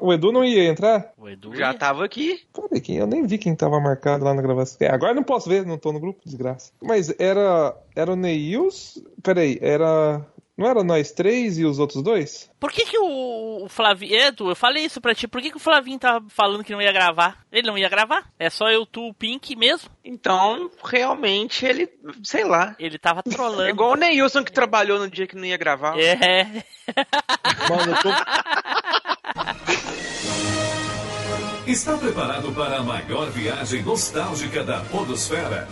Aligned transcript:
O 0.00 0.12
Edu 0.12 0.32
não 0.32 0.44
ia 0.44 0.64
entrar? 0.68 1.12
O 1.18 1.28
Edu 1.28 1.54
Já 1.54 1.72
ia. 1.72 1.74
tava 1.78 2.04
aqui. 2.04 2.40
Cadê 2.54 2.80
quem? 2.80 2.96
Eu 2.96 3.06
nem 3.06 3.26
vi 3.26 3.36
quem 3.38 3.54
tava 3.54 3.78
marcado 3.80 4.24
lá 4.24 4.32
na 4.32 4.40
gravação. 4.42 4.78
É, 4.80 4.90
agora 4.90 5.12
eu 5.12 5.16
não 5.16 5.22
posso 5.22 5.48
ver, 5.48 5.66
não 5.66 5.76
tô 5.78 5.92
no 5.92 6.00
grupo, 6.00 6.20
desgraça. 6.24 6.72
Mas 6.82 7.14
era. 7.18 7.76
Era 7.94 8.12
o 8.12 8.16
Neils. 8.16 9.02
Peraí, 9.22 9.58
era. 9.60 10.24
Não 10.56 10.66
era 10.66 10.82
nós 10.82 11.12
três 11.12 11.58
e 11.58 11.66
os 11.66 11.78
outros 11.78 12.02
dois? 12.02 12.50
Por 12.58 12.72
que 12.72 12.86
que 12.86 12.96
o, 12.98 13.66
Flavinho... 13.68 14.14
Edu, 14.18 14.48
eu 14.48 14.56
falei 14.56 14.86
isso 14.86 15.02
pra 15.02 15.14
ti. 15.14 15.28
Por 15.28 15.42
que 15.42 15.50
que 15.50 15.58
o 15.58 15.60
Flavinho 15.60 15.98
tava 15.98 16.24
falando 16.30 16.64
que 16.64 16.72
não 16.72 16.80
ia 16.80 16.90
gravar? 16.92 17.44
Ele 17.52 17.66
não 17.66 17.76
ia 17.76 17.90
gravar? 17.90 18.26
É 18.38 18.48
só 18.48 18.70
eu, 18.70 18.86
tu, 18.86 19.06
o 19.08 19.12
Pink 19.12 19.54
mesmo? 19.54 19.90
Então, 20.02 20.70
realmente, 20.82 21.66
ele, 21.66 21.86
sei 22.24 22.42
lá. 22.44 22.74
Ele 22.78 22.96
tava 22.98 23.20
É 23.26 23.30
trolando. 23.30 23.68
igual 23.68 23.92
o 23.92 23.96
Neilson 23.96 24.42
que 24.42 24.50
trabalhou 24.50 24.98
no 24.98 25.10
dia 25.10 25.26
que 25.26 25.36
não 25.36 25.44
ia 25.44 25.58
gravar. 25.58 25.94
É. 25.98 26.14
Mano, 27.68 27.92
eu 27.92 28.00
tô. 28.00 28.08
Está 31.66 31.98
preparado 31.98 32.52
para 32.52 32.76
a 32.76 32.82
maior 32.84 33.28
viagem 33.30 33.82
nostálgica 33.82 34.62
da 34.62 34.82
Podosfera? 34.82 35.66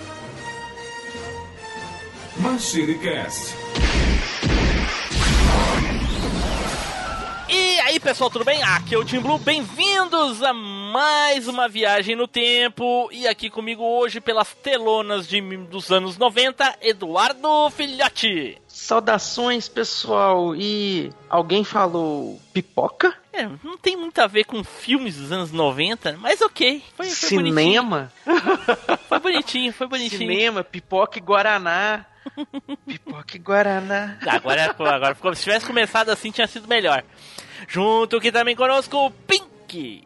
MachineCast. 2.36 3.54
E 7.48 7.80
aí, 7.82 8.00
pessoal, 8.00 8.28
tudo 8.28 8.44
bem? 8.44 8.60
Aqui 8.60 8.96
é 8.96 8.98
o 8.98 9.04
Tim 9.04 9.20
Blue. 9.20 9.38
Bem-vindos 9.38 10.42
a 10.42 10.52
mais 10.52 11.46
uma 11.46 11.68
viagem 11.68 12.16
no 12.16 12.26
tempo. 12.26 13.08
E 13.12 13.28
aqui 13.28 13.48
comigo 13.48 13.84
hoje, 13.84 14.20
pelas 14.20 14.52
telonas 14.52 15.28
de, 15.28 15.40
dos 15.40 15.92
anos 15.92 16.18
90, 16.18 16.74
Eduardo 16.82 17.70
Filhote. 17.70 18.60
Saudações, 18.66 19.68
pessoal. 19.68 20.56
E 20.56 21.12
alguém 21.30 21.62
falou 21.62 22.40
pipoca? 22.52 23.14
É, 23.36 23.48
não 23.64 23.76
tem 23.76 23.96
muito 23.96 24.16
a 24.20 24.28
ver 24.28 24.44
com 24.44 24.62
filmes 24.62 25.16
dos 25.16 25.32
anos 25.32 25.50
90, 25.50 26.16
mas 26.20 26.40
ok. 26.40 26.84
Foi, 26.96 27.10
foi 27.10 27.30
bonitinho. 27.30 27.54
Cinema? 27.54 28.12
Foi 29.08 29.18
bonitinho, 29.18 29.72
foi 29.72 29.86
bonitinho. 29.88 30.18
Cinema, 30.18 30.62
pipoca 30.62 31.18
e 31.18 31.20
Guaraná. 31.20 32.06
pipoca 32.86 33.36
e 33.36 33.38
Guaraná. 33.40 34.18
Agora, 34.24 34.70
agora 34.70 35.14
ficou, 35.16 35.34
se 35.34 35.42
tivesse 35.42 35.66
começado 35.66 36.10
assim, 36.10 36.30
tinha 36.30 36.46
sido 36.46 36.68
melhor. 36.68 37.02
Junto 37.66 38.16
aqui 38.16 38.30
também 38.30 38.54
conosco, 38.54 38.96
o 38.96 39.10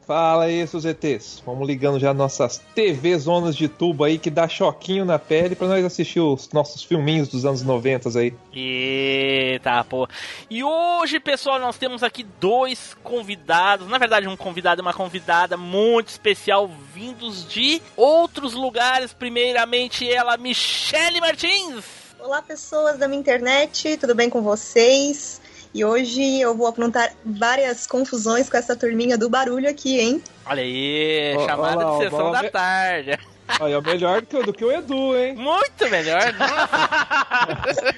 Fala 0.07 0.45
aí, 0.45 0.67
seus 0.67 0.85
ETs. 0.85 1.43
Vamos 1.45 1.67
ligando 1.67 1.99
já 1.99 2.15
nossas 2.15 2.59
TV 2.75 3.19
zonas 3.19 3.57
de 3.57 3.69
tubo 3.69 4.05
aí 4.05 4.19
que 4.19 4.31
dá 4.31 4.49
choquinho 4.49 5.05
na 5.05 5.19
pele 5.19 5.55
pra 5.55 5.69
nós 5.69 5.85
assistir 5.85 6.21
os 6.21 6.51
nossos 6.53 6.83
filminhos 6.83 7.29
dos 7.29 7.45
anos 7.45 7.63
90 7.63 8.19
aí. 8.19 8.35
Eita, 8.53 9.85
pô. 9.85 10.09
E 10.49 10.63
hoje, 10.63 11.21
pessoal, 11.21 11.59
nós 11.59 11.77
temos 11.77 12.03
aqui 12.03 12.25
dois 12.41 12.97
convidados. 13.03 13.89
Na 13.89 13.99
verdade, 13.99 14.29
um 14.29 14.37
convidado 14.37 14.81
e 14.81 14.83
uma 14.83 14.95
convidada 14.95 15.57
muito 15.57 16.09
especial, 16.09 16.71
vindos 16.95 17.47
de 17.47 17.83
outros 17.97 18.55
lugares. 18.55 19.13
Primeiramente, 19.13 20.11
ela, 20.11 20.37
Michele 20.37 21.21
Martins. 21.21 21.85
Olá, 22.19 22.43
pessoas 22.43 22.99
da 22.99 23.07
minha 23.07 23.21
internet, 23.21 23.97
tudo 23.97 24.15
bem 24.15 24.29
com 24.29 24.43
vocês? 24.43 25.41
E 25.75 25.85
hoje 25.85 26.41
eu 26.41 26.57
vou 26.57 26.67
aprontar 26.67 27.13
várias 27.25 27.87
confusões 27.87 28.49
com 28.49 28.57
essa 28.57 28.75
turminha 28.75 29.17
do 29.19 29.29
barulho 29.29 29.69
aqui, 29.69 30.01
hein? 30.01 30.23
Olha 30.47 30.63
aí, 30.63 31.35
Ó, 31.37 31.47
chamada 31.47 31.85
de 31.85 31.99
sessão 31.99 32.31
da 32.33 32.51
tarde. 32.51 33.19
Aí 33.61 33.73
é 33.73 33.81
melhor 33.81 34.21
do 34.21 34.27
que, 34.27 34.37
o- 34.37 34.43
do 34.43 34.53
que 34.53 34.63
o 34.65 34.71
Edu, 34.71 35.17
hein? 35.17 35.35
Muito 35.35 35.89
melhor. 35.89 36.21
nossa. 36.37 37.95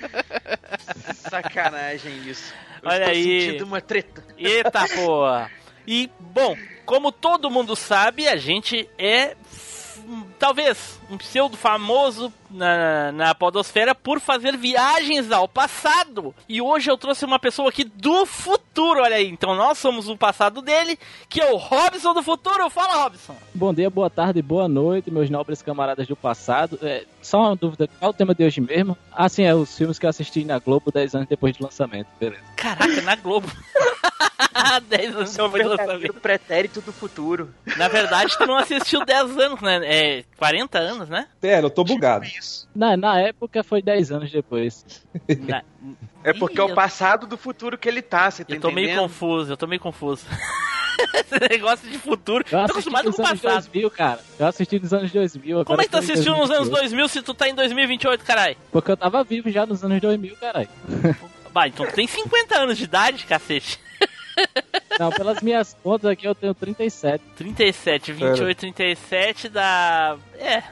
Sacanagem 1.29 2.17
isso. 2.29 2.53
Eu 2.83 2.89
Olha 2.89 3.07
aí. 3.09 3.41
sentindo 3.47 3.65
uma 3.65 3.81
treta. 3.81 4.25
Eita 4.39 4.87
porra! 4.95 5.51
E, 5.87 6.09
bom, 6.21 6.57
como 6.87 7.11
todo 7.11 7.51
mundo 7.51 7.75
sabe, 7.75 8.29
a 8.29 8.37
gente 8.37 8.89
é 8.97 9.35
talvez 10.41 10.99
um 11.11 11.19
pseudo 11.19 11.55
famoso 11.55 12.33
na, 12.51 13.13
na 13.13 13.35
podosfera 13.35 13.95
por 13.95 14.19
fazer 14.19 14.57
viagens 14.57 15.31
ao 15.31 15.47
passado. 15.47 16.35
E 16.49 16.63
hoje 16.63 16.91
eu 16.91 16.97
trouxe 16.97 17.27
uma 17.27 17.39
pessoa 17.39 17.69
aqui 17.69 17.85
do 17.85 18.25
futuro, 18.25 19.03
olha 19.03 19.17
aí. 19.17 19.29
Então 19.29 19.55
nós 19.55 19.77
somos 19.77 20.09
o 20.09 20.17
passado 20.17 20.63
dele, 20.63 20.99
que 21.29 21.41
é 21.41 21.53
o 21.53 21.57
Robson 21.57 22.15
do 22.15 22.23
futuro. 22.23 22.71
Fala, 22.71 23.05
Robson! 23.05 23.37
Bom 23.55 23.75
dia, 23.75 23.91
boa 23.91 24.09
tarde, 24.09 24.41
boa 24.41 24.67
noite, 24.67 25.11
meus 25.11 25.29
nobres 25.29 25.61
camaradas 25.61 26.09
do 26.09 26.17
passado. 26.17 26.79
É, 26.83 27.05
só 27.21 27.41
uma 27.41 27.55
dúvida, 27.57 27.87
qual 27.99 28.11
é 28.11 28.15
o 28.15 28.17
tema 28.17 28.35
de 28.35 28.43
hoje 28.43 28.63
mesmo? 28.63 28.97
Ah, 29.13 29.29
sim, 29.29 29.45
é 29.45 29.55
os 29.55 29.77
filmes 29.77 29.99
que 29.99 30.07
eu 30.07 30.11
assisti 30.11 30.43
na 30.43 30.59
Globo 30.59 30.91
10 30.91 31.15
anos 31.15 31.29
depois 31.29 31.55
do 31.55 31.65
lançamento, 31.65 32.09
beleza. 32.19 32.43
Caraca, 32.57 33.03
na 33.03 33.15
Globo. 33.15 33.47
10 34.89 35.17
anos 35.17 35.37
depois 35.37 35.63
do 35.63 35.69
lançamento. 35.71 36.11
O 36.11 36.21
pretérito 36.21 36.81
do 36.81 36.93
futuro. 36.93 37.53
Na 37.77 37.89
verdade, 37.89 38.37
tu 38.37 38.47
não 38.47 38.57
assistiu 38.57 39.05
10 39.05 39.39
anos, 39.39 39.61
né? 39.61 39.81
É 39.85 40.25
40 40.41 40.79
anos, 40.79 41.09
né? 41.11 41.27
Pera, 41.39 41.67
eu 41.67 41.71
tô 41.71 41.85
bugado. 41.85 42.25
Isso. 42.25 42.67
Na, 42.75 42.97
na 42.97 43.21
época 43.21 43.63
foi 43.63 43.83
10 43.83 44.11
anos 44.11 44.33
depois. 44.33 44.85
Na- 45.47 45.63
É 46.23 46.35
porque 46.35 46.57
Ih, 46.59 46.61
é 46.61 46.65
o 46.65 46.75
passado 46.75 47.27
do 47.27 47.39
futuro 47.39 47.79
que 47.79 47.89
ele 47.89 48.03
tá, 48.03 48.31
você 48.31 48.45
tá 48.45 48.55
Eu 48.55 48.61
tô 48.61 48.71
meio 48.71 48.89
entendendo? 48.89 49.05
confuso, 49.05 49.53
eu 49.53 49.57
tô 49.57 49.67
meio 49.67 49.81
confuso. 49.81 50.27
Esse 51.15 51.49
negócio 51.49 51.89
de 51.89 51.97
futuro. 51.97 52.45
Eu 52.51 52.67
tô 52.67 52.73
acostumado 52.73 53.11
com 53.11 53.23
o 53.23 53.27
anos 53.27 53.41
passado. 53.41 53.63
2000, 53.63 53.91
cara. 53.91 54.21
Eu 54.39 54.47
assisti 54.47 54.79
nos 54.79 54.93
anos 54.93 55.11
2000. 55.11 55.61
agora 55.61 55.65
Como 55.65 55.81
é 55.81 55.85
que 55.85 55.91
tu 55.91 55.97
assistiu 55.97 56.33
nos 56.37 56.51
anos 56.51 56.69
2028. 56.69 56.91
2000 56.91 57.09
se 57.09 57.23
tu 57.23 57.33
tá 57.33 57.49
em 57.49 57.55
2028, 57.55 58.23
caralho? 58.23 58.57
Porque 58.71 58.91
eu 58.91 58.97
tava 58.99 59.25
vivo 59.25 59.51
já 59.51 59.65
nos 59.65 59.83
anos 59.83 59.99
2000, 59.99 60.37
caralho. 60.37 60.69
Bah, 61.55 61.69
então 61.69 61.87
tu 61.87 61.95
tem 61.95 62.07
50 62.07 62.59
anos 62.59 62.77
de 62.77 62.85
idade, 62.85 63.25
cacete. 63.25 63.81
Não, 64.99 65.11
pelas 65.11 65.41
minhas 65.41 65.75
contas 65.83 66.11
aqui 66.11 66.27
eu 66.27 66.35
tenho 66.35 66.55
37. 66.55 67.25
37, 67.37 68.13
28, 68.13 68.59
37 68.59 69.49
dá. 69.49 70.17
É. 70.39 70.63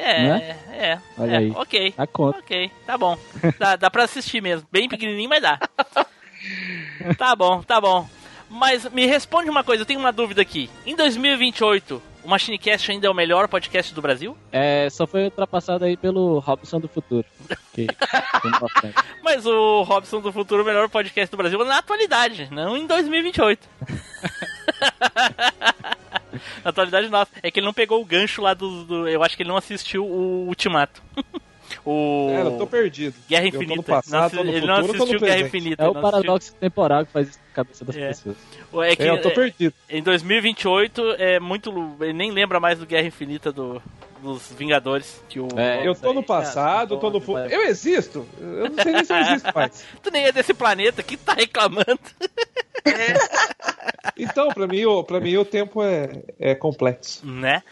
É, 0.00 0.22
Né? 0.22 0.56
é, 0.70 0.98
Olha 1.18 1.30
é, 1.32 1.36
aí. 1.38 1.50
ok, 1.56 1.94
A 1.98 2.06
conta. 2.06 2.38
ok, 2.38 2.70
tá 2.86 2.96
bom. 2.96 3.18
Dá, 3.58 3.74
dá 3.74 3.90
pra 3.90 4.04
assistir 4.04 4.40
mesmo, 4.40 4.66
bem 4.70 4.88
pequenininho, 4.88 5.28
mas 5.28 5.42
dá. 5.42 5.58
Tá 7.18 7.34
bom, 7.34 7.62
tá 7.62 7.80
bom. 7.80 8.08
Mas 8.48 8.88
me 8.90 9.04
responde 9.06 9.50
uma 9.50 9.64
coisa, 9.64 9.82
eu 9.82 9.86
tenho 9.86 9.98
uma 9.98 10.12
dúvida 10.12 10.40
aqui. 10.40 10.70
Em 10.86 10.94
2028, 10.94 12.00
o 12.24 12.28
MachineCast 12.28 12.90
ainda 12.90 13.06
é 13.06 13.10
o 13.10 13.14
melhor 13.14 13.48
podcast 13.48 13.94
do 13.94 14.02
Brasil? 14.02 14.36
É, 14.52 14.88
só 14.90 15.06
foi 15.06 15.24
ultrapassado 15.24 15.84
aí 15.84 15.96
pelo 15.96 16.38
Robson 16.40 16.80
do 16.80 16.88
Futuro. 16.88 17.24
Que. 17.72 17.86
Mas 19.22 19.46
o 19.46 19.82
Robson 19.82 20.20
do 20.20 20.32
Futuro 20.32 20.60
é 20.60 20.64
o 20.64 20.66
melhor 20.66 20.88
podcast 20.88 21.30
do 21.30 21.36
Brasil 21.36 21.64
na 21.64 21.78
atualidade, 21.78 22.48
não 22.50 22.76
em 22.76 22.86
2028. 22.86 23.68
na 26.64 26.70
atualidade, 26.70 27.08
nossa. 27.08 27.30
É 27.42 27.50
que 27.50 27.60
ele 27.60 27.66
não 27.66 27.72
pegou 27.74 28.00
o 28.00 28.04
gancho 28.04 28.42
lá 28.42 28.54
do. 28.54 28.84
do- 28.84 29.08
eu 29.08 29.22
acho 29.22 29.36
que 29.36 29.42
ele 29.42 29.50
não 29.50 29.56
assistiu 29.56 30.04
o 30.04 30.46
Ultimato. 30.48 31.02
o. 31.88 32.28
Pera, 32.28 32.48
eu 32.50 32.58
tô 32.58 32.66
perdido. 32.66 33.14
Guerra 33.28 33.44
Eu 33.46 33.50
tô 33.52 33.58
no 33.58 33.64
Infinita. 33.64 33.82
passado, 33.92 34.22
Não 34.22 34.30
tô 34.30 34.44
no 34.44 34.50
ele 34.52 34.66
não 34.66 34.76
futuro, 34.76 34.92
tô 34.92 34.98
no 34.98 35.04
assistiu 35.04 35.20
Guerra. 35.26 35.40
Infinita. 35.40 35.82
É 35.82 35.88
o 35.88 35.92
não 35.94 36.00
assistiu. 36.00 36.10
paradoxo 36.12 36.54
temporal 36.54 37.06
que 37.06 37.12
faz 37.12 37.28
isso 37.28 37.38
na 37.48 37.54
cabeça 37.54 37.84
das 37.84 37.96
É. 37.96 38.08
pessoas. 38.08 38.36
É 38.84 38.96
que, 38.96 39.02
É, 39.02 39.10
eu 39.10 39.20
tô 39.22 39.28
é, 39.28 39.34
perdido. 39.34 39.74
em 39.88 40.02
2028 40.02 41.02
é 41.18 41.40
muito. 41.40 41.96
Ele 42.00 42.12
nem 42.12 42.30
lembra 42.30 42.58
mais 42.60 42.78
do 42.78 42.86
Guerra 42.86 43.06
Infinita 43.06 43.50
do, 43.52 43.82
dos 44.22 44.52
Vingadores. 44.52 45.22
Que 45.28 45.40
o, 45.40 45.48
É, 45.56 45.86
Eu 45.86 45.94
tô 45.94 46.12
no 46.12 46.22
passado, 46.22 46.94
eu 46.94 46.98
tô 46.98 47.10
no 47.10 47.20
futuro. 47.20 47.48
Eu 47.48 47.62
existo? 47.64 48.26
Eu 48.38 48.68
não 48.70 48.82
sei 48.82 48.92
nem 48.92 49.04
se 49.04 49.12
eu 49.12 49.16
existo 49.18 49.48
mais. 49.54 49.84
Tu 50.02 50.10
nem 50.10 50.24
é 50.26 50.32
desse 50.32 50.52
planeta, 50.54 51.02
que 51.02 51.16
tá 51.16 51.32
reclamando? 51.34 51.98
Então, 54.16 54.48
pra 54.48 54.66
mim, 54.66 54.84
o, 54.84 55.04
pra 55.04 55.20
mim 55.20 55.36
o 55.36 55.44
tempo 55.44 55.82
é, 55.82 56.22
é 56.40 56.54
complexo. 56.54 57.24
né? 57.26 57.62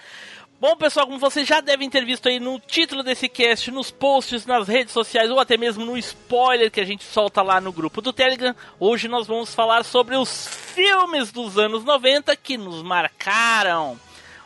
Bom, 0.68 0.76
pessoal, 0.76 1.06
como 1.06 1.20
vocês 1.20 1.46
já 1.46 1.60
devem 1.60 1.88
ter 1.88 2.04
visto 2.04 2.28
aí 2.28 2.40
no 2.40 2.58
título 2.58 3.04
desse 3.04 3.28
cast, 3.28 3.70
nos 3.70 3.92
posts, 3.92 4.44
nas 4.46 4.66
redes 4.66 4.92
sociais 4.92 5.30
ou 5.30 5.38
até 5.38 5.56
mesmo 5.56 5.84
no 5.84 5.96
spoiler 5.96 6.72
que 6.72 6.80
a 6.80 6.84
gente 6.84 7.04
solta 7.04 7.40
lá 7.40 7.60
no 7.60 7.70
grupo 7.70 8.02
do 8.02 8.12
Telegram, 8.12 8.52
hoje 8.80 9.06
nós 9.06 9.28
vamos 9.28 9.54
falar 9.54 9.84
sobre 9.84 10.16
os 10.16 10.48
filmes 10.48 11.30
dos 11.30 11.56
anos 11.56 11.84
90 11.84 12.34
que 12.34 12.58
nos 12.58 12.82
marcaram. 12.82 13.96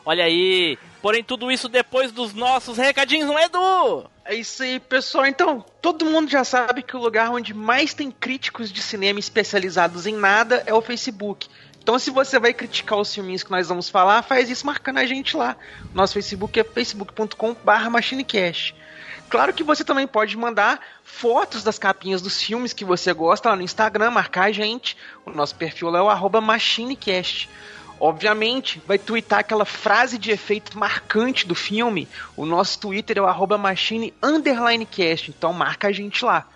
Olha 0.05 0.25
aí, 0.25 0.79
porém 1.01 1.25
tudo 1.25 1.51
isso 1.51 1.71
depois 1.71 2.13
dos 2.13 2.35
nossos 2.35 2.77
recadinhos, 2.77 3.27
não 3.27 3.39
é, 3.39 3.47
Edu? 3.47 4.05
É 4.23 4.35
isso 4.35 4.63
aí, 4.63 4.79
pessoal. 4.79 5.25
Então, 5.25 5.65
todo 5.81 6.05
mundo 6.05 6.31
já 6.31 6.45
sabe 6.45 6.83
que 6.83 6.95
o 6.95 7.01
lugar 7.01 7.31
onde 7.31 7.55
mais 7.55 7.95
tem 7.95 8.11
críticos 8.11 8.71
de 8.71 8.83
cinema 8.83 9.19
especializados 9.19 10.07
em 10.07 10.15
nada 10.15 10.63
é 10.67 10.75
o 10.75 10.83
Facebook. 10.83 11.49
Então, 11.83 11.99
se 11.99 12.11
você 12.11 12.39
vai 12.39 12.53
criticar 12.53 12.99
os 12.99 13.13
filminhos 13.13 13.43
que 13.43 13.51
nós 13.51 13.69
vamos 13.69 13.89
falar, 13.89 14.23
faz 14.23 14.51
isso 14.51 14.67
marcando 14.67 14.99
a 14.99 15.07
gente 15.07 15.37
lá. 15.37 15.57
Nosso 15.95 16.15
Facebook 16.15 16.61
é 16.61 16.65
facebook.com.br 16.65 17.91
machinecast. 17.91 18.75
Claro 19.31 19.53
que 19.55 19.63
você 19.63 19.85
também 19.85 20.07
pode 20.07 20.37
mandar 20.37 20.81
fotos 21.05 21.63
das 21.63 21.79
capinhas 21.79 22.21
dos 22.21 22.43
filmes 22.43 22.73
que 22.73 22.85
você 22.85 23.13
gosta 23.13 23.51
lá 23.51 23.57
no 23.57 23.63
Instagram, 23.63 24.11
marcar 24.11 24.47
a 24.47 24.53
gente. 24.53 24.97
O 25.25 25.31
nosso 25.31 25.55
perfil 25.55 25.95
é 25.97 26.03
o 26.03 26.41
machinecast. 26.41 27.49
Obviamente, 28.01 28.83
vai 28.87 28.99
twittar 28.99 29.41
aquela 29.41 29.65
frase 29.65 30.19
de 30.19 30.31
efeito 30.31 30.79
marcante 30.79 31.47
do 31.47 31.55
filme. 31.55 32.09
O 32.37 32.47
nosso 32.47 32.81
Twitter 32.81 33.19
é 33.19 33.21
o 33.21 33.27
arroba 33.27 33.57
machine 33.57 34.13
underline 34.23 34.87
cast, 34.87 35.31
então 35.31 35.53
marca 35.53 35.89
a 35.89 35.93
gente 35.93 36.25
lá. 36.25 36.47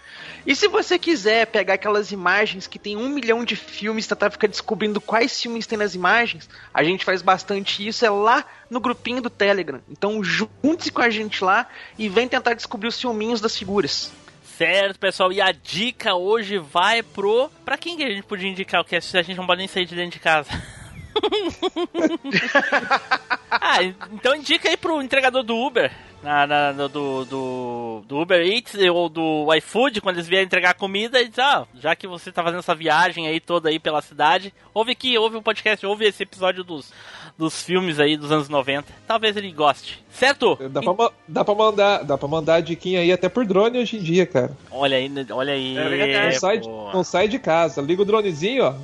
E 0.47 0.55
se 0.55 0.69
você 0.69 0.99
quiser 0.99 1.47
pegar 1.47 1.75
aquelas 1.75 2.13
imagens 2.13 2.67
que 2.67 2.79
tem 2.79 2.97
um 2.97 3.09
milhão 3.09 3.45
de 3.45 3.57
filmes, 3.57 4.07
tentar 4.07 4.31
ficar 4.31 4.47
descobrindo 4.47 5.01
quais 5.01 5.41
filmes 5.41 5.67
tem 5.67 5.79
nas 5.79 5.95
imagens, 5.95 6.49
a 6.73 6.85
gente 6.85 7.05
faz 7.05 7.23
bastante 7.23 7.87
isso, 7.87 8.05
é 8.05 8.11
lá 8.11 8.45
no 8.69 8.79
grupinho 8.79 9.23
do 9.23 9.31
Telegram. 9.31 9.81
Então 9.89 10.23
junte-se 10.23 10.93
com 10.93 11.01
a 11.01 11.09
gente 11.09 11.43
lá 11.43 11.67
e 11.99 12.09
vem 12.09 12.29
tentar 12.29 12.53
descobrir 12.53 12.89
os 12.89 13.01
filminhos 13.01 13.41
das 13.41 13.57
figuras. 13.57 14.13
Certo, 14.59 14.99
pessoal. 14.99 15.33
E 15.33 15.41
a 15.41 15.51
dica 15.51 16.15
hoje 16.15 16.59
vai 16.59 17.03
pro. 17.03 17.51
Pra 17.65 17.77
quem 17.77 17.97
que 17.97 18.05
a 18.05 18.11
gente 18.11 18.23
podia 18.23 18.49
indicar 18.49 18.83
o 18.83 18.85
que 18.85 18.95
a 18.95 19.01
gente 19.01 19.35
não 19.35 19.47
pode 19.47 19.59
nem 19.59 19.67
sair 19.67 19.87
de 19.87 19.97
dentro 19.97 20.13
de 20.13 20.21
casa? 20.21 20.51
ah, 23.51 23.83
então 24.13 24.35
indica 24.35 24.69
aí 24.69 24.77
pro 24.77 25.03
entregador 25.03 25.43
do 25.43 25.57
Uber. 25.57 25.91
Na, 26.23 26.47
na, 26.47 26.73
do, 26.73 27.25
do, 27.27 28.03
do, 28.09 28.19
Uber 28.19 28.41
Eats 28.41 28.75
ou 28.91 29.11
do 29.11 29.55
iFood, 29.57 30.01
quando 30.01 30.17
eles 30.17 30.27
vierem 30.27 30.47
entregar 30.47 30.73
comida, 30.73 31.21
e 31.21 31.29
diz, 31.29 31.39
ah, 31.39 31.67
já 31.75 31.95
que 31.95 32.07
você 32.07 32.33
tá 32.33 32.43
fazendo 32.43 32.61
essa 32.61 32.75
viagem 32.75 33.27
aí 33.27 33.39
toda 33.39 33.69
aí 33.69 33.79
pela 33.79 34.01
cidade, 34.01 34.51
ouve 34.73 34.93
aqui, 34.93 35.19
ouve 35.19 35.37
o 35.37 35.41
um 35.41 35.43
podcast, 35.43 35.85
ouve 35.85 36.07
esse 36.07 36.23
episódio 36.23 36.65
dos, 36.65 36.91
dos 37.37 37.63
filmes 37.63 37.99
aí 37.99 38.17
dos 38.17 38.31
anos 38.31 38.49
90. 38.49 38.93
Talvez 39.07 39.37
ele 39.37 39.51
goste. 39.53 40.03
Certo? 40.11 40.57
Dá 40.71 40.81
pra, 40.81 41.11
dá 41.27 41.45
pra 41.45 41.55
mandar, 41.55 42.05
dá 42.05 42.19
pra 42.19 42.29
mandar 42.29 42.55
a 42.57 42.61
diquinha 42.61 43.01
aí 43.01 43.13
até 43.13 43.29
por 43.29 43.45
drone 43.45 43.79
hoje 43.79 43.97
em 43.97 44.01
dia, 44.03 44.27
cara. 44.27 44.57
Olha 44.71 44.97
aí, 44.97 45.11
olha 45.31 45.53
aí. 45.53 45.77
É 45.77 46.27
não, 46.27 46.33
sai 46.39 46.59
de, 46.59 46.69
não 46.69 47.05
sai 47.05 47.29
de 47.29 47.39
casa. 47.39 47.83
Liga 47.83 48.03
o 48.03 48.05
dronezinho, 48.05 48.65
ó. 48.65 48.75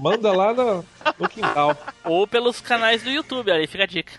Manda 0.00 0.32
lá 0.32 0.54
no, 0.54 0.84
no 1.18 1.28
quintal. 1.28 1.76
Ou 2.04 2.26
pelos 2.26 2.60
canais 2.60 3.02
do 3.02 3.10
YouTube, 3.10 3.50
aí 3.50 3.66
fica 3.66 3.84
a 3.84 3.86
dica. 3.86 4.12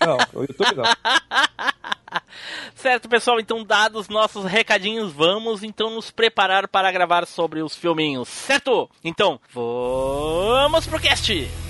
Não, 0.00 0.16
o 0.34 0.42
YouTube 0.42 0.76
não. 0.76 0.84
certo, 2.74 3.08
pessoal, 3.08 3.40
então 3.40 3.64
dados 3.64 4.08
nossos 4.08 4.44
recadinhos, 4.44 5.12
vamos 5.12 5.62
então 5.62 5.90
nos 5.90 6.10
preparar 6.10 6.68
para 6.68 6.90
gravar 6.90 7.26
sobre 7.26 7.62
os 7.62 7.76
filminhos, 7.76 8.28
certo? 8.28 8.90
Então, 9.04 9.40
vamos 9.52 10.86
pro 10.86 11.00
cast! 11.00 11.69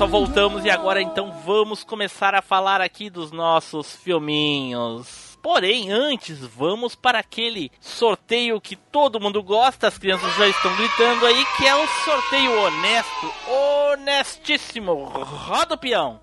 Pessoal, 0.00 0.08
voltamos 0.08 0.64
e 0.64 0.70
agora 0.70 1.02
então 1.02 1.30
vamos 1.44 1.84
começar 1.84 2.34
a 2.34 2.40
falar 2.40 2.80
aqui 2.80 3.10
dos 3.10 3.30
nossos 3.30 3.96
filminhos. 3.96 5.38
Porém, 5.42 5.90
antes, 5.90 6.38
vamos 6.38 6.94
para 6.94 7.18
aquele 7.18 7.70
sorteio 7.80 8.60
que 8.60 8.76
todo 8.76 9.20
mundo 9.20 9.42
gosta, 9.42 9.88
as 9.88 9.98
crianças 9.98 10.34
já 10.36 10.48
estão 10.48 10.74
gritando 10.76 11.26
aí, 11.26 11.44
que 11.56 11.66
é 11.66 11.74
o 11.74 11.86
sorteio 12.04 12.62
honesto, 12.62 13.32
honestíssimo. 13.92 14.94
Roda 15.04 15.74
o 15.74 15.78
peão. 15.78 16.20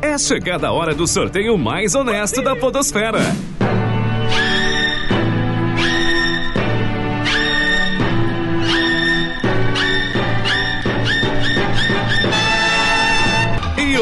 É 0.00 0.16
chegada 0.16 0.68
a 0.68 0.72
hora 0.72 0.94
do 0.94 1.06
sorteio 1.06 1.58
mais 1.58 1.94
honesto 1.94 2.40
da 2.42 2.56
Podosfera. 2.56 3.20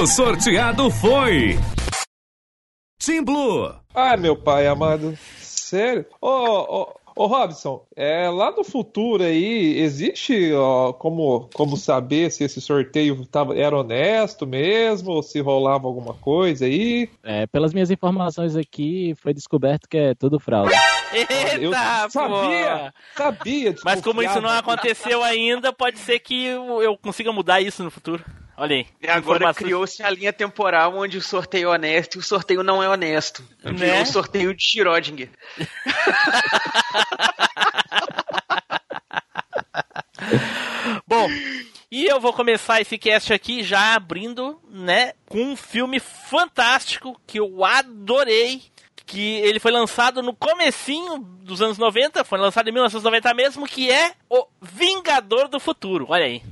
O 0.02 0.06
sorteado 0.06 0.90
foi. 0.90 1.56
Team 2.98 3.24
Blue. 3.24 3.72
Ai, 3.94 4.16
meu 4.16 4.34
pai 4.34 4.66
amado. 4.66 5.16
Sério? 5.38 6.04
Ô, 6.20 6.28
ô, 6.28 6.94
ô 7.14 7.26
Robson, 7.26 7.86
é, 7.94 8.28
lá 8.28 8.50
no 8.50 8.64
futuro 8.64 9.22
aí, 9.22 9.78
existe 9.78 10.52
ó, 10.54 10.92
como, 10.92 11.48
como 11.54 11.76
saber 11.76 12.32
se 12.32 12.42
esse 12.42 12.60
sorteio 12.60 13.24
tava, 13.26 13.56
era 13.56 13.78
honesto 13.78 14.44
mesmo, 14.44 15.12
ou 15.12 15.22
se 15.22 15.38
rolava 15.38 15.86
alguma 15.86 16.14
coisa 16.14 16.64
aí? 16.64 17.08
É, 17.22 17.46
pelas 17.46 17.72
minhas 17.72 17.92
informações 17.92 18.56
aqui, 18.56 19.14
foi 19.22 19.32
descoberto 19.32 19.88
que 19.88 19.98
é 19.98 20.14
tudo 20.16 20.40
fraude. 20.40 20.74
Eu 21.60 21.70
Eita, 21.70 22.10
sabia, 22.10 22.92
pô. 22.92 23.22
sabia. 23.22 23.74
Mas 23.84 24.00
como 24.00 24.20
isso 24.20 24.40
não 24.40 24.50
aconteceu 24.50 25.22
ainda, 25.22 25.72
pode 25.72 25.98
ser 25.98 26.18
que 26.18 26.46
eu 26.46 26.82
eu 26.82 26.98
consiga 26.98 27.32
mudar 27.32 27.60
isso 27.60 27.84
no 27.84 27.90
futuro. 27.90 28.24
Olha 28.56 28.76
aí. 28.76 28.86
E 29.02 29.08
agora 29.08 29.38
informações- 29.38 29.56
criou-se 29.64 30.02
a 30.02 30.10
linha 30.10 30.32
temporal 30.32 30.94
onde 30.96 31.16
o 31.18 31.22
sorteio 31.22 31.68
é 31.70 31.74
honesto 31.74 32.16
e 32.16 32.18
o 32.18 32.22
sorteio 32.22 32.62
não 32.62 32.82
é 32.82 32.88
honesto. 32.88 33.42
Virou 33.64 33.96
Né? 33.96 34.02
o 34.02 34.06
sorteio 34.06 34.54
de 34.54 34.62
Schrödinger. 34.62 35.30
Bom, 41.06 41.28
e 41.90 42.06
eu 42.06 42.20
vou 42.20 42.32
começar 42.32 42.80
esse 42.80 42.96
cast 42.98 43.32
aqui 43.32 43.62
já 43.62 43.94
abrindo, 43.94 44.58
né, 44.70 45.12
com 45.26 45.42
um 45.42 45.56
filme 45.56 46.00
fantástico 46.00 47.20
que 47.26 47.38
eu 47.38 47.64
adorei, 47.64 48.62
que 49.04 49.36
ele 49.40 49.60
foi 49.60 49.70
lançado 49.72 50.22
no 50.22 50.34
comecinho 50.34 51.18
dos 51.18 51.60
anos 51.60 51.76
90, 51.78 52.24
foi 52.24 52.38
lançado 52.38 52.68
em 52.68 52.72
1990 52.72 53.34
mesmo, 53.34 53.66
que 53.66 53.90
é 53.90 54.12
o 54.30 54.46
Vingador 54.60 55.48
do 55.48 55.60
Futuro. 55.60 56.06
Olha 56.08 56.24
aí. 56.24 56.42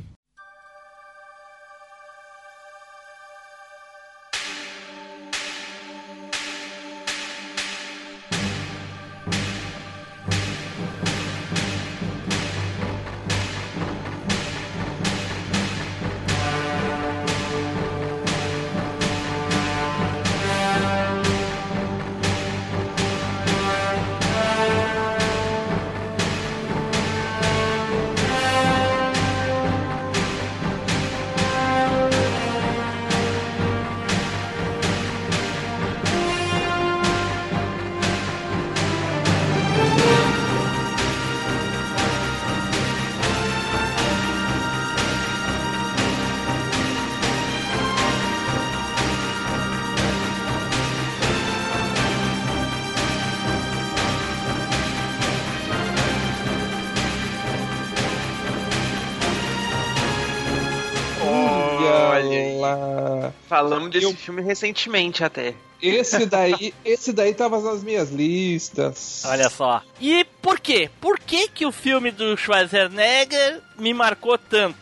Falamos 63.69 63.90
desse 63.90 64.07
Eu- 64.07 64.14
filme 64.14 64.43
recentemente 64.43 65.23
até. 65.25 65.55
Esse 65.83 66.25
daí, 66.26 66.75
esse 66.85 67.12
daí 67.12 67.33
tava 67.35 67.61
nas 67.61 67.83
minhas 67.83 68.11
listas. 68.11 69.23
Olha 69.26 69.49
só. 69.49 69.83
E 70.00 70.25
por 70.43 70.61
quê? 70.61 70.90
Por 71.00 71.19
que 71.19 71.49
que 71.49 71.64
o 71.67 71.73
filme 71.73 72.11
do 72.11 72.37
Schwarzenegger 72.37 73.61
me 73.79 73.93
marcou 73.95 74.37
tanto? 74.38 74.79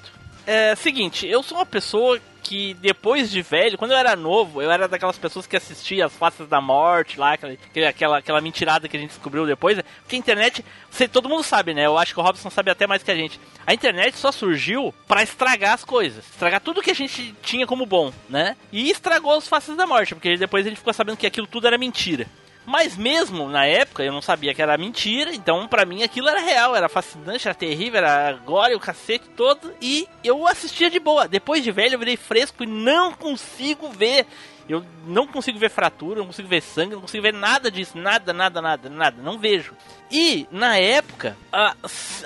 É 0.47 0.75
seguinte, 0.77 1.27
eu 1.27 1.43
sou 1.43 1.59
uma 1.59 1.67
pessoa 1.67 2.19
que 2.49 2.73
depois 2.81 3.31
de 3.31 3.43
velho, 3.43 3.77
quando 3.77 3.91
eu 3.91 3.99
era 3.99 4.17
novo, 4.17 4.63
eu 4.63 4.71
era 4.71 4.89
daquelas 4.89 5.19
pessoas 5.19 5.47
que 5.47 5.55
assistia 5.55 6.07
as 6.07 6.15
faces 6.15 6.49
da 6.49 6.63
morte 6.63 7.21
lá, 7.21 7.35
aquela, 7.35 7.55
aquela, 7.87 8.19
aquela 8.19 8.41
mentirada 8.41 8.89
que 8.89 8.97
a 8.97 9.01
gente 9.01 9.11
descobriu 9.11 9.45
depois. 9.47 9.77
né? 9.77 9.85
Porque 10.01 10.17
a 10.17 10.19
internet, 10.19 10.65
você, 10.91 11.07
todo 11.07 11.29
mundo 11.29 11.43
sabe, 11.43 11.75
né? 11.75 11.85
Eu 11.85 11.99
acho 11.99 12.15
que 12.15 12.21
o 12.21 12.23
Robson 12.23 12.49
sabe 12.49 12.71
até 12.71 12.87
mais 12.87 13.03
que 13.03 13.11
a 13.11 13.15
gente. 13.15 13.39
A 13.67 13.75
internet 13.75 14.17
só 14.17 14.33
surgiu 14.33 14.95
pra 15.07 15.23
estragar 15.23 15.75
as 15.75 15.85
coisas, 15.85 16.25
estragar 16.25 16.63
tudo 16.63 16.81
que 16.81 16.91
a 16.91 16.95
gente 16.95 17.35
tinha 17.43 17.67
como 17.67 17.85
bom, 17.85 18.11
né? 18.31 18.57
E 18.73 18.91
estragou 18.91 19.37
as 19.37 19.47
faces 19.47 19.77
da 19.77 19.87
morte, 19.87 20.15
porque 20.15 20.39
depois 20.39 20.65
a 20.65 20.71
gente 20.71 20.79
ficou 20.79 20.95
sabendo 20.95 21.19
que 21.19 21.27
aquilo 21.27 21.47
tudo 21.47 21.67
era 21.67 21.77
mentira. 21.77 22.27
Mas 22.69 22.99
mesmo 22.99 23.49
na 23.49 23.65
época 23.65 24.03
eu 24.03 24.13
não 24.13 24.21
sabia 24.21 24.53
que 24.53 24.61
era 24.61 24.77
mentira, 24.77 25.35
então 25.35 25.67
pra 25.67 25.87
mim 25.87 26.03
aquilo 26.03 26.29
era 26.29 26.39
real, 26.39 26.77
era 26.77 26.87
fascinante, 26.87 27.49
era 27.49 27.55
terrível, 27.55 27.97
era 27.97 28.29
agora 28.29 28.77
o 28.77 28.81
cacete 28.81 29.27
todo 29.31 29.73
e 29.81 30.07
eu 30.23 30.47
assistia 30.47 30.91
de 30.91 31.01
boa. 31.01 31.27
Depois 31.27 31.65
de 31.65 31.73
velho 31.73 31.95
eu 31.95 31.99
virei 31.99 32.19
fresco 32.19 32.63
e 32.63 32.67
não 32.67 33.15
consigo 33.15 33.89
ver. 33.89 34.27
Eu 34.69 34.85
não 35.07 35.27
consigo 35.27 35.59
ver 35.59 35.71
fratura, 35.71 36.19
não 36.19 36.27
consigo 36.27 36.47
ver 36.47 36.61
sangue, 36.61 36.93
não 36.93 37.01
consigo 37.01 37.23
ver 37.23 37.33
nada 37.33 37.71
disso, 37.71 37.97
nada, 37.97 38.35
nada, 38.35 38.61
nada, 38.61 38.91
nada, 38.91 39.23
não 39.23 39.39
vejo. 39.39 39.75
E 40.11 40.47
na 40.51 40.77
época, 40.77 41.39
a, 41.51 41.75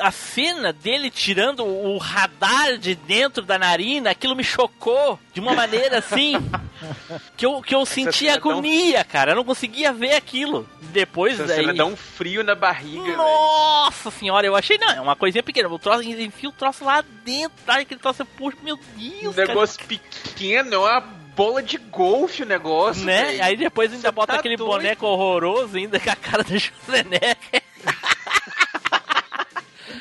a 0.01 0.11
cena 0.11 0.73
dele 0.73 1.09
tirando 1.09 1.65
o 1.65 1.97
radar 1.99 2.79
de 2.79 2.97
dentro 2.97 3.45
da 3.45 3.61
narina, 3.61 4.11
aquilo 4.11 4.35
me 4.35 4.43
chocou 4.43 5.21
de 5.33 5.39
uma 5.39 5.55
maneira 5.55 5.99
assim 5.99 6.35
que 7.37 7.47
eu, 7.47 7.61
que 7.63 7.75
eu 7.75 7.85
senti 7.87 8.29
é 8.29 8.39
tão- 8.39 8.51
agonia, 8.53 9.05
cara. 9.05 9.33
Eu 9.33 9.37
não 9.37 9.45
conseguia 9.45 9.93
ver 9.93 10.15
aquilo. 10.15 10.69
Depois 10.81 11.39
Essa 11.41 11.55
daí. 11.63 11.77
dá 11.77 11.85
um 11.87 11.97
frio 11.97 12.43
na 12.45 12.55
barriga. 12.55 13.17
Nossa 13.17 14.11
senhora, 14.11 14.47
eu 14.47 14.55
achei, 14.57 14.77
não, 14.79 14.89
é 14.91 15.01
uma 15.01 15.17
coisinha 15.17 15.43
pequena. 15.43 15.69
O 15.69 15.79
troço, 15.79 16.03
enfia 16.03 16.49
o 16.49 16.53
troço 16.53 16.85
lá 16.85 17.03
dentro, 17.25 17.57
tá? 17.65 17.79
Aquele 17.81 18.01
troço, 18.01 18.25
puxa, 18.25 18.57
meu 18.63 18.77
Um 18.77 19.21
Deus, 19.21 19.35
cara. 19.37 19.49
negócio 19.49 19.81
pequeno, 19.85 20.75
é 20.75 20.79
uma 20.79 21.01
bola 21.35 21.63
de 21.63 21.79
golfe 21.79 22.43
o 22.43 22.47
negócio, 22.47 23.05
Né? 23.05 23.25
velho. 23.25 23.45
Aí 23.45 23.57
depois 23.57 23.91
ainda 23.91 24.09
Você 24.09 24.13
bota 24.13 24.35
tá 24.35 24.39
aquele 24.39 24.57
doido? 24.57 24.71
boneco 24.71 25.07
horroroso 25.07 25.77
ainda 25.79 25.99
com 25.99 26.11
a 26.11 26.17
cara 26.17 26.45
do 26.45 26.59
Schwarzenegger. 26.61 27.63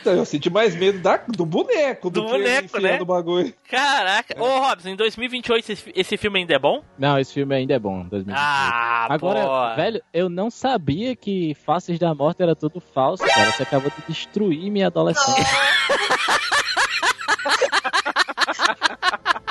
Então, 0.02 0.14
eu 0.14 0.26
senti 0.26 0.50
mais 0.50 0.76
medo 0.76 1.00
da, 1.00 1.18
do 1.28 1.46
boneco 1.46 2.10
do, 2.10 2.22
Do 2.22 2.28
boneco, 2.30 2.80
né? 2.82 3.00
o 3.00 3.06
bagulho. 3.06 3.54
Caraca. 3.70 4.36
Ô, 4.42 4.60
Robson, 4.60 4.90
em 4.90 4.96
2028 4.96 5.72
esse, 5.72 5.92
esse 5.96 6.18
filme 6.18 6.40
ainda 6.40 6.56
é 6.56 6.60
bom? 6.60 6.84
Não, 6.98 7.20
esse 7.20 7.34
filme 7.34 7.54
ainda 7.56 7.76
é 7.76 7.80
bom. 7.80 8.04
2018. 8.06 8.36
Ah, 8.36 9.06
Agora, 9.10 9.46
pô. 9.46 9.76
velho, 9.76 10.02
eu 10.12 10.28
não 10.28 10.50
sabia 10.50 11.16
que 11.16 11.54
Faces 11.54 12.00
da 12.00 12.16
Morte 12.16 12.42
era 12.42 12.56
tudo 12.56 12.80
falso, 12.80 13.24
cara. 13.24 13.52
Você 13.52 13.62
acabou 13.64 13.92
de 13.92 14.04
destruir 14.08 14.72
minha 14.72 14.88
adolescência. 14.88 15.46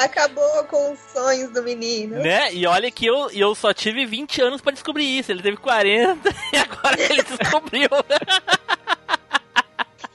Acabou 0.00 0.64
com 0.64 0.92
os 0.92 0.98
sonhos 1.12 1.50
do 1.52 1.62
menino. 1.62 2.16
Né? 2.16 2.54
E 2.54 2.66
olha 2.66 2.90
que 2.90 3.04
eu, 3.04 3.30
eu 3.32 3.54
só 3.54 3.74
tive 3.74 4.06
20 4.06 4.40
anos 4.40 4.62
pra 4.62 4.72
descobrir 4.72 5.04
isso. 5.04 5.30
Ele 5.30 5.42
teve 5.42 5.58
40 5.58 6.34
e 6.52 6.56
agora 6.56 6.96
ele 6.98 7.22
descobriu. 7.22 7.90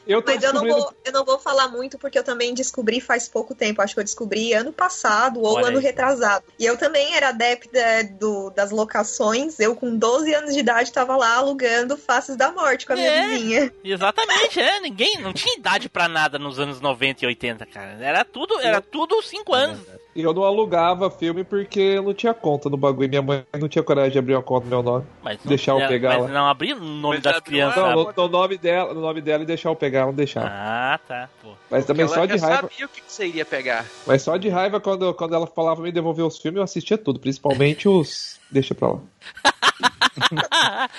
Eu 0.08 0.22
tô 0.22 0.32
Mas 0.32 0.44
eu 0.44 0.54
não, 0.54 0.62
descobrindo 0.62 0.82
vou, 0.90 0.94
eu 1.06 1.12
não 1.14 1.26
vou 1.26 1.40
falar 1.40 1.68
muito 1.68 1.98
porque 1.98 2.18
eu 2.20 2.24
também 2.24 2.54
descobri 2.54 3.00
faz 3.02 3.28
pouco 3.28 3.56
tempo. 3.56 3.82
Acho 3.82 3.94
que 3.94 4.00
eu 4.00 4.04
descobri 4.04 4.54
ano 4.54 4.72
passado 4.72 5.42
ou 5.42 5.56
Olha 5.56 5.68
ano 5.68 5.78
aí. 5.78 5.84
retrasado. 5.84 6.44
E 6.60 6.66
eu 6.66 6.78
também 6.78 7.16
era 7.16 7.30
adepta 7.30 7.80
do, 8.20 8.50
das 8.52 8.72
locações. 8.72 9.60
Eu, 9.60 9.76
com 9.76 9.96
12 9.96 10.34
anos 10.34 10.54
de 10.54 10.60
idade, 10.60 10.92
tava 10.92 11.16
lá 11.16 11.36
alugando 11.38 11.98
Faces 11.98 12.36
da 12.36 12.52
Morte 12.52 12.86
com 12.86 12.94
a 12.94 12.96
minha 12.96 13.10
É. 13.10 13.28
vizinha. 13.30 13.74
Exatamente, 13.84 14.60
é. 14.60 14.80
Ninguém 14.80 15.20
não 15.22 15.34
tinha 15.34 15.56
idade 15.58 15.90
pra 15.90 16.08
nada 16.08 16.38
nos 16.38 16.60
anos 16.60 16.80
90 16.82 17.24
e 17.26 17.28
80, 17.28 17.66
cara. 17.66 17.98
Era 18.00 18.24
tudo, 18.26 18.60
era 18.60 18.82
tudo 18.82 19.22
5 19.22 19.54
anos. 19.54 19.80
E 20.16 20.22
eu 20.22 20.34
não 20.34 20.44
alugava 20.44 21.10
filme 21.10 21.44
porque 21.44 21.80
eu 21.80 22.04
não 22.04 22.14
tinha 22.14 22.34
conta 22.34 22.70
no 22.70 22.78
bagulho. 22.78 23.10
Minha 23.10 23.22
mãe 23.22 23.44
não 23.60 23.68
tinha 23.68 23.84
coragem 23.84 24.12
de 24.14 24.20
abrir 24.20 24.34
uma 24.36 24.42
conta 24.44 24.64
no 24.66 24.70
meu 24.70 24.82
nome. 24.84 25.06
Mas 25.22 25.38
não, 25.44 25.50
Deixar 25.50 25.74
eu 25.78 25.88
pegar 25.88 26.10
mas 26.20 26.22
lá. 26.24 26.28
não 26.30 26.46
abria 26.48 26.76
o 26.76 26.80
nome 26.80 27.16
Mas 27.16 27.24
das 27.24 27.40
crianças. 27.42 27.76
Não, 27.84 27.96
no, 27.96 28.14
no 28.16 28.28
nome 28.30 28.58
dela, 28.58 28.94
no 28.94 29.02
nome 29.02 29.20
dela 29.22 29.44
e 29.44 29.46
deixar 29.46 29.70
eu 29.70 29.76
pegar, 29.76 29.95
não 30.04 30.14
deixava. 30.14 30.48
Ah, 30.50 31.00
tá. 31.08 31.30
Pô. 31.42 31.54
Mas 31.70 31.86
também 31.86 32.06
Ela 32.06 32.14
só 32.16 32.26
de 32.26 32.38
raiva. 32.38 32.62
sabia 32.70 32.86
o 32.86 32.90
que 32.90 33.02
que 33.02 33.12
você 33.12 33.28
iria 33.28 33.46
pegar. 33.46 33.86
Mas 34.08 34.22
só 34.24 34.36
de 34.38 34.50
raiva 34.50 34.80
quando, 34.80 35.14
quando 35.14 35.36
ela 35.36 35.48
falava 35.48 35.82
me 35.82 35.92
devolver 35.92 36.26
os 36.26 36.38
filmes, 36.40 36.58
eu 36.58 36.64
assistia 36.64 36.98
tudo, 36.98 37.20
principalmente 37.20 37.88
os. 37.88 38.40
Deixa 38.52 38.74
pra 38.76 38.90
lá. 38.90 39.00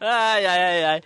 ai, 0.00 0.46
ai, 0.46 0.62
ai, 0.64 0.84
ai. 0.84 1.02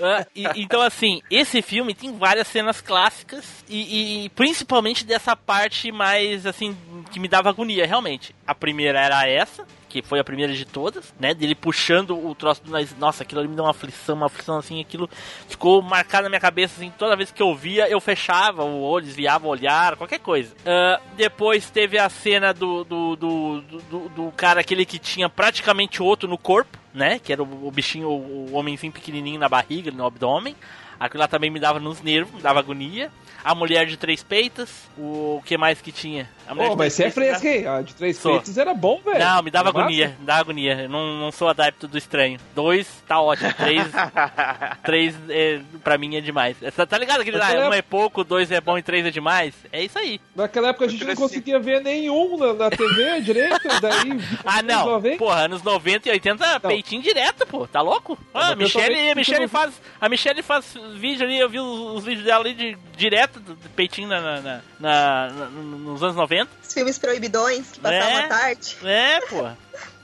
Ah, 0.00 0.26
e- 0.34 0.44
então, 0.56 0.80
assim, 0.80 1.20
esse 1.30 1.60
filme 1.62 1.94
tem 1.94 2.16
várias 2.16 2.48
cenas 2.48 2.80
clássicas 2.80 3.64
e, 3.68 4.24
e 4.24 4.28
principalmente 4.30 5.04
dessa 5.04 5.36
parte 5.36 5.92
mais, 5.92 6.46
assim, 6.46 6.76
que 7.10 7.20
me 7.20 7.28
dava 7.28 7.48
agonia, 7.50 7.86
realmente. 7.86 8.34
A 8.46 8.54
primeira 8.54 8.98
era 9.00 9.28
essa, 9.28 9.66
que 9.88 10.02
foi 10.02 10.20
a 10.20 10.24
primeira 10.24 10.52
de 10.52 10.64
todas, 10.64 11.12
né? 11.18 11.34
Dele 11.34 11.54
puxando 11.54 12.16
o 12.16 12.34
troço 12.34 12.62
do 12.62 12.70
nariz. 12.70 12.96
Nossa, 12.96 13.22
aquilo 13.24 13.42
me 13.48 13.54
deu 13.54 13.64
uma 13.64 13.72
aflição, 13.72 14.14
uma 14.16 14.26
aflição 14.26 14.58
assim, 14.58 14.80
aquilo 14.80 15.08
ficou 15.48 15.82
marcado 15.82 16.24
na 16.24 16.28
minha 16.30 16.40
cabeça, 16.40 16.74
assim, 16.76 16.92
toda 16.96 17.16
vez 17.16 17.30
que 17.30 17.42
eu 17.42 17.54
via, 17.54 17.88
eu 17.88 18.00
fechava 18.00 18.64
o 18.64 18.80
olho, 18.82 19.04
desviava 19.04 19.46
o 19.46 19.50
olhar, 19.50 19.96
qualquer 19.96 20.20
coisa. 20.20 20.54
Ah, 20.64 21.00
depois 21.16 21.68
teve 21.70 21.98
a 21.98 22.08
cena 22.08 22.54
do, 22.54 22.84
do, 22.84 23.16
do, 23.16 23.60
do- 23.90 24.08
do 24.10 24.32
cara, 24.36 24.60
aquele 24.60 24.86
que 24.86 24.98
tinha 24.98 25.28
praticamente 25.28 26.02
outro 26.02 26.28
no 26.28 26.38
corpo, 26.38 26.78
né? 26.92 27.18
Que 27.18 27.32
era 27.32 27.42
o, 27.42 27.70
bichinho, 27.70 28.08
o 28.08 28.54
homenzinho 28.54 28.92
pequenininho 28.92 29.38
na 29.38 29.48
barriga, 29.48 29.90
no 29.90 30.06
abdômen. 30.06 30.56
Aquilo 30.98 31.20
lá 31.20 31.28
também 31.28 31.50
me 31.50 31.58
dava 31.58 31.80
nos 31.80 32.02
nervos, 32.02 32.34
me 32.34 32.42
dava 32.42 32.58
agonia. 32.58 33.10
A 33.42 33.54
mulher 33.54 33.86
de 33.86 33.96
três 33.96 34.22
peitas, 34.22 34.88
o 34.98 35.40
que 35.46 35.56
mais 35.56 35.80
que 35.80 35.90
tinha? 35.90 36.28
A 36.50 36.54
mulher 36.54 36.66
Pô, 36.66 36.72
de 36.74 36.78
mas 36.78 36.92
você 36.94 37.04
é 37.04 37.10
fresco, 37.12 37.46
hein? 37.46 37.66
A 37.68 37.80
de 37.80 37.94
três 37.94 38.16
Sou. 38.18 38.32
peitos 38.32 38.58
era 38.58 38.74
bom, 38.74 39.00
velho. 39.04 39.18
não, 39.20 39.40
me 39.42 39.50
dava 39.52 39.66
massa. 39.72 39.78
agonia, 39.78 40.16
me 40.18 40.26
dava 40.26 40.40
agonia. 40.40 40.80
Eu 40.82 40.88
não, 40.88 41.16
não 41.20 41.30
sou 41.30 41.48
adepto 41.48 41.86
do 41.86 41.96
estranho. 41.96 42.40
Dois, 42.56 42.88
tá 43.06 43.20
ótimo. 43.20 43.52
Três, 43.54 43.86
três 44.82 45.14
é, 45.28 45.60
pra 45.84 45.96
mim 45.96 46.16
é 46.16 46.20
demais. 46.20 46.56
Essa- 46.62 46.86
Tá 46.86 46.98
ligado 46.98 47.20
aquele 47.20 47.36
lá, 47.36 47.50
um 47.68 47.72
é 47.72 47.82
pouco, 47.82 48.24
dois 48.24 48.50
é 48.50 48.60
bom 48.60 48.76
e 48.76 48.82
três 48.82 49.06
é 49.06 49.10
demais? 49.12 49.54
É 49.72 49.82
isso 49.84 49.96
aí. 49.96 50.20
Naquela 50.34 50.70
época 50.70 50.86
a 50.86 50.88
gente 50.88 51.04
não 51.04 51.14
conseguia 51.14 51.60
ver 51.60 51.80
nenhum 51.82 52.36
na, 52.36 52.52
na 52.52 52.70
TV 52.70 53.20
direito, 53.20 53.68
daí. 53.80 54.10
Ah, 54.44 54.60
não. 54.62 54.86
90. 54.86 55.18
Porra, 55.18 55.40
anos 55.42 55.62
90 55.62 56.08
e 56.08 56.12
80, 56.12 56.60
peitinho 56.60 57.00
direto, 57.02 57.46
pô. 57.46 57.66
Tá 57.68 57.80
louco? 57.80 58.18
Ah, 58.34 58.48
a 58.52 58.56
Michelle, 58.56 59.10
a 59.10 59.14
Michelle 59.14 59.46
faz. 59.46 59.80
A 60.00 60.08
Michelle 60.08 60.42
faz 60.42 60.74
vídeo 60.96 61.24
ali, 61.24 61.38
eu 61.38 61.48
vi 61.48 61.60
os, 61.60 61.96
os 61.98 62.04
vídeos 62.04 62.24
dela 62.24 62.42
ali 62.42 62.54
de, 62.54 62.76
direto 62.96 63.38
do, 63.38 63.54
peitinho 63.76 64.08
na, 64.08 64.20
na- 64.20 64.40
na- 64.40 64.60
na- 64.80 65.28
na- 65.28 65.48
nos 65.50 66.02
anos 66.02 66.16
90. 66.16 66.39
Os 66.62 66.72
filmes 66.72 66.98
proibidões 66.98 67.70
que 67.72 67.80
passavam 67.80 68.08
É. 68.18 68.24
à 68.24 68.28
tarde. 68.28 68.76
É, 68.84 69.20
pô. 69.28 69.48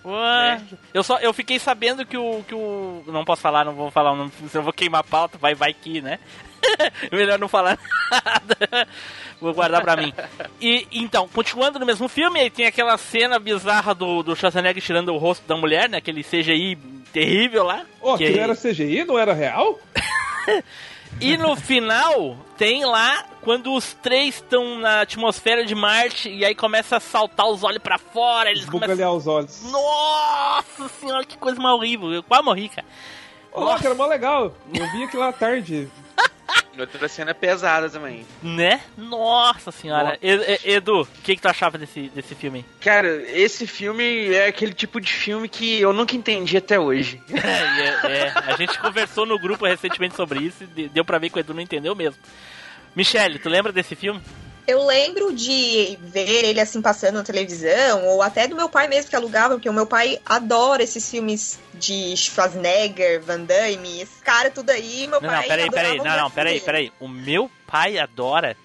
Ué. 0.08 0.60
Eu 0.94 1.02
só 1.02 1.18
eu 1.18 1.32
fiquei 1.32 1.58
sabendo 1.58 2.06
que 2.06 2.16
o 2.16 2.42
que 2.46 2.54
o 2.54 3.02
não 3.08 3.24
posso 3.24 3.42
falar, 3.42 3.64
não 3.64 3.74
vou 3.74 3.90
falar 3.90 4.12
o 4.12 4.16
nome, 4.16 4.32
eu 4.54 4.62
vou 4.62 4.72
queimar 4.72 5.00
a 5.00 5.04
pauta, 5.04 5.36
vai 5.36 5.54
vai 5.54 5.74
que, 5.74 6.00
né? 6.00 6.18
Melhor 7.12 7.38
não 7.38 7.48
falar 7.48 7.76
nada. 8.10 8.88
Vou 9.40 9.52
guardar 9.52 9.82
pra 9.82 9.96
mim. 9.96 10.12
E 10.60 10.86
então, 10.92 11.28
continuando 11.28 11.78
no 11.78 11.84
mesmo 11.86 12.08
filme, 12.08 12.40
aí 12.40 12.50
tem 12.50 12.66
aquela 12.66 12.96
cena 12.96 13.38
bizarra 13.38 13.94
do, 13.94 14.22
do 14.22 14.34
Schwarzenegger 14.36 14.82
tirando 14.82 15.12
o 15.12 15.18
rosto 15.18 15.46
da 15.46 15.56
mulher, 15.56 15.88
né? 15.88 15.98
Aquele 15.98 16.22
CGI 16.24 16.76
terrível 17.12 17.64
lá. 17.64 17.84
Ó, 18.00 18.16
que- 18.16 18.24
aquilo 18.24 18.40
era 18.40 18.54
CGI, 18.56 19.04
não 19.04 19.18
era 19.18 19.32
real? 19.34 19.78
E 21.20 21.36
no 21.36 21.56
final, 21.56 22.36
tem 22.58 22.84
lá 22.84 23.24
quando 23.40 23.72
os 23.72 23.94
três 23.94 24.34
estão 24.36 24.78
na 24.78 25.00
atmosfera 25.02 25.64
de 25.64 25.74
Marte 25.74 26.28
e 26.28 26.44
aí 26.44 26.54
começa 26.54 26.96
a 26.96 27.00
saltar 27.00 27.48
os 27.48 27.62
olhos 27.64 27.82
pra 27.82 27.96
fora, 27.96 28.50
eles 28.50 28.66
começam 28.66 29.16
os 29.16 29.26
olhos. 29.26 29.62
Nossa 29.70 30.88
senhora, 31.00 31.24
que 31.24 31.38
coisa 31.38 31.60
mais 31.60 31.74
horrível. 31.74 32.12
Eu 32.12 32.22
quase 32.22 32.44
morri, 32.44 32.68
cara. 32.68 32.86
Ô, 33.52 33.60
louco, 33.64 33.86
era 33.86 33.94
mó 33.94 34.06
legal. 34.06 34.52
Eu 34.74 34.90
vi 34.92 35.04
aquilo 35.04 35.22
à 35.22 35.32
tarde. 35.32 35.88
Outra 36.78 37.08
cena 37.08 37.34
pesada 37.34 37.88
também. 37.88 38.26
Né? 38.42 38.80
Nossa 38.98 39.70
senhora. 39.72 40.18
E- 40.22 40.60
Edu, 40.74 41.02
o 41.02 41.06
que, 41.22 41.34
que 41.34 41.40
tu 41.42 41.48
achava 41.48 41.78
desse, 41.78 42.08
desse 42.14 42.34
filme? 42.34 42.64
Cara, 42.80 43.08
esse 43.32 43.66
filme 43.66 44.32
é 44.34 44.46
aquele 44.46 44.74
tipo 44.74 45.00
de 45.00 45.10
filme 45.10 45.48
que 45.48 45.80
eu 45.80 45.92
nunca 45.92 46.14
entendi 46.14 46.56
até 46.56 46.78
hoje. 46.78 47.20
É, 47.32 48.08
é, 48.08 48.18
é. 48.26 48.32
a 48.52 48.56
gente 48.56 48.78
conversou 48.78 49.24
no 49.24 49.38
grupo 49.38 49.64
recentemente 49.66 50.14
sobre 50.14 50.40
isso 50.40 50.64
e 50.64 50.66
de- 50.66 50.88
deu 50.88 51.04
pra 51.04 51.18
ver 51.18 51.30
que 51.30 51.38
o 51.38 51.40
Edu 51.40 51.54
não 51.54 51.60
entendeu 51.62 51.94
mesmo. 51.94 52.20
Michele, 52.94 53.38
tu 53.38 53.48
lembra 53.48 53.72
desse 53.72 53.94
filme? 53.94 54.20
Eu 54.66 54.84
lembro 54.84 55.32
de 55.32 55.96
ver 56.02 56.44
ele 56.44 56.60
assim 56.60 56.82
passando 56.82 57.14
na 57.14 57.22
televisão, 57.22 58.04
ou 58.06 58.20
até 58.20 58.48
do 58.48 58.56
meu 58.56 58.68
pai 58.68 58.88
mesmo 58.88 59.08
que 59.08 59.16
alugava, 59.16 59.54
porque 59.54 59.68
o 59.68 59.72
meu 59.72 59.86
pai 59.86 60.20
adora 60.26 60.82
esses 60.82 61.08
filmes 61.08 61.58
de 61.74 62.16
Schwarzenegger, 62.16 63.22
Van 63.22 63.40
Damme, 63.40 64.00
esse 64.00 64.20
cara 64.22 64.50
tudo 64.50 64.70
aí, 64.70 65.06
meu 65.06 65.20
Não, 65.20 65.28
pai 65.28 65.40
não, 65.40 65.48
peraí, 65.48 65.70
peraí, 65.70 65.98
não, 65.98 66.16
não, 66.16 66.30
peraí, 66.30 66.60
peraí. 66.60 66.92
O 66.98 67.06
meu 67.06 67.50
pai 67.66 67.98
adora. 67.98 68.56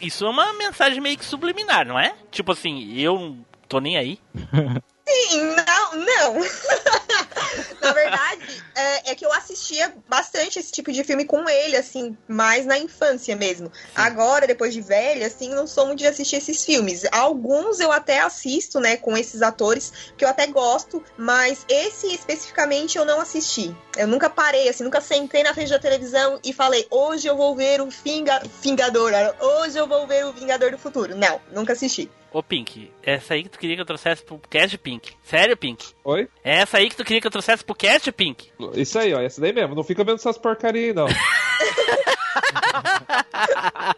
Isso 0.00 0.24
é 0.26 0.30
uma 0.30 0.52
mensagem 0.54 1.00
meio 1.00 1.16
que 1.16 1.24
subliminar, 1.24 1.86
não 1.86 1.98
é? 1.98 2.14
Tipo 2.30 2.52
assim, 2.52 2.98
eu 2.98 3.18
não 3.18 3.46
tô 3.68 3.80
nem 3.80 3.96
aí. 3.96 4.18
Sim, 5.08 5.42
não, 5.42 5.92
não. 5.94 6.34
na 7.80 7.92
verdade, 7.92 8.64
é, 8.74 9.12
é 9.12 9.14
que 9.14 9.24
eu 9.24 9.32
assistia 9.32 9.94
bastante 10.08 10.58
esse 10.58 10.72
tipo 10.72 10.90
de 10.90 11.04
filme 11.04 11.24
com 11.24 11.48
ele, 11.48 11.76
assim, 11.76 12.16
mais 12.26 12.66
na 12.66 12.76
infância 12.76 13.36
mesmo. 13.36 13.70
Agora, 13.94 14.48
depois 14.48 14.74
de 14.74 14.80
velha, 14.80 15.28
assim, 15.28 15.48
não 15.50 15.66
sou 15.66 15.86
muito 15.86 16.00
de 16.00 16.08
assistir 16.08 16.36
esses 16.36 16.64
filmes. 16.64 17.04
Alguns 17.12 17.78
eu 17.78 17.92
até 17.92 18.20
assisto, 18.20 18.80
né, 18.80 18.96
com 18.96 19.16
esses 19.16 19.42
atores, 19.42 19.92
que 20.16 20.24
eu 20.24 20.28
até 20.28 20.48
gosto, 20.48 21.02
mas 21.16 21.64
esse 21.68 22.12
especificamente 22.12 22.98
eu 22.98 23.04
não 23.04 23.20
assisti. 23.20 23.74
Eu 23.96 24.08
nunca 24.08 24.28
parei, 24.28 24.68
assim, 24.68 24.82
nunca 24.82 25.00
sentei 25.00 25.44
na 25.44 25.54
frente 25.54 25.70
da 25.70 25.78
televisão 25.78 26.40
e 26.44 26.52
falei, 26.52 26.84
hoje 26.90 27.28
eu 27.28 27.36
vou 27.36 27.54
ver 27.54 27.80
o 27.80 27.90
Finga... 27.92 28.42
Vingador, 28.60 29.12
hoje 29.40 29.78
eu 29.78 29.86
vou 29.86 30.04
ver 30.06 30.26
o 30.26 30.32
Vingador 30.32 30.72
do 30.72 30.78
Futuro. 30.78 31.14
Não, 31.16 31.40
nunca 31.52 31.74
assisti. 31.74 32.10
Ô, 32.32 32.42
Pink, 32.42 32.90
essa 33.02 33.34
aí 33.34 33.42
que 33.42 33.48
tu 33.48 33.58
queria 33.58 33.76
que 33.76 33.82
eu 33.82 33.86
trouxesse 33.86 34.22
pro 34.22 34.38
cast, 34.50 34.76
Pink. 34.78 35.12
Sério, 35.22 35.56
Pink? 35.56 35.86
Oi? 36.04 36.28
É 36.44 36.58
essa 36.58 36.78
aí 36.78 36.90
que 36.90 36.96
tu 36.96 37.04
queria 37.04 37.20
que 37.20 37.26
eu 37.26 37.30
trouxesse 37.30 37.64
pro 37.64 37.74
cast, 37.74 38.10
Pink? 38.12 38.50
Isso 38.74 38.98
aí, 38.98 39.14
ó, 39.14 39.20
essa 39.20 39.40
daí 39.40 39.52
mesmo. 39.52 39.74
Não 39.74 39.82
fica 39.82 40.04
vendo 40.04 40.16
essas 40.16 40.36
porcaria 40.36 40.88
aí, 40.88 40.92
não. 40.92 41.06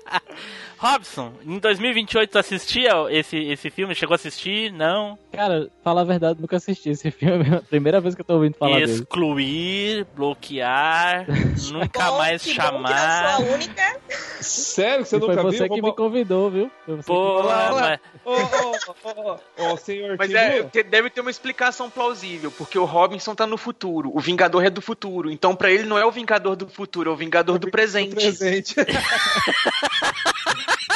Robson, 0.78 1.32
em 1.44 1.58
2028 1.58 2.30
tu 2.30 2.38
assistia 2.38 2.92
esse, 3.11 3.37
esse 3.37 3.68
filme? 3.68 3.94
Chegou 3.97 4.14
a 4.14 4.16
assistir? 4.16 4.73
Não? 4.73 5.18
Cara, 5.32 5.68
falar 5.82 6.02
a 6.02 6.04
verdade, 6.04 6.40
nunca 6.40 6.56
assisti 6.56 6.90
esse 6.90 7.11
filme. 7.11 7.44
É 7.50 7.56
a 7.56 7.61
primeira 7.62 8.00
vez 8.00 8.14
que 8.14 8.20
eu 8.20 8.25
tô 8.25 8.35
ouvindo 8.35 8.54
falar 8.54 8.78
dele. 8.78 8.92
Excluir, 8.92 10.06
bloquear, 10.14 11.26
nunca 11.73 12.04
Bom, 12.11 12.18
mais 12.18 12.42
que 12.42 12.54
bom 12.54 12.61
que 12.61 12.66
chamar. 12.66 13.37
sou 13.37 13.47
a 13.47 13.54
única. 13.54 14.00
Sério 14.40 15.02
que 15.04 15.08
você 15.11 15.16
E 15.16 15.20
foi 15.20 15.28
nunca 15.30 15.42
você 15.42 15.58
viu? 15.58 15.62
que 15.75 15.80
Vamos- 15.80 15.90
me 15.90 15.97
convidou, 15.97 16.50
viu? 16.50 16.70
Foi 16.87 16.94
você 16.97 17.00
que 17.02 17.06
Pô, 17.06 17.42
me 17.42 17.42
convidou. 17.42 17.80
mas- 17.80 18.00
Ô, 18.25 19.68
ô, 19.68 19.73
ô, 19.73 19.76
senhor 19.76 20.16
Mas 20.18 20.32
é, 20.32 20.62
te- 20.62 20.82
deve 20.85 21.11
ter 21.11 21.20
uma 21.23 21.30
explicação 21.30 21.90
plausível, 21.90 22.50
porque 22.52 22.78
o 22.78 22.85
Robinson 22.85 23.35
tá 23.35 23.47
no 23.47 23.56
futuro, 23.56 24.11
o 24.14 24.20
Vingador 24.20 24.64
é 24.64 24.70
do 24.70 24.80
futuro. 24.80 25.30
Então, 25.30 25.56
pra 25.56 25.70
ele 25.73 25.85
não 25.85 25.99
é 25.99 26.04
o 26.04 26.11
Vingador 26.12 26.54
do 26.54 26.68
futuro, 26.68 27.11
é 27.11 27.12
o 27.12 27.16
Vingador 27.16 27.58
do 27.58 27.68
presente. 27.70 28.14
presente. 28.14 28.75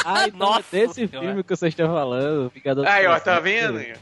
Ah, 0.04 0.26
então 0.28 0.38
Nossa 0.50 0.76
é 0.76 0.86
desse 0.86 1.06
filme 1.06 1.42
que 1.42 1.56
vocês 1.56 1.72
estão 1.72 1.92
falando. 1.92 2.50
Vingador 2.54 2.84
do 2.84 2.90
Aí, 2.90 3.06
ó, 3.06 3.18
tá 3.20 3.38
vendo? 3.40 3.80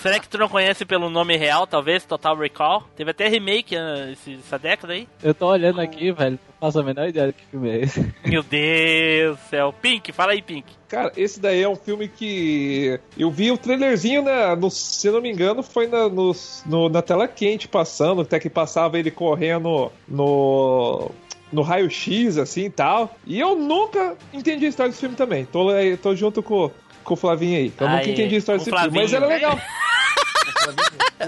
Será 0.00 0.18
que 0.18 0.28
tu 0.28 0.36
não 0.36 0.48
conhece 0.48 0.84
pelo 0.84 1.08
nome 1.08 1.36
real, 1.36 1.64
talvez? 1.64 2.04
Total 2.04 2.36
Recall? 2.36 2.82
Teve 2.96 3.12
até 3.12 3.28
remake 3.28 3.76
ah, 3.76 4.10
esse- 4.10 4.34
essa 4.44 4.58
década 4.58 4.94
aí. 4.94 5.06
Eu 5.22 5.32
tô 5.32 5.46
olhando 5.46 5.80
aqui, 5.80 6.10
velho. 6.10 6.32
Não 6.60 6.68
faço 6.68 6.80
a 6.80 6.82
menor 6.82 7.08
ideia 7.08 7.28
de 7.28 7.34
que 7.34 7.46
filme 7.46 7.70
é 7.70 7.80
esse. 7.82 8.12
Meu 8.26 8.42
Deus 8.42 9.36
do 9.38 9.42
céu. 9.48 9.72
Pink, 9.80 10.10
fala 10.10 10.32
aí, 10.32 10.42
Pink. 10.42 10.72
Cara, 10.88 11.12
esse 11.16 11.38
daí 11.40 11.62
é 11.62 11.68
um 11.68 11.76
filme 11.76 12.08
que 12.08 12.98
eu 13.16 13.30
vi 13.30 13.52
o 13.52 13.56
trailerzinho, 13.58 14.22
né? 14.22 14.54
No, 14.56 14.70
se 14.70 15.06
eu 15.06 15.12
não 15.12 15.20
me 15.20 15.30
engano, 15.30 15.62
foi 15.62 15.86
na, 15.86 16.08
no, 16.08 16.32
no- 16.66 16.88
na 16.88 17.00
tela 17.00 17.28
quente 17.28 17.68
passando, 17.68 18.22
até 18.22 18.40
que 18.40 18.50
passava 18.50 18.98
ele 18.98 19.10
correndo 19.10 19.92
no. 20.08 21.10
No 21.52 21.62
raio-x, 21.62 22.38
assim 22.38 22.64
e 22.64 22.70
tal. 22.70 23.14
E 23.26 23.38
eu 23.38 23.54
nunca 23.56 24.16
entendi 24.32 24.66
a 24.66 24.68
história 24.68 24.90
desse 24.90 25.00
filme 25.00 25.14
também. 25.16 25.44
Tô, 25.44 25.70
eh, 25.72 25.96
tô 25.96 26.14
junto 26.16 26.42
com, 26.42 26.70
com 27.04 27.14
o 27.14 27.16
Flavinho 27.16 27.58
aí. 27.58 27.72
Eu 27.78 27.86
Aí, 27.86 27.96
nunca 27.98 28.10
entendi 28.10 28.34
a 28.34 28.38
história 28.38 28.58
desse 28.58 28.70
o 28.70 28.78
filme, 28.78 28.98
mas 28.98 29.12
era 29.12 29.26
Flavinho. 29.26 29.50
legal. 29.50 29.60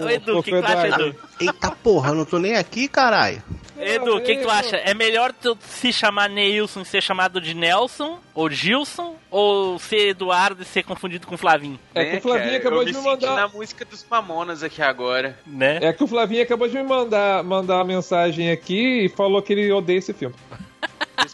Ô, 0.02 0.08
Edu, 0.10 0.38
o 0.38 0.42
que, 0.42 0.50
que 0.50 0.60
tu 0.60 0.66
acha. 0.66 0.88
Edu? 0.88 1.16
Eita 1.40 1.70
porra, 1.70 2.10
eu 2.10 2.14
não 2.14 2.24
tô 2.24 2.38
nem 2.38 2.56
aqui, 2.56 2.88
caralho. 2.88 3.42
Edu, 3.76 4.16
o 4.16 4.20
que, 4.20 4.36
que 4.36 4.42
tu 4.42 4.50
acha? 4.50 4.76
É 4.76 4.94
melhor 4.94 5.32
tu 5.32 5.58
se 5.60 5.92
chamar 5.92 6.30
Neilson 6.30 6.82
e 6.82 6.84
ser 6.84 7.02
chamado 7.02 7.40
de 7.40 7.54
Nelson? 7.54 8.18
Ou 8.32 8.48
Gilson? 8.48 9.16
Ou 9.30 9.78
ser 9.78 10.10
Eduardo 10.10 10.62
e 10.62 10.64
ser 10.64 10.84
confundido 10.84 11.26
com 11.26 11.36
Flavinho? 11.36 11.78
É 11.94 12.04
que 12.04 12.16
o 12.18 12.20
Flavinho 12.20 12.46
cara, 12.46 12.58
acabou 12.58 12.82
eu 12.82 12.86
de 12.86 12.92
me 12.92 13.00
mandar. 13.00 13.34
na 13.34 13.48
música 13.48 13.84
dos 13.84 14.06
Mamonas 14.08 14.62
aqui 14.62 14.80
agora. 14.80 15.36
Né? 15.44 15.78
É 15.82 15.92
que 15.92 16.04
o 16.04 16.06
Flavinho 16.06 16.42
acabou 16.42 16.68
de 16.68 16.76
me 16.76 16.84
mandar, 16.84 17.42
mandar 17.42 17.76
uma 17.76 17.84
mensagem 17.84 18.50
aqui 18.50 19.06
e 19.06 19.08
falou 19.08 19.42
que 19.42 19.52
ele 19.52 19.70
odeia 19.72 19.98
esse 19.98 20.12
filme. 20.12 20.36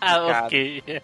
Ah, 0.00 0.42
ok. 0.46 0.82
eu 0.86 1.00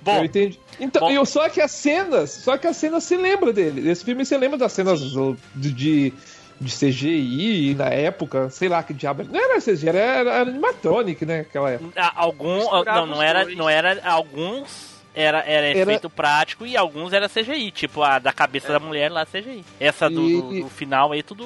Bom, 0.00 0.24
entendi. 0.24 0.58
Então, 0.78 1.00
bom. 1.02 1.10
eu, 1.10 1.24
só 1.26 1.48
que 1.48 1.60
as 1.60 1.70
cenas, 1.70 2.30
só 2.30 2.56
que 2.56 2.66
as 2.66 2.76
cenas 2.76 3.04
se 3.04 3.16
lembra 3.16 3.52
dele. 3.52 3.88
Esse 3.90 4.04
filme 4.04 4.24
você 4.24 4.36
lembra 4.38 4.56
das 4.58 4.72
cenas 4.72 5.00
do- 5.00 5.36
de, 5.54 5.72
de, 5.72 6.12
de 6.60 6.72
CGI 6.74 7.74
na 7.74 7.86
época, 7.88 8.48
sei 8.50 8.68
lá 8.68 8.82
que 8.82 8.94
diabo. 8.94 9.24
Não 9.24 9.38
era 9.38 9.60
CGI, 9.60 9.88
era, 9.88 9.98
era 9.98 10.40
animatronic, 10.42 11.24
né? 11.26 11.40
Aquela 11.40 11.70
época. 11.70 12.00
a- 12.00 12.12
algum. 12.14 12.56
Misturava 12.56 13.00
Não, 13.00 13.06
não 13.06 13.22
era. 13.22 13.44
dois. 13.44 13.56
Não 13.56 13.68
era. 13.68 14.00
Alguns. 14.04 14.90
Era, 15.12 15.38
era 15.40 15.66
Era- 15.66 15.78
efeito 15.80 16.08
prático 16.08 16.64
e 16.64 16.76
alguns 16.76 17.12
era 17.12 17.28
CGI, 17.28 17.72
tipo 17.72 18.00
a 18.00 18.20
da 18.20 18.32
cabeça 18.32 18.68
da 18.72 18.78
mulher 18.78 19.10
lá 19.10 19.26
CGI. 19.26 19.64
Essa 19.80 20.08
do, 20.08 20.14
do- 20.42 20.54
E- 20.54 20.62
do 20.62 20.68
final 20.68 21.10
aí, 21.10 21.20
tudo 21.20 21.44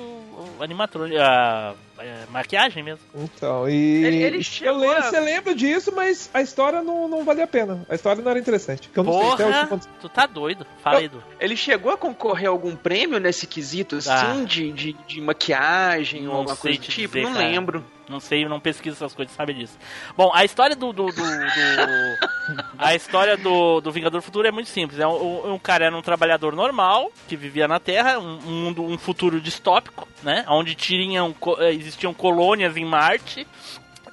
animatrônico, 0.61 1.19
a, 1.19 1.73
é, 1.99 2.25
maquiagem 2.31 2.83
mesmo. 2.83 3.01
Então, 3.15 3.69
e. 3.69 4.05
Ele- 4.05 4.23
ele 4.23 4.47
eu 4.63 4.77
lembro, 4.77 4.97
a- 4.99 5.03
Você 5.03 5.21
lembra 5.21 5.55
disso, 5.55 5.93
mas 5.95 6.29
a 6.35 6.41
história 6.43 6.83
não, 6.83 7.09
não 7.09 7.25
valia 7.25 7.45
a 7.45 7.47
pena. 7.49 7.85
A 7.89 7.95
história 7.95 8.23
não 8.23 8.31
era 8.31 8.39
interessante. 8.41 8.91
Eu 8.95 9.03
não 9.05 9.13
sei 9.13 9.23
Porra, 9.23 9.45
hoje 9.47 9.67
quando- 9.69 9.87
tu 10.01 10.09
tá 10.09 10.27
doido. 10.27 10.67
Fala 10.83 10.99
aí, 10.99 11.05
Edu. 11.07 11.23
Ele 11.41 11.57
chegou 11.57 11.93
a 11.93 11.97
concorrer 11.97 12.47
a 12.49 12.51
algum 12.51 12.75
prêmio 12.77 13.19
nesse 13.21 13.47
quesito, 13.47 13.97
assim, 13.97 14.11
Ah. 14.11 14.45
de, 14.47 14.73
de, 14.73 14.93
de 15.07 15.21
maquiagem 15.21 16.23
Não 16.23 16.33
ou 16.33 16.37
alguma 16.39 16.57
coisa 16.57 16.79
do 16.79 16.83
tipo? 16.85 17.15
dizer, 17.15 17.23
não 17.27 17.33
cara. 17.35 17.45
lembro. 17.49 17.85
Não 18.07 18.21
sei, 18.21 18.45
eu 18.45 18.51
não 18.51 18.61
pesquiso 18.61 18.97
essas 18.97 19.15
coisas, 19.15 19.35
sabe 19.35 19.55
disso. 19.55 19.79
Bom, 20.15 20.31
a 20.35 20.45
história 20.45 20.77
do. 20.77 20.93
do, 20.93 21.07
do- 21.07 21.13
do- 21.13 21.15
a 22.79 22.95
história 22.95 23.35
do, 23.35 23.81
do 23.81 23.91
Vingador 23.91 24.21
Futuro 24.21 24.47
é 24.47 24.51
muito 24.51 24.69
simples. 24.69 25.01
É 25.01 25.07
um, 25.07 25.55
um 25.55 25.59
cara 25.59 25.87
era 25.87 25.97
um 25.97 26.03
trabalhador 26.03 26.55
normal 26.55 27.11
que 27.27 27.35
vivia 27.35 27.67
na 27.67 27.81
Terra, 27.81 28.19
um, 28.19 28.39
um 28.47 28.53
mundo, 28.65 28.83
um 28.85 28.99
futuro 28.99 29.41
distópico, 29.41 30.07
né? 30.23 30.45
Onde 30.49 30.75
tinham, 30.75 31.35
eh, 31.61 31.73
existiam 31.87 32.13
colônias 32.15 32.77
em 32.77 32.85
Marte. 32.85 33.47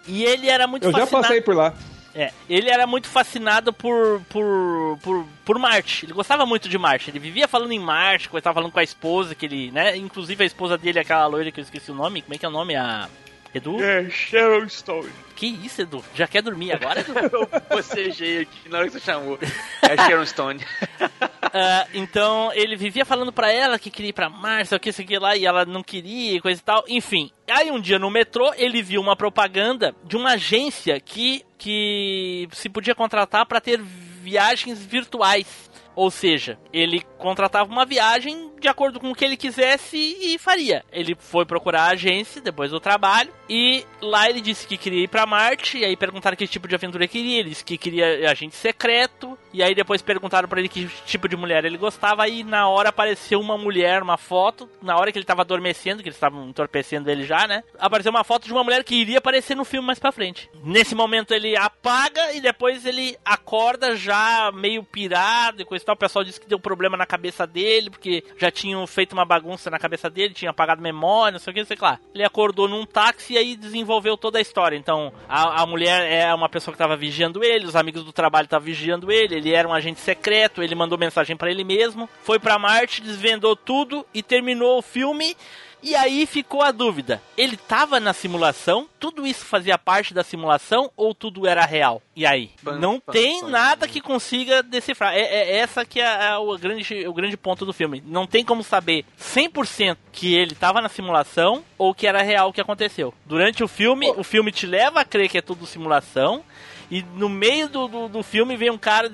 E 0.07 0.23
ele 0.23 0.49
era 0.49 0.67
muito 0.67 0.83
Eu 0.85 0.91
já 0.91 0.99
fascinado. 0.99 1.23
passei 1.23 1.41
por 1.41 1.55
lá. 1.55 1.73
É, 2.13 2.31
ele 2.49 2.69
era 2.69 2.85
muito 2.85 3.07
fascinado 3.07 3.71
por, 3.71 4.21
por, 4.29 4.97
por, 5.01 5.25
por 5.45 5.59
Marte. 5.59 6.05
Ele 6.05 6.13
gostava 6.13 6.45
muito 6.45 6.67
de 6.67 6.77
Marte. 6.77 7.09
Ele 7.09 7.19
vivia 7.19 7.47
falando 7.47 7.71
em 7.71 7.79
Marte, 7.79 8.29
estava 8.35 8.55
falando 8.55 8.71
com 8.71 8.79
a 8.79 8.83
esposa, 8.83 9.33
que 9.33 9.45
ele, 9.45 9.71
né? 9.71 9.95
Inclusive 9.95 10.43
a 10.43 10.47
esposa 10.47 10.77
dele, 10.77 10.99
aquela 10.99 11.25
loira 11.27 11.51
que 11.51 11.59
eu 11.59 11.63
esqueci 11.63 11.89
o 11.91 11.95
nome. 11.95 12.21
Como 12.21 12.33
é 12.33 12.37
que 12.37 12.45
é 12.45 12.49
o 12.49 12.51
nome? 12.51 12.75
A. 12.75 13.07
Edu? 13.53 13.83
É, 13.83 14.09
Sharon 14.09 14.67
Stone. 14.69 15.09
Que 15.35 15.45
isso, 15.45 15.81
Edu? 15.81 16.03
Já 16.15 16.25
quer 16.25 16.41
dormir 16.41 16.71
agora, 16.71 17.01
Edu? 17.01 17.13
Eu 17.31 17.49
bocejei 17.69 18.41
aqui 18.43 18.69
na 18.69 18.77
hora 18.77 18.87
que 18.87 18.93
você 18.93 18.99
chamou. 18.99 19.37
É 19.83 19.95
Sharon 19.95 20.25
Stone. 20.25 20.65
Ah, 21.53 21.85
então 21.93 22.49
ele 22.53 22.77
vivia 22.77 23.03
falando 23.03 23.33
pra 23.33 23.51
ela 23.51 23.77
que 23.77 23.91
queria 23.91 24.11
ir 24.11 24.13
pra 24.13 24.29
Marte, 24.29 24.73
o 24.73 24.79
que, 24.79 24.89
isso 24.89 25.01
aqui 25.01 25.19
lá, 25.19 25.35
e 25.35 25.45
ela 25.45 25.65
não 25.65 25.83
queria, 25.83 26.37
e 26.37 26.39
coisa 26.39 26.61
e 26.61 26.63
tal. 26.63 26.85
Enfim, 26.87 27.29
aí 27.51 27.71
um 27.71 27.79
dia 27.79 27.99
no 27.99 28.09
metrô 28.09 28.53
ele 28.55 28.81
viu 28.81 29.01
uma 29.01 29.15
propaganda 29.15 29.95
de 30.03 30.17
uma 30.17 30.31
agência 30.31 30.99
que, 30.99 31.43
que 31.57 32.47
se 32.51 32.69
podia 32.69 32.95
contratar 32.95 33.45
pra 33.45 33.61
ter 33.61 33.79
viagens 33.81 34.83
virtuais. 34.83 35.69
Ou 35.93 36.09
seja, 36.09 36.57
ele 36.71 37.01
contratava 37.17 37.69
uma 37.69 37.85
viagem 37.85 38.51
de 38.59 38.67
acordo 38.67 38.99
com 38.99 39.11
o 39.11 39.15
que 39.15 39.25
ele 39.25 39.35
quisesse 39.35 39.97
e 39.97 40.37
faria. 40.39 40.85
Ele 40.91 41.15
foi 41.19 41.45
procurar 41.45 41.83
a 41.83 41.91
agência 41.91 42.41
depois 42.41 42.71
do 42.71 42.79
trabalho 42.79 43.33
e 43.49 43.85
lá 44.01 44.29
ele 44.29 44.39
disse 44.39 44.65
que 44.65 44.77
queria 44.77 45.03
ir 45.03 45.09
pra 45.09 45.25
Marte. 45.25 45.79
E 45.79 45.85
aí 45.85 45.97
perguntaram 45.97 46.37
que 46.37 46.47
tipo 46.47 46.67
de 46.67 46.75
aventura 46.75 47.03
ele 47.03 47.11
queria. 47.11 47.39
Ele 47.39 47.49
disse 47.49 47.65
que 47.65 47.77
queria 47.77 48.31
agente 48.31 48.55
secreto. 48.55 49.37
E 49.53 49.61
aí 49.61 49.75
depois 49.75 50.01
perguntaram 50.01 50.47
pra 50.47 50.59
ele 50.59 50.69
que 50.69 50.87
tipo 51.05 51.27
de 51.27 51.35
mulher 51.35 51.65
ele 51.65 51.77
gostava. 51.77 52.27
E 52.27 52.43
na 52.43 52.67
hora 52.67 52.89
apareceu 52.89 53.39
uma 53.39 53.57
mulher, 53.57 54.01
uma 54.01 54.17
foto. 54.17 54.69
Na 54.81 54.97
hora 54.97 55.11
que 55.11 55.17
ele 55.17 55.25
tava 55.25 55.41
adormecendo, 55.41 56.01
que 56.01 56.09
eles 56.09 56.15
estavam 56.15 56.49
entorpecendo 56.49 57.09
ele 57.09 57.23
já, 57.23 57.47
né? 57.47 57.63
Apareceu 57.79 58.11
uma 58.11 58.23
foto 58.23 58.45
de 58.45 58.53
uma 58.53 58.63
mulher 58.63 58.83
que 58.83 58.95
iria 58.95 59.17
aparecer 59.17 59.55
no 59.55 59.65
filme 59.65 59.85
mais 59.85 59.99
pra 59.99 60.11
frente. 60.11 60.49
Nesse 60.63 60.95
momento 60.95 61.33
ele 61.33 61.55
apaga 61.57 62.33
e 62.33 62.41
depois 62.41 62.85
ele 62.85 63.17
acorda 63.23 63.95
já 63.95 64.51
meio 64.53 64.83
pirado 64.83 65.61
e 65.61 65.65
coisa 65.65 65.83
e 65.83 65.85
tal. 65.85 65.95
O 65.95 65.99
pessoal 65.99 66.23
disse 66.23 66.39
que 66.39 66.47
deu 66.47 66.59
problema 66.59 66.95
na 66.95 67.05
cabeça 67.05 67.45
dele, 67.45 67.89
porque 67.89 68.23
já 68.37 68.51
tinham 68.51 68.85
feito 68.87 69.13
uma 69.13 69.25
bagunça 69.25 69.69
na 69.69 69.79
cabeça 69.79 70.09
dele, 70.09 70.33
tinha 70.33 70.51
apagado 70.51 70.81
memória, 70.81 71.33
não 71.33 71.39
sei 71.39 71.51
o 71.51 71.53
que, 71.53 71.59
não 71.61 71.67
sei 71.67 71.75
o 71.75 71.77
que 71.77 71.83
lá. 71.83 71.99
Ele 72.13 72.23
acordou 72.23 72.67
num 72.67 72.85
táxi 72.85 73.33
e 73.33 73.37
aí 73.37 73.55
desenvolveu 73.55 74.17
toda 74.17 74.37
a 74.37 74.41
história. 74.41 74.77
Então, 74.77 75.13
a, 75.27 75.61
a 75.61 75.65
mulher 75.65 76.09
é 76.09 76.33
uma 76.33 76.49
pessoa 76.49 76.73
que 76.73 76.77
tava 76.77 76.95
vigiando 76.95 77.43
ele, 77.43 77.65
os 77.65 77.75
amigos 77.75 78.03
do 78.03 78.13
trabalho 78.13 78.45
estavam 78.45 78.65
vigiando 78.65 79.11
ele, 79.11 79.40
ele 79.41 79.53
era 79.53 79.67
um 79.67 79.73
agente 79.73 79.99
secreto, 79.99 80.61
ele 80.61 80.75
mandou 80.75 80.97
mensagem 80.97 81.35
pra 81.35 81.49
ele 81.49 81.63
mesmo, 81.63 82.07
foi 82.23 82.39
pra 82.39 82.59
Marte, 82.59 83.01
desvendou 83.01 83.55
tudo 83.55 84.05
e 84.13 84.21
terminou 84.21 84.77
o 84.77 84.81
filme. 84.81 85.35
E 85.83 85.95
aí 85.95 86.27
ficou 86.27 86.61
a 86.61 86.71
dúvida: 86.71 87.21
ele 87.35 87.57
tava 87.57 87.99
na 87.99 88.13
simulação? 88.13 88.87
Tudo 88.99 89.25
isso 89.25 89.43
fazia 89.45 89.77
parte 89.77 90.13
da 90.13 90.23
simulação 90.23 90.91
ou 90.95 91.15
tudo 91.15 91.47
era 91.47 91.65
real? 91.65 92.01
E 92.15 92.25
aí? 92.25 92.51
Não 92.79 92.99
tem 92.99 93.41
nada 93.43 93.87
que 93.87 93.99
consiga 93.99 94.61
decifrar. 94.61 95.15
É, 95.15 95.21
é 95.21 95.57
essa 95.57 95.83
que 95.83 95.99
é, 95.99 96.27
é 96.27 96.37
o, 96.37 96.55
grande, 96.57 97.07
o 97.07 97.13
grande 97.13 97.35
ponto 97.35 97.65
do 97.65 97.73
filme. 97.73 98.03
Não 98.05 98.27
tem 98.27 98.45
como 98.45 98.63
saber 98.63 99.05
100% 99.19 99.97
que 100.11 100.35
ele 100.35 100.53
tava 100.53 100.81
na 100.81 100.89
simulação 100.89 101.63
ou 101.77 101.95
que 101.95 102.05
era 102.05 102.21
real 102.21 102.49
o 102.49 102.53
que 102.53 102.61
aconteceu. 102.61 103.11
Durante 103.25 103.63
o 103.63 103.67
filme, 103.67 104.11
o 104.15 104.23
filme 104.23 104.51
te 104.51 104.67
leva 104.67 105.01
a 105.01 105.05
crer 105.05 105.29
que 105.29 105.39
é 105.39 105.41
tudo 105.41 105.65
simulação. 105.65 106.43
E 106.91 107.01
no 107.15 107.29
meio 107.29 107.69
do, 107.69 107.87
do, 107.87 108.09
do 108.09 108.21
filme 108.21 108.57
vem 108.57 108.69
um 108.69 108.77
cara 108.77 109.09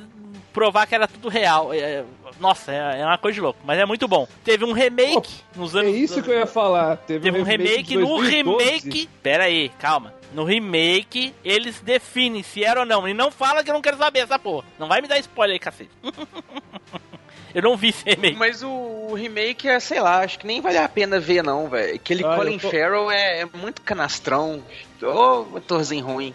provar 0.53 0.85
que 0.87 0.95
era 0.95 1.07
tudo 1.07 1.29
real. 1.29 1.73
É, 1.73 1.77
é, 1.77 2.03
nossa, 2.39 2.71
é, 2.71 3.01
é 3.01 3.05
uma 3.05 3.17
coisa 3.17 3.35
de 3.35 3.41
louco, 3.41 3.59
mas 3.65 3.77
é 3.79 3.85
muito 3.85 4.07
bom. 4.07 4.27
Teve 4.43 4.65
um 4.65 4.71
remake 4.73 5.33
nos 5.55 5.75
É 5.75 5.79
anos. 5.79 5.95
isso 5.95 6.21
que 6.23 6.29
eu 6.29 6.37
ia 6.39 6.45
falar. 6.47 6.97
Teve, 6.97 7.19
Teve 7.21 7.39
um 7.39 7.43
remake, 7.43 7.83
de 7.83 7.97
no 7.97 8.07
2012. 8.07 8.65
remake. 8.69 9.09
Pera 9.23 9.43
aí, 9.45 9.69
calma. 9.79 10.13
No 10.33 10.43
remake, 10.43 11.33
eles 11.43 11.79
definem 11.79 12.43
se 12.43 12.63
era 12.63 12.81
ou 12.81 12.85
não. 12.85 13.07
E 13.07 13.13
não 13.13 13.31
fala 13.31 13.63
que 13.63 13.69
eu 13.69 13.73
não 13.73 13.81
quero 13.81 13.97
saber 13.97 14.19
essa 14.19 14.37
porra. 14.37 14.65
Não 14.77 14.87
vai 14.87 15.01
me 15.01 15.07
dar 15.07 15.17
spoiler 15.19 15.53
aí, 15.53 15.59
cacete. 15.59 15.89
eu 17.55 17.61
não 17.61 17.77
vi 17.77 17.89
esse 17.89 18.03
remake. 18.07 18.37
Mas 18.37 18.61
o, 18.61 19.13
remake 19.15 19.67
é, 19.67 19.79
sei 19.79 19.99
lá, 19.99 20.19
acho 20.19 20.37
que 20.37 20.45
nem 20.45 20.59
vale 20.61 20.77
a 20.77 20.87
pena 20.89 21.19
ver, 21.19 21.43
não, 21.43 21.69
velho. 21.69 21.95
Aquele 21.95 22.25
Ah, 22.25 22.35
Colin 22.35 22.59
tô- 22.59 22.69
Farrell 22.69 23.09
é, 23.09 23.41
é 23.41 23.45
muito 23.45 23.81
canastrão. 23.81 24.61
Ô, 25.01 25.57
atorzinho 25.57 26.05
ruim. 26.05 26.33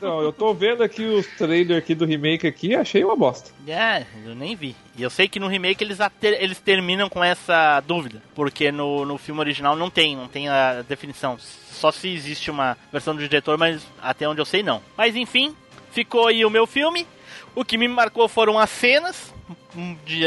Não, 0.00 0.22
eu 0.22 0.32
tô 0.32 0.54
vendo 0.54 0.82
aqui 0.82 1.02
os 1.04 1.26
trailers 1.26 1.82
aqui 1.82 1.94
do 1.94 2.04
remake 2.04 2.46
aqui 2.46 2.68
e 2.68 2.74
achei 2.74 3.02
uma 3.04 3.16
bosta. 3.16 3.50
É, 3.66 4.04
eu 4.24 4.34
nem 4.34 4.54
vi. 4.54 4.76
E 4.96 5.02
eu 5.02 5.10
sei 5.10 5.28
que 5.28 5.40
no 5.40 5.48
remake 5.48 5.82
eles, 5.82 5.98
eles 6.22 6.60
terminam 6.60 7.08
com 7.08 7.22
essa 7.22 7.80
dúvida. 7.80 8.22
Porque 8.34 8.70
no, 8.70 9.04
no 9.04 9.18
filme 9.18 9.40
original 9.40 9.74
não 9.74 9.90
tem, 9.90 10.14
não 10.16 10.28
tem 10.28 10.48
a 10.48 10.82
definição. 10.82 11.36
Só 11.38 11.90
se 11.90 12.08
existe 12.08 12.50
uma 12.50 12.76
versão 12.92 13.14
do 13.14 13.22
diretor, 13.22 13.58
mas 13.58 13.84
até 14.00 14.28
onde 14.28 14.40
eu 14.40 14.46
sei 14.46 14.62
não. 14.62 14.80
Mas 14.96 15.16
enfim, 15.16 15.56
ficou 15.90 16.28
aí 16.28 16.44
o 16.44 16.50
meu 16.50 16.66
filme. 16.66 17.06
O 17.54 17.64
que 17.64 17.76
me 17.76 17.88
marcou 17.88 18.28
foram 18.28 18.58
as 18.58 18.70
cenas 18.70 19.32
um 19.76 19.96
de 20.04 20.24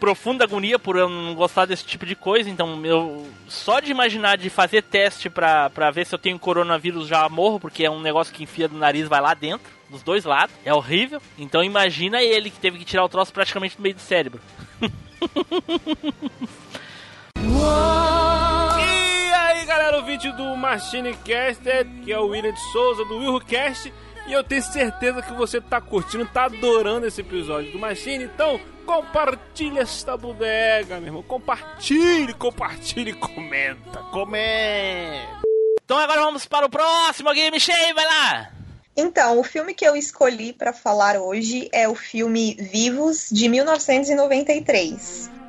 profunda 0.00 0.44
agonia 0.44 0.78
por 0.78 0.96
eu 0.96 1.08
não 1.08 1.34
gostar 1.34 1.66
desse 1.66 1.84
tipo 1.84 2.06
de 2.06 2.16
coisa. 2.16 2.48
Então 2.48 2.84
eu 2.84 3.28
só 3.46 3.78
de 3.78 3.90
imaginar 3.90 4.38
de 4.38 4.48
fazer 4.48 4.82
teste 4.82 5.28
pra, 5.28 5.68
ver 5.92 6.06
se 6.06 6.14
eu 6.14 6.18
tenho 6.18 6.38
coronavírus 6.38 7.06
já 7.06 7.28
morro, 7.28 7.60
porque 7.60 7.84
é 7.84 7.90
um 7.90 8.00
negócio 8.00 8.34
que 8.34 8.42
enfia 8.44 8.66
do 8.66 8.78
nariz 8.78 9.06
vai 9.06 9.20
lá 9.20 9.34
dentro, 9.34 9.70
dos 9.90 10.02
dois 10.02 10.24
lados. 10.24 10.54
É 10.64 10.72
horrível. 10.72 11.20
Então 11.38 11.62
imagina 11.62 12.22
ele 12.22 12.50
que 12.50 12.58
teve 12.58 12.78
que 12.78 12.84
tirar 12.84 13.04
o 13.04 13.08
troço 13.08 13.32
praticamente 13.32 13.76
do 13.76 13.82
meio 13.82 13.94
do 13.94 14.00
cérebro. 14.00 14.40
E 19.22 19.32
aí, 19.32 19.64
galera, 19.64 19.96
ouvinte 19.96 20.30
do 20.32 20.56
Machine 20.56 21.14
Caster, 21.14 21.86
que 22.04 22.12
é 22.12 22.18
o 22.18 22.28
William 22.28 22.52
de 22.52 22.60
Souza, 22.72 23.04
do 23.04 23.18
Will 23.18 23.40
Cast. 23.40 23.92
E 24.30 24.32
eu 24.32 24.44
tenho 24.44 24.62
certeza 24.62 25.20
que 25.22 25.32
você 25.32 25.60
tá 25.60 25.80
curtindo, 25.80 26.24
tá 26.24 26.44
adorando 26.44 27.04
esse 27.04 27.20
episódio 27.20 27.72
do 27.72 27.80
Machine. 27.80 28.22
Então, 28.22 28.60
compartilha 28.86 29.80
esta 29.80 30.16
bodega, 30.16 30.98
meu 30.98 31.08
irmão. 31.08 31.22
Compartilhe, 31.24 32.32
compartilhe, 32.34 33.12
comenta, 33.14 33.98
comenta. 34.12 35.40
Então 35.84 35.98
agora 35.98 36.20
vamos 36.20 36.46
para 36.46 36.64
o 36.64 36.70
próximo 36.70 37.34
Game 37.34 37.58
Cheio, 37.58 37.92
vai 37.92 38.06
lá! 38.06 38.52
Então, 38.96 39.36
o 39.40 39.42
filme 39.42 39.74
que 39.74 39.84
eu 39.84 39.96
escolhi 39.96 40.52
pra 40.52 40.72
falar 40.72 41.18
hoje 41.18 41.68
é 41.72 41.88
o 41.88 41.96
filme 41.96 42.54
Vivos, 42.54 43.28
de 43.32 43.48
1993. 43.48 45.39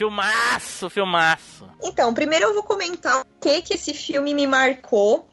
Filmaço, 0.00 0.88
filmaço. 0.88 1.68
Então, 1.82 2.14
primeiro 2.14 2.46
eu 2.46 2.54
vou 2.54 2.62
comentar 2.62 3.20
o 3.20 3.24
que 3.38 3.60
que 3.60 3.74
esse 3.74 3.92
filme 3.92 4.32
me 4.32 4.46
marcou. 4.46 5.28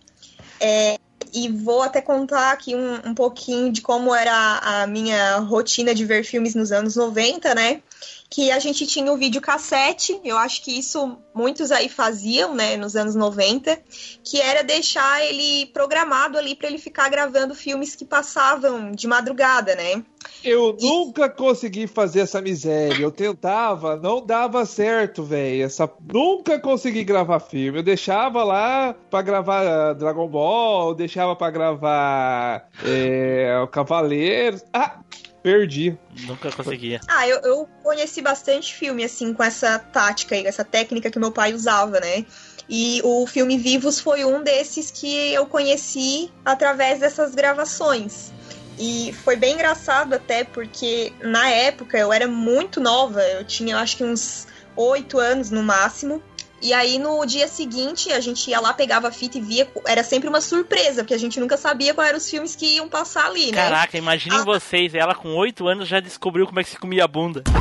é, 0.59 0.97
e 1.33 1.49
vou 1.49 1.83
até 1.83 2.01
contar 2.01 2.51
aqui 2.51 2.75
um, 2.75 3.09
um 3.09 3.13
pouquinho 3.13 3.71
de 3.71 3.81
como 3.81 4.13
era 4.13 4.33
a, 4.33 4.83
a 4.83 4.87
minha 4.87 5.37
rotina 5.37 5.93
de 5.93 6.05
ver 6.05 6.23
filmes 6.23 6.53
nos 6.55 6.71
anos 6.71 6.95
90, 6.95 7.53
né? 7.55 7.81
Que 8.29 8.51
a 8.51 8.59
gente 8.59 8.85
tinha 8.85 9.11
o 9.11 9.17
videocassete, 9.17 10.19
eu 10.23 10.37
acho 10.37 10.61
que 10.61 10.77
isso 10.77 11.17
muitos 11.33 11.71
aí 11.71 11.87
faziam, 11.87 12.53
né, 12.53 12.75
nos 12.75 12.95
anos 12.95 13.15
90, 13.15 13.79
que 14.23 14.41
era 14.41 14.63
deixar 14.63 15.23
ele 15.23 15.67
programado 15.67 16.37
ali 16.37 16.53
para 16.53 16.67
ele 16.67 16.77
ficar 16.77 17.09
gravando 17.09 17.55
filmes 17.55 17.95
que 17.95 18.03
passavam 18.03 18.91
de 18.91 19.07
madrugada, 19.07 19.75
né? 19.75 20.03
Eu 20.43 20.75
nunca 20.79 21.29
consegui 21.29 21.87
fazer 21.87 22.21
essa 22.21 22.41
miséria. 22.41 23.01
Eu 23.01 23.11
tentava, 23.11 23.95
não 23.95 24.25
dava 24.25 24.65
certo, 24.65 25.23
velho. 25.23 25.63
Essa... 25.63 25.89
Nunca 26.11 26.59
consegui 26.59 27.03
gravar 27.03 27.39
filme. 27.39 27.79
Eu 27.79 27.83
deixava 27.83 28.43
lá 28.43 28.95
pra 29.09 29.21
gravar 29.21 29.93
Dragon 29.93 30.27
Ball, 30.27 30.89
eu 30.89 30.95
deixava 30.95 31.35
pra 31.35 31.49
gravar 31.49 32.69
é, 32.83 33.59
o 33.63 33.67
Cavaleiro. 33.67 34.61
Ah, 34.73 34.99
perdi. 35.47 35.97
Nunca 36.25 36.51
conseguia. 36.51 36.99
Ah, 37.07 37.25
eu, 37.25 37.39
eu 37.39 37.69
conheci 37.81 38.21
bastante 38.21 38.73
filme, 38.73 39.05
assim, 39.05 39.33
com 39.33 39.41
essa 39.41 39.79
tática 39.79 40.35
aí, 40.35 40.45
essa 40.45 40.65
técnica 40.65 41.09
que 41.09 41.17
meu 41.17 41.31
pai 41.31 41.53
usava, 41.53 42.01
né? 42.01 42.25
E 42.69 42.99
o 43.05 43.25
filme 43.25 43.57
Vivos 43.57 43.97
foi 43.97 44.25
um 44.25 44.43
desses 44.43 44.91
que 44.91 45.33
eu 45.33 45.45
conheci 45.45 46.29
através 46.43 46.99
dessas 46.99 47.33
gravações. 47.33 48.33
E 48.77 49.13
foi 49.23 49.37
bem 49.37 49.53
engraçado 49.53 50.13
até 50.13 50.43
porque 50.43 51.13
na 51.21 51.49
época 51.49 51.97
eu 51.97 52.11
era 52.11 52.27
muito 52.27 52.81
nova, 52.81 53.23
eu 53.23 53.45
tinha 53.45 53.75
eu 53.75 53.79
acho 53.79 53.97
que 53.97 54.03
uns 54.03 54.47
oito 54.75 55.17
anos 55.17 55.49
no 55.49 55.63
máximo. 55.63 56.21
E 56.61 56.73
aí 56.73 56.97
no 56.97 57.23
dia 57.25 57.47
seguinte 57.47 58.11
a 58.11 58.19
gente 58.19 58.49
ia 58.49 58.59
lá, 58.59 58.73
pegava 58.73 59.07
a 59.07 59.11
fita 59.11 59.37
e 59.37 59.41
via, 59.41 59.67
era 59.85 60.03
sempre 60.03 60.27
uma 60.27 60.41
surpresa, 60.41 61.03
porque 61.03 61.13
a 61.13 61.19
gente 61.19 61.39
nunca 61.39 61.55
sabia 61.55 61.93
quais 61.93 62.09
eram 62.09 62.17
os 62.17 62.27
filmes 62.29 62.55
que 62.55 62.65
iam 62.75 62.89
passar 62.89 63.27
ali, 63.27 63.51
né? 63.51 63.61
Caraca, 63.63 63.97
imaginem 63.97 64.39
Ah. 64.39 64.43
vocês, 64.43 64.95
ela 64.95 65.13
com 65.13 65.35
8 65.35 65.67
anos 65.67 65.87
já 65.87 65.99
descobriu 65.99 66.47
como 66.47 66.59
é 66.59 66.63
que 66.63 66.71
se 66.71 66.77
comia 66.77 67.03
a 67.03 67.07
bunda. 67.07 67.43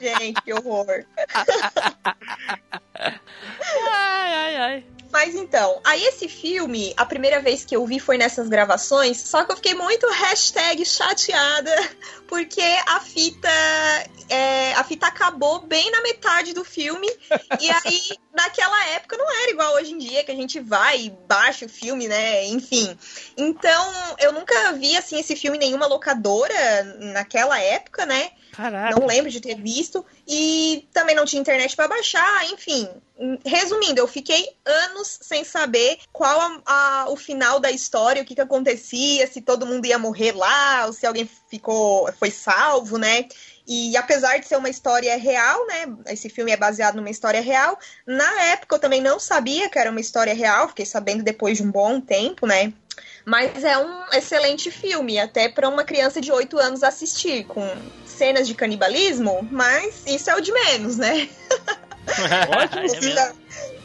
Gente, 0.00 0.40
que 0.42 0.52
horror. 0.52 1.04
Ai, 3.90 4.34
ai, 4.34 4.56
ai. 4.56 4.84
Mas 5.14 5.32
então, 5.36 5.80
aí 5.84 6.02
esse 6.06 6.26
filme, 6.26 6.92
a 6.96 7.06
primeira 7.06 7.40
vez 7.40 7.64
que 7.64 7.76
eu 7.76 7.86
vi 7.86 8.00
foi 8.00 8.18
nessas 8.18 8.48
gravações, 8.48 9.16
só 9.16 9.44
que 9.44 9.52
eu 9.52 9.54
fiquei 9.54 9.72
muito 9.72 10.10
hashtag 10.10 10.84
chateada, 10.84 11.70
porque 12.26 12.60
a 12.60 12.98
fita. 12.98 13.48
é, 14.28 14.74
a 14.74 14.82
fita 14.82 15.06
acabou 15.06 15.60
bem 15.60 15.88
na 15.92 16.02
metade 16.02 16.52
do 16.52 16.64
filme. 16.64 17.06
e 17.60 17.70
aí, 17.70 18.18
naquela 18.34 18.88
época, 18.88 19.16
não 19.16 19.30
era 19.42 19.52
igual 19.52 19.74
hoje 19.74 19.92
em 19.92 19.98
dia, 19.98 20.24
que 20.24 20.32
a 20.32 20.34
gente 20.34 20.58
vai 20.58 21.02
e 21.02 21.10
baixa 21.28 21.66
o 21.66 21.68
filme, 21.68 22.08
né? 22.08 22.46
Enfim. 22.46 22.98
Então, 23.36 23.92
eu 24.18 24.32
nunca 24.32 24.72
vi 24.72 24.96
assim 24.96 25.20
esse 25.20 25.36
filme 25.36 25.58
em 25.58 25.60
nenhuma 25.60 25.86
locadora 25.86 26.82
naquela 26.98 27.60
época, 27.60 28.04
né? 28.04 28.32
Caraca. 28.50 28.98
Não 28.98 29.06
lembro 29.06 29.30
de 29.30 29.40
ter 29.40 29.54
visto. 29.54 30.04
E 30.26 30.88
também 30.92 31.14
não 31.14 31.24
tinha 31.24 31.40
internet 31.40 31.76
pra 31.76 31.86
baixar, 31.86 32.46
enfim. 32.46 32.88
Resumindo, 33.46 34.00
eu 34.00 34.08
fiquei 34.08 34.44
anos 34.66 35.18
sem 35.22 35.44
saber 35.44 35.98
qual 36.12 36.40
a- 36.40 36.60
a- 36.66 37.06
o 37.10 37.16
final 37.16 37.60
da 37.60 37.70
história, 37.70 38.20
o 38.20 38.24
que, 38.24 38.34
que 38.34 38.40
acontecia, 38.40 39.26
se 39.28 39.40
todo 39.40 39.64
mundo 39.66 39.86
ia 39.86 39.98
morrer 39.98 40.32
lá, 40.32 40.86
ou 40.86 40.92
se 40.92 41.06
alguém 41.06 41.28
ficou, 41.48 42.12
foi 42.18 42.30
salvo, 42.32 42.98
né? 42.98 43.26
E 43.66 43.96
apesar 43.96 44.38
de 44.38 44.46
ser 44.48 44.56
uma 44.56 44.68
história 44.68 45.16
real, 45.16 45.64
né? 45.66 45.86
Esse 46.08 46.28
filme 46.28 46.50
é 46.50 46.56
baseado 46.56 46.96
numa 46.96 47.08
história 47.08 47.40
real. 47.40 47.78
Na 48.04 48.42
época 48.46 48.74
eu 48.74 48.80
também 48.80 49.00
não 49.00 49.20
sabia 49.20 49.70
que 49.70 49.78
era 49.78 49.90
uma 49.90 50.00
história 50.00 50.34
real, 50.34 50.68
fiquei 50.68 50.84
sabendo 50.84 51.22
depois 51.22 51.56
de 51.56 51.62
um 51.62 51.70
bom 51.70 52.00
tempo, 52.00 52.46
né? 52.46 52.72
Mas 53.24 53.64
é 53.64 53.78
um 53.78 54.04
excelente 54.12 54.70
filme, 54.70 55.18
até 55.18 55.48
para 55.48 55.68
uma 55.68 55.84
criança 55.84 56.20
de 56.20 56.30
8 56.30 56.58
anos 56.58 56.82
assistir, 56.82 57.44
com 57.46 57.66
cenas 58.04 58.46
de 58.46 58.54
canibalismo, 58.54 59.48
mas 59.50 60.02
isso 60.06 60.28
é 60.30 60.34
o 60.36 60.40
de 60.40 60.52
menos, 60.52 60.96
né? 60.96 61.28
É 62.06 62.80
mesmo. 62.80 63.34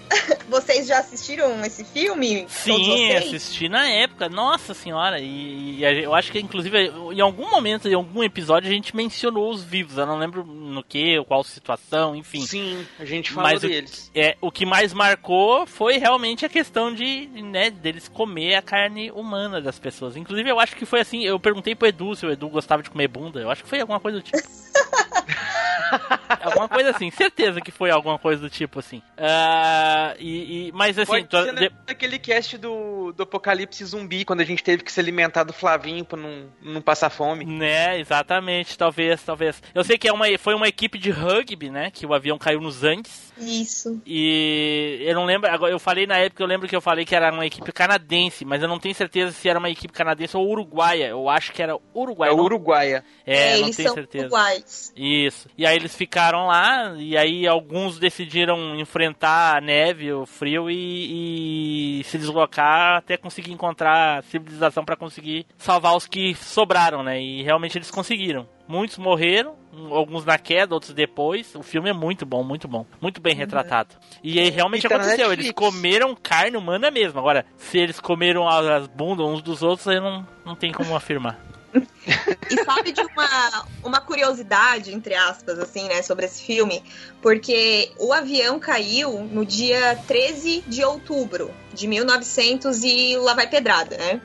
Vocês 0.49 0.87
já 0.87 0.97
assistiram 0.97 1.63
esse 1.63 1.83
filme? 1.83 2.39
Todos 2.41 2.51
Sim, 2.87 3.11
assisti 3.15 3.69
na 3.69 3.87
época, 3.87 4.27
nossa 4.27 4.73
senhora, 4.73 5.19
e, 5.19 5.77
e 5.79 5.85
a- 5.85 5.93
eu 5.93 6.15
acho 6.15 6.31
que 6.31 6.39
inclusive 6.39 6.87
em 7.13 7.21
algum 7.21 7.47
momento, 7.51 7.87
em 7.87 7.93
algum 7.93 8.23
episódio, 8.23 8.67
a 8.67 8.73
gente 8.73 8.95
mencionou 8.95 9.51
os 9.51 9.63
vivos, 9.63 9.99
eu 9.99 10.07
não 10.07 10.17
lembro 10.17 10.43
no 10.43 10.83
que, 10.83 11.23
qual 11.25 11.43
situação, 11.43 12.15
enfim. 12.15 12.41
Sim, 12.41 12.87
a 12.99 13.05
gente 13.05 13.31
falou 13.31 13.51
Mas 13.51 13.63
o- 13.63 13.67
deles. 13.67 14.09
É, 14.15 14.35
o 14.41 14.51
que 14.51 14.65
mais 14.65 14.93
marcou 14.93 15.67
foi 15.67 15.97
realmente 15.99 16.43
a 16.43 16.49
questão 16.49 16.91
de, 16.91 17.27
né, 17.43 17.69
deles 17.69 18.07
comer 18.07 18.55
a 18.55 18.63
carne 18.63 19.11
humana 19.11 19.61
das 19.61 19.77
pessoas. 19.77 20.17
Inclusive, 20.17 20.49
eu 20.49 20.59
acho 20.59 20.75
que 20.75 20.85
foi 20.87 21.01
assim, 21.01 21.23
eu 21.23 21.39
perguntei 21.39 21.75
pro 21.75 21.87
Edu 21.87 22.15
se 22.15 22.25
o 22.25 22.31
Edu 22.31 22.49
gostava 22.49 22.81
de 22.81 22.89
comer 22.89 23.07
bunda, 23.09 23.39
eu 23.39 23.51
acho 23.51 23.61
que 23.63 23.69
foi 23.69 23.79
alguma 23.79 23.99
coisa 23.99 24.17
do 24.17 24.23
tipo. 24.23 24.37
alguma 26.41 26.67
coisa 26.69 26.91
assim, 26.91 27.09
certeza 27.11 27.59
que 27.61 27.71
foi 27.71 27.89
alguma 27.89 28.17
coisa 28.19 28.41
do 28.41 28.49
tipo 28.49 28.79
assim. 28.79 29.01
Ah, 29.17 30.15
e, 30.19 30.67
e- 30.67 30.71
mas 30.73 30.97
assim, 30.97 31.25
Pode 31.25 31.43
ser 31.45 31.53
de- 31.55 31.71
naquele 31.87 32.19
cast 32.19 32.57
do, 32.57 33.11
do 33.13 33.23
Apocalipse 33.23 33.83
Zumbi, 33.85 34.23
quando 34.25 34.41
a 34.41 34.45
gente 34.45 34.63
teve 34.63 34.83
que 34.83 34.91
se 34.91 34.99
alimentar 34.99 35.43
do 35.43 35.53
Flavinho 35.53 36.05
pra 36.05 36.17
não, 36.17 36.45
não 36.61 36.81
passar 36.81 37.09
fome. 37.09 37.45
Né, 37.45 37.99
exatamente, 37.99 38.77
talvez, 38.77 39.21
talvez. 39.23 39.61
Eu 39.73 39.83
sei 39.83 39.97
que 39.97 40.07
é 40.07 40.13
uma, 40.13 40.25
foi 40.37 40.53
uma 40.53 40.67
equipe 40.67 40.97
de 40.97 41.09
rugby, 41.11 41.69
né? 41.69 41.91
Que 41.91 42.05
o 42.05 42.13
avião 42.13 42.37
caiu 42.37 42.61
nos 42.61 42.83
Andes. 42.83 43.29
Isso. 43.37 44.01
E 44.05 44.97
eu 45.01 45.15
não 45.15 45.25
lembro, 45.25 45.49
agora 45.49 45.71
eu 45.71 45.79
falei 45.79 46.05
na 46.05 46.17
época, 46.17 46.43
eu 46.43 46.47
lembro 46.47 46.67
que 46.67 46.75
eu 46.75 46.81
falei 46.81 47.05
que 47.05 47.15
era 47.15 47.31
uma 47.31 47.45
equipe 47.45 47.71
canadense, 47.71 48.43
mas 48.45 48.61
eu 48.61 48.67
não 48.67 48.79
tenho 48.79 48.93
certeza 48.95 49.31
se 49.31 49.49
era 49.49 49.59
uma 49.59 49.69
equipe 49.69 49.93
canadense 49.93 50.35
ou 50.37 50.47
uruguaia. 50.47 51.07
Eu 51.07 51.29
acho 51.29 51.51
que 51.53 51.61
era 51.61 51.77
uruguaia. 51.93 52.31
É 52.31 52.35
não- 52.35 52.43
Uruguaia. 52.43 53.03
É, 53.25 53.57
não 53.57 53.63
eles 53.65 53.75
tenho 53.77 53.87
são 53.89 53.95
certeza. 53.95 54.29
Isso. 54.95 55.49
E 55.57 55.65
aí 55.65 55.75
eles 55.75 55.95
ficaram 55.95 56.47
lá, 56.47 56.95
e 56.97 57.17
aí 57.17 57.47
alguns 57.47 57.99
decidiram 57.99 58.79
enfrentar 58.79 59.57
a 59.57 59.61
neve, 59.61 60.11
o 60.11 60.25
frio 60.25 60.69
e, 60.69 61.99
e 61.99 62.03
se 62.03 62.17
deslocar 62.17 62.97
até 62.97 63.17
conseguir 63.17 63.51
encontrar 63.51 64.23
civilização 64.23 64.83
pra 64.83 64.95
conseguir 64.95 65.45
salvar 65.57 65.95
os 65.95 66.05
que 66.05 66.35
sobraram, 66.35 67.03
né? 67.03 67.21
E 67.21 67.43
realmente 67.43 67.77
eles 67.77 67.91
conseguiram. 67.91 68.47
Muitos 68.67 68.99
morreram, 68.99 69.55
alguns 69.91 70.23
na 70.23 70.37
queda, 70.37 70.75
outros 70.75 70.93
depois. 70.93 71.55
O 71.55 71.63
filme 71.63 71.89
é 71.89 71.93
muito 71.93 72.23
bom, 72.23 72.43
muito 72.43 72.67
bom. 72.67 72.85
Muito 73.01 73.19
bem 73.19 73.35
retratado. 73.35 73.95
E 74.23 74.39
aí 74.39 74.51
realmente 74.51 74.85
E 74.85 74.89
tá 74.89 74.95
aconteceu. 74.95 75.33
Eles 75.33 75.51
comeram 75.51 76.15
carne 76.15 76.55
humana 76.55 76.91
mesmo. 76.91 77.19
Agora, 77.19 77.45
se 77.57 77.79
eles 77.79 77.99
comeram 77.99 78.47
as 78.47 78.85
bundas 78.85 79.25
uns 79.25 79.41
dos 79.41 79.63
outros, 79.63 79.87
aí 79.87 79.99
não, 79.99 80.25
não 80.45 80.55
tem 80.55 80.71
como 80.71 80.95
afirmar. 80.95 81.39
E 82.49 82.63
sabe 82.63 82.91
de 82.91 83.01
uma, 83.01 83.65
uma 83.83 84.01
curiosidade, 84.01 84.93
entre 84.93 85.13
aspas, 85.13 85.59
assim, 85.59 85.87
né, 85.87 86.01
sobre 86.01 86.25
esse 86.25 86.41
filme? 86.41 86.83
Porque 87.21 87.91
o 87.97 88.11
avião 88.11 88.59
caiu 88.59 89.23
no 89.25 89.45
dia 89.45 89.95
13 90.07 90.63
de 90.67 90.83
outubro 90.83 91.53
de 91.73 91.87
1900 91.87 92.83
e 92.83 93.17
lá 93.17 93.33
vai 93.33 93.47
pedrada, 93.47 93.97
né? 93.97 94.21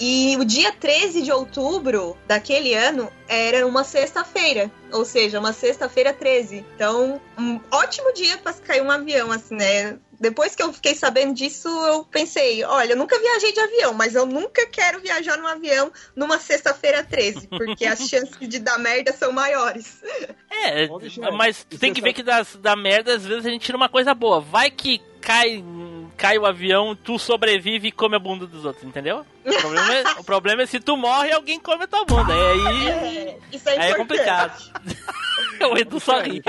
E 0.00 0.36
o 0.36 0.44
dia 0.44 0.72
13 0.72 1.22
de 1.22 1.32
outubro 1.32 2.16
daquele 2.26 2.72
ano 2.74 3.10
era 3.26 3.66
uma 3.66 3.82
sexta-feira, 3.82 4.70
ou 4.92 5.04
seja, 5.04 5.40
uma 5.40 5.52
sexta-feira 5.52 6.12
13. 6.12 6.64
Então, 6.74 7.20
um 7.36 7.60
ótimo 7.70 8.12
dia 8.14 8.38
para 8.38 8.52
cair 8.52 8.82
um 8.82 8.90
avião, 8.90 9.32
assim, 9.32 9.56
né? 9.56 9.98
Depois 10.20 10.54
que 10.54 10.62
eu 10.62 10.72
fiquei 10.72 10.94
sabendo 10.94 11.32
disso, 11.34 11.68
eu 11.68 12.04
pensei, 12.04 12.64
olha, 12.64 12.92
eu 12.92 12.96
nunca 12.96 13.18
viajei 13.20 13.52
de 13.52 13.60
avião, 13.60 13.94
mas 13.94 14.14
eu 14.14 14.26
nunca 14.26 14.66
quero 14.66 15.00
viajar 15.00 15.36
num 15.36 15.46
avião 15.46 15.92
numa 16.14 16.38
sexta-feira 16.38 17.04
13, 17.04 17.46
porque 17.48 17.84
as 17.84 18.00
chances 18.08 18.36
de 18.40 18.58
dar 18.58 18.78
merda 18.78 19.12
são 19.12 19.32
maiores. 19.32 20.00
É, 20.60 20.88
mas 21.36 21.62
tem 21.78 21.94
que 21.94 22.00
ver 22.00 22.12
que 22.12 22.22
das, 22.22 22.56
da 22.56 22.74
merda, 22.74 23.14
às 23.14 23.24
vezes 23.24 23.46
a 23.46 23.50
gente 23.50 23.64
tira 23.64 23.76
uma 23.76 23.88
coisa 23.88 24.12
boa. 24.12 24.40
Vai 24.40 24.72
que 24.72 25.00
cai, 25.20 25.62
cai 26.18 26.36
o 26.36 26.44
avião, 26.44 26.94
tu 26.94 27.18
sobrevive 27.18 27.88
e 27.88 27.92
come 27.92 28.16
a 28.16 28.18
bunda 28.18 28.46
dos 28.46 28.64
outros, 28.66 28.84
entendeu? 28.84 29.24
O 29.46 29.54
problema 29.60 29.94
é, 29.94 30.02
o 30.18 30.24
problema 30.24 30.62
é 30.62 30.66
se 30.66 30.80
tu 30.80 30.96
morre 30.96 31.28
e 31.28 31.32
alguém 31.32 31.58
come 31.58 31.84
a 31.84 31.86
tua 31.86 32.04
bunda. 32.04 32.32
E 32.34 32.42
aí, 32.42 32.88
É, 32.88 33.38
isso 33.52 33.68
é 33.70 33.78
aí 33.78 33.92
é 33.92 33.94
complicado. 33.94 34.60
o 35.72 35.78
Edu 35.78 35.98
só 36.00 36.20
ri. 36.20 36.42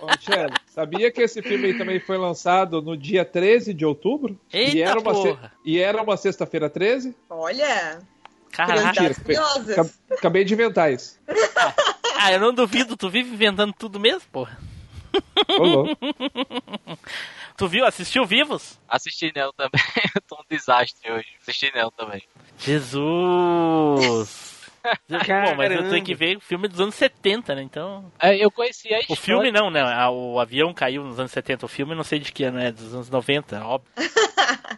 Ô, 0.00 0.06
Michele, 0.06 0.52
sabia 0.66 1.10
que 1.10 1.22
esse 1.22 1.40
filme 1.42 1.66
aí 1.68 1.78
também 1.78 1.98
foi 1.98 2.18
lançado 2.18 2.80
no 2.82 2.96
dia 2.96 3.24
13 3.24 3.72
de 3.74 3.84
outubro? 3.84 4.38
e 4.52 4.58
Eita 4.58 4.90
era 4.90 5.00
uma, 5.00 5.14
se- 5.14 5.22
porra. 5.28 5.52
e 5.64 5.78
era 5.80 6.02
uma 6.02 6.16
sexta-feira 6.16 6.68
13? 6.70 7.16
Olha, 7.28 7.98
Caraca. 8.52 8.92
Acabei 10.10 10.44
de 10.44 10.52
inventar 10.54 10.92
isso. 10.92 11.18
Ah, 12.20 12.32
eu 12.32 12.40
não 12.40 12.52
duvido, 12.52 12.96
tu 12.96 13.08
vive 13.08 13.32
inventando 13.32 13.72
tudo 13.72 13.98
mesmo, 13.98 14.22
porra. 14.30 14.58
Ô, 15.58 15.62
louco. 15.64 15.96
Tu 17.58 17.66
viu, 17.66 17.84
assistiu 17.84 18.24
Vivos? 18.24 18.78
Assisti 18.88 19.32
nela 19.34 19.52
também. 19.56 19.82
Eu 20.14 20.22
tô 20.28 20.36
um 20.36 20.44
desastre 20.48 21.10
hoje. 21.10 21.26
Assisti 21.42 21.72
nela 21.74 21.90
também. 21.90 22.22
Jesus! 22.56 24.47
Bom, 25.08 25.54
mas 25.56 25.72
eu 25.72 25.88
tenho 25.90 26.04
que 26.04 26.14
ver 26.14 26.36
o 26.36 26.40
filme 26.40 26.68
dos 26.68 26.80
anos 26.80 26.94
70, 26.94 27.54
né? 27.54 27.62
Então. 27.62 28.10
É, 28.20 28.36
eu 28.36 28.50
conheci 28.50 28.92
a 28.92 28.98
O 28.98 29.00
história. 29.00 29.22
filme 29.22 29.52
não, 29.52 29.70
né? 29.70 29.82
O 30.08 30.38
avião 30.38 30.72
caiu 30.72 31.04
nos 31.04 31.18
anos 31.18 31.32
70. 31.32 31.66
O 31.66 31.68
filme 31.68 31.94
não 31.94 32.04
sei 32.04 32.18
de 32.18 32.32
que 32.32 32.44
ano 32.44 32.58
é, 32.58 32.72
dos 32.72 32.94
anos 32.94 33.10
90, 33.10 33.64
óbvio. 33.64 33.90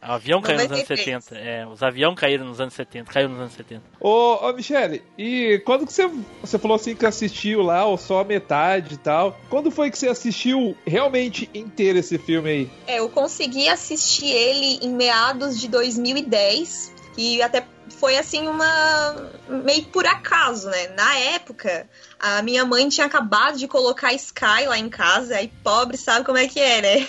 O 0.02 0.12
avião 0.12 0.40
caiu 0.40 0.56
nos 0.56 0.66
anos 0.66 0.88
93. 0.88 1.24
70. 1.24 1.38
É, 1.40 1.66
os 1.66 1.82
aviões 1.82 2.18
caíram 2.18 2.44
nos 2.46 2.60
anos 2.60 2.74
70. 2.74 3.12
Caiu 3.12 3.28
nos 3.28 3.38
anos 3.38 3.52
70. 3.52 3.82
Ô, 4.00 4.38
ô 4.48 4.52
Michele, 4.52 5.02
e 5.16 5.60
quando 5.64 5.86
que 5.86 5.92
você, 5.92 6.10
você 6.40 6.58
falou 6.58 6.76
assim 6.76 6.96
que 6.96 7.04
assistiu 7.06 7.62
lá, 7.62 7.84
ou 7.84 7.96
só 7.98 8.20
a 8.20 8.24
metade 8.24 8.94
e 8.94 8.96
tal? 8.96 9.38
Quando 9.48 9.70
foi 9.70 9.90
que 9.90 9.98
você 9.98 10.08
assistiu 10.08 10.76
realmente 10.86 11.50
inteiro 11.54 11.98
esse 11.98 12.18
filme 12.18 12.50
aí? 12.50 12.70
É, 12.86 12.98
eu 12.98 13.08
consegui 13.08 13.68
assistir 13.68 14.26
ele 14.30 14.78
em 14.82 14.90
meados 14.90 15.60
de 15.60 15.68
2010 15.68 16.99
e 17.20 17.42
até 17.42 17.66
foi 17.98 18.16
assim 18.16 18.48
uma 18.48 19.14
meio 19.46 19.84
por 19.86 20.06
acaso, 20.06 20.70
né? 20.70 20.88
Na 20.96 21.16
época, 21.16 21.86
a 22.18 22.40
minha 22.40 22.64
mãe 22.64 22.88
tinha 22.88 23.06
acabado 23.06 23.58
de 23.58 23.68
colocar 23.68 24.14
Sky 24.14 24.64
lá 24.66 24.78
em 24.78 24.88
casa, 24.88 25.36
aí 25.36 25.52
pobre 25.62 25.98
sabe 25.98 26.24
como 26.24 26.38
é 26.38 26.48
que 26.48 26.58
é, 26.58 26.80
né? 26.80 27.06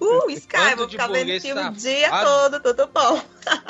Uh, 0.00 0.30
Sky, 0.30 0.74
vou 0.76 0.88
ficar 0.88 1.08
vendo 1.08 1.40
filme 1.40 1.62
o 1.62 1.72
dia 1.72 2.10
todo, 2.24 2.60
tudo 2.60 2.86
bom. 2.92 3.20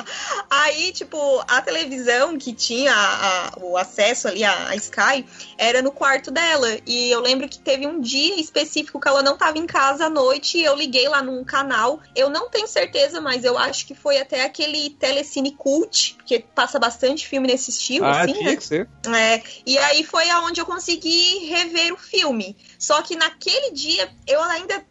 Aí, 0.51 0.93
tipo, 0.93 1.43
a 1.49 1.61
televisão 1.62 2.37
que 2.38 2.53
tinha 2.53 2.93
a- 2.95 3.49
a- 3.49 3.53
o 3.61 3.77
acesso 3.77 4.29
ali 4.29 4.45
à 4.45 4.75
Sky 4.77 5.25
era 5.59 5.83
no 5.83 5.90
quarto 5.90 6.31
dela. 6.31 6.69
E 6.87 7.11
eu 7.11 7.21
lembro 7.21 7.49
que 7.49 7.59
teve 7.59 7.87
um 7.87 8.01
dia 8.01 8.38
específico 8.40 9.01
que 9.01 9.09
ela 9.09 9.23
não 9.23 9.37
tava 9.37 9.59
em 9.59 9.67
casa 9.67 10.07
à 10.07 10.11
noite 10.11 10.59
e 10.59 10.64
eu 10.64 10.77
liguei 10.77 11.09
lá 11.09 11.23
num 11.23 11.43
canal. 11.45 12.01
Eu 12.14 12.29
não 12.29 12.49
tenho 12.51 12.67
certeza, 12.69 13.21
mas 13.21 13.45
eu 13.45 13.57
acho 13.59 13.87
que 13.87 13.95
foi 13.95 14.19
até 14.19 14.45
aquele 14.45 14.90
Telecine 14.90 15.53
Cult, 15.53 16.14
porque 16.17 16.40
passa 16.55 16.79
bastante 16.79 17.27
filme 17.27 17.49
nesse 17.49 17.71
estilo, 17.71 18.05
ah, 18.05 18.23
assim, 18.23 18.35
tinha 18.35 18.51
né? 18.51 18.57
que 18.57 18.64
ser. 18.64 18.88
É, 19.09 19.43
e 19.67 19.79
aí 19.79 20.05
foi 20.05 20.29
aonde 20.31 20.61
eu 20.61 20.67
consegui 20.67 21.47
rever 21.47 21.93
o 21.93 21.97
filme. 21.97 22.57
Só 22.79 23.03
que 23.03 23.17
naquele 23.17 23.73
dia 23.73 24.12
eu 24.27 24.43
ainda 24.43 24.85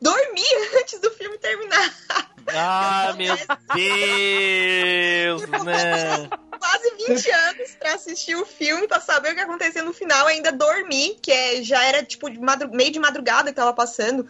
dormi 0.00 0.42
antes 0.80 1.00
do 1.00 1.10
filme 1.10 1.38
terminar. 1.38 1.94
Ah, 2.54 3.14
meu 3.16 3.36
Deus, 3.74 5.42
né? 5.64 6.28
Quase 6.58 6.90
20 7.06 7.30
anos 7.30 7.70
pra 7.78 7.94
assistir 7.94 8.36
o 8.36 8.46
filme, 8.46 8.88
pra 8.88 9.00
saber 9.00 9.32
o 9.32 9.34
que 9.34 9.40
acontecia 9.40 9.82
no 9.82 9.92
final, 9.92 10.26
ainda 10.26 10.50
dormi, 10.50 11.18
que 11.20 11.30
é, 11.30 11.62
já 11.62 11.84
era 11.84 12.02
tipo 12.02 12.30
de 12.30 12.38
meio 12.72 12.90
de 12.90 12.98
madrugada 12.98 13.50
que 13.50 13.56
tava 13.56 13.72
passando. 13.72 14.26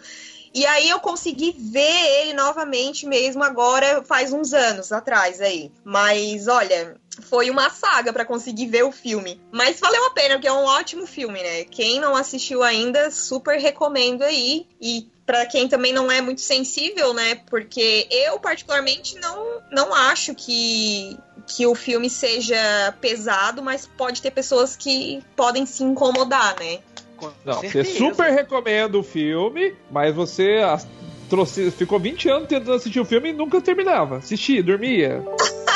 E 0.53 0.67
aí 0.67 0.89
eu 0.89 0.99
consegui 0.99 1.55
ver 1.57 2.21
ele 2.21 2.33
novamente 2.33 3.07
mesmo 3.07 3.45
agora, 3.45 4.03
faz 4.03 4.33
uns 4.33 4.53
anos 4.53 4.91
atrás 4.91 5.41
aí. 5.41 5.71
Mas 5.85 6.49
olha, 6.49 6.97
foi 7.23 7.51
uma 7.51 7.71
saga 7.71 8.13
pra 8.13 8.25
conseguir 8.25 8.67
ver 8.67 8.83
o 8.83 8.93
filme. 8.93 9.41
Mas 9.53 9.79
valeu 9.79 10.07
a 10.07 10.11
pena, 10.11 10.35
porque 10.35 10.49
é 10.49 10.53
um 10.53 10.65
ótimo 10.65 11.07
filme, 11.07 11.43
né? 11.43 11.65
Quem 11.65 12.01
não 12.01 12.17
assistiu 12.17 12.63
ainda, 12.63 13.11
super 13.11 13.59
recomendo 13.59 14.23
aí. 14.23 14.67
E 14.81 15.09
pra 15.29 15.45
quem 15.45 15.69
também 15.69 15.93
não 15.93 16.11
é 16.11 16.23
muito 16.23 16.41
sensível, 16.41 17.13
né? 17.13 17.39
Porque 17.51 18.09
eu 18.11 18.41
particularmente 18.41 19.15
não, 19.21 19.61
não 19.71 19.95
acho 19.95 20.35
que 20.35 21.19
que 21.47 21.67
o 21.67 21.75
filme 21.75 22.09
seja 22.11 22.95
pesado, 23.01 23.63
mas 23.63 23.87
pode 23.87 24.21
ter 24.23 24.31
pessoas 24.31 24.75
que 24.77 25.23
podem 25.37 25.67
se 25.67 25.83
incomodar, 25.85 26.57
né? 26.59 26.79
Com 27.19 27.31
Não, 27.45 27.61
você 27.63 27.85
super 27.85 28.31
recomenda 28.33 28.97
o 28.99 29.03
filme, 29.03 29.75
mas 29.91 30.15
você 30.15 30.57
as- 30.65 30.87
trouxe, 31.29 31.71
ficou 31.71 31.99
20 32.01 32.29
anos 32.31 32.49
tentando 32.49 32.73
assistir 32.75 33.01
o 33.01 33.05
filme 33.05 33.29
e 33.31 33.33
nunca 33.35 33.61
terminava. 33.61 34.17
Assistia, 34.17 34.63
dormia, 34.63 35.23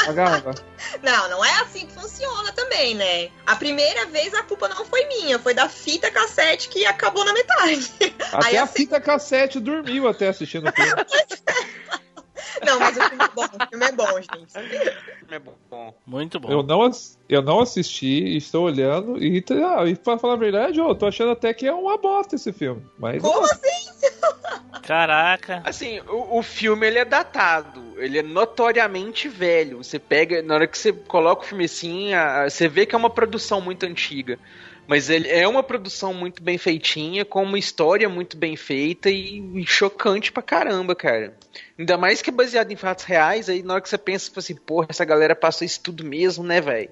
Não, 1.03 1.29
não 1.31 1.45
é 1.45 1.53
assim 1.61 1.87
que 1.87 1.93
funciona 1.93 2.53
também, 2.53 2.95
né? 2.95 3.31
A 3.47 3.57
primeira 3.57 4.07
vez 4.07 4.33
a 4.35 4.43
culpa 4.43 4.69
não 4.69 4.85
foi 4.85 5.05
minha, 5.07 5.39
foi 5.39 5.55
da 5.55 5.69
fita 5.69 6.11
cassete 6.11 6.69
que 6.69 6.85
acabou 6.87 7.25
na 7.25 7.33
metade. 7.33 7.91
Até 8.33 8.49
Aí 8.49 8.57
a 8.57 8.65
assim- 8.65 8.75
fita 8.79 9.01
cassete 9.01 9.61
dormiu 9.61 10.09
até 10.09 10.29
assistindo 10.29 10.69
o 10.69 10.73
filme. 10.73 10.93
Não, 12.65 12.79
mas 12.79 12.97
o 12.97 13.01
filme 13.03 13.25
é 13.25 13.29
bom, 13.29 13.45
o 13.45 13.69
filme 13.69 13.87
é 13.87 13.93
bom, 13.93 14.21
gente. 14.21 14.97
É 15.31 15.39
bom. 15.39 15.95
Muito 16.07 16.39
bom. 16.41 16.51
Eu 16.51 16.63
não, 16.63 16.91
eu 17.29 17.43
não 17.43 17.61
assisti, 17.61 18.37
estou 18.37 18.65
olhando 18.67 19.23
e, 19.23 19.43
ah, 19.65 19.87
e 19.87 19.97
pra 19.97 20.19
falar 20.19 20.35
a 20.35 20.39
verdade, 20.39 20.79
eu 20.79 20.95
tô 20.95 21.07
achando 21.07 21.31
até 21.33 21.55
que 21.55 21.67
é 21.67 21.73
uma 21.73 21.97
bosta 21.97 22.35
esse 22.37 22.53
filme. 22.53 22.83
Mas 22.99 23.23
Como 23.23 23.45
assim? 23.45 23.91
Caraca. 24.83 25.63
Assim, 25.65 26.01
o, 26.09 26.39
o 26.39 26.43
filme 26.43 26.87
ele 26.87 26.99
é 26.99 27.05
datado, 27.05 27.83
ele 27.99 28.19
é 28.19 28.23
notoriamente 28.23 29.29
velho. 29.29 29.79
Você 29.79 29.99
pega, 29.99 30.43
na 30.43 30.55
hora 30.55 30.67
que 30.67 30.77
você 30.77 30.93
coloca 30.93 31.43
o 31.43 31.47
filme 31.47 31.65
assim, 31.65 32.13
a- 32.15 32.49
você 32.49 32.69
vê 32.69 32.85
que 32.85 32.95
é 32.95 32.99
uma 32.99 33.11
produção 33.11 33.61
muito 33.61 33.85
antiga. 33.87 34.39
Mas 34.85 35.09
ele 35.09 35.29
é 35.29 35.47
uma 35.47 35.63
produção 35.63 36.13
muito 36.13 36.43
bem 36.43 36.59
feitinha, 36.59 37.25
com 37.25 37.45
uma 37.45 37.59
história 37.59 38.09
muito 38.09 38.37
bem 38.37 38.57
feita 38.57 39.09
e, 39.09 39.39
e 39.55 39.65
chocante 39.65 40.33
pra 40.33 40.43
caramba, 40.43 40.95
cara. 40.95 41.35
Ainda 41.83 41.99
mais 41.99 42.23
que 42.23 42.31
é 42.31 42.33
baseado 42.33 42.71
em 42.71 42.77
fatos 42.77 43.05
reais, 43.05 43.49
aí 43.49 43.61
na 43.63 43.75
hora 43.75 43.83
que 43.83 43.89
você 43.89 43.99
pensa, 43.99 44.27
tipo 44.27 44.39
assim, 44.39 44.55
porra, 44.55 44.87
essa 44.89 45.05
galera 45.05 45.35
passou 45.35 45.65
isso 45.67 45.81
tudo 45.81 46.05
mesmo, 46.05 46.45
né, 46.45 46.61
velho? 46.61 46.91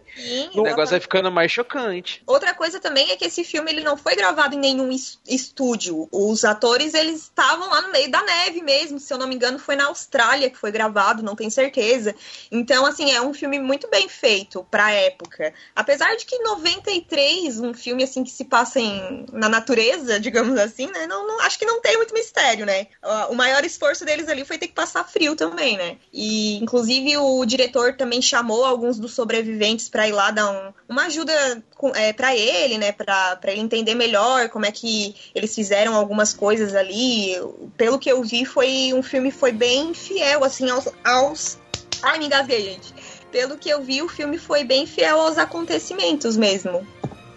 O 0.53 0.63
negócio 0.63 0.91
vai 0.91 1.01
ficando 1.01 1.31
mais 1.31 1.53
chocante. 1.53 2.23
Outra 2.27 2.53
coisa 2.55 2.81
também 2.81 3.11
é 3.13 3.17
que 3.17 3.25
esse 3.25 3.45
filme 3.45 3.71
ele 3.71 3.83
não 3.85 3.97
foi 3.97 4.17
gravado 4.17 4.57
em 4.57 4.59
nenhum 4.59 4.91
es- 4.91 5.21
estúdio. 5.29 6.09
Os 6.11 6.45
atores 6.45 6.93
eles 6.95 7.23
estavam 7.23 7.69
lá 7.71 7.83
no 7.83 7.93
meio 7.93 8.11
da 8.11 8.21
neve 8.23 8.63
mesmo, 8.63 8.99
se 8.99 9.13
eu 9.15 9.19
não 9.19 9.29
me 9.29 9.37
engano 9.37 9.59
foi 9.61 9.77
na 9.77 9.87
Austrália 9.87 10.51
que 10.51 10.59
foi 10.59 10.73
gravado, 10.73 11.23
não 11.23 11.37
tenho 11.37 11.51
certeza. 11.53 12.13
Então 12.51 12.85
assim 12.85 13.13
é 13.13 13.21
um 13.23 13.33
filme 13.33 13.61
muito 13.61 13.89
bem 13.89 14.09
feito 14.09 14.67
pra 14.71 14.91
época. 14.91 15.55
Apesar 15.77 16.17
de 16.17 16.27
que 16.27 16.35
em 16.35 16.43
93 16.43 17.61
um 17.61 17.73
filme 17.75 18.03
assim 18.05 18.25
que 18.25 18.31
se 18.31 18.45
passa 18.45 18.81
em, 18.81 19.25
na 19.33 19.49
natureza, 19.49 20.19
digamos 20.21 20.59
assim, 20.59 20.87
né? 20.89 21.07
Não, 21.07 21.27
não- 21.27 21.41
acho 21.41 21.59
que 21.59 21.65
não 21.67 21.81
tem 21.81 21.97
muito 21.97 22.13
mistério, 22.15 22.67
né? 22.67 22.89
O 23.29 23.35
maior 23.35 23.65
esforço 23.65 24.05
deles 24.05 24.29
ali 24.29 24.45
foi 24.45 24.59
ter 24.59 24.67
que 24.67 24.75
passar 24.81 25.05
frio 25.05 25.37
também, 25.37 25.77
né? 25.77 25.97
E 26.11 26.57
inclusive 26.57 27.15
o 27.19 27.45
diretor 27.45 27.95
também 27.97 28.23
chamou 28.23 28.65
alguns 28.65 28.99
dos 28.99 29.13
sobreviventes 29.13 29.91
pra 29.91 30.09
ir 30.09 30.13
lá 30.13 30.31
dar 30.31 30.51
um- 30.51 30.73
uma 30.89 31.05
ajuda 31.05 31.33
é, 31.95 32.13
para 32.15 32.35
ele, 32.35 32.79
né? 32.79 32.93
Pra 32.93 33.39
ele 33.45 33.61
entender 33.61 33.95
melhor 33.95 34.49
como 34.49 34.65
é 34.65 34.73
que 34.73 35.15
eles 35.35 35.55
fizeram 35.55 35.95
algumas 35.95 36.33
coisas 36.33 36.75
ali. 36.75 37.35
Pelo 37.77 37.99
que 37.99 38.11
eu 38.11 38.23
vi, 38.23 38.47
foi 38.47 38.93
um 38.95 39.03
filme 39.03 39.31
foi 39.31 39.53
bem 39.53 39.93
fiel 39.93 40.43
assim 40.45 40.71
aos, 40.71 40.89
aos... 41.05 41.59
Ai, 42.03 42.19
me 42.19 42.27
engasguei, 42.27 42.63
gente. 42.65 42.95
Pelo 43.31 43.59
que 43.59 43.69
eu 43.69 43.83
vi, 43.83 44.01
o 44.01 44.09
filme 44.09 44.39
foi 44.39 44.65
bem 44.65 44.87
fiel 44.87 45.21
aos 45.21 45.37
acontecimentos 45.37 46.37
mesmo. 46.39 46.87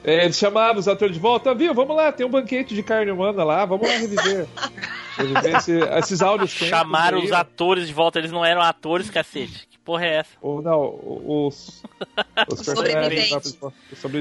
É, 0.03 0.25
eles 0.25 0.37
chamaram 0.37 0.77
os 0.79 0.87
atores 0.87 1.13
de 1.15 1.19
volta, 1.21 1.53
viu? 1.55 1.73
Vamos 1.73 1.95
lá, 1.95 2.11
tem 2.11 2.25
um 2.25 2.29
banquete 2.29 2.75
de 2.75 2.83
carne 2.83 3.11
humana 3.11 3.43
lá, 3.43 3.65
vamos 3.65 3.87
lá 3.87 3.95
reviver. 3.95 4.47
reviver 5.17 5.55
esse- 5.55 5.79
esses 5.79 6.21
áudios. 6.21 6.49
Chamaram 6.51 7.19
aí, 7.19 7.25
os 7.25 7.31
atores 7.31 7.87
de 7.87 7.93
volta, 7.93 8.19
eles 8.19 8.31
não 8.31 8.43
eram 8.43 8.61
atores, 8.61 9.09
cacete. 9.09 9.67
Porra 9.83 10.05
é 10.05 10.15
essa? 10.19 10.37
Ou 10.41 10.61
não, 10.61 10.97
os. 11.03 11.83
Os 12.49 12.59
Sobreviventes. 12.59 13.57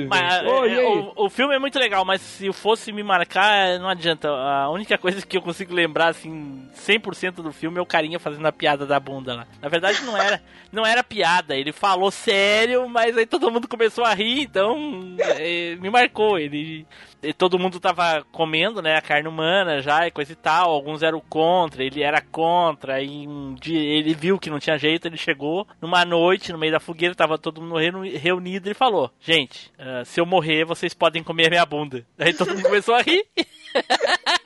Mas, 0.08 0.42
e 0.42 0.74
é, 0.74 0.86
o, 0.86 1.12
o 1.16 1.30
filme 1.30 1.54
é 1.54 1.58
muito 1.58 1.78
legal, 1.78 2.04
mas 2.04 2.20
se 2.20 2.46
eu 2.46 2.52
fosse 2.52 2.92
me 2.92 3.02
marcar, 3.02 3.78
não 3.78 3.88
adianta. 3.88 4.28
A 4.28 4.70
única 4.70 4.98
coisa 4.98 5.24
que 5.24 5.36
eu 5.36 5.42
consigo 5.42 5.74
lembrar, 5.74 6.08
assim, 6.08 6.68
100% 6.74 7.36
do 7.36 7.52
filme 7.52 7.78
é 7.78 7.80
o 7.80 7.86
carinha 7.86 8.18
fazendo 8.18 8.46
a 8.46 8.52
piada 8.52 8.86
da 8.86 9.00
bunda 9.00 9.34
lá. 9.34 9.46
Na 9.60 9.68
verdade, 9.68 10.02
não 10.04 10.16
era, 10.16 10.42
não 10.70 10.86
era 10.86 11.02
piada. 11.02 11.56
Ele 11.56 11.72
falou 11.72 12.10
sério, 12.10 12.88
mas 12.88 13.16
aí 13.16 13.26
todo 13.26 13.50
mundo 13.50 13.68
começou 13.68 14.04
a 14.04 14.14
rir, 14.14 14.42
então 14.42 15.16
é, 15.18 15.76
me 15.76 15.90
marcou. 15.90 16.38
Ele, 16.38 16.86
e 17.22 17.32
todo 17.32 17.58
mundo 17.58 17.78
tava 17.78 18.24
comendo, 18.32 18.82
né, 18.82 18.96
a 18.96 19.02
carne 19.02 19.28
humana 19.28 19.80
já 19.80 20.06
e 20.06 20.10
coisa 20.10 20.32
e 20.32 20.36
tal. 20.36 20.70
Alguns 20.70 21.02
eram 21.02 21.20
contra, 21.20 21.84
ele 21.84 22.02
era 22.02 22.20
contra. 22.20 23.00
E 23.00 23.26
um 23.28 23.54
dia 23.54 23.78
ele 23.80 24.14
viu 24.14 24.38
que 24.38 24.50
não 24.50 24.58
tinha 24.58 24.78
jeito, 24.78 25.06
ele 25.06 25.16
chegou 25.16 25.66
numa 25.80 26.04
noite, 26.04 26.52
no 26.52 26.58
meio 26.58 26.72
da 26.72 26.80
fogueira, 26.80 27.14
tava 27.14 27.38
todo 27.38 27.60
mundo 27.62 27.76
reuni- 27.76 28.16
reunido 28.16 28.70
e 28.70 28.74
falou: 28.74 29.10
Gente, 29.20 29.70
ah, 29.78 30.04
se 30.04 30.20
eu 30.20 30.26
morrer, 30.26 30.64
vocês 30.64 30.94
podem 30.94 31.22
comer 31.22 31.48
minha 31.50 31.64
bunda. 31.66 32.04
Aí 32.18 32.34
todo 32.34 32.50
mundo 32.54 32.62
começou 32.62 32.94
a 32.94 33.02
rir. 33.02 33.24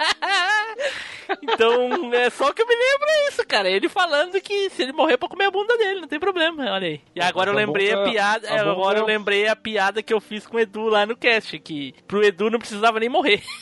Então, 1.56 2.12
é 2.14 2.30
só 2.30 2.52
que 2.52 2.62
eu 2.62 2.66
me 2.66 2.74
lembro 2.74 3.06
é 3.08 3.28
isso, 3.28 3.44
cara. 3.46 3.68
Ele 3.68 3.88
falando 3.88 4.40
que 4.40 4.70
se 4.70 4.82
ele 4.82 4.92
morrer 4.92 5.16
pra 5.16 5.28
comer 5.28 5.46
a 5.46 5.50
bunda 5.50 5.76
dele, 5.78 6.00
não 6.02 6.08
tem 6.08 6.20
problema, 6.20 6.70
olha 6.70 6.86
aí. 6.86 7.00
E 7.14 7.20
agora 7.20 7.50
eu 7.50 7.54
a 7.54 7.56
lembrei 7.56 7.92
a 7.92 7.96
bunda- 7.96 8.10
piada, 8.10 8.48
a 8.48 8.54
é, 8.54 8.58
agora 8.60 8.98
eu 8.98 9.02
bunda- 9.02 9.12
lembrei 9.12 9.48
a 9.48 9.56
piada 9.56 10.02
que 10.02 10.12
eu 10.14 10.20
fiz 10.20 10.46
com 10.46 10.56
o 10.58 10.60
Edu 10.60 10.84
lá 10.88 11.04
no 11.06 11.16
cast, 11.16 11.58
que 11.58 11.94
pro 12.06 12.22
Edu 12.24 12.50
não 12.50 12.58
precisava 12.58 13.00
nem 13.00 13.08
morrer. 13.08 13.42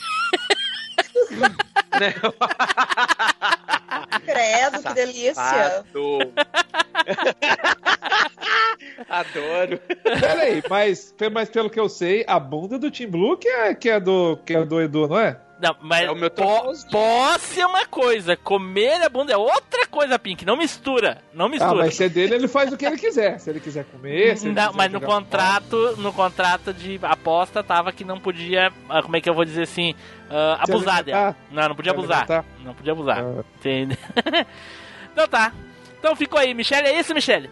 Credo, 4.25 4.83
que 4.83 4.93
delícia. 4.93 5.85
Adoro. 9.09 9.79
Peraí, 10.03 10.61
mas, 10.69 11.13
mas 11.31 11.49
pelo 11.49 11.69
que 11.69 11.79
eu 11.79 11.87
sei, 11.89 12.23
a 12.27 12.39
bunda 12.39 12.77
do 12.77 12.89
Team 12.91 13.09
Blue 13.09 13.37
que 13.37 13.47
é, 13.47 13.73
que 13.73 13.89
é, 13.89 13.99
do, 13.99 14.37
que 14.45 14.53
é 14.55 14.63
do 14.65 14.81
Edu, 14.81 15.07
não 15.07 15.19
é? 15.19 15.39
Não, 15.61 15.73
mas 15.81 16.01
É 16.05 16.11
o 16.11 16.15
meu 16.15 16.29
po 16.29 16.43
posse 16.91 17.61
é 17.61 17.65
uma 17.65 17.85
coisa, 17.85 18.35
comer 18.35 19.01
a 19.01 19.07
bunda 19.07 19.31
é 19.31 19.37
outra 19.37 19.87
coisa, 19.87 20.19
Pink. 20.19 20.45
Não 20.45 20.57
mistura, 20.57 21.21
não 21.33 21.45
Ah, 21.45 21.49
mistura. 21.49 21.75
mas 21.75 21.95
se 21.95 22.03
é 22.03 22.09
dele, 22.09 22.35
ele 22.35 22.47
faz 22.49 22.73
o 22.73 22.77
que 22.77 22.85
ele 22.85 22.97
quiser. 22.97 23.39
Se 23.39 23.49
ele 23.49 23.61
quiser 23.61 23.85
comer, 23.85 24.37
se 24.37 24.47
ele 24.47 24.53
Não, 24.53 24.67
quiser 24.67 24.77
mas 24.77 24.91
no 24.91 24.99
contrato, 24.99 25.95
no 25.97 26.11
contrato 26.11 26.73
de 26.73 26.99
aposta 27.01 27.63
tava 27.63 27.93
que 27.93 28.03
não 28.03 28.19
podia, 28.19 28.71
ah, 28.89 29.01
como 29.01 29.15
é 29.15 29.21
que 29.21 29.29
eu 29.29 29.33
vou 29.33 29.45
dizer 29.45 29.63
assim, 29.63 29.95
ah, 30.29 30.61
Se 30.65 30.71
abusar 30.71 31.03
dela. 31.03 31.35
Não, 31.49 31.69
não 31.69 31.75
podia 31.75 31.93
Se 31.93 31.97
abusar. 31.99 32.17
alimentar. 32.23 32.45
Não 32.59 32.73
podia 32.73 32.91
abusar. 32.91 33.19
Ah. 33.23 33.43
Entende? 33.57 33.97
então 35.13 35.27
tá. 35.27 35.53
Então 35.99 36.15
ficou 36.17 36.37
aí, 36.39 36.53
Michele. 36.53 36.87
É 36.89 36.99
isso, 36.99 37.13
Michele? 37.13 37.49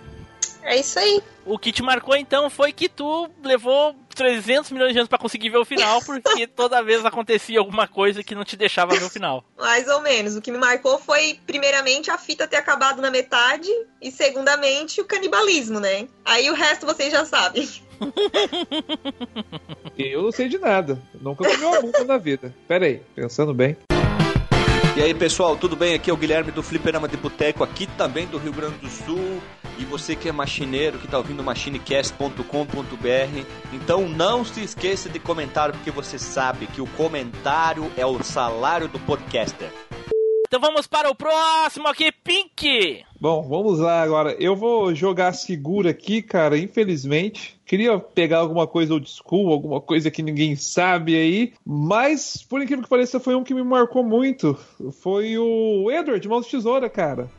É 0.62 0.76
isso 0.78 1.00
aí. 1.00 1.22
O 1.46 1.58
que 1.58 1.72
te 1.72 1.82
marcou 1.84 2.16
então 2.16 2.50
foi 2.50 2.72
que 2.72 2.88
tu 2.88 3.30
levou 3.44 3.96
300 4.14 4.72
milhões 4.72 4.94
de 4.94 5.00
anos 5.00 5.10
pra 5.10 5.18
conseguir 5.18 5.50
ver 5.50 5.58
o 5.58 5.66
final, 5.66 6.02
porque 6.04 6.46
toda 6.48 6.84
vez 6.84 7.04
acontecia 7.06 7.60
alguma 7.60 7.88
coisa 7.88 8.24
que 8.24 8.36
não 8.36 8.44
te 8.44 8.56
deixava 8.56 8.96
ver 8.96 9.04
o 9.04 9.10
final. 9.10 9.44
Mais 9.58 9.88
ou 9.88 10.02
menos. 10.02 10.36
O 10.36 10.42
que 10.42 10.52
me 10.52 10.58
marcou 10.58 11.00
foi, 11.00 11.40
primeiramente, 11.46 12.12
a 12.12 12.18
fita 12.18 12.48
ter 12.48 12.58
acabado 12.58 13.02
na 13.02 13.12
metade 13.12 13.70
e, 14.02 14.12
segundamente, 14.12 15.02
o 15.02 15.06
canibalismo, 15.06 15.80
né? 15.80 16.08
Aí 16.26 16.50
o 16.50 16.54
resto 16.54 16.86
vocês 16.86 17.12
já 17.12 17.26
sabem. 17.26 17.68
Eu 19.98 20.24
não 20.24 20.32
sei 20.32 20.50
de 20.50 20.58
nada. 20.58 21.02
Nunca 21.22 21.44
comi 21.44 21.64
uma 21.64 21.82
bunda 21.82 22.04
na 22.04 22.18
vida. 22.18 22.54
Pera 22.68 22.86
aí, 22.86 23.02
pensando 23.16 23.54
bem. 23.54 23.78
E 24.96 25.02
aí 25.02 25.12
pessoal, 25.12 25.58
tudo 25.58 25.76
bem? 25.76 25.96
Aqui 25.96 26.12
é 26.12 26.14
o 26.14 26.18
Guilherme 26.18 26.52
do 26.52 26.62
Fliperama 26.62 27.08
de 27.08 27.18
Boteco, 27.18 27.64
aqui 27.64 27.88
também 27.88 28.28
do 28.28 28.38
Rio 28.38 28.54
Grande 28.54 28.78
do 28.78 28.88
Sul. 28.88 29.42
E 29.80 29.86
você 29.86 30.16
que 30.16 30.30
é 30.30 30.32
machineiro, 30.32 31.00
que 31.00 31.08
tá 31.08 31.18
ouvindo 31.18 31.44
machinecast.com.br, 31.44 33.46
então 33.74 34.08
não 34.08 34.46
se 34.46 34.64
esqueça 34.64 35.10
de 35.10 35.18
comentar, 35.18 35.72
porque 35.72 35.90
você 35.90 36.20
sabe 36.20 36.68
que 36.68 36.80
o 36.80 36.86
comentário 36.86 37.92
é 37.98 38.06
o 38.06 38.22
salário 38.22 38.88
do 38.88 39.00
podcaster. 39.00 39.72
Então 40.54 40.62
vamos 40.62 40.86
para 40.86 41.10
o 41.10 41.16
próximo 41.16 41.88
aqui, 41.88 42.12
Pink! 42.12 43.04
Bom, 43.20 43.42
vamos 43.42 43.80
lá 43.80 44.04
agora. 44.04 44.36
Eu 44.40 44.56
vou 44.56 44.94
jogar 44.94 45.34
seguro 45.34 45.90
aqui, 45.90 46.22
cara, 46.22 46.56
infelizmente. 46.56 47.60
Queria 47.66 47.98
pegar 47.98 48.38
alguma 48.38 48.68
coisa 48.68 48.94
old 48.94 49.10
school, 49.10 49.52
alguma 49.52 49.82
coisa 49.82 50.12
que 50.12 50.22
ninguém 50.22 50.56
sabe 50.56 51.16
aí. 51.16 51.54
Mas, 51.66 52.46
por 52.48 52.62
incrível 52.62 52.84
que 52.84 52.90
pareça, 52.90 53.20
foi 53.20 53.34
um 53.34 53.44
que 53.44 53.52
me 53.52 53.64
marcou 53.64 54.04
muito. 54.04 54.56
Foi 55.02 55.36
o 55.40 55.90
Edward 55.90 56.30
Mãos 56.30 56.46
de 56.46 56.52
Tesoura, 56.52 56.88
cara. 56.88 57.32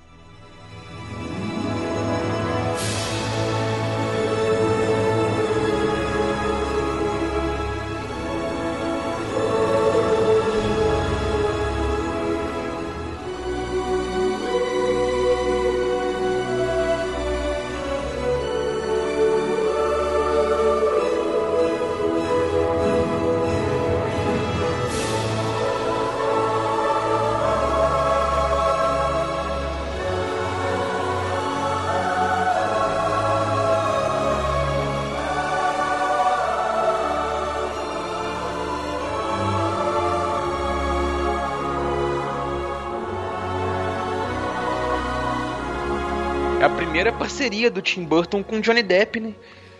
Primeira 47.04 47.18
parceria 47.18 47.70
do 47.70 47.82
Tim 47.82 48.02
Burton 48.02 48.42
com 48.42 48.60
Johnny 48.60 48.82
Depp, 48.82 49.20
né? 49.20 49.34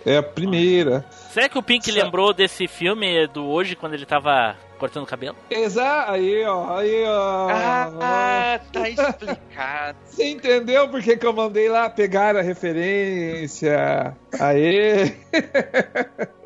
É 0.05 0.19
a 0.19 0.23
primeira. 0.23 1.07
Será 1.31 1.49
que 1.49 1.57
o 1.57 1.63
Pink 1.63 1.91
lembrou 1.91 2.35
desse 2.35 2.69
filme 2.69 3.27
do 3.29 3.47
hoje, 3.47 3.75
quando 3.75 3.95
ele 3.95 4.05
tava 4.05 4.55
cortando 4.79 5.05
o 5.05 5.07
cabelo? 5.07 5.35
Exato, 5.49 6.13
aí, 6.13 6.45
ó, 6.45 6.77
aí, 6.77 7.05
ó. 7.07 7.49
Ah, 8.03 8.61
tá 8.71 8.91
explicado. 8.91 9.97
Você 10.05 10.27
entendeu 10.27 10.87
por 10.91 11.01
que 11.03 11.17
que 11.17 11.25
eu 11.25 11.33
mandei 11.33 11.71
lá 11.71 11.89
pegar 11.89 12.37
a 12.37 12.43
referência? 12.43 14.15
Aê! 14.39 15.15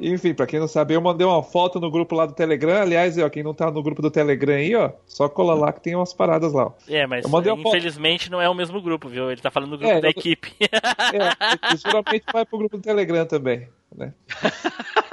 Enfim, 0.00 0.32
pra 0.32 0.46
quem 0.46 0.58
não 0.58 0.66
sabe, 0.66 0.94
eu 0.94 1.00
mandei 1.00 1.26
uma 1.26 1.42
foto 1.42 1.78
no 1.78 1.90
grupo 1.90 2.14
lá 2.14 2.24
do 2.26 2.32
Telegram. 2.32 2.80
Aliás, 2.80 3.18
ó, 3.18 3.28
quem 3.28 3.42
não 3.42 3.52
tá 3.52 3.70
no 3.70 3.82
grupo 3.82 4.00
do 4.00 4.10
Telegram 4.10 4.54
aí, 4.54 4.74
ó, 4.74 4.90
só 5.06 5.28
cola 5.28 5.54
lá 5.54 5.72
que 5.72 5.80
tem 5.82 5.94
umas 5.94 6.12
paradas 6.14 6.52
lá. 6.52 6.66
ó. 6.66 6.72
É, 6.88 7.06
mas 7.06 7.24
uma 7.26 7.42
foto. 7.42 7.58
infelizmente 7.68 8.30
não 8.30 8.40
é 8.40 8.48
o 8.48 8.54
mesmo 8.54 8.80
grupo, 8.80 9.08
viu? 9.08 9.30
Ele 9.30 9.40
tá 9.40 9.50
falando 9.50 9.70
do 9.72 9.78
grupo 9.78 9.92
É, 9.92 10.00
da 10.00 10.08
eu- 10.08 10.10
equipe. 10.12 10.52
É, 10.62 11.76
geralmente 11.76 12.24
vai 12.32 12.44
pro 12.46 12.58
grupo 12.58 12.76
do 12.76 12.82
Telegram 12.82 13.26
também, 13.26 13.68
né? 13.94 14.12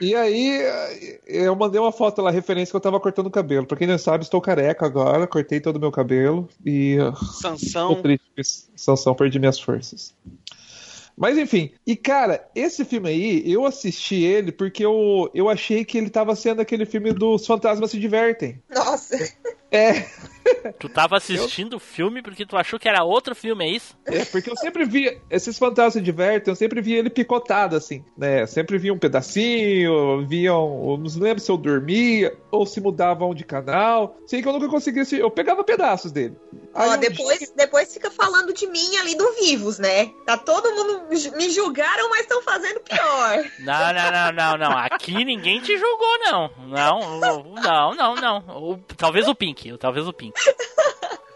E 0.00 0.14
aí, 0.14 0.62
eu 1.26 1.54
mandei 1.54 1.78
uma 1.78 1.92
foto 1.92 2.22
lá, 2.22 2.30
referência 2.30 2.72
que 2.72 2.76
eu 2.76 2.80
tava 2.80 2.98
cortando 2.98 3.26
o 3.26 3.30
cabelo. 3.30 3.66
Pra 3.66 3.76
quem 3.76 3.86
não 3.86 3.98
sabe, 3.98 4.24
estou 4.24 4.40
careca 4.40 4.86
agora, 4.86 5.26
cortei 5.26 5.60
todo 5.60 5.76
o 5.76 5.80
meu 5.80 5.92
cabelo 5.92 6.48
e 6.64 6.96
Sansão. 7.38 8.00
Sansão, 8.74 9.14
perdi 9.14 9.38
minhas 9.38 9.60
forças. 9.60 10.14
Mas 11.20 11.36
enfim, 11.36 11.70
e 11.86 11.94
cara, 11.94 12.48
esse 12.54 12.82
filme 12.82 13.10
aí, 13.10 13.42
eu 13.44 13.66
assisti 13.66 14.14
ele 14.24 14.50
porque 14.50 14.82
eu, 14.82 15.30
eu 15.34 15.50
achei 15.50 15.84
que 15.84 15.98
ele 15.98 16.08
tava 16.08 16.34
sendo 16.34 16.62
aquele 16.62 16.86
filme 16.86 17.12
dos 17.12 17.46
Fantasmas 17.46 17.90
se 17.90 18.00
Divertem. 18.00 18.62
Nossa. 18.70 19.18
É, 19.72 20.04
tu 20.78 20.88
tava 20.88 21.16
assistindo 21.16 21.74
o 21.74 21.78
filme 21.80 22.22
porque 22.22 22.44
tu 22.44 22.56
achou 22.56 22.78
que 22.78 22.88
era 22.88 23.04
outro 23.04 23.34
filme, 23.34 23.64
é 23.64 23.68
isso? 23.70 23.96
É, 24.04 24.24
porque 24.24 24.50
eu 24.50 24.56
sempre 24.56 24.84
vi, 24.84 25.20
esses 25.30 25.56
fantasmas 25.58 25.92
se 25.94 26.00
divertem, 26.00 26.50
eu 26.50 26.56
sempre 26.56 26.80
vi 26.80 26.94
ele 26.94 27.08
picotado, 27.10 27.76
assim, 27.76 28.04
né? 28.16 28.46
Sempre 28.46 28.78
via 28.78 28.92
um 28.92 28.98
pedacinho, 28.98 30.26
viam, 30.26 30.90
eu 30.90 30.96
não 30.98 31.20
lembro 31.22 31.42
se 31.42 31.50
eu 31.50 31.56
dormia 31.56 32.36
ou 32.50 32.66
se 32.66 32.80
mudavam 32.80 33.34
de 33.34 33.44
canal. 33.44 34.16
Sei 34.26 34.42
que 34.42 34.48
eu 34.48 34.52
nunca 34.52 34.68
conseguia 34.68 35.02
assistir, 35.02 35.20
eu 35.22 35.30
pegava 35.30 35.62
pedaços 35.62 36.10
dele. 36.12 36.36
Aí 36.74 36.88
Ó, 36.88 36.94
um 36.94 36.98
depois, 36.98 37.52
depois 37.56 37.92
fica 37.92 38.10
falando 38.10 38.52
de 38.52 38.66
mim 38.66 38.96
ali 39.00 39.14
do 39.16 39.32
Vivos, 39.34 39.78
né? 39.78 40.10
Tá 40.26 40.36
todo 40.36 40.74
mundo 40.74 41.02
me 41.36 41.50
julgaram, 41.50 42.08
mas 42.10 42.20
estão 42.22 42.42
fazendo 42.42 42.80
pior. 42.80 43.44
Não, 43.60 43.92
não, 43.92 44.10
não, 44.10 44.32
não, 44.32 44.58
não. 44.70 44.78
Aqui 44.78 45.24
ninguém 45.24 45.60
te 45.60 45.76
julgou, 45.76 46.18
não. 46.24 46.50
Não, 46.68 47.20
não, 47.20 47.94
não, 47.94 48.14
não. 48.14 48.38
O- 48.48 48.78
talvez 48.96 49.28
o 49.28 49.34
Pink, 49.34 49.59
talvez 49.78 50.06
o 50.06 50.12
Pink. 50.12 50.34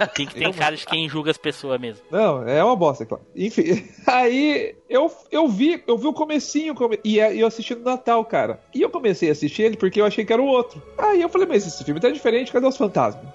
O 0.00 0.06
Pink 0.14 0.34
tem 0.34 0.52
cara 0.52 0.76
de 0.76 0.84
quem 0.86 1.08
julga 1.08 1.30
as 1.30 1.36
pessoas 1.38 1.80
mesmo. 1.80 2.02
Não, 2.10 2.46
é 2.48 2.62
uma 2.64 2.74
bosta, 2.76 3.06
claro. 3.06 3.24
Enfim, 3.36 3.88
aí 4.06 4.74
eu, 4.88 5.10
eu 5.30 5.46
vi, 5.48 5.82
eu 5.86 5.96
vi 5.96 6.06
o 6.06 6.12
comecinho 6.12 6.74
come- 6.74 6.98
e 7.04 7.20
é- 7.20 7.34
e 7.34 7.40
eu 7.40 7.46
assisti 7.46 7.74
no 7.74 7.84
Natal, 7.84 8.24
cara. 8.24 8.60
E 8.74 8.82
eu 8.82 8.90
comecei 8.90 9.28
a 9.28 9.32
assistir 9.32 9.62
ele 9.62 9.76
porque 9.76 10.00
eu 10.00 10.06
achei 10.06 10.24
que 10.24 10.32
era 10.32 10.42
o 10.42 10.46
outro. 10.46 10.82
Aí 10.98 11.22
eu 11.22 11.28
falei, 11.28 11.46
mas 11.46 11.66
esse 11.66 11.84
filme 11.84 12.00
tá 12.00 12.10
diferente, 12.10 12.52
cadê 12.52 12.66
os 12.66 12.76
fantasmas? 12.76 13.24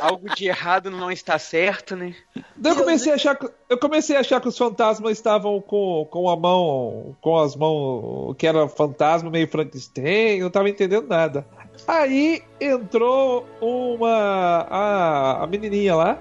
Algo 0.00 0.28
de 0.34 0.46
errado 0.46 0.90
não 0.90 1.10
está 1.10 1.38
certo, 1.38 1.96
né? 1.96 2.14
Daí 2.56 2.72
eu 2.72 2.76
comecei 2.76 3.10
a 3.10 3.14
achar 3.14 3.34
que, 3.36 3.48
eu 3.70 3.78
comecei 3.78 4.14
a 4.16 4.20
achar 4.20 4.38
que 4.40 4.48
os 4.48 4.58
fantasmas 4.58 5.12
estavam 5.12 5.58
com, 5.62 6.06
com 6.10 6.28
a 6.28 6.36
mão, 6.36 7.16
com 7.22 7.38
as 7.38 7.56
mãos, 7.56 8.34
que 8.36 8.46
era 8.46 8.68
fantasma 8.68 9.30
meio 9.30 9.48
Frankenstein, 9.48 10.40
não 10.40 10.50
tava 10.50 10.68
entendendo 10.68 11.08
nada. 11.08 11.46
Aí 11.86 12.42
entrou 12.60 13.46
uma 13.60 14.66
a, 14.70 15.44
a 15.44 15.46
menininha 15.46 15.94
lá, 15.94 16.18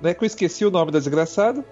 né, 0.00 0.12
que 0.12 0.24
eu 0.24 0.26
esqueci 0.26 0.64
o 0.64 0.70
nome 0.70 0.90
da 0.90 0.98
desgraçada, 0.98 1.64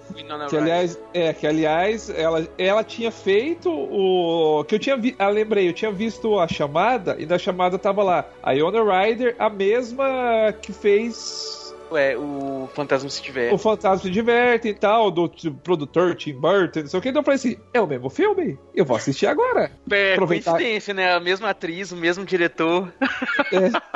que 0.49 0.57
aliás, 0.57 0.99
é, 1.13 1.33
que 1.33 1.47
aliás 1.47 2.09
ela, 2.11 2.47
ela 2.57 2.85
tinha 2.85 3.11
feito 3.11 3.69
o 3.71 4.65
que 4.65 4.77
eu 4.77 4.79
tinha 4.79 4.97
vi, 4.97 5.17
ah, 5.19 5.29
lembrei, 5.29 5.69
eu 5.69 5.73
tinha 5.73 5.91
visto 5.91 6.39
a 6.39 6.47
chamada 6.47 7.17
e 7.19 7.27
na 7.27 7.39
chamada 7.39 7.77
tava 7.77 8.05
lá 8.05 8.25
a 8.43 8.53
Iona 8.53 8.83
Ryder, 8.83 9.35
a 9.39 9.51
mesma 9.51 10.55
que 10.63 10.73
fez 10.73 11.60
É, 11.97 12.17
o 12.17 12.69
Fantasma 12.75 13.09
se 13.11 13.23
tiver. 13.23 13.53
o 13.53 13.59
Fantasma 13.59 13.99
se 14.03 14.11
diverte 14.11 14.69
e 14.69 14.75
tal, 14.75 15.11
do 15.11 15.29
produtor 15.63 16.15
Tim 16.15 16.35
Burton, 16.35 16.81
não 16.81 16.87
sei 16.87 16.99
o 16.99 17.03
que. 17.03 17.09
Então 17.09 17.21
eu 17.21 17.25
falei 17.25 17.37
assim: 17.37 17.57
é 17.75 17.81
o 17.81 17.87
mesmo 17.87 18.09
filme? 18.11 18.59
Eu 18.75 18.85
vou 18.85 18.97
assistir 18.97 19.27
agora. 19.27 19.71
É 19.91 20.13
aproveitar- 20.15 20.53
coincidência, 20.53 20.95
né? 20.95 21.13
A 21.13 21.21
mesma 21.21 21.51
atriz, 21.51 21.91
o 21.93 21.97
mesmo 21.97 22.25
diretor. 22.25 22.93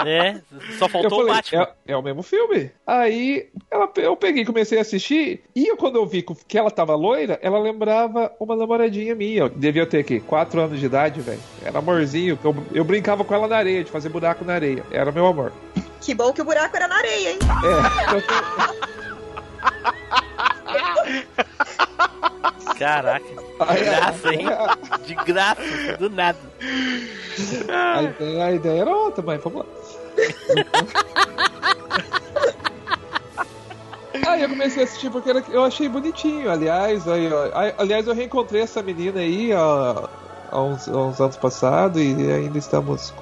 É, 0.05 0.41
só 0.79 0.87
Eu 0.87 0.89
faltou 0.89 1.19
o 1.23 1.27
falei, 1.27 1.35
Batman. 1.35 1.63
é, 1.87 1.93
é 1.93 1.97
o 1.97 2.03
mesmo 2.03 2.23
filme. 2.23 2.71
Aí 2.87 3.49
ela, 3.71 3.89
eu 3.97 4.17
peguei 4.17 4.43
e 4.43 4.47
comecei 4.47 4.79
a 4.79 4.83
assistir. 4.83 5.43
E 5.55 5.67
eu, 5.67 5.77
quando 5.77 5.97
eu 5.97 6.07
vi 6.07 6.25
que 6.47 6.59
ela 6.59 6.71
tava 6.71 6.95
loira, 6.95 7.39
ela 7.43 7.59
lembrava 7.59 8.33
uma 8.41 8.57
namoradinha 8.57 9.15
minha. 9.15 9.49
Devia 9.49 9.87
ter 9.87 9.99
aqui, 9.99 10.21
4 10.21 10.61
anos 10.61 10.81
de 10.81 10.87
idade, 10.87 11.21
velho. 11.21 11.41
Era 11.65 11.79
amorzinho. 11.79 12.39
Eu, 12.43 12.57
eu 12.73 12.85
brincava 12.85 13.25
com 13.25 13.35
ela 13.35 13.49
na 13.49 13.57
areia, 13.57 13.85
de 13.85 13.91
fazer 13.91 14.09
buraco 14.09 14.45
na 14.45 14.55
areia. 14.55 14.83
Era 14.91 15.11
meu 15.13 15.27
amor. 15.27 15.53
Que 16.01 16.15
bom 16.15 16.33
que 16.35 16.43
o 16.43 16.45
buraco 16.45 16.77
era 16.77 16.87
na 16.87 16.97
areia, 16.97 17.31
hein? 17.33 17.39
É. 17.41 17.84
Caraca. 22.79 23.25
De 23.25 23.85
graça, 23.85 24.35
hein? 24.35 24.47
De 25.07 25.15
graça, 25.15 25.97
do 25.99 26.11
nada. 26.11 26.39
A 27.69 28.03
ideia, 28.03 28.45
a 28.45 28.53
ideia 28.53 28.81
era 28.83 28.91
outra, 28.91 29.23
mas 29.25 29.43
vamos 29.43 29.61
lá. 29.61 29.67
Aí 34.29 34.43
eu 34.43 34.49
comecei 34.49 34.83
a 34.83 34.87
assistir 34.87 35.11
porque 35.11 35.31
eu 35.51 35.65
achei 35.65 35.89
bonitinho. 35.89 36.51
Aliás, 36.51 37.07
aí, 37.09 37.33
ó, 37.33 37.51
aliás, 37.79 38.07
eu 38.07 38.15
reencontrei 38.15 38.63
essa 38.63 38.83
menina 38.83 39.21
aí 39.21 39.53
ó, 39.53 40.09
há, 40.51 40.61
uns, 40.61 40.89
há 40.89 40.97
uns 40.97 41.21
anos 41.21 41.37
passados 41.37 42.01
e 42.01 42.33
ainda 42.33 42.59
estamos. 42.59 43.13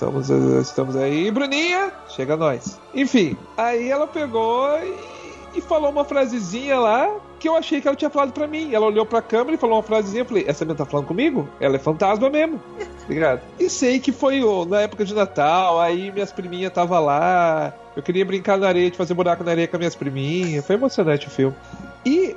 Estamos, 0.00 0.30
estamos 0.30 0.96
aí. 0.96 1.30
Bruninha, 1.30 1.92
chega 2.08 2.34
nós. 2.34 2.80
Enfim, 2.94 3.36
aí 3.54 3.90
ela 3.90 4.06
pegou 4.06 4.66
e, 4.78 5.58
e 5.58 5.60
falou 5.60 5.90
uma 5.90 6.06
frasezinha 6.06 6.78
lá 6.78 7.16
que 7.38 7.46
eu 7.46 7.54
achei 7.54 7.82
que 7.82 7.86
ela 7.86 7.94
tinha 7.94 8.08
falado 8.08 8.32
pra 8.32 8.46
mim. 8.46 8.72
Ela 8.72 8.86
olhou 8.86 9.04
pra 9.04 9.20
câmera 9.20 9.56
e 9.56 9.58
falou 9.58 9.76
uma 9.76 9.82
frasezinha. 9.82 10.22
Eu 10.22 10.24
falei: 10.24 10.46
Essa 10.48 10.64
menina 10.64 10.78
tá 10.78 10.90
falando 10.90 11.04
comigo? 11.04 11.46
Ela 11.60 11.76
é 11.76 11.78
fantasma 11.78 12.30
mesmo. 12.30 12.58
Ligado? 13.10 13.42
E 13.58 13.68
sei 13.68 14.00
que 14.00 14.10
foi 14.10 14.42
ó, 14.42 14.64
na 14.64 14.80
época 14.80 15.04
de 15.04 15.14
Natal, 15.14 15.78
aí 15.78 16.10
minhas 16.10 16.32
priminhas 16.32 16.72
tava 16.72 16.98
lá. 16.98 17.74
Eu 17.94 18.02
queria 18.02 18.24
brincar 18.24 18.56
na 18.56 18.68
areia, 18.68 18.90
de 18.90 18.96
fazer 18.96 19.12
buraco 19.12 19.44
na 19.44 19.50
areia 19.50 19.68
com 19.68 19.76
as 19.76 19.80
minhas 19.80 19.94
priminhas. 19.94 20.66
Foi 20.66 20.76
emocionante 20.76 21.26
o 21.26 21.30
filme. 21.30 21.54
E, 22.06 22.34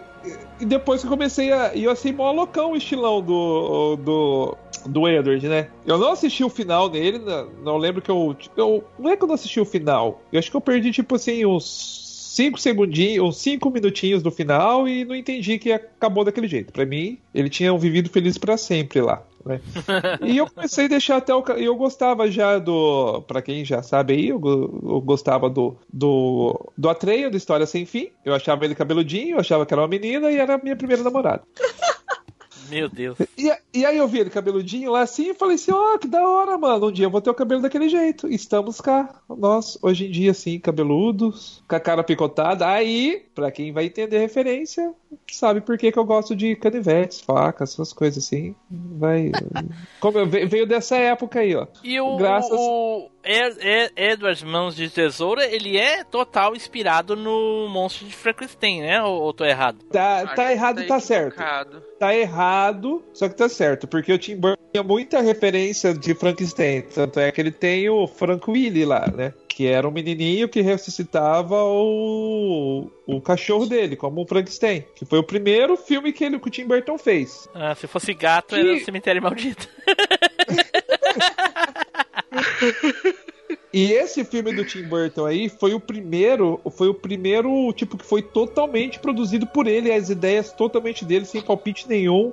e 0.60 0.66
depois 0.66 1.01
que 1.01 1.08
eu 1.08 1.12
comecei 1.12 1.51
a. 1.51 1.74
E 1.74 1.84
eu 1.84 1.91
achei 1.91 2.12
mó 2.12 2.32
loucão 2.32 2.72
o 2.72 2.76
estilão 2.76 3.22
do. 3.22 3.95
do. 3.97 4.58
do 4.86 5.08
Edward, 5.08 5.47
né? 5.47 5.70
Eu 5.86 5.97
não 5.97 6.12
assisti 6.12 6.43
o 6.43 6.49
final 6.49 6.89
dele, 6.89 7.20
não, 7.20 7.49
não 7.64 7.78
lembro 7.78 8.01
que 8.01 8.12
eu, 8.12 8.36
eu. 8.56 8.84
Não 8.97 9.12
é 9.12 9.18
que 9.18 9.24
eu 9.24 9.28
não 9.28 9.36
assisti 9.36 9.60
o 9.60 9.66
final. 9.66 10.22
Eu 10.32 10.39
acho 10.39 10.49
que 10.49 10.58
eu 10.58 10.62
perdi, 10.62 10.91
tipo 10.91 11.16
assim, 11.16 11.45
uns. 11.45 12.01
5 12.34 12.60
segundinhos, 12.60 13.28
uns 13.28 13.38
5 13.38 13.70
minutinhos 13.70 14.24
do 14.24 14.32
final 14.32 14.88
e 14.88 15.06
não 15.06 15.16
entendi 15.16 15.60
que 15.60 15.72
acabou 15.72 16.24
daquele 16.24 16.47
jeito. 16.47 16.74
Pra 16.74 16.84
mim, 16.84 17.20
ele 17.32 17.47
tinha 17.47 17.78
vivido 17.78 18.10
feliz 18.10 18.39
pra 18.39 18.58
sempre 18.58 19.01
lá. 19.01 19.22
Né? 19.45 19.59
E 20.21 20.37
eu 20.37 20.49
comecei 20.49 20.85
a 20.85 20.89
deixar 20.89 21.17
até 21.17 21.33
o. 21.33 21.43
Eu 21.57 21.75
gostava 21.75 22.29
já 22.29 22.59
do. 22.59 23.21
Pra 23.23 23.41
quem 23.41 23.65
já 23.65 23.81
sabe 23.81 24.13
aí, 24.13 24.29
eu, 24.29 24.41
eu 24.43 25.01
gostava 25.01 25.49
do. 25.49 25.75
Do, 25.91 26.71
do 26.77 26.89
Atreio, 26.89 27.29
da 27.29 27.37
História 27.37 27.65
Sem 27.65 27.85
Fim. 27.85 28.09
Eu 28.23 28.33
achava 28.33 28.65
ele 28.65 28.75
cabeludinho, 28.75 29.35
eu 29.35 29.39
achava 29.39 29.65
que 29.65 29.73
era 29.73 29.81
uma 29.81 29.87
menina 29.87 30.31
e 30.31 30.37
era 30.37 30.55
a 30.55 30.57
minha 30.57 30.75
primeira 30.75 31.03
namorada. 31.03 31.43
Meu 32.69 32.89
Deus. 32.89 33.17
E, 33.37 33.51
e 33.73 33.85
aí 33.85 33.97
eu 33.97 34.07
vi 34.07 34.19
ele 34.19 34.29
cabeludinho 34.29 34.91
lá 34.91 35.01
assim 35.01 35.29
e 35.29 35.33
falei 35.33 35.55
assim: 35.55 35.71
ó, 35.71 35.97
que 35.97 36.07
da 36.07 36.27
hora, 36.27 36.57
mano. 36.57 36.87
Um 36.87 36.91
dia 36.91 37.05
eu 37.05 37.09
vou 37.09 37.21
ter 37.21 37.29
o 37.29 37.33
cabelo 37.35 37.61
daquele 37.61 37.89
jeito. 37.89 38.27
Estamos 38.27 38.81
cá. 38.81 39.21
Nós, 39.29 39.77
hoje 39.81 40.07
em 40.07 40.11
dia, 40.11 40.31
assim, 40.31 40.59
cabeludos, 40.59 41.63
com 41.67 41.75
a 41.75 41.79
cara 41.79 42.03
picotada. 42.03 42.67
Aí, 42.67 43.25
pra 43.34 43.51
quem 43.51 43.71
vai 43.71 43.86
entender 43.86 44.17
a 44.17 44.21
referência, 44.21 44.93
sabe 45.31 45.61
por 45.61 45.77
que, 45.77 45.91
que 45.91 45.97
eu 45.99 46.05
gosto 46.05 46.36
de 46.36 46.55
canivetes, 46.55 47.21
facas, 47.21 47.73
essas 47.73 47.91
coisas 47.93 48.23
assim. 48.23 48.55
Vai. 48.69 49.31
Como 49.99 50.19
eu- 50.19 50.27
ve- 50.27 50.45
veio 50.45 50.65
dessa 50.67 50.95
época 50.97 51.39
aí, 51.39 51.55
ó. 51.55 51.67
E 51.84 51.99
o, 51.99 52.17
Graças- 52.17 52.51
o 52.51 53.09
Ed- 53.23 53.57
Ed- 53.59 53.91
Edward 53.95 54.45
Mãos 54.45 54.75
de 54.75 54.89
Tesoura, 54.89 55.45
ele 55.45 55.77
é 55.77 56.03
total 56.03 56.55
inspirado 56.55 57.15
no 57.15 57.67
Monstro 57.69 58.05
de 58.07 58.13
Frankenstein, 58.13 58.81
né? 58.81 59.01
Ou, 59.01 59.21
ou 59.23 59.34
tô 59.34 59.45
errado? 59.45 59.77
Tá, 59.91 60.27
tá 60.27 60.51
errado 60.51 60.81
e 60.81 60.88
tá 60.88 60.99
certo. 60.99 61.38
Tá 61.99 62.13
errado, 62.15 63.03
só 63.13 63.29
que 63.29 63.36
tá 63.36 63.47
certo, 63.47 63.88
porque 63.88 64.11
o 64.11 64.17
Tim 64.17 64.36
Burton 64.36 64.61
tinha 64.71 64.84
muita 64.84 65.21
referência 65.21 65.93
de 65.93 66.13
Frankenstein. 66.13 66.81
Tanto 66.81 67.19
é 67.19 67.31
que 67.31 67.39
ele 67.39 67.51
tem 67.51 67.89
o 67.89 68.05
Frank 68.07 68.49
Willy 68.49 68.84
lá, 68.86 69.07
né? 69.07 69.34
Que 69.56 69.68
era 69.68 69.88
um 69.88 69.91
menininho 69.91 70.49
que 70.49 70.62
ressuscitava 70.62 71.64
o, 71.64 72.89
o 73.06 73.22
cachorro 73.22 73.68
dele, 73.68 73.95
como 73.95 74.24
o 74.24 74.26
Frankenstein. 74.26 74.84
Que 74.95 75.06
foi 75.06 75.20
o 75.20 75.24
primeiro 75.24 75.78
filme 75.78 76.12
que, 76.12 76.24
ele, 76.24 76.39
que 76.39 76.47
o 76.47 76.51
Tim 76.51 76.66
Burton 76.66 76.97
fez. 76.97 77.47
Ah, 77.54 77.76
se 77.76 77.86
fosse 77.86 78.16
gato, 78.16 78.56
era 78.56 78.74
o 78.74 78.80
Cemitério 78.80 79.22
Maldito. 79.22 79.70
E 83.74 83.91
esse 83.91 84.24
filme 84.24 84.53
do 84.53 84.63
Tim 84.63 84.84
Burton 84.84 85.26
aí 85.26 85.49
foi 85.49 85.74
o 85.74 85.80
primeiro, 85.80 86.61
foi 86.69 86.89
o 86.89 86.93
primeiro 86.93 87.74
tipo 87.74 87.97
que 87.97 88.05
foi 88.05 88.21
totalmente 88.21 88.99
produzido 88.99 89.47
por 89.47 89.65
ele, 89.65 89.91
as 89.91 90.11
ideias 90.11 90.53
totalmente 90.53 91.03
dele, 91.03 91.26
sem 91.26 91.41
palpite 91.41 91.89
nenhum 91.89 92.32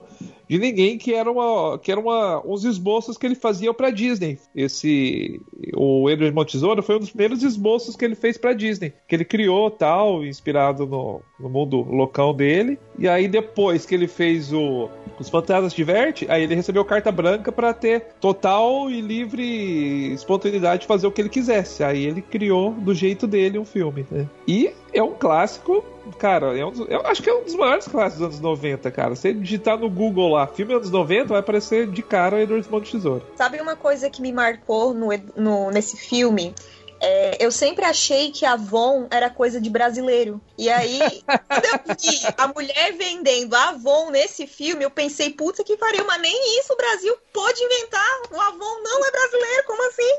de 0.50 0.58
ninguém, 0.58 0.98
que 0.98 1.14
era 1.14 1.30
uma, 1.30 1.78
que 1.78 1.92
era 1.92 2.00
uma, 2.00 2.44
uns 2.44 2.64
esboços 2.64 3.16
que 3.16 3.24
ele 3.24 3.36
fazia 3.36 3.72
para 3.72 3.88
Disney. 3.90 4.36
Esse 4.52 5.40
o 5.76 6.10
Edward 6.10 6.50
Tesoura 6.50 6.82
foi 6.82 6.96
um 6.96 6.98
dos 6.98 7.10
primeiros 7.10 7.44
esboços 7.44 7.94
que 7.94 8.04
ele 8.04 8.16
fez 8.16 8.36
para 8.36 8.52
Disney, 8.52 8.92
que 9.06 9.14
ele 9.14 9.24
criou 9.24 9.70
tal, 9.70 10.24
inspirado 10.24 10.86
no, 10.86 11.22
no 11.38 11.48
mundo 11.48 11.80
loucão 11.82 12.34
dele. 12.34 12.80
E 12.98 13.08
aí 13.08 13.28
depois 13.28 13.86
que 13.86 13.94
ele 13.94 14.08
fez 14.08 14.52
o 14.52 14.90
Os 15.20 15.28
Fantasmas 15.28 15.72
Diverte, 15.74 16.26
aí 16.30 16.42
ele 16.42 16.54
recebeu 16.54 16.84
carta 16.84 17.12
branca 17.12 17.52
pra 17.52 17.72
ter 17.74 18.06
total 18.20 18.90
e 18.90 19.00
livre 19.00 20.12
espontaneidade 20.14 20.80
de 20.82 20.86
fazer 20.86 21.06
o 21.06 21.12
que 21.12 21.20
ele 21.20 21.28
quisesse. 21.28 21.84
Aí 21.84 22.04
ele 22.06 22.22
criou 22.22 22.72
do 22.72 22.94
jeito 22.94 23.26
dele 23.26 23.58
um 23.58 23.64
filme, 23.64 24.06
né? 24.10 24.26
E 24.48 24.72
é 24.92 25.02
um 25.02 25.12
clássico, 25.12 25.84
cara, 26.18 26.58
é 26.58 26.64
um 26.64 26.72
eu 26.88 27.06
acho 27.06 27.22
que 27.22 27.28
é 27.30 27.34
um 27.34 27.44
dos 27.44 27.54
maiores 27.54 27.86
clássicos 27.86 28.18
dos 28.18 28.38
anos 28.38 28.40
90, 28.40 28.90
cara. 28.90 29.14
Se 29.14 29.32
digitar 29.32 29.78
no 29.78 29.88
Google 29.90 30.30
lá, 30.32 30.46
filme 30.46 30.72
anos 30.74 30.90
90, 30.90 31.26
vai 31.26 31.38
aparecer 31.40 31.86
de 31.86 32.02
cara 32.02 32.40
Edward 32.42 32.66
Mão 32.70 32.80
de 32.80 32.90
Tesoura. 32.90 33.22
Sabe 33.36 33.60
uma 33.60 33.76
coisa 33.76 34.08
que 34.10 34.20
me 34.22 34.32
marcou 34.32 34.94
no, 34.94 35.08
no- 35.36 35.70
nesse 35.70 35.96
filme? 35.96 36.54
É, 37.00 37.38
eu 37.40 37.50
sempre 37.50 37.84
achei 37.84 38.30
que 38.30 38.44
Avon 38.44 39.06
era 39.10 39.30
coisa 39.30 39.60
de 39.60 39.70
brasileiro. 39.70 40.40
E 40.58 40.68
aí, 40.68 41.00
quando 41.24 41.64
eu 41.64 41.96
vi 41.98 42.20
a 42.36 42.46
mulher 42.48 42.92
vendendo 42.92 43.54
Avon 43.54 44.10
nesse 44.10 44.46
filme, 44.46 44.84
eu 44.84 44.90
pensei, 44.90 45.30
puta 45.30 45.64
que 45.64 45.76
pariu, 45.76 46.04
mas 46.06 46.20
nem 46.20 46.58
isso 46.60 46.72
o 46.72 46.76
Brasil 46.76 47.16
pôde 47.32 47.62
inventar. 47.62 48.20
O 48.30 48.40
Avon 48.40 48.82
não 48.82 49.06
é 49.06 49.10
brasileiro, 49.10 49.66
como 49.66 49.88
assim? 49.88 50.18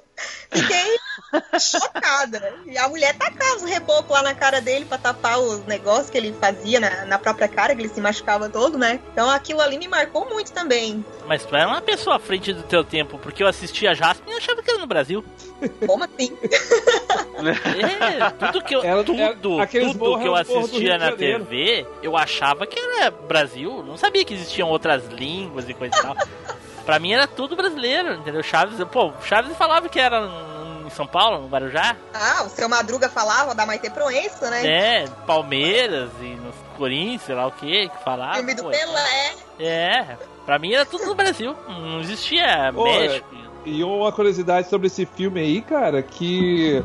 Fiquei 0.52 1.00
chocada. 1.60 2.54
E 2.66 2.78
a 2.78 2.88
mulher 2.88 3.16
tacava 3.16 3.58
os 3.58 3.64
rebocos 3.64 4.10
lá 4.10 4.24
na 4.24 4.34
cara 4.34 4.60
dele 4.60 4.86
pra 4.86 4.98
tapar 4.98 5.40
os 5.40 5.66
negócios 5.66 6.10
que 6.10 6.18
ele 6.18 6.34
fazia 6.34 6.80
na, 6.80 7.06
na 7.06 7.20
própria 7.20 7.48
cara, 7.48 7.76
que 7.76 7.82
ele 7.82 7.90
se 7.90 8.02
machucava 8.02 8.50
todo, 8.50 8.78
né? 8.78 9.00
Então 9.14 9.30
aquilo 9.30 9.62
ali 9.62 9.78
me 9.78 9.88
marcou 9.88 10.28
muito 10.28 10.52
também. 10.52 11.06
Mas 11.28 11.46
tu 11.46 11.56
era 11.56 11.68
uma 11.68 11.82
pessoa 11.82 12.16
à 12.16 12.20
frente 12.20 12.54
do 12.54 12.64
teu 12.64 12.84
tempo, 12.84 13.20
porque 13.20 13.44
eu 13.44 13.48
assistia 13.48 13.94
Jasper 13.94 14.34
e 14.34 14.38
achava 14.38 14.64
que 14.64 14.72
era 14.72 14.80
no 14.80 14.88
Brasil. 14.88 15.24
Como 15.88 16.04
assim? 16.04 16.38
É, 17.42 18.30
tudo 18.52 18.64
que 18.64 18.76
eu, 18.76 18.84
Era- 18.84 19.04
tudo, 19.04 19.20
era- 19.22 19.36
tudo 19.36 20.00
morros 20.00 20.22
que 20.22 20.28
eu 20.28 20.36
assistia 20.36 20.98
na. 20.98 21.12
TV, 21.12 21.86
eu 22.02 22.16
achava 22.18 22.66
que 22.68 22.80
era 22.80 23.12
Brasil. 23.12 23.84
Não 23.86 23.98
sabia 23.98 24.24
que 24.24 24.34
existiam 24.34 24.70
outras 24.70 25.08
línguas 25.08 25.68
e 25.70 25.74
coisa 25.74 25.96
e 25.98 26.02
tal. 26.02 26.16
pra 26.86 27.00
mim 27.00 27.14
era 27.14 27.28
tudo 27.28 27.56
brasileiro, 27.56 28.14
entendeu? 28.16 28.42
Chaves, 28.44 28.78
pô, 28.92 29.12
Chaves 29.24 29.56
falava 29.58 29.88
que 29.90 30.00
era 30.00 30.20
em 30.86 30.90
São 30.90 31.06
Paulo, 31.08 31.40
no 31.42 31.48
Guarujá. 31.48 31.96
Ah, 32.14 32.44
o 32.44 32.50
seu 32.50 32.68
Madruga 32.70 33.10
falava 33.10 33.54
da 33.56 33.66
Maite 33.66 33.90
Proença, 33.90 34.50
né? 34.50 34.66
É, 34.66 35.06
Palmeiras 35.28 36.10
e 36.22 36.26
no 36.36 36.52
Corinthians, 36.78 37.22
sei 37.24 37.36
lá 37.36 37.48
o 37.48 37.52
que, 37.52 37.90
que 37.90 38.04
falava. 38.04 38.36
Filme 38.36 38.54
do 38.56 38.64
pô, 38.64 38.70
Pelé. 38.70 39.34
É, 39.60 40.18
pra 40.46 40.58
mim 40.60 40.74
era 40.74 40.86
tudo 40.86 41.06
no 41.06 41.16
Brasil. 41.16 41.56
Não 41.68 42.00
existia 42.02 42.72
Pô, 42.74 42.84
México. 42.84 43.28
E 43.64 43.84
uma 43.84 44.12
curiosidade 44.12 44.70
sobre 44.70 44.88
esse 44.88 45.06
filme 45.06 45.40
aí, 45.40 45.62
cara, 45.62 46.02
que 46.02 46.84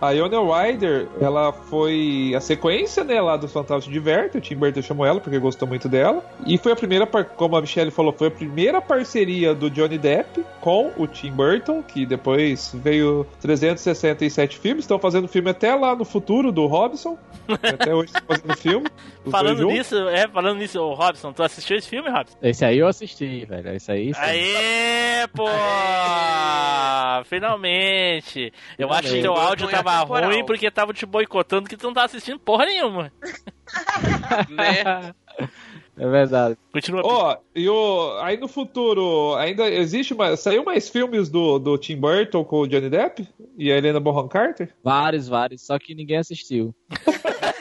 a 0.00 0.10
Iona 0.12 0.38
Ryder, 0.40 1.08
ela 1.20 1.52
foi 1.52 2.32
a 2.36 2.40
sequência, 2.40 3.02
né, 3.04 3.20
lá 3.20 3.36
do 3.36 3.48
Fantástico 3.48 3.92
Diverte, 3.92 4.38
o 4.38 4.40
Tim 4.40 4.56
Burton 4.56 4.82
chamou 4.82 5.06
ela 5.06 5.20
porque 5.20 5.38
gostou 5.38 5.66
muito 5.66 5.88
dela, 5.88 6.24
e 6.46 6.58
foi 6.58 6.72
a 6.72 6.76
primeira, 6.76 7.06
como 7.06 7.56
a 7.56 7.60
Michelle 7.60 7.90
falou, 7.90 8.12
foi 8.12 8.28
a 8.28 8.30
primeira 8.30 8.80
parceria 8.80 9.54
do 9.54 9.70
Johnny 9.70 9.98
Depp 9.98 10.44
com 10.60 10.92
o 10.96 11.06
Tim 11.06 11.30
Burton, 11.32 11.82
que 11.82 12.04
depois 12.04 12.72
veio 12.74 13.26
367 13.40 14.58
filmes, 14.58 14.84
estão 14.84 14.98
fazendo 14.98 15.28
filme 15.28 15.50
até 15.50 15.74
lá 15.74 15.94
no 15.94 16.04
futuro 16.04 16.50
do 16.52 16.66
Robson, 16.66 17.16
até 17.48 17.94
hoje 17.94 18.10
estão 18.14 18.22
fazendo 18.26 18.56
filme. 18.56 18.86
Falando 19.30 19.66
nisso, 19.66 19.96
é, 20.08 20.28
falando 20.28 20.58
nisso, 20.58 20.80
ô 20.80 20.94
Robson, 20.94 21.32
tu 21.32 21.42
assistiu 21.42 21.76
esse 21.76 21.88
filme, 21.88 22.08
Robson? 22.10 22.36
Esse 22.42 22.64
aí 22.64 22.78
eu 22.78 22.86
assisti, 22.86 23.44
velho. 23.44 23.74
Esse 23.74 23.90
aí. 23.90 24.14
sim. 24.14 24.20
Aê, 24.20 25.26
pô! 25.34 25.46
Finalmente! 27.24 28.52
Eu 28.78 28.90
acho 28.90 29.02
que 29.02 29.22
teu 29.22 29.32
Finalmente. 29.32 29.48
áudio 29.48 29.66
Vergonha 29.66 29.85
tava 29.86 30.00
temporal. 30.02 30.30
ruim 30.30 30.44
porque 30.44 30.70
tava 30.70 30.92
te 30.92 31.06
boicotando 31.06 31.68
que 31.68 31.76
tu 31.76 31.86
não 31.86 31.94
tava 31.94 32.06
assistindo 32.06 32.38
porra 32.38 32.66
nenhuma. 32.66 33.12
né? 34.50 35.14
É 35.98 36.08
verdade. 36.08 36.58
Continua. 36.72 37.02
Ó, 37.04 37.38
e 37.54 37.68
o, 37.68 38.18
aí 38.20 38.36
no 38.36 38.48
futuro, 38.48 39.34
ainda 39.36 39.66
existe 39.68 40.14
mais. 40.14 40.40
Saiu 40.40 40.62
mais 40.62 40.88
filmes 40.88 41.30
do, 41.30 41.58
do 41.58 41.78
Tim 41.78 41.96
Burton 41.96 42.44
com 42.44 42.60
o 42.60 42.66
Johnny 42.66 42.90
Depp 42.90 43.26
e 43.56 43.72
a 43.72 43.78
Helena 43.78 43.98
Bonham 43.98 44.28
Carter? 44.28 44.74
Vários, 44.84 45.26
vários. 45.26 45.62
Só 45.62 45.78
que 45.78 45.94
ninguém 45.94 46.18
assistiu. 46.18 46.74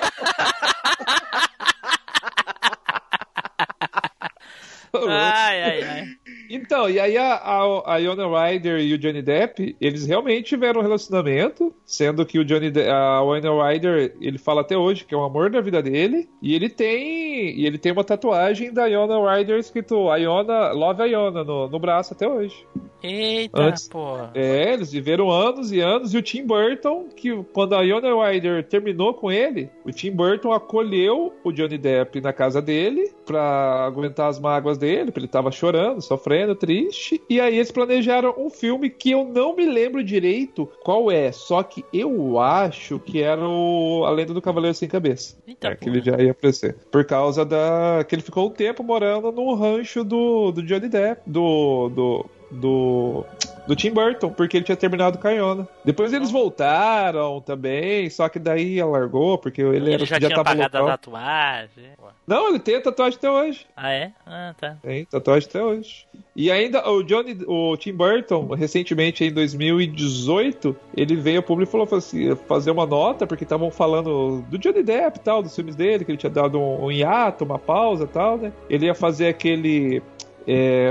Ai, 5.08 5.62
ai, 5.62 5.84
ai. 5.84 6.08
Então, 6.50 6.90
e 6.90 7.00
aí 7.00 7.18
a, 7.18 7.34
a, 7.36 7.96
a 7.96 7.98
Iona 7.98 8.26
Ryder 8.28 8.80
e 8.80 8.94
o 8.94 8.98
Johnny 8.98 9.22
Depp, 9.22 9.76
eles 9.80 10.06
realmente 10.06 10.44
tiveram 10.48 10.80
um 10.82 10.84
relacionamento, 10.84 11.74
sendo 11.86 12.26
que 12.26 12.40
o 12.40 12.46
Johnny 12.46 12.70
De 12.72 12.82
a 12.90 13.20
Iona 13.22 13.70
Ryder, 13.72 14.16
ele 14.22 14.38
fala 14.38 14.62
até 14.62 14.78
hoje 14.78 15.06
que 15.06 15.14
é 15.14 15.18
o 15.18 15.24
amor 15.24 15.50
da 15.50 15.62
vida 15.62 15.82
dele, 15.82 16.30
e 16.42 16.54
ele 16.56 16.70
tem 16.70 17.58
e 17.58 17.66
ele 17.66 17.78
tem 17.78 17.92
uma 17.92 18.04
tatuagem 18.04 18.74
da 18.74 18.86
Iona 18.88 19.16
Ryder 19.36 19.58
escrito 19.58 19.96
Iona, 20.16 20.72
Love 20.72 21.04
Iona 21.04 21.44
no, 21.44 21.68
no 21.70 21.80
braço 21.80 22.14
até 22.14 22.28
hoje. 22.28 22.66
Eita, 23.04 23.62
Antes- 23.62 23.88
pô. 23.88 24.18
É, 24.34 24.74
eles 24.74 24.92
viveram 24.92 25.30
anos 25.30 25.72
e 25.72 25.80
anos, 25.80 26.14
e 26.14 26.18
o 26.18 26.22
Tim 26.22 26.46
Burton, 26.46 27.06
que 27.16 27.36
quando 27.54 27.76
a 27.76 27.82
Iona 27.84 28.10
Ryder 28.30 28.64
terminou 28.64 29.14
com 29.14 29.32
ele, 29.32 29.70
o 29.86 29.92
Tim 29.92 30.12
Burton 30.12 30.52
acolheu 30.52 31.34
o 31.44 31.52
Johnny 31.52 31.78
Depp 31.78 32.20
na 32.22 32.34
casa 32.34 32.62
dele 32.62 33.12
pra 33.26 33.86
aguentar 33.86 34.30
as 34.30 34.40
mágoas 34.40 34.78
dele, 34.78 35.06
porque 35.06 35.20
ele 35.20 35.28
tava 35.28 35.52
chorando, 35.52 36.02
sofrendo, 36.02 36.35
triste, 36.56 37.22
e 37.30 37.40
aí 37.40 37.56
eles 37.56 37.72
planejaram 37.72 38.34
um 38.38 38.50
filme 38.50 38.90
que 38.90 39.12
eu 39.12 39.24
não 39.24 39.56
me 39.56 39.66
lembro 39.66 40.04
direito 40.04 40.70
qual 40.84 41.12
é, 41.12 41.32
só 41.32 41.64
que 41.64 41.86
eu 41.94 42.40
acho 42.40 43.00
que 43.00 43.22
era 43.22 43.48
o 43.48 44.04
A 44.06 44.10
Lenda 44.10 44.34
do 44.34 44.42
Cavaleiro 44.42 44.76
Sem 44.76 44.90
Cabeça. 44.90 45.38
Eita, 45.48 45.70
É, 45.70 45.76
que 45.76 45.90
ele 45.90 46.02
já 46.02 46.18
ia 46.18 46.32
aparecer. 46.32 46.76
Por 46.92 47.06
causa 47.06 47.46
da. 47.46 48.06
que 48.08 48.16
ele 48.16 48.22
ficou 48.22 48.48
um 48.48 48.52
tempo 48.52 48.84
morando 48.84 49.32
no 49.32 49.54
rancho 49.54 50.04
do, 50.04 50.52
do 50.52 50.64
Johnny 50.64 50.90
Depp, 50.90 51.22
do. 51.26 51.90
do. 51.90 52.26
do. 52.52 53.26
Do 53.68 53.76
Tim 53.76 53.92
Burton, 53.92 54.30
porque 54.30 54.58
ele 54.58 54.66
tinha 54.66 54.76
terminado 54.76 55.18
com 55.18 55.28
a 55.28 55.32
Iona. 55.32 55.68
Depois 55.84 56.14
eles 56.14 56.32
voltaram 56.32 57.42
também, 57.42 58.10
só 58.10 58.30
que 58.30 58.40
daí 58.40 58.80
ela 58.80 58.92
largou, 58.92 59.38
porque 59.38 59.62
ele, 59.62 59.78
Ele 59.78 59.94
era, 59.94 60.06
já, 60.06 60.18
tinha 60.18 60.30
tava 60.30 60.44
pagado 60.44 60.78
a 60.78 60.98
tatuagem. 60.98 61.90
Não, 62.28 62.50
ele 62.50 62.60
tem 62.60 62.76
a 62.76 62.82
tatuagem 62.82 63.18
até 63.18 63.30
hoje. 63.30 63.66
Ah, 63.76 63.92
é? 63.92 64.12
Ah, 64.26 64.54
tá. 64.60 64.78
Tem 64.82 65.06
tatuagem 65.06 65.48
até 65.50 65.64
hoje. 65.64 66.08
E 66.36 66.52
ainda 66.52 66.88
o 66.90 67.02
Johnny, 67.04 67.38
o 67.48 67.78
Tim 67.78 67.94
Burton, 67.94 68.48
recentemente 68.56 69.24
em 69.24 69.32
2018, 69.32 70.76
ele 70.96 71.16
veio 71.16 71.38
ao 71.38 71.44
público 71.44 71.70
e 71.70 71.72
falou 71.72 71.88
assim, 71.98 72.36
fazer 72.48 72.72
uma 72.72 72.86
nota, 72.86 73.26
porque 73.26 73.44
estavam 73.44 73.72
falando 73.72 74.44
do 74.50 74.58
Johnny 74.58 74.84
Depp 74.84 75.18
e 75.18 75.22
tal, 75.22 75.42
dos 75.42 75.56
filmes 75.56 75.76
dele, 75.76 76.04
que 76.04 76.12
ele 76.12 76.18
tinha 76.18 76.30
dado 76.30 76.60
um, 76.60 76.86
um 76.86 76.92
hiato, 76.92 77.46
uma 77.46 77.58
pausa 77.58 78.04
e 78.04 78.08
tal, 78.08 78.38
né? 78.38 78.52
Ele 78.70 78.88
ia 78.88 78.96
fazer 78.96 79.28
aquele. 79.28 80.02
É, 80.48 80.90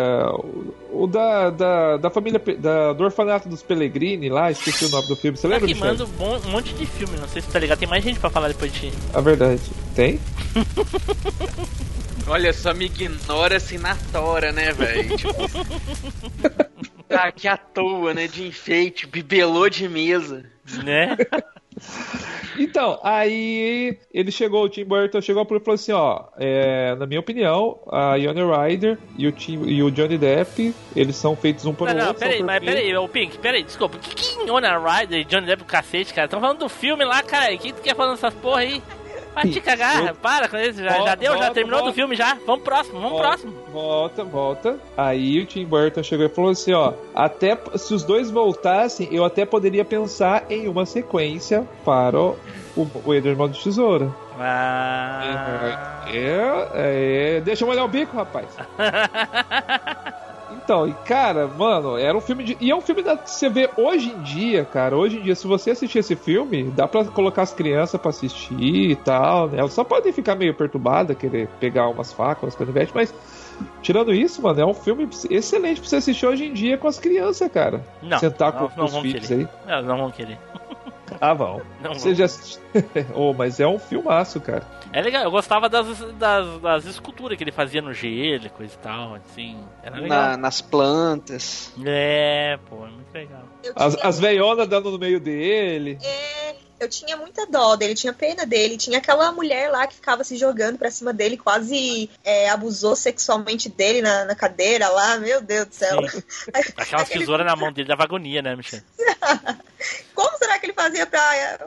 o 0.90 1.06
da, 1.06 1.50
da, 1.50 1.96
da 1.96 2.10
família, 2.10 2.40
da, 2.58 2.92
do 2.92 3.04
orfanato 3.04 3.48
dos 3.48 3.62
Pellegrini 3.62 4.28
lá, 4.28 4.50
esqueci 4.50 4.84
o 4.86 4.88
nome 4.88 5.06
do 5.08 5.16
filme. 5.16 5.36
Você 5.36 5.48
Tá 5.48 5.54
lembra, 5.58 6.04
um 6.04 6.08
bom- 6.10 6.40
um 6.46 6.50
monte 6.50 6.74
de 6.74 6.86
filme, 6.86 7.16
não 7.18 7.28
sei 7.28 7.40
se 7.42 7.48
tá 7.48 7.58
ligado. 7.58 7.78
Tem 7.78 7.88
mais 7.88 8.02
gente 8.02 8.18
pra 8.18 8.30
falar 8.30 8.48
depois 8.48 8.72
de 8.72 8.90
ti. 8.90 8.92
A 9.12 9.20
verdade. 9.20 9.60
Tem? 9.94 10.18
Olha 12.26 12.52
só, 12.54 12.72
me 12.72 12.86
ignora 12.86 13.56
assim 13.58 13.76
na 13.76 13.94
tora, 14.10 14.50
né, 14.50 14.72
velho? 14.72 15.14
Tipo, 15.16 15.34
tá 17.08 17.24
aqui 17.24 17.46
à 17.46 17.56
toa, 17.56 18.14
né? 18.14 18.26
De 18.26 18.46
enfeite, 18.46 19.06
bibelô 19.06 19.68
de 19.68 19.88
mesa. 19.88 20.44
Né? 20.82 21.16
Então, 22.58 23.00
aí 23.02 23.98
ele 24.12 24.30
chegou, 24.30 24.64
o 24.64 24.68
Tim 24.68 24.84
Burton 24.84 25.20
chegou 25.20 25.44
pro 25.44 25.56
e 25.56 25.60
falou 25.60 25.74
assim, 25.74 25.92
ó, 25.92 26.24
é, 26.38 26.94
na 26.94 27.04
minha 27.06 27.18
opinião, 27.18 27.80
a 27.90 28.14
Iona 28.16 28.64
Ryder 28.64 28.98
e 29.18 29.26
o, 29.26 29.32
Tim, 29.32 29.64
e 29.64 29.82
o 29.82 29.90
Johnny 29.90 30.16
Depp, 30.16 30.72
eles 30.94 31.16
são 31.16 31.34
feitos 31.34 31.66
um 31.66 31.74
por 31.74 31.88
Não, 31.88 31.94
não, 31.94 32.06
outro. 32.08 32.20
peraí, 32.20 32.42
mas 32.42 32.64
peraí, 32.64 32.96
ô 32.96 33.08
Pink, 33.08 33.38
peraí, 33.38 33.64
desculpa. 33.64 33.98
Que 33.98 34.14
que 34.14 34.50
Ona 34.50 34.78
Ryder 34.78 35.20
e 35.20 35.24
Johnny 35.24 35.46
Depp 35.46 35.62
o 35.62 35.66
cacete, 35.66 36.14
cara? 36.14 36.28
Tão 36.28 36.40
falando 36.40 36.60
do 36.60 36.68
filme 36.68 37.04
lá, 37.04 37.22
cara. 37.22 37.52
O 37.54 37.58
que 37.58 37.72
tu 37.72 37.82
quer 37.82 37.96
falando 37.96 38.14
dessas 38.14 38.34
porra 38.34 38.60
aí? 38.60 38.82
Vai 39.34 39.48
te 39.48 39.60
cagar, 39.60 40.06
Eu- 40.06 40.14
para 40.14 40.48
com 40.48 40.56
isso. 40.56 40.82
Já, 40.82 40.90
já 40.90 40.96
Volta, 40.98 41.16
deu, 41.16 41.32
já 41.32 41.38
volta, 41.38 41.54
terminou 41.54 41.78
volta. 41.80 41.92
do 41.92 41.94
filme 41.94 42.14
já. 42.16 42.36
Vamos 42.46 42.62
próximo, 42.62 43.00
vamos 43.00 43.18
próximo. 43.18 43.52
Volta, 43.72 44.22
volta. 44.24 44.78
Aí 44.96 45.40
o 45.40 45.46
Tim 45.46 45.64
Burton 45.64 46.02
chegou 46.02 46.26
e 46.26 46.28
falou 46.28 46.50
assim, 46.50 46.72
ó, 46.72 46.92
até 47.14 47.58
se 47.76 47.92
os 47.92 48.04
dois 48.04 48.30
voltassem, 48.30 49.08
eu 49.10 49.24
até 49.24 49.44
poderia 49.44 49.84
pensar 49.84 50.44
em 50.48 50.68
uma 50.68 50.86
sequência 50.86 51.66
para 51.84 52.18
o, 52.18 52.36
o, 52.76 52.86
o 53.04 53.14
Edward 53.14 53.36
Mão 53.38 53.48
de 53.48 53.60
Tesoura. 53.62 54.08
Ah. 54.38 56.04
É, 56.12 57.36
é, 57.36 57.40
deixa 57.40 57.64
eu 57.64 57.68
molhar 57.68 57.84
o 57.84 57.88
bico, 57.88 58.16
rapaz. 58.16 58.46
Então, 60.64 60.88
e 60.88 60.94
cara, 61.04 61.46
mano, 61.46 61.98
era 61.98 62.16
um 62.16 62.20
filme 62.22 62.42
de. 62.42 62.56
E 62.58 62.70
é 62.70 62.74
um 62.74 62.80
filme 62.80 63.02
da, 63.02 63.18
que 63.18 63.30
você 63.30 63.50
vê 63.50 63.68
hoje 63.76 64.10
em 64.10 64.22
dia, 64.22 64.64
cara. 64.64 64.96
Hoje 64.96 65.18
em 65.18 65.20
dia, 65.20 65.34
se 65.34 65.46
você 65.46 65.72
assistir 65.72 65.98
esse 65.98 66.16
filme, 66.16 66.64
dá 66.64 66.88
pra 66.88 67.04
colocar 67.04 67.42
as 67.42 67.52
crianças 67.52 68.00
pra 68.00 68.08
assistir 68.08 68.90
e 68.90 68.96
tal, 68.96 69.48
né? 69.48 69.58
Elas 69.58 69.74
só 69.74 69.84
podem 69.84 70.10
ficar 70.12 70.34
meio 70.34 70.54
perturbadas, 70.54 71.16
querer 71.18 71.48
pegar 71.60 71.88
umas 71.88 72.12
facas, 72.12 72.44
umas 72.44 72.56
canivetes, 72.56 72.94
mas. 72.94 73.14
Tirando 73.82 74.12
isso, 74.12 74.42
mano, 74.42 74.60
é 74.60 74.66
um 74.66 74.74
filme 74.74 75.08
excelente 75.30 75.80
pra 75.80 75.88
você 75.88 75.96
assistir 75.96 76.26
hoje 76.26 76.46
em 76.46 76.52
dia 76.52 76.76
com 76.76 76.88
as 76.88 76.98
crianças, 76.98 77.48
cara. 77.52 77.84
Não, 78.02 78.18
Sentar 78.18 78.52
não, 78.52 78.68
com 78.68 78.76
não 78.76 78.86
os 78.86 78.96
filhos 78.96 79.28
querer. 79.28 79.48
aí. 79.66 79.82
Não, 79.82 79.82
não 79.82 79.96
vão 79.98 80.10
querer. 80.10 80.38
Ah, 81.20 81.34
vão. 81.34 81.62
Não 81.80 81.94
Você 81.94 82.14
já 82.14 82.24
assistiu? 82.26 82.62
oh, 83.14 83.32
mas 83.32 83.60
é 83.60 83.66
um 83.66 83.78
filmaço, 83.78 84.40
cara. 84.40 84.66
É 84.92 85.00
legal, 85.00 85.22
eu 85.24 85.30
gostava 85.30 85.68
das, 85.68 85.86
das, 86.14 86.60
das 86.60 86.84
esculturas 86.86 87.36
que 87.36 87.44
ele 87.44 87.52
fazia 87.52 87.82
no 87.82 87.92
gelo, 87.92 88.48
coisa 88.50 88.74
e 88.74 88.78
tal, 88.78 89.14
assim. 89.14 89.58
Era 89.82 89.96
legal. 89.96 90.08
Na- 90.08 90.36
nas 90.36 90.60
plantas. 90.60 91.72
É, 91.84 92.58
pô, 92.68 92.86
é 92.86 92.90
muito 92.90 93.12
legal. 93.12 93.42
As, 93.74 93.96
as 94.02 94.20
veionas 94.20 94.68
dando 94.68 94.90
no 94.90 94.98
meio 94.98 95.18
dele. 95.18 95.98
É, 96.02 96.54
eu 96.78 96.88
tinha 96.88 97.16
muita 97.16 97.46
dó 97.46 97.76
dele, 97.76 97.94
tinha 97.94 98.12
pena 98.12 98.44
dele. 98.44 98.76
Tinha 98.76 98.98
aquela 98.98 99.32
mulher 99.32 99.70
lá 99.70 99.86
que 99.86 99.94
ficava 99.94 100.22
se 100.22 100.36
jogando 100.36 100.78
pra 100.78 100.90
cima 100.90 101.12
dele, 101.12 101.36
quase 101.36 102.10
é, 102.22 102.50
abusou 102.50 102.94
sexualmente 102.94 103.68
dele 103.68 104.02
na, 104.02 104.24
na 104.26 104.34
cadeira 104.34 104.88
lá. 104.88 105.16
Meu 105.18 105.40
Deus 105.40 105.66
do 105.66 105.74
céu. 105.74 105.98
Aquelas 106.76 107.08
tesouras 107.08 107.46
na 107.46 107.56
mão 107.56 107.72
dele 107.72 107.88
dava 107.88 108.04
agonia, 108.04 108.42
né, 108.42 108.54
Michel? 108.54 108.80
Como 110.14 110.38
será 110.38 110.58
que 110.58 110.66
ele 110.66 110.72
fazia 110.72 111.06
pra 111.06 111.20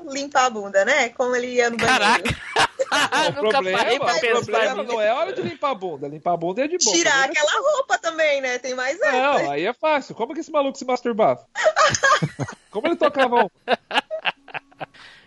limpar 0.10 0.46
a 0.46 0.50
bunda, 0.50 0.86
né? 0.86 1.10
Como 1.10 1.36
ele 1.36 1.48
ia 1.48 1.70
no 1.70 1.78
banheiro? 1.78 2.00
Caraca! 2.00 2.48
o 3.30 3.34
problema, 3.34 3.80
o 3.94 4.46
problema 4.46 4.84
não 4.84 5.02
é 5.02 5.14
hora 5.14 5.34
de 5.34 5.42
limpar 5.42 5.72
a 5.72 5.76
bunda. 5.76 6.08
Limpar 6.08 6.34
a 6.34 6.38
bunda 6.38 6.64
é 6.64 6.68
de 6.68 6.78
boa. 6.78 6.96
Tirar 6.96 7.24
problema 7.24 7.50
aquela 7.50 7.72
roupa 7.72 7.98
também, 7.98 8.42
né? 8.42 8.58
Tem 8.60 8.74
mais 8.74 9.00
essa. 9.00 9.12
Não, 9.12 9.52
aí 9.52 9.66
é 9.66 9.74
fácil. 9.74 10.16
Como 10.16 10.34
que 10.34 10.40
esse 10.40 10.52
maluco 10.52 10.78
se 10.78 10.86
masturbava? 10.86 11.46
Como 12.72 12.88
ele 12.88 12.96
tocava 12.96 13.44
um? 13.44 13.50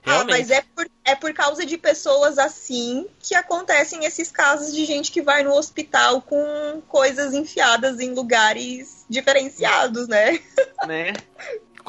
Ah, 0.02 0.24
mas 0.24 0.50
é 0.50 0.62
por, 0.74 0.90
é 1.04 1.14
por 1.14 1.32
causa 1.34 1.64
de 1.64 1.76
pessoas 1.76 2.38
assim 2.38 3.06
que 3.20 3.34
acontecem 3.34 4.04
esses 4.04 4.32
casos 4.32 4.72
de 4.72 4.84
gente 4.84 5.12
que 5.12 5.20
vai 5.20 5.42
no 5.42 5.52
hospital 5.52 6.22
com 6.22 6.82
coisas 6.88 7.34
enfiadas 7.34 8.00
em 8.00 8.14
lugares 8.14 9.04
diferenciados, 9.08 10.08
né? 10.08 10.40
Né? 10.86 11.12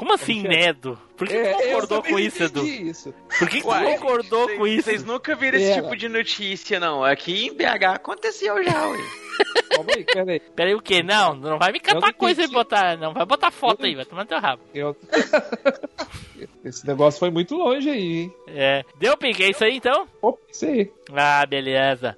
Como 0.01 0.15
assim, 0.15 0.41
Nedo? 0.41 0.97
Por 1.15 1.27
que 1.27 1.35
É, 1.35 1.53
tu 1.53 1.61
concordou 1.63 2.01
com 2.01 2.17
isso, 2.17 2.41
Edu? 2.41 2.61
entendi 2.61 2.89
isso. 2.89 3.13
Por 3.37 3.47
que, 3.47 3.57
que 3.61 3.67
tu 3.67 3.67
concordou 3.67 4.49
com 4.57 4.65
isso? 4.65 4.85
Vocês 4.89 5.03
nunca 5.03 5.35
viram 5.35 5.59
esse 5.59 5.73
Era. 5.73 5.83
tipo 5.83 5.95
de 5.95 6.09
notícia, 6.09 6.79
não. 6.79 7.03
Aqui 7.03 7.45
em 7.45 7.53
BH 7.53 7.83
aconteceu 7.93 8.63
já, 8.63 8.87
ué. 8.87 8.97
Calma 9.69 9.91
aí, 9.95 10.03
peraí. 10.03 10.39
Peraí, 10.55 10.73
o 10.73 10.81
quê? 10.81 11.03
Não, 11.03 11.35
não 11.35 11.59
vai 11.59 11.71
me 11.71 11.79
catar 11.79 12.11
coisa 12.13 12.41
e 12.41 12.47
botar. 12.47 12.97
Não 12.97 13.13
vai 13.13 13.27
botar 13.27 13.51
foto 13.51 13.81
Eu 13.81 13.85
aí, 13.85 13.95
vai 13.95 14.05
tomar 14.05 14.25
teu 14.25 14.39
rabo. 14.39 14.63
Eu... 14.73 14.97
Esse 16.65 16.87
negócio 16.87 17.19
foi 17.19 17.29
muito 17.29 17.53
longe 17.53 17.87
aí, 17.87 18.21
hein? 18.23 18.33
É. 18.47 18.83
Deu, 18.97 19.15
Pink? 19.15 19.43
É 19.43 19.51
isso 19.51 19.63
aí 19.63 19.75
então? 19.77 20.07
Opa, 20.19 20.39
isso 20.51 20.65
aí. 20.65 20.91
Ah, 21.13 21.45
beleza. 21.45 22.17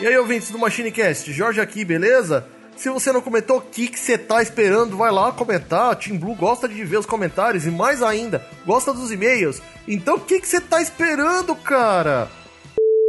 E 0.00 0.06
aí, 0.06 0.16
ouvintes 0.16 0.50
do 0.50 0.58
MachineCast, 0.58 1.30
Jorge 1.34 1.60
aqui, 1.60 1.84
beleza? 1.84 2.48
Se 2.82 2.90
você 2.90 3.12
não 3.12 3.22
comentou, 3.22 3.58
o 3.58 3.60
que 3.60 3.86
que 3.86 3.96
você 3.96 4.18
tá 4.18 4.42
esperando? 4.42 4.96
Vai 4.96 5.12
lá 5.12 5.30
comentar. 5.30 5.94
Team 5.94 6.18
Blue 6.18 6.34
gosta 6.34 6.68
de 6.68 6.84
ver 6.84 6.98
os 6.98 7.06
comentários 7.06 7.64
e 7.64 7.70
mais 7.70 8.02
ainda, 8.02 8.44
gosta 8.66 8.92
dos 8.92 9.12
e-mails. 9.12 9.62
Então 9.86 10.16
o 10.16 10.20
que 10.20 10.40
que 10.40 10.48
você 10.48 10.60
tá 10.60 10.82
esperando, 10.82 11.54
cara? 11.54 12.28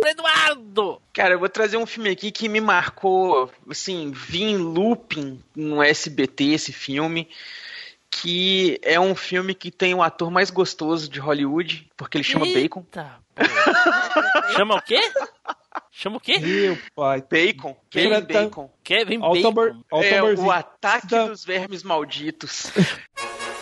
Eduardo! 0.05 1.01
Cara, 1.11 1.33
eu 1.33 1.39
vou 1.39 1.49
trazer 1.49 1.77
um 1.77 1.87
filme 1.87 2.11
aqui 2.11 2.31
que 2.31 2.47
me 2.47 2.61
marcou, 2.61 3.49
assim, 3.67 4.11
vi 4.11 4.43
em 4.43 4.57
looping 4.57 5.41
no 5.55 5.81
SBT 5.81 6.53
esse 6.53 6.71
filme, 6.71 7.27
que 8.11 8.79
é 8.83 8.99
um 8.99 9.15
filme 9.15 9.55
que 9.55 9.71
tem 9.71 9.95
o 9.95 10.03
ator 10.03 10.29
mais 10.29 10.51
gostoso 10.51 11.09
de 11.09 11.19
Hollywood, 11.19 11.89
porque 11.97 12.19
ele 12.19 12.23
chama 12.23 12.45
Bacon. 12.45 12.81
Eita, 12.81 13.19
pô. 13.33 13.43
Chama 14.55 14.75
o 14.75 14.81
quê? 14.83 14.99
Chama 15.91 16.17
o 16.17 16.19
quê? 16.19 16.39
Meu 16.39 16.77
pai. 16.95 17.21
Bacon, 17.29 17.75
Kevin 17.89 18.21
Bacon. 18.21 18.69
Kevin 18.83 19.19
Bacon. 19.19 19.83
É 20.01 20.21
o 20.21 20.51
ataque 20.51 21.07
Da- 21.07 21.27
dos 21.27 21.43
vermes 21.45 21.83
malditos. 21.83 22.71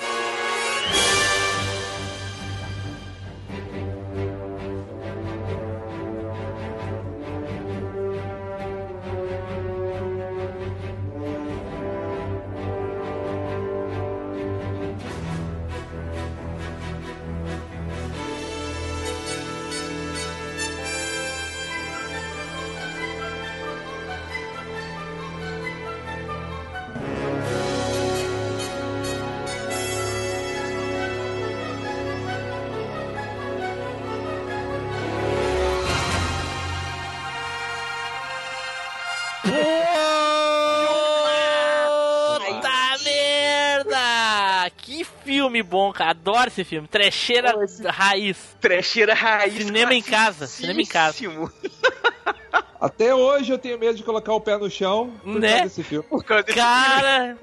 filme 45.62 45.70
bom, 45.70 45.91
cara. 45.93 46.12
Adoro 46.12 46.47
esse 46.47 46.64
filme. 46.64 46.88
Trecheira 46.88 47.53
Pô, 47.53 47.64
esse- 47.64 47.88
raiz. 47.88 48.57
Trecheira 48.59 49.14
raiz. 49.14 49.53
Cinema 49.64 49.93
em 49.93 50.01
casa, 50.01 50.47
cinema 50.47 50.82
em 50.82 50.86
casa. 50.86 51.18
Até 52.80 53.14
hoje 53.14 53.51
eu 53.51 53.59
tenho 53.59 53.78
medo 53.78 53.95
de 53.95 54.03
colocar 54.03 54.34
o 54.34 54.41
pé 54.41 54.57
no 54.57 54.68
chão 54.70 55.12
por 55.24 55.39
Né? 55.39 55.49
causa 55.49 55.64
desse 55.66 55.84
filme. 55.84 56.07
Por 56.09 56.24
causa 56.24 56.43
desse 56.43 56.57
Cara, 56.57 57.38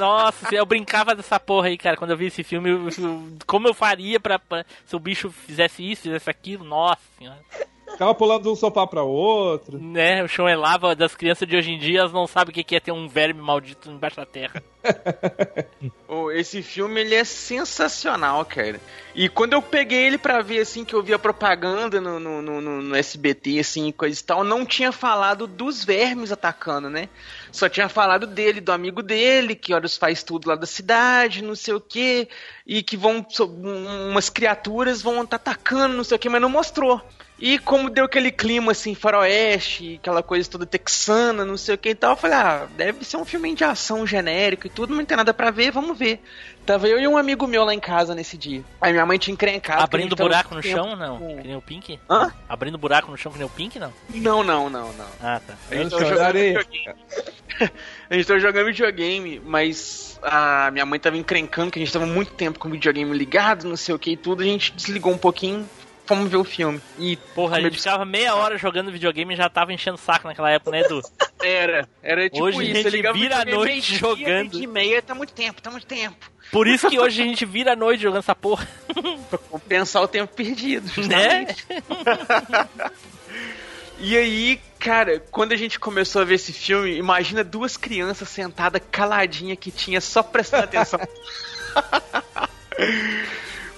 nossa, 0.00 0.52
eu 0.52 0.66
brincava 0.66 1.14
dessa 1.14 1.38
porra 1.38 1.68
aí, 1.68 1.78
cara, 1.78 1.96
quando 1.96 2.10
eu 2.10 2.16
vi 2.16 2.26
esse 2.26 2.42
filme, 2.42 2.68
eu- 2.70 2.88
eu- 2.88 3.38
como 3.46 3.68
eu 3.68 3.74
faria 3.74 4.18
pra, 4.18 4.40
pra- 4.40 4.64
se 4.84 4.96
o 4.96 4.98
bicho 4.98 5.30
fizesse 5.30 5.88
isso, 5.88 6.02
fizesse 6.02 6.28
aquilo, 6.28 6.64
nossa 6.64 7.00
senhora. 7.16 7.38
Ficava 7.92 8.14
pulando 8.14 8.42
de 8.42 8.48
um 8.48 8.54
sofá 8.56 8.86
pra 8.86 9.02
outro. 9.02 9.78
Né, 9.78 10.22
o 10.24 10.28
chão 10.28 10.48
é 10.48 10.56
lava 10.56 10.94
das 10.96 11.14
crianças 11.14 11.46
de 11.46 11.56
hoje 11.56 11.72
em 11.72 11.78
dia, 11.78 12.00
elas 12.00 12.12
não 12.12 12.26
sabem 12.26 12.50
o 12.50 12.64
que 12.64 12.74
é 12.76 12.80
ter 12.80 12.90
um 12.92 13.06
verme 13.08 13.40
maldito 13.40 13.90
embaixo 13.90 14.16
da 14.16 14.26
terra. 14.26 14.62
Oh, 16.14 16.30
esse 16.30 16.62
filme 16.62 17.00
ele 17.00 17.14
é 17.14 17.24
sensacional, 17.24 18.44
cara. 18.44 18.78
E 19.14 19.30
quando 19.30 19.54
eu 19.54 19.62
peguei 19.62 20.04
ele 20.04 20.18
pra 20.18 20.42
ver, 20.42 20.60
assim, 20.60 20.84
que 20.84 20.94
eu 20.94 21.02
vi 21.02 21.14
a 21.14 21.18
propaganda 21.18 22.02
no, 22.02 22.20
no, 22.20 22.42
no, 22.42 22.60
no- 22.60 22.82
no 22.82 22.94
SBT, 22.94 23.58
assim, 23.60 23.90
coisa 23.90 24.20
e 24.20 24.22
tal, 24.22 24.44
não 24.44 24.66
tinha 24.66 24.92
falado 24.92 25.46
dos 25.46 25.82
vermes 25.82 26.30
atacando, 26.30 26.90
né? 26.90 27.08
Só 27.50 27.66
tinha 27.66 27.88
falado 27.88 28.26
dele, 28.26 28.60
do 28.60 28.72
amigo 28.72 29.02
dele, 29.02 29.54
que 29.54 29.72
horas 29.72 29.96
faz 29.96 30.22
tudo 30.22 30.48
lá 30.50 30.54
da 30.54 30.66
cidade, 30.66 31.42
não 31.42 31.54
sei 31.54 31.72
o 31.72 31.80
quê, 31.80 32.28
e 32.66 32.82
que 32.82 32.96
vão. 32.96 33.24
so- 33.28 33.46
um- 33.46 34.10
umas 34.10 34.28
criaturas 34.28 35.00
vão 35.00 35.22
estar 35.22 35.36
atacando, 35.36 35.96
não 35.96 36.04
sei 36.04 36.16
o 36.16 36.18
quê, 36.20 36.28
mas 36.28 36.42
não 36.42 36.50
mostrou. 36.50 37.00
E 37.44 37.58
como 37.58 37.90
deu 37.90 38.04
aquele 38.04 38.30
clima 38.30 38.70
assim, 38.70 38.94
faroeste, 38.94 39.96
aquela 40.00 40.22
coisa 40.22 40.48
toda 40.48 40.64
texana, 40.64 41.44
não 41.44 41.56
sei 41.56 41.74
o 41.74 41.78
que 41.78 41.88
e 41.88 41.94
tal, 41.96 42.12
eu 42.12 42.16
falei, 42.16 42.36
ah, 42.38 42.68
deve 42.76 43.04
ser 43.04 43.16
um 43.16 43.24
filme 43.24 43.52
de 43.52 43.64
ação 43.64 44.06
genérico 44.06 44.68
e 44.68 44.70
tudo, 44.70 44.94
não 44.94 45.04
tem 45.04 45.16
nada 45.16 45.34
pra 45.34 45.50
ver, 45.50 45.72
vamos 45.72 45.98
ver. 45.98 46.22
Tava 46.64 46.86
eu 46.86 47.00
e 47.00 47.08
um 47.08 47.18
amigo 47.18 47.44
meu 47.48 47.64
lá 47.64 47.74
em 47.74 47.80
casa 47.80 48.14
nesse 48.14 48.38
dia. 48.38 48.62
Aí 48.80 48.92
minha 48.92 49.04
mãe 49.04 49.18
tinha 49.18 49.32
encrencado. 49.34 49.82
Abrindo 49.82 50.14
buraco 50.14 50.50
no 50.50 50.60
muito 50.62 50.68
chão, 50.68 50.84
tempo 50.84 50.96
não? 50.96 51.18
com- 51.18 51.36
Que 51.38 51.48
nem 51.48 51.56
o 51.56 51.60
Pink? 51.60 51.98
Hã? 52.08 52.32
Abrindo 52.48 52.78
buraco 52.78 53.10
no 53.10 53.16
chão 53.16 53.32
que 53.32 53.38
nem 53.38 53.46
o 53.48 53.50
Pink, 53.50 53.76
não? 53.76 53.92
Não, 54.14 54.44
não, 54.44 54.70
não, 54.70 54.92
não. 54.92 55.06
Ah, 55.20 55.40
tá. 55.44 55.54
A 55.68 55.74
gente 55.74 55.90
tava 55.90 56.04
jogando 56.04 56.34
videogame. 56.34 56.88
a 58.08 58.14
gente 58.14 58.26
tava 58.28 58.38
jogando 58.38 58.66
videogame, 58.66 59.42
mas 59.44 60.16
a 60.22 60.70
minha 60.70 60.86
mãe 60.86 61.00
tava 61.00 61.16
encrencando 61.16 61.72
que 61.72 61.80
a 61.80 61.82
gente 61.84 61.92
tava 61.92 62.06
muito 62.06 62.32
tempo 62.34 62.60
com 62.60 62.68
o 62.68 62.70
videogame 62.70 63.12
ligado, 63.18 63.66
não 63.68 63.76
sei 63.76 63.92
o 63.92 63.98
que 63.98 64.12
e 64.12 64.16
tudo, 64.16 64.42
a 64.42 64.46
gente 64.46 64.72
desligou 64.72 65.12
um 65.12 65.18
pouquinho, 65.18 65.68
fomos 66.14 66.30
ver 66.30 66.36
o 66.36 66.44
filme. 66.44 66.80
E 66.98 67.16
Porra, 67.34 67.56
a 67.56 67.60
gente 67.60 67.78
ficava 67.78 68.04
meia 68.04 68.34
hora 68.34 68.58
jogando 68.58 68.92
videogame 68.92 69.32
e 69.32 69.36
já 69.36 69.48
tava 69.48 69.72
enchendo 69.72 69.96
o 69.96 70.00
saco 70.00 70.28
naquela 70.28 70.50
época, 70.50 70.70
né, 70.70 70.80
Edu? 70.80 71.00
Era, 71.42 71.88
era 72.00 72.30
tipo 72.30 72.44
Hoje 72.44 72.60
a 72.60 72.62
isso. 72.62 72.74
gente 72.74 72.90
ligava 72.90 73.18
o 73.18 73.20
vira 73.20 73.40
a 73.40 73.44
noite 73.44 73.66
meio-dia, 73.66 73.98
jogando. 73.98 74.62
e 74.62 74.64
meia, 74.64 75.02
tá 75.02 75.12
muito 75.12 75.32
tempo, 75.32 75.60
tá 75.60 75.72
muito 75.72 75.86
tempo. 75.86 76.30
Por 76.52 76.68
isso 76.68 76.88
que 76.88 77.00
hoje 77.00 77.20
a 77.20 77.24
gente 77.24 77.44
vira 77.44 77.72
a 77.72 77.76
noite 77.76 78.00
jogando 78.00 78.20
essa 78.20 78.34
porra, 78.34 78.68
Compensar 79.50 80.02
o 80.04 80.06
tempo 80.06 80.32
perdido, 80.32 80.86
né? 80.86 80.92
justamente. 80.94 81.66
E 84.04 84.16
aí, 84.16 84.60
cara, 84.80 85.20
quando 85.30 85.52
a 85.52 85.56
gente 85.56 85.78
começou 85.78 86.22
a 86.22 86.24
ver 86.24 86.34
esse 86.34 86.52
filme, 86.52 86.96
imagina 86.96 87.44
duas 87.44 87.76
crianças 87.76 88.28
sentadas 88.28 88.82
caladinha 88.90 89.54
que 89.54 89.70
tinha 89.70 90.00
só 90.00 90.24
prestando 90.24 90.64
atenção. 90.64 90.98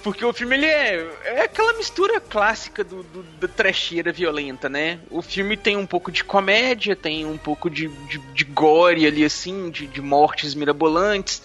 Porque 0.05 0.23
o 0.25 0.33
filme 0.35 0.55
ele 0.55 0.67
é, 0.67 1.11
é 1.25 1.41
aquela 1.45 1.73
mistura 1.79 2.21
clássica 2.21 2.85
do, 2.85 3.03
do- 3.03 3.23
da 3.41 3.49
trecheira 3.49 4.13
violenta, 4.13 4.69
né? 4.69 5.01
O 5.11 5.23
filme 5.23 5.57
tem 5.57 5.79
um 5.79 5.87
pouco 5.87 6.13
de 6.13 6.23
comédia, 6.23 6.95
tem 6.95 7.25
um 7.25 7.39
pouco 7.39 7.71
de, 7.71 7.89
de, 7.89 8.19
de 8.19 8.45
gore 8.45 9.07
ali, 9.07 9.25
assim, 9.25 9.71
de, 9.71 9.87
de 9.87 10.03
mortes 10.03 10.55
mirabolantes, 10.55 11.43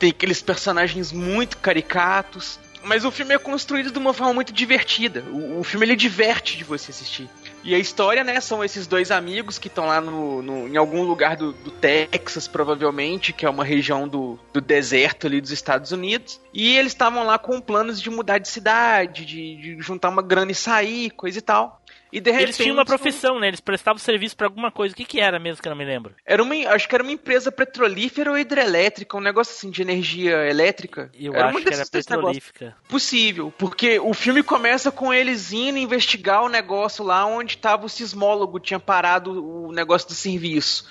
tem 0.00 0.10
aqueles 0.10 0.42
personagens 0.42 1.12
muito 1.12 1.56
caricatos. 1.58 2.58
Mas 2.84 3.04
o 3.04 3.12
filme 3.12 3.32
é 3.32 3.38
construído 3.38 3.92
de 3.92 3.98
uma 4.00 4.12
forma 4.12 4.34
muito 4.34 4.52
divertida. 4.52 5.22
O, 5.30 5.60
o 5.60 5.64
filme 5.64 5.86
ele 5.86 5.94
diverte 5.94 6.56
de 6.58 6.64
você 6.64 6.90
assistir. 6.90 7.28
E 7.64 7.74
a 7.74 7.78
história, 7.78 8.24
né, 8.24 8.40
são 8.40 8.64
esses 8.64 8.86
dois 8.86 9.10
amigos 9.10 9.58
que 9.58 9.68
estão 9.68 9.86
lá 9.86 10.00
no, 10.00 10.42
no- 10.42 10.68
em 10.68 10.76
algum 10.76 11.02
lugar 11.02 11.36
do, 11.36 11.52
do 11.52 11.70
Texas, 11.70 12.48
provavelmente, 12.48 13.32
que 13.32 13.46
é 13.46 13.50
uma 13.50 13.64
região 13.64 14.08
do, 14.08 14.38
do 14.52 14.60
deserto 14.60 15.26
ali 15.26 15.40
dos 15.40 15.50
Estados 15.52 15.92
Unidos. 15.92 16.40
E 16.52 16.76
eles 16.76 16.92
estavam 16.92 17.24
lá 17.24 17.38
com 17.38 17.60
planos 17.60 18.00
de 18.00 18.10
mudar 18.10 18.38
de 18.38 18.48
cidade, 18.48 19.24
de, 19.24 19.56
de 19.56 19.76
juntar 19.80 20.08
uma 20.08 20.22
grana 20.22 20.50
e 20.50 20.54
sair, 20.54 21.10
coisa 21.10 21.38
e 21.38 21.42
tal. 21.42 21.80
E 22.12 22.20
de 22.20 22.30
repente. 22.30 22.44
Eles 22.44 22.56
tinham 22.58 22.74
uma 22.74 22.84
profissão, 22.84 23.40
né? 23.40 23.48
Eles 23.48 23.60
prestavam 23.60 23.98
serviço 23.98 24.36
pra 24.36 24.46
alguma 24.46 24.70
coisa. 24.70 24.92
O 24.92 24.96
que 24.96 25.04
que 25.04 25.18
era 25.20 25.38
mesmo 25.38 25.62
que 25.62 25.68
eu 25.68 25.70
não 25.70 25.76
me 25.76 25.84
lembro? 25.84 26.14
Era 26.26 26.42
uma, 26.42 26.54
acho 26.54 26.88
que 26.88 26.94
era 26.94 27.02
uma 27.02 27.12
empresa 27.12 27.50
petrolífera 27.50 28.30
ou 28.30 28.38
hidrelétrica, 28.38 29.16
um 29.16 29.20
negócio 29.20 29.54
assim 29.54 29.70
de 29.70 29.80
energia 29.80 30.46
elétrica. 30.48 31.10
Eu 31.18 31.34
era 31.34 31.48
acho 31.48 31.58
que 31.58 31.72
era 31.72 31.86
petrolífica. 31.86 32.76
Possível, 32.88 33.52
porque 33.56 33.98
o 33.98 34.12
filme 34.12 34.42
começa 34.42 34.92
com 34.92 35.12
eles 35.12 35.52
indo 35.52 35.78
investigar 35.78 36.42
o 36.42 36.48
negócio 36.48 37.04
lá 37.04 37.24
onde 37.24 37.56
tava 37.56 37.86
o 37.86 37.88
sismólogo, 37.88 38.60
tinha 38.60 38.78
parado 38.78 39.44
o 39.44 39.72
negócio 39.72 40.08
do 40.08 40.14
serviço. 40.14 40.86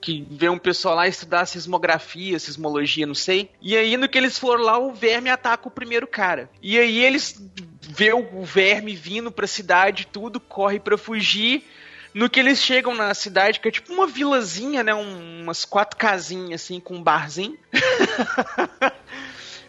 Que 0.00 0.26
veio 0.30 0.52
um 0.52 0.58
pessoal 0.58 0.94
lá 0.94 1.06
estudar 1.06 1.44
sismografia, 1.44 2.38
sismologia, 2.38 3.06
não 3.06 3.14
sei. 3.14 3.50
E 3.60 3.76
aí, 3.76 3.98
no 3.98 4.08
que 4.08 4.16
eles 4.16 4.38
foram 4.38 4.64
lá, 4.64 4.78
o 4.78 4.94
verme 4.94 5.28
ataca 5.28 5.68
o 5.68 5.70
primeiro 5.70 6.06
cara. 6.06 6.48
E 6.62 6.78
aí 6.78 7.04
eles 7.04 7.38
vê 7.80 8.12
o 8.12 8.44
verme 8.44 8.94
vindo 8.94 9.30
pra 9.30 9.46
cidade, 9.46 10.06
tudo, 10.10 10.38
corre 10.40 10.78
pra 10.78 10.98
fugir. 10.98 11.64
No 12.12 12.28
que 12.28 12.40
eles 12.40 12.58
chegam 12.60 12.94
na 12.94 13.14
cidade, 13.14 13.60
que 13.60 13.68
é 13.68 13.70
tipo 13.70 13.92
uma 13.92 14.06
vilazinha, 14.06 14.82
né? 14.82 14.92
um- 14.94 15.42
umas 15.42 15.64
quatro 15.64 15.96
casinhas 15.96 16.62
assim, 16.62 16.80
com 16.80 16.96
um 16.96 17.02
barzinho. 17.02 17.56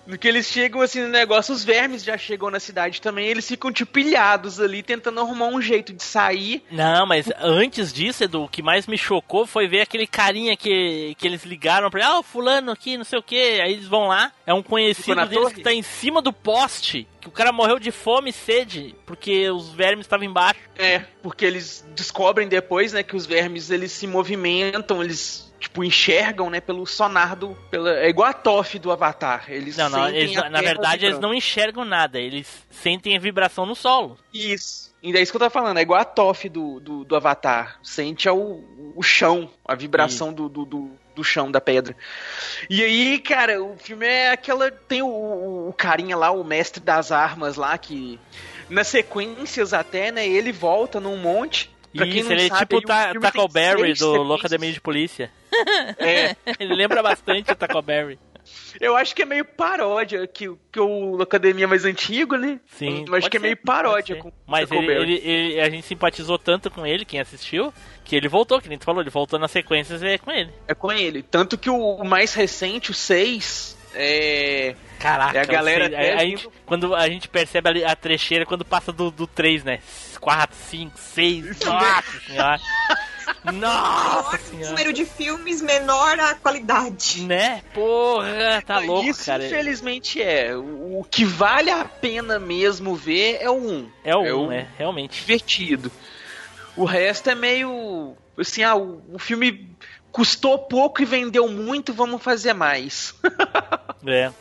No 0.06 0.18
que 0.18 0.28
eles 0.28 0.47
chegam 0.47 0.82
assim 0.82 1.02
no 1.02 1.08
negócio, 1.08 1.54
os 1.54 1.64
vermes 1.64 2.04
já 2.04 2.18
chegam 2.18 2.49
na 2.49 2.60
cidade 2.60 3.02
também, 3.02 3.28
eles 3.28 3.47
ficam 3.47 3.72
tipo 3.72 3.91
pilhados 3.91 4.60
ali, 4.60 4.82
tentando 4.82 5.20
arrumar 5.20 5.47
um 5.47 5.62
jeito 5.62 5.93
de 5.93 6.04
sair. 6.04 6.64
Não, 6.72 7.06
mas 7.06 7.30
antes 7.39 7.93
disso, 7.93 8.24
Edu, 8.24 8.43
o 8.43 8.49
que 8.49 8.64
mais 8.64 8.88
me 8.88 8.97
chocou 8.97 9.45
foi 9.45 9.68
ver 9.68 9.82
aquele 9.82 10.08
carinha 10.08 10.56
que, 10.56 11.16
que 11.18 11.28
eles 11.28 11.43
ligaram 11.43 11.89
pra 11.89 11.99
ele, 11.99 12.10
ah, 12.10 12.20
o 12.20 12.24
fulano 12.24 12.72
aqui, 12.72 12.97
não 12.97 13.04
sei 13.04 13.20
o 13.20 13.24
que. 13.24 13.62
Aí 13.62 13.74
eles 13.74 13.88
vão 13.88 14.08
lá, 14.08 14.32
é 14.45 14.54
um 14.54 14.64
conhecido 14.64 15.16
deles 15.28 15.43
torre? 15.43 15.56
que 15.56 15.62
tá 15.62 15.74
em 15.74 15.84
cima 15.84 16.22
do 16.22 16.34
poste, 16.34 17.08
que 17.20 17.28
o 17.28 17.32
cara 17.32 17.52
morreu 17.52 17.80
de 17.80 17.91
fome 17.91 18.32
e 18.32 18.34
sede, 18.34 18.95
porque 19.06 19.49
os 19.49 19.70
vermes 19.70 20.06
estavam 20.06 20.26
embaixo. 20.26 20.60
É, 20.78 20.99
porque 21.22 21.45
eles 21.45 21.86
descobrem 21.95 22.47
depois, 22.47 22.93
né, 22.93 23.04
que 23.04 23.16
os 23.16 23.26
vermes 23.26 23.70
eles 23.70 23.91
se 23.91 24.08
movimentam, 24.08 25.04
eles 25.04 25.51
tipo 25.62 25.84
enxergam, 25.84 26.49
né, 26.49 26.59
pelo 26.59 26.86
sonar 26.86 27.36
do, 27.36 27.55
pela, 27.70 27.97
é 27.99 28.09
igual 28.09 28.28
a 28.28 28.34
Toff 28.34 28.78
do 28.80 28.91
Avatar. 28.91 29.45
Eles 29.47 29.78
Não, 29.78 29.89
não, 29.89 30.05
sentem 30.05 30.22
eles- 30.22 30.36
na 30.51 30.62
verdade 30.62 31.05
eles 31.05 31.20
não 31.20 31.34
enxergam 31.34 31.86
nada, 31.86 32.20
eles 32.20 32.66
sentem 32.70 33.16
a 33.16 33.20
vibração 33.20 33.66
no 33.66 33.76
solo. 33.76 34.18
Isso. 34.34 34.91
E 35.03 35.16
é 35.16 35.22
isso 35.22 35.32
que 35.32 35.36
eu 35.38 35.39
tô 35.41 35.49
falando, 35.49 35.78
é 35.78 35.82
igual 35.82 35.99
a 36.01 36.05
Toff 36.05 36.49
do, 36.49 36.80
do, 36.80 37.03
do 37.05 37.16
Avatar. 37.16 37.80
Sente 37.82 38.28
é 38.28 38.32
o, 38.32 38.64
o 38.95 39.01
chão, 39.01 39.49
a 39.66 39.74
vibração 39.74 40.32
do, 40.34 40.47
do, 40.49 40.64
do, 40.66 40.91
do 41.16 41.24
chão 41.24 41.49
da 41.49 41.59
pedra. 41.62 41.95
E 42.70 42.84
aí, 42.84 43.18
cara, 43.20 43.64
o 43.64 43.76
filme 43.78 44.05
é 44.05 44.30
aquela. 44.30 44.70
Tem 44.70 45.01
o, 45.01 45.07
o, 45.07 45.70
o 45.70 45.74
carinha 45.74 46.16
lá, 46.16 46.30
o 46.30 46.43
mestre 46.43 46.82
das 46.84 47.12
armas 47.12 47.55
lá, 47.55 47.76
que. 47.78 48.20
Nas 48.70 48.88
sequências 48.89 49.74
até, 49.74 50.12
né? 50.12 50.28
Ele 50.28 50.51
volta 50.51 50.99
num 50.99 51.18
monte. 51.18 51.70
Pra 51.96 52.06
quem 52.08 52.20
Isso, 52.20 52.32
ele 52.32 52.46
é 52.46 52.48
sabe, 52.48 52.60
tipo 52.62 52.76
aí 52.78 52.84
o 52.84 52.88
Ta- 52.88 53.20
Tackleberry 53.20 53.82
seis 53.82 54.00
do. 54.00 54.24
Loucademia 54.24 54.72
de 54.72 54.82
Polícia. 54.82 55.32
É. 56.00 56.36
ele 56.60 56.74
lembra 56.76 57.04
bastante 57.04 57.52
o 57.52 57.56
Tackleberry. 57.56 58.18
Eu 58.80 58.96
acho 58.98 59.14
que 59.16 59.22
é 59.22 59.26
meio 59.26 59.46
paródia, 59.46 60.26
que, 60.26 60.50
que 60.72 60.80
o 60.80 61.22
Academia 61.22 61.66
é 61.66 61.68
mais 61.68 61.86
antigo, 61.86 62.36
né? 62.38 62.60
Sim. 62.78 63.06
Eu 63.08 63.16
acho 63.16 63.30
que 63.30 63.38
é 63.38 63.39
meio 63.39 63.56
ser, 63.56 63.62
paródia 63.64 64.16
pode 64.16 64.24
ser. 64.30 64.32
com 64.32 64.52
Mas 64.52 64.72
ele, 64.72 64.92
ele- 64.92 65.14
ele- 65.24 65.62
a 65.62 65.70
gente 65.70 65.86
simpatizou 65.86 66.39
tanto 66.39 66.72
com 66.72 66.86
ele, 66.86 67.06
quem 67.06 67.20
assistiu, 67.20 67.72
que 68.04 68.16
ele 68.16 68.28
voltou, 68.28 68.60
que 68.60 68.68
nem 68.68 68.78
tu 68.80 68.86
falou, 68.86 69.02
ele 69.02 69.10
voltou 69.12 69.38
nas 69.38 69.52
sequências 69.52 70.02
e 70.02 70.08
é 70.08 70.18
com 70.18 70.32
ele. 70.32 70.50
É 70.68 70.74
com 70.74 70.92
ele. 70.92 71.22
Tanto 71.22 71.58
que 71.58 71.70
o, 71.70 71.78
o 71.78 72.04
mais 72.06 72.34
recente, 72.34 72.89
o 72.92 72.94
6, 72.94 73.78
é. 73.96 74.76
Caraca, 75.00 75.38
É 75.38 75.42
a 75.42 75.46
galera 75.46 75.86
sei, 75.88 75.96
até 75.96 76.14
a, 76.14 76.18
a 76.18 76.26
gente, 76.26 76.48
quando 76.66 76.94
a 76.94 77.10
gente 77.10 77.28
percebe 77.28 77.68
ali 77.70 77.84
a 77.84 77.96
trecheira 77.96 78.46
quando 78.46 78.64
passa 78.64 78.92
do, 78.92 79.10
do 79.10 79.26
3, 79.26 79.64
né? 79.64 79.80
4, 80.20 80.56
5, 80.70 80.92
6, 81.00 81.60
nossa 81.66 82.04
senhora. 82.28 82.60
Nossa 83.54 84.38
senhora. 84.38 84.70
Número 84.72 84.94
de 84.94 85.06
filmes, 85.06 85.62
menor 85.62 86.20
a 86.20 86.36
qualidade. 86.36 87.22
Né? 87.24 87.62
Porra, 87.74 88.62
tá 88.66 88.80
louco, 88.80 89.08
Isso, 89.10 89.26
cara. 89.26 89.46
infelizmente, 89.46 90.22
é. 90.22 90.56
O, 90.56 91.00
o 91.00 91.04
que 91.10 91.24
vale 91.24 91.70
a 91.70 91.86
pena 91.86 92.39
mesmo 92.39 92.96
ver 92.96 93.38
é 93.42 93.50
o 93.50 93.56
1. 93.56 93.89
É 94.04 94.16
o 94.16 94.26
é 94.26 94.34
1, 94.34 94.48
o- 94.48 94.52
é, 94.52 94.68
realmente. 94.78 95.20
Divertido. 95.22 95.92
O 96.76 96.84
resto 96.86 97.30
é 97.30 97.36
meio. 97.36 98.16
Assim, 98.38 98.64
ah, 98.64 98.76
o, 98.76 99.02
o 99.14 99.20
filme 99.20 99.70
custou 100.12 100.57
pouco 100.59 101.01
e 101.01 101.05
vendeu 101.05 101.47
muito, 101.47 101.93
vamos 101.93 102.22
fazer 102.22 102.53
mais. 102.53 103.14
É. 104.03 104.32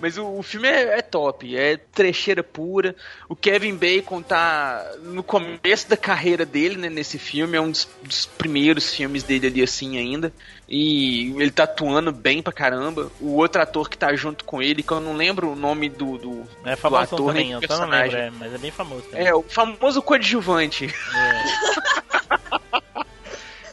Mas 0.00 0.16
o, 0.16 0.38
o 0.38 0.42
filme 0.42 0.68
é, 0.68 0.98
é 0.98 1.02
top, 1.02 1.56
é 1.56 1.76
trecheira 1.76 2.44
pura. 2.44 2.94
O 3.28 3.34
Kevin 3.34 3.74
Bacon 3.74 4.22
tá 4.22 4.88
no 5.02 5.22
começo 5.22 5.88
da 5.88 5.96
carreira 5.96 6.46
dele, 6.46 6.76
né, 6.76 6.88
nesse 6.88 7.18
filme, 7.18 7.56
é 7.56 7.60
um 7.60 7.70
dos, 7.72 7.88
dos 8.02 8.26
primeiros 8.26 8.94
filmes 8.94 9.24
dele 9.24 9.48
ali 9.48 9.62
assim 9.62 9.98
ainda. 9.98 10.32
E 10.68 11.34
ele 11.40 11.50
tá 11.50 11.64
atuando 11.64 12.12
bem 12.12 12.40
pra 12.40 12.52
caramba. 12.52 13.10
O 13.20 13.36
outro 13.36 13.60
ator 13.60 13.88
que 13.88 13.98
tá 13.98 14.14
junto 14.14 14.44
com 14.44 14.62
ele, 14.62 14.82
que 14.82 14.92
eu 14.92 15.00
não 15.00 15.16
lembro 15.16 15.50
o 15.50 15.56
nome 15.56 15.88
do, 15.88 16.18
do, 16.18 16.48
É 16.64 16.76
do 16.76 16.96
ator 16.96 17.18
também, 17.18 17.34
nem 17.34 17.44
do 17.46 17.50
não 17.50 17.58
lembro, 17.60 17.68
personagem. 17.68 18.20
é, 18.20 18.30
mas 18.30 18.54
é 18.54 18.58
bem 18.58 18.70
famoso 18.70 19.02
também. 19.02 19.26
É, 19.26 19.34
o 19.34 19.42
famoso 19.42 20.00
coadjuvante. 20.02 20.88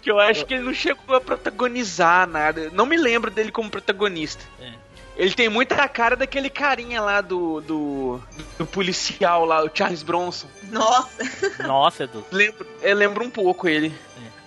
que 0.01 0.09
eu 0.09 0.19
acho 0.19 0.45
que 0.45 0.53
ele 0.55 0.63
não 0.63 0.73
chegou 0.73 1.15
a 1.15 1.21
protagonizar 1.21 2.27
nada. 2.27 2.69
Não 2.73 2.85
me 2.85 2.97
lembro 2.97 3.29
dele 3.29 3.51
como 3.51 3.69
protagonista. 3.69 4.43
É. 4.59 4.71
Ele 5.15 5.33
tem 5.33 5.49
muita 5.49 5.87
cara 5.87 6.15
daquele 6.15 6.49
carinha 6.49 7.01
lá 7.01 7.21
do, 7.21 7.61
do, 7.61 8.21
do 8.57 8.65
policial 8.65 9.45
lá, 9.45 9.63
o 9.63 9.69
Charles 9.71 10.01
Bronson. 10.03 10.47
Nossa. 10.63 11.67
Nossa, 11.67 12.03
Edu. 12.05 12.25
Lembro, 12.31 12.65
eu 12.81 12.95
lembro 12.95 13.23
um 13.23 13.29
pouco 13.29 13.67
ele. 13.67 13.93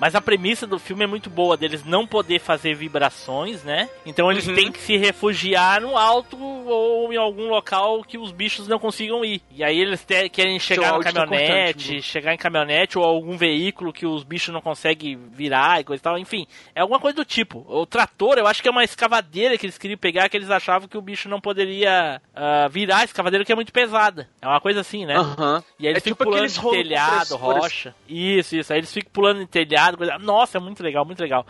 Mas 0.01 0.15
a 0.15 0.21
premissa 0.21 0.67
do 0.67 0.79
filme 0.79 1.05
é 1.05 1.07
muito 1.07 1.31
boa, 1.31 1.57
deles 1.57 1.85
não 1.85 2.07
poder 2.07 2.41
fazer 2.41 2.75
vibrações, 2.75 3.63
né? 3.63 3.89
Então 4.05 4.31
eles 4.31 4.47
Uhum. 4.47 4.55
têm 4.55 4.73
que 4.73 4.81
se 4.81 4.97
refugiar 4.97 5.81
no 5.81 5.97
alto 5.97 6.37
ou 6.43 7.13
em 7.13 7.17
algum 7.17 7.49
local 7.49 8.03
que 8.03 8.19
os 8.19 8.33
bichos 8.33 8.67
não 8.69 8.79
consigam 8.79 9.25
ir. 9.25 9.41
E 9.51 9.63
aí 9.63 9.79
eles 9.79 10.05
te- 10.05 10.29
querem 10.29 10.59
chegar 10.59 10.91
áudio 10.91 11.13
tá 11.13 11.21
caminhonete, 11.21 11.85
cortante, 11.89 12.03
chegar 12.03 12.35
em 12.35 12.37
caminhonete 12.39 12.99
ou 12.99 13.05
algum 13.05 13.37
veículo 13.37 13.93
que 13.93 14.05
os 14.07 14.25
bichos 14.25 14.53
não 14.53 14.61
conseguem 14.61 15.17
virar 15.33 15.81
e 15.81 15.85
coisa 15.85 16.01
e 16.01 16.03
tal. 16.03 16.19
Enfim, 16.19 16.47
é 16.75 16.81
alguma 16.81 16.99
coisa 17.01 17.17
do 17.17 17.25
tipo. 17.25 17.65
O 17.69 17.87
trator, 17.87 18.37
eu 18.39 18.47
acho 18.47 18.61
que 18.63 18.69
é 18.69 18.71
uma 18.71 18.85
escavadeira 18.85 19.57
que 19.57 19.67
eles 19.67 19.79
queriam 19.79 19.99
pegar, 19.99 20.29
que 20.29 20.37
eles 20.37 20.51
achavam 20.51 20.89
que 20.89 20.99
o 20.99 21.03
bicho 21.03 21.29
não 21.29 21.41
poderia 21.41 22.21
ah, 22.35 22.69
virar 22.69 22.99
a 22.99 23.05
escavadeira 23.05 23.45
que 23.45 23.53
é 23.53 23.57
muito 23.57 23.73
pesada. 23.73 24.29
É 24.43 24.47
uma 24.47 24.61
coisa 24.61 24.81
assim, 24.81 25.07
né? 25.07 25.17
Aham. 25.17 25.63
E 25.79 25.87
aí 25.87 25.93
eles 25.93 26.03
É 26.03 26.05
ficam 26.05 26.17
tipo 26.27 26.31
pulando 26.37 26.57
rolo 26.57 26.77
telhado, 26.77 27.37
rocha. 27.37 27.95
Isso, 28.09 28.57
isso. 28.57 28.73
Aí 28.73 28.81
eles 28.81 28.93
ficam 28.93 29.11
pulando 29.13 29.41
em 29.41 29.47
telhado. 29.47 29.84
Coisa... 29.93 30.19
Nossa, 30.19 30.59
é 30.59 30.61
muito 30.61 30.83
legal, 30.83 31.05
muito 31.05 31.21
legal. 31.21 31.47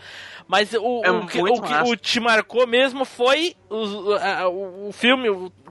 Mas 0.47 0.73
o, 0.73 1.01
É 1.03 1.11
o, 1.11 1.25
que, 1.25 1.39
o 1.41 1.61
que 1.61 1.73
o 1.89 1.95
te 1.95 2.19
marcou 2.19 2.67
mesmo 2.67 3.05
foi 3.05 3.55
a- 4.21 4.47
o, 4.47 4.89
o 4.89 4.91
filme 4.91 5.27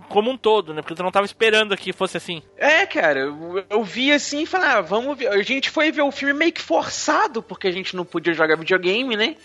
como 0.08 0.30
um 0.30 0.36
todo, 0.36 0.74
né? 0.74 0.82
Porque 0.82 0.94
tu 0.94 1.02
não 1.02 1.10
tava 1.10 1.26
esperando 1.26 1.76
que 1.76 1.92
fosse 1.92 2.16
assim. 2.16 2.42
É, 2.56 2.84
cara, 2.86 3.20
eu, 3.20 3.64
eu 3.70 3.82
vi 3.84 4.12
assim 4.12 4.42
e 4.42 4.46
falei, 4.46 4.68
ah, 4.68 4.80
vamos 4.80 5.16
ver. 5.16 5.28
A 5.28 5.42
gente 5.42 5.70
foi 5.70 5.90
ver 5.90 6.02
o 6.02 6.10
filme 6.10 6.34
meio 6.34 6.52
que 6.52 6.60
forçado, 6.62 7.42
porque 7.42 7.68
a 7.68 7.72
gente 7.72 7.96
não 7.96 8.04
podia 8.04 8.32
jogar 8.34 8.56
videogame, 8.56 9.16
né? 9.16 9.36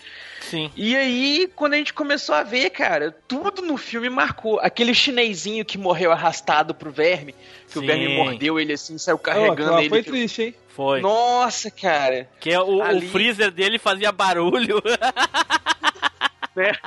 Sim. 0.50 0.70
E 0.76 0.96
aí, 0.96 1.48
quando 1.54 1.74
a 1.74 1.76
gente 1.76 1.94
começou 1.94 2.34
a 2.34 2.42
ver, 2.42 2.70
cara, 2.70 3.14
tudo 3.28 3.62
no 3.62 3.76
filme 3.76 4.10
marcou. 4.10 4.58
Aquele 4.58 4.92
chinesinho 4.92 5.64
que 5.64 5.78
morreu 5.78 6.10
arrastado 6.10 6.74
pro 6.74 6.90
verme, 6.90 7.34
que 7.70 7.78
o 7.78 7.80
Sim. 7.80 7.86
verme 7.86 8.16
mordeu 8.16 8.58
ele 8.58 8.72
assim, 8.72 8.98
saiu 8.98 9.14
Oh, 9.14 9.18
carregando 9.18 9.52
aquela 9.62 9.80
ele. 9.80 9.88
foi 9.88 10.02
triste, 10.02 10.42
hein? 10.42 10.54
Foi. 10.68 11.00
Nossa, 11.00 11.70
cara. 11.70 12.28
Que 12.40 12.50
é 12.50 12.58
o, 12.60 12.78
o 12.78 12.82
Ali- 12.82 13.08
freezer 13.08 13.50
dele 13.52 13.78
fazia 13.78 14.10
barulho. 14.10 14.82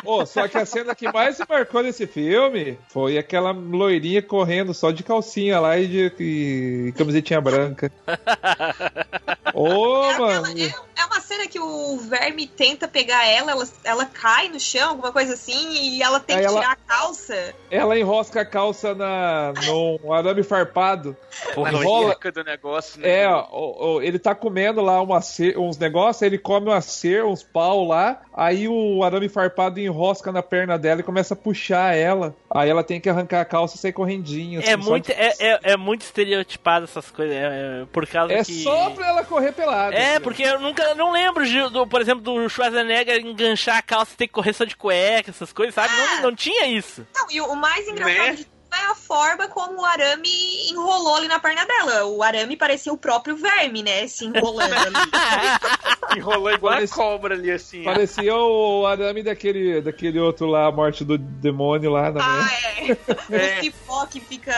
Ô, 0.06 0.26
só 0.26 0.48
que 0.48 0.58
a 0.58 0.66
cena 0.66 0.94
que 0.94 1.12
mais 1.12 1.40
me 1.40 1.46
marcou 1.50 1.82
nesse 1.82 2.06
filme 2.06 2.78
foi 2.90 3.18
aquela 3.18 3.52
loirinha 3.52 4.22
correndo 4.22 4.74
só 4.74 4.92
de 4.92 5.02
calcinha 5.04 5.60
lá 5.60 5.80
e 5.80 5.88
de 5.88 6.12
e 6.20 6.94
camisetinha 6.98 7.40
branca. 7.42 7.92
Ô, 9.54 10.04
É, 10.06 10.12
aquela- 10.12 10.50
é- 10.52 10.74
é 10.96 11.06
uma 11.06 11.20
cena 11.22 11.48
que 11.48 11.60
o 11.60 11.98
verme 11.98 12.48
tenta 12.48 12.88
pegar 12.88 13.26
ela, 13.28 13.52
ela, 13.52 13.68
ela 13.84 14.06
cai 14.06 14.50
no 14.50 14.60
chão, 14.60 14.90
alguma 14.90 15.12
coisa 15.12 15.34
assim, 15.34 15.72
e 15.74 16.02
ela 16.02 16.20
tem 16.20 16.36
Aí 16.38 16.42
que 16.44 16.48
ela- 16.48 16.60
tirar 16.62 16.72
a 16.74 16.76
calça. 16.76 17.56
Ela 17.70 17.98
enrosca 17.98 18.42
a 18.42 18.46
calça 18.46 18.94
na, 18.96 19.54
no 19.66 20.14
arame 20.14 20.44
farpado. 20.44 21.16
Na 21.58 21.72
Enrola, 21.72 22.16
do 22.34 22.44
negócio, 22.44 23.00
né? 23.02 23.22
É, 23.22 23.28
ó, 23.28 23.48
ó, 23.52 24.02
ele 24.02 24.18
tá 24.20 24.34
comendo 24.36 24.82
lá 24.82 25.02
uma 25.02 25.20
uns 25.58 25.78
negócios, 25.78 26.22
ele 26.22 26.38
come 26.38 26.68
uma 26.70 26.82
cer, 26.82 27.24
uns 27.26 27.44
pau 27.44 27.84
lá, 27.86 28.22
aí 28.34 28.68
o 28.68 29.04
arame 29.04 29.28
farpado 29.30 29.80
enrosca 29.80 30.32
na 30.32 30.42
perna 30.44 30.78
dela 30.78 31.02
e 31.02 31.04
começa 31.04 31.34
a 31.34 31.38
puxar 31.38 31.96
ela. 31.96 32.36
Aí 32.50 32.70
ela 32.70 32.84
tem 32.84 33.00
que 33.02 33.10
arrancar 33.10 33.42
a 33.42 33.46
calça 33.46 33.76
e 33.76 33.80
sair 33.80 33.94
correndinho. 33.94 34.62
É 34.62 34.74
assim, 34.74 34.84
só 34.84 34.90
muito, 34.90 35.06
de- 35.08 35.14
é, 35.14 35.34
é, 35.40 35.60
é 35.74 35.78
muito 35.78 36.02
estereotipado 36.02 36.86
essas 36.86 37.10
coisas. 37.12 37.36
É, 37.36 37.82
é 37.82 37.86
por 37.92 38.06
causa 38.08 38.34
É 38.34 38.44
que. 38.44 38.64
só 38.64 38.90
pra 38.92 39.08
ela 39.08 39.24
correr 39.24 39.43
pelada. 39.52 39.96
É, 39.96 40.14
assim, 40.14 40.22
porque 40.22 40.44
eu 40.44 40.60
nunca 40.60 40.96
não 40.96 41.12
lembro, 41.12 41.44
Gil, 41.46 41.70
do, 41.70 41.86
por 41.86 42.02
exemplo, 42.02 42.22
do 42.22 42.48
Schwarzenegger 42.50 43.18
enganchar 43.26 43.78
a 43.78 43.82
calça 43.82 44.14
e 44.14 44.18
ter 44.18 44.28
que 44.28 44.34
correr 44.34 44.54
só 44.54 44.64
de 44.64 44.76
cueca, 44.76 45.32
essas 45.32 45.52
coisas, 45.52 45.76
sabe? 45.76 45.94
Não, 45.96 46.22
não 46.24 46.36
tinha 46.36 46.66
isso. 46.68 47.06
Não, 47.16 47.26
e 47.30 47.42
o, 47.42 47.56
mais 47.56 47.88
engraçado 47.88 48.18
Né? 48.18 48.32
de 48.32 48.46
tudo 48.46 48.53
é 48.76 48.92
a 48.92 48.96
forma 48.96 49.48
como 49.48 49.82
o 49.82 49.86
arame 49.86 50.30
enrolou 50.70 51.16
ali 51.16 51.28
na 51.28 51.40
perna 51.40 51.66
dela. 51.66 52.06
O 52.06 52.22
arame 52.24 52.56
parecia 52.58 52.92
o 52.94 52.98
próprio 52.98 53.36
verme, 53.36 53.84
né? 53.84 54.08
Se 54.08 54.26
enrolando 54.26 54.74
ali. 54.74 54.94
Enrolou 56.18 56.52
igual 56.52 56.74
Parece- 56.76 56.94
a 56.94 56.96
cobra 56.96 57.34
ali, 57.34 57.50
assim. 57.50 57.82
ó. 57.82 57.86
Parecia 57.86 58.36
o 58.36 58.86
arame 58.86 59.24
daquele, 59.24 59.82
daquele 59.82 60.20
outro 60.20 60.46
lá, 60.46 60.68
a 60.68 60.72
morte 60.72 61.04
do 61.04 61.18
demônio 61.18 61.90
lá 61.92 62.12
na 62.12 62.24
Ah, 62.24 62.44
né? 62.44 62.98
é. 63.30 63.34
É. 63.56 63.60
O 63.60 63.64
cipó 63.64 64.06
que 64.06 64.20
fica 64.20 64.54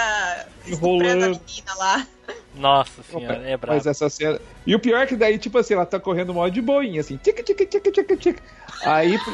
estuprando 0.66 1.03
a 1.03 1.07
Enrolando. 1.07 1.41
menina 1.47 1.74
lá. 1.78 2.07
Nossa 2.55 3.03
senhora, 3.03 3.41
é 3.47 3.55
brabo. 3.55 3.76
Mas 3.76 3.86
essa 3.86 4.09
cena. 4.09 4.41
E 4.66 4.76
o 4.76 4.80
pior 4.80 5.01
é 5.03 5.05
que 5.05 5.16
daí, 5.16 5.38
tipo 5.38 5.57
assim, 5.57 5.76
ela 5.76 5.86
tá 5.86 5.99
correndo 5.99 6.34
mal 6.34 6.49
de 6.49 6.61
boinha, 6.61 6.99
assim. 7.01 7.18
Tica, 7.18 7.41
tica, 7.43 7.66
tica, 7.66 7.91
tica, 7.91 8.18
tica. 8.18 8.43
Aí. 8.84 9.18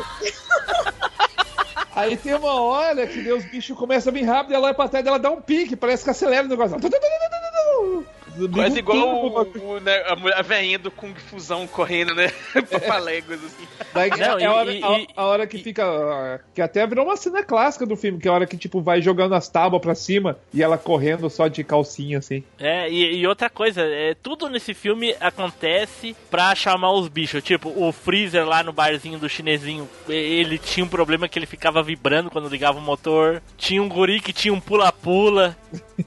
Aí 1.96 2.16
tem 2.16 2.34
uma 2.34 2.62
hora 2.62 3.06
que 3.06 3.22
daí 3.22 3.34
os 3.34 3.44
bichos 3.46 3.78
começam 3.78 4.14
bem 4.14 4.24
rápido 4.24 4.52
e 4.52 4.56
ela 4.56 4.68
vai 4.68 4.74
pra 4.74 4.88
trás 4.88 5.04
dela 5.04 5.20
dá 5.20 5.30
um 5.30 5.42
pique, 5.42 5.76
parece 5.76 6.04
que 6.04 6.10
acelera 6.10 6.46
o 6.46 6.50
negócio. 6.50 6.78
Quase 8.54 8.80
igual 8.80 8.98
o, 8.98 9.42
o, 9.76 9.80
né, 9.80 10.04
a, 10.08 10.16
mulher- 10.16 10.38
a 10.38 10.42
veinha 10.42 10.80
do 10.80 10.90
Kung 10.92 11.14
Fusão 11.16 11.68
correndo, 11.68 12.16
né? 12.16 12.32
Papaléguas, 12.72 13.40
assim. 13.44 13.68
Daí 13.94 14.10
Não, 14.12 14.18
é 14.18 14.30
a, 14.36 14.40
e- 14.40 14.48
hora, 14.48 14.74
e- 14.74 14.84
a- 14.84 15.00
e- 15.00 15.08
a 15.16 15.26
hora 15.26 15.48
que 15.48 15.58
fica. 15.58 15.84
ah, 15.86 16.40
Que 16.56 16.62
até 16.62 16.86
virou 16.88 17.06
uma 17.06 17.18
cena 17.18 17.44
clássica 17.44 17.86
do 17.86 17.96
filme, 17.96 18.20
que 18.20 18.28
é 18.28 18.32
a 18.32 18.34
hora 18.34 18.46
que, 18.48 18.58
tipo, 18.58 18.82
vai 18.82 19.02
jogando 19.02 19.36
as 19.36 19.48
tábuas 19.50 19.82
pra 19.82 19.96
cima 19.96 20.38
e 20.54 20.64
ela 20.64 20.78
correndo 20.78 21.30
só 21.30 21.48
de 21.48 21.64
calcinha, 21.64 22.20
assim. 22.20 22.44
É, 22.60 22.90
e, 22.90 23.18
e 23.18 23.28
outra 23.28 23.50
coisa, 23.50 23.82
é, 23.82 24.16
tudo 24.16 24.48
nesse 24.50 24.74
filme 24.74 25.16
acontece 25.20 26.16
pra 26.30 26.54
chamar 26.56 26.92
os 26.94 27.08
bichos. 27.08 27.44
Tipo, 27.44 27.70
o 27.76 27.92
Freezer 27.92 28.46
lá 28.48 28.64
no 28.64 28.72
barzinho 28.72 29.20
do 29.20 29.28
chinesinho, 29.30 29.90
e- 30.08 30.14
ele 30.14 30.58
tinha 30.58 30.86
um 30.86 30.90
problema 30.90 31.28
que 31.28 31.38
ele 31.38 31.46
ficava 31.46 31.84
vibrando 31.84 32.30
quando 32.30 32.48
ligava 32.50 32.78
o 32.80 32.82
motor. 32.82 33.42
Tinha 33.58 33.82
um 33.82 33.90
guri 33.90 34.20
que 34.22 34.32
tinha 34.34 34.54
um 34.54 34.60
pula-pula. 34.60 35.58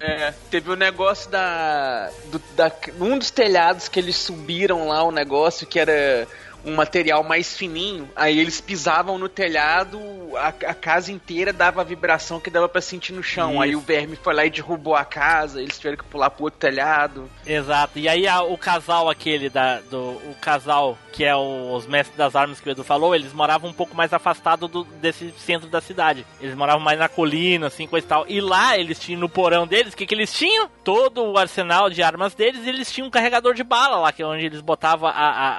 É, 0.01 0.33
teve 0.51 0.71
o 0.71 0.77
negócio 0.77 1.31
da, 1.31 2.11
do, 2.27 2.39
da. 2.57 2.71
Um 3.01 3.19
dos 3.19 3.31
telhados 3.31 3.89
que 3.89 3.99
eles 3.99 4.17
subiram 4.17 4.89
lá 4.89 5.03
o 5.03 5.11
negócio 5.11 5.67
que 5.67 5.79
era 5.79 6.27
um 6.65 6.75
material 6.75 7.23
mais 7.23 7.57
fininho. 7.57 8.09
Aí 8.17 8.39
eles 8.39 8.61
pisavam 8.61 9.19
no 9.19 9.29
telhado, 9.29 9.99
a, 10.37 10.49
a 10.49 10.75
casa 10.75 11.13
inteira 11.13 11.53
dava 11.53 11.81
a 11.81 11.85
vibração 11.85 12.41
que 12.41 12.51
dava 12.51 12.69
pra 12.69 12.81
sentir 12.81 13.13
no 13.13 13.23
chão. 13.23 13.53
Isso. 13.53 13.63
Aí 13.63 13.77
o 13.77 13.81
verme 13.81 14.17
foi 14.17 14.35
lá 14.35 14.45
e 14.45 14.51
derrubou 14.51 14.95
a 14.95 15.05
casa, 15.05 15.61
eles 15.61 15.77
tiveram 15.79 15.99
que 15.99 16.05
pular 16.05 16.31
pro 16.31 16.45
outro 16.45 16.59
telhado. 16.61 17.29
Exato. 17.47 17.99
E 17.99 18.09
aí 18.09 18.27
a- 18.27 18.43
o 18.43 18.57
casal 18.59 19.09
aquele 19.11 19.49
da 19.49 19.81
do 19.81 19.99
o 19.99 20.37
casal 20.41 20.97
que 21.13 21.25
é 21.25 21.35
o- 21.35 21.73
os 21.75 21.87
mestres 21.87 22.17
das 22.17 22.35
armas 22.35 22.59
que 22.61 22.69
o 22.69 22.73
Edu 22.73 22.83
falou, 22.83 23.15
eles 23.15 23.33
moravam 23.33 23.71
um 23.71 23.73
pouco 23.73 23.95
mais 23.97 24.13
afastado 24.13 24.67
do, 24.67 24.83
desse 24.85 25.33
centro 25.39 25.69
da 25.69 25.81
cidade. 25.81 26.27
Eles 26.41 26.55
moravam 26.57 26.81
mais 26.81 26.99
na 26.99 27.09
colina, 27.09 27.69
assim, 27.69 27.87
coisa 27.87 28.05
e 28.05 28.09
tal. 28.09 28.25
E 28.29 28.41
lá 28.41 28.77
eles 28.77 28.99
tinham 28.99 29.21
no 29.21 29.29
porão 29.29 29.67
deles, 29.67 29.95
o 29.95 29.97
que 29.97 30.07
que 30.07 30.15
eles 30.15 30.33
tinham? 30.33 30.69
Todo 30.83 31.23
o 31.25 31.39
arsenal 31.39 31.89
de 31.89 32.03
armas 32.03 32.35
deles, 32.35 32.65
e 32.65 32.69
eles 32.69 32.91
tinham 32.93 33.07
um 33.09 33.11
carregador 33.11 33.55
de 33.55 33.63
bala 33.63 33.97
lá, 33.99 34.13
que 34.13 34.23
é 34.23 34.27
onde 34.27 34.45
eles 34.47 34.61
botavam 34.61 35.09
a, 35.09 35.13
a, 35.13 35.55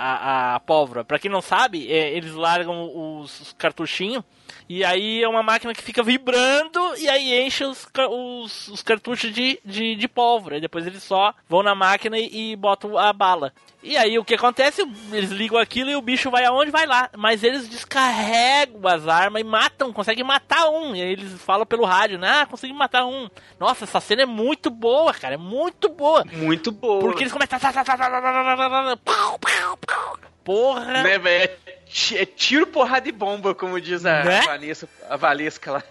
a, 0.52 0.56
a 0.56 0.60
pólvora. 0.60 0.95
Pra 1.04 1.20
quem 1.20 1.30
não 1.30 1.42
sabe, 1.42 1.92
é, 1.92 2.16
eles 2.16 2.34
largam 2.34 2.92
os 3.22 3.54
cartuchinhos 3.58 4.24
e 4.68 4.84
aí 4.84 5.22
é 5.22 5.28
uma 5.28 5.44
máquina 5.44 5.74
que 5.74 5.84
fica 5.84 6.02
vibrando 6.02 6.96
e 6.98 7.08
aí 7.08 7.46
enche 7.46 7.64
os, 7.64 7.88
os, 8.10 8.68
os 8.70 8.82
cartuchos 8.82 9.32
de, 9.32 9.60
de, 9.64 9.96
de 9.96 10.08
pólvora. 10.08 10.58
E 10.58 10.62
depois 10.62 10.88
eles 10.88 11.04
só 11.04 11.34
vão 11.48 11.62
na 11.62 11.76
máquina 11.76 12.18
e, 12.18 12.52
e 12.52 12.56
botam 12.56 12.98
a 12.98 13.14
bala. 13.14 13.54
E 13.84 13.96
aí 13.96 14.18
o 14.18 14.26
que 14.26 14.34
acontece? 14.34 14.82
Eles 15.12 15.30
ligam 15.30 15.60
aquilo 15.60 15.92
e 15.92 15.96
o 15.96 16.02
bicho 16.02 16.32
vai 16.32 16.44
aonde? 16.46 16.72
Vai 16.72 16.88
lá. 16.88 17.10
Mas 17.16 17.44
eles 17.44 17.70
descarregam 17.70 18.82
as 18.88 19.08
armas 19.08 19.42
e 19.42 19.44
matam, 19.46 19.94
conseguem 19.94 20.24
matar 20.24 20.68
um. 20.70 20.96
E 20.96 21.02
aí 21.02 21.12
eles 21.12 21.40
falam 21.44 21.66
pelo 21.68 21.86
rádio, 21.86 22.18
né? 22.18 22.42
Ah, 22.42 22.46
consegui 22.48 22.74
matar 22.74 23.06
um. 23.06 23.30
Nossa, 23.60 23.84
essa 23.84 24.00
cena 24.00 24.24
é 24.24 24.26
muito 24.26 24.72
boa, 24.72 25.14
cara. 25.14 25.36
É 25.36 25.38
muito 25.38 25.90
boa. 25.90 26.26
Muito 26.34 26.72
boa. 26.72 27.02
Porque 27.02 27.22
eles 27.22 27.32
começam. 27.32 27.60
a-. 27.62 28.98
Porra! 30.44 31.04
Né, 31.04 31.20
velho? 31.20 31.52
É 31.86 31.92
ti- 31.92 32.18
É 32.18 32.26
tiro, 32.26 32.68
porrada 32.68 33.08
e 33.08 33.12
bomba, 33.12 33.54
como 33.56 33.80
diz 33.80 34.06
a, 34.06 34.24
Né? 34.24 34.42
Vanessa, 34.42 34.90
a 35.10 35.16
Valesca 35.16 35.72
lá. 35.74 35.84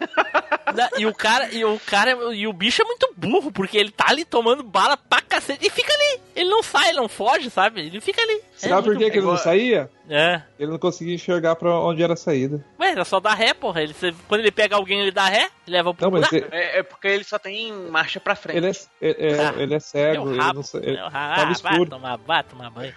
Na- 0.74 0.90
E 0.98 1.06
o 1.06 1.14
cara, 1.14 1.52
e 1.52 1.64
o 1.64 1.78
cara, 1.86 2.10
e 2.34 2.46
o 2.46 2.52
bicho 2.52 2.82
é 2.82 2.84
muito 2.84 3.12
burro, 3.16 3.52
porque 3.52 3.78
ele 3.78 3.90
tá 3.90 4.06
ali 4.08 4.24
tomando 4.24 4.62
bala 4.62 4.96
pra 4.96 5.20
cacete 5.20 5.64
e 5.66 5.70
fica 5.70 5.92
ali. 5.92 6.20
Ele 6.34 6.50
não 6.50 6.62
sai, 6.62 6.88
ele 6.88 6.98
não 6.98 7.08
foge, 7.08 7.48
sabe? 7.48 7.80
Ele 7.80 8.00
fica 8.00 8.20
ali. 8.20 8.40
É 8.62 8.68
Sabe 8.68 8.82
por 8.82 8.86
muito 8.94 8.98
que, 9.04 9.10
que 9.10 9.18
ele 9.18 9.26
não 9.26 9.36
saía? 9.36 9.90
É. 10.10 10.42
Ele 10.58 10.70
não 10.72 10.78
conseguia 10.78 11.14
enxergar 11.14 11.54
pra 11.56 11.70
onde 11.80 12.02
era 12.02 12.14
a 12.14 12.16
saída. 12.16 12.64
Ué, 12.78 12.90
era 12.90 13.04
só 13.04 13.20
dar 13.20 13.34
ré, 13.34 13.54
porra. 13.54 13.82
Ele, 13.82 13.94
quando 14.28 14.40
ele 14.40 14.50
pega 14.50 14.74
alguém, 14.76 15.00
ele 15.00 15.10
dá 15.12 15.26
ré, 15.28 15.48
leva 15.66 15.94
pro 15.94 16.04
Não, 16.10 16.10
mas 16.20 16.30
ele, 16.32 16.46
É, 16.50 16.80
é 16.80 16.82
porque 16.82 17.06
ele 17.08 17.24
só 17.24 17.38
tem 17.38 17.72
marcha 17.72 18.18
pra 18.18 18.34
frente. 18.34 18.56
ele 18.56 18.66
é, 18.66 18.70
é- 19.00 19.32
é- 19.32 19.46
Ah, 19.48 19.54
ele 19.56 19.74
é 19.74 19.76
É 19.76 19.80
cego, 19.80 20.28
ele 20.30 20.38
rabo. 20.38 20.54
não 20.54 20.62
sa- 20.62 20.78
ele 20.78 20.96
é 20.96 21.02
tava. 21.02 21.10
Ah, 21.16 21.44
vai 21.44 21.52
escuro. 21.52 21.90
tomar, 21.90 22.16
vai 22.16 22.42
tomar 22.42 22.70
banho. 22.70 22.94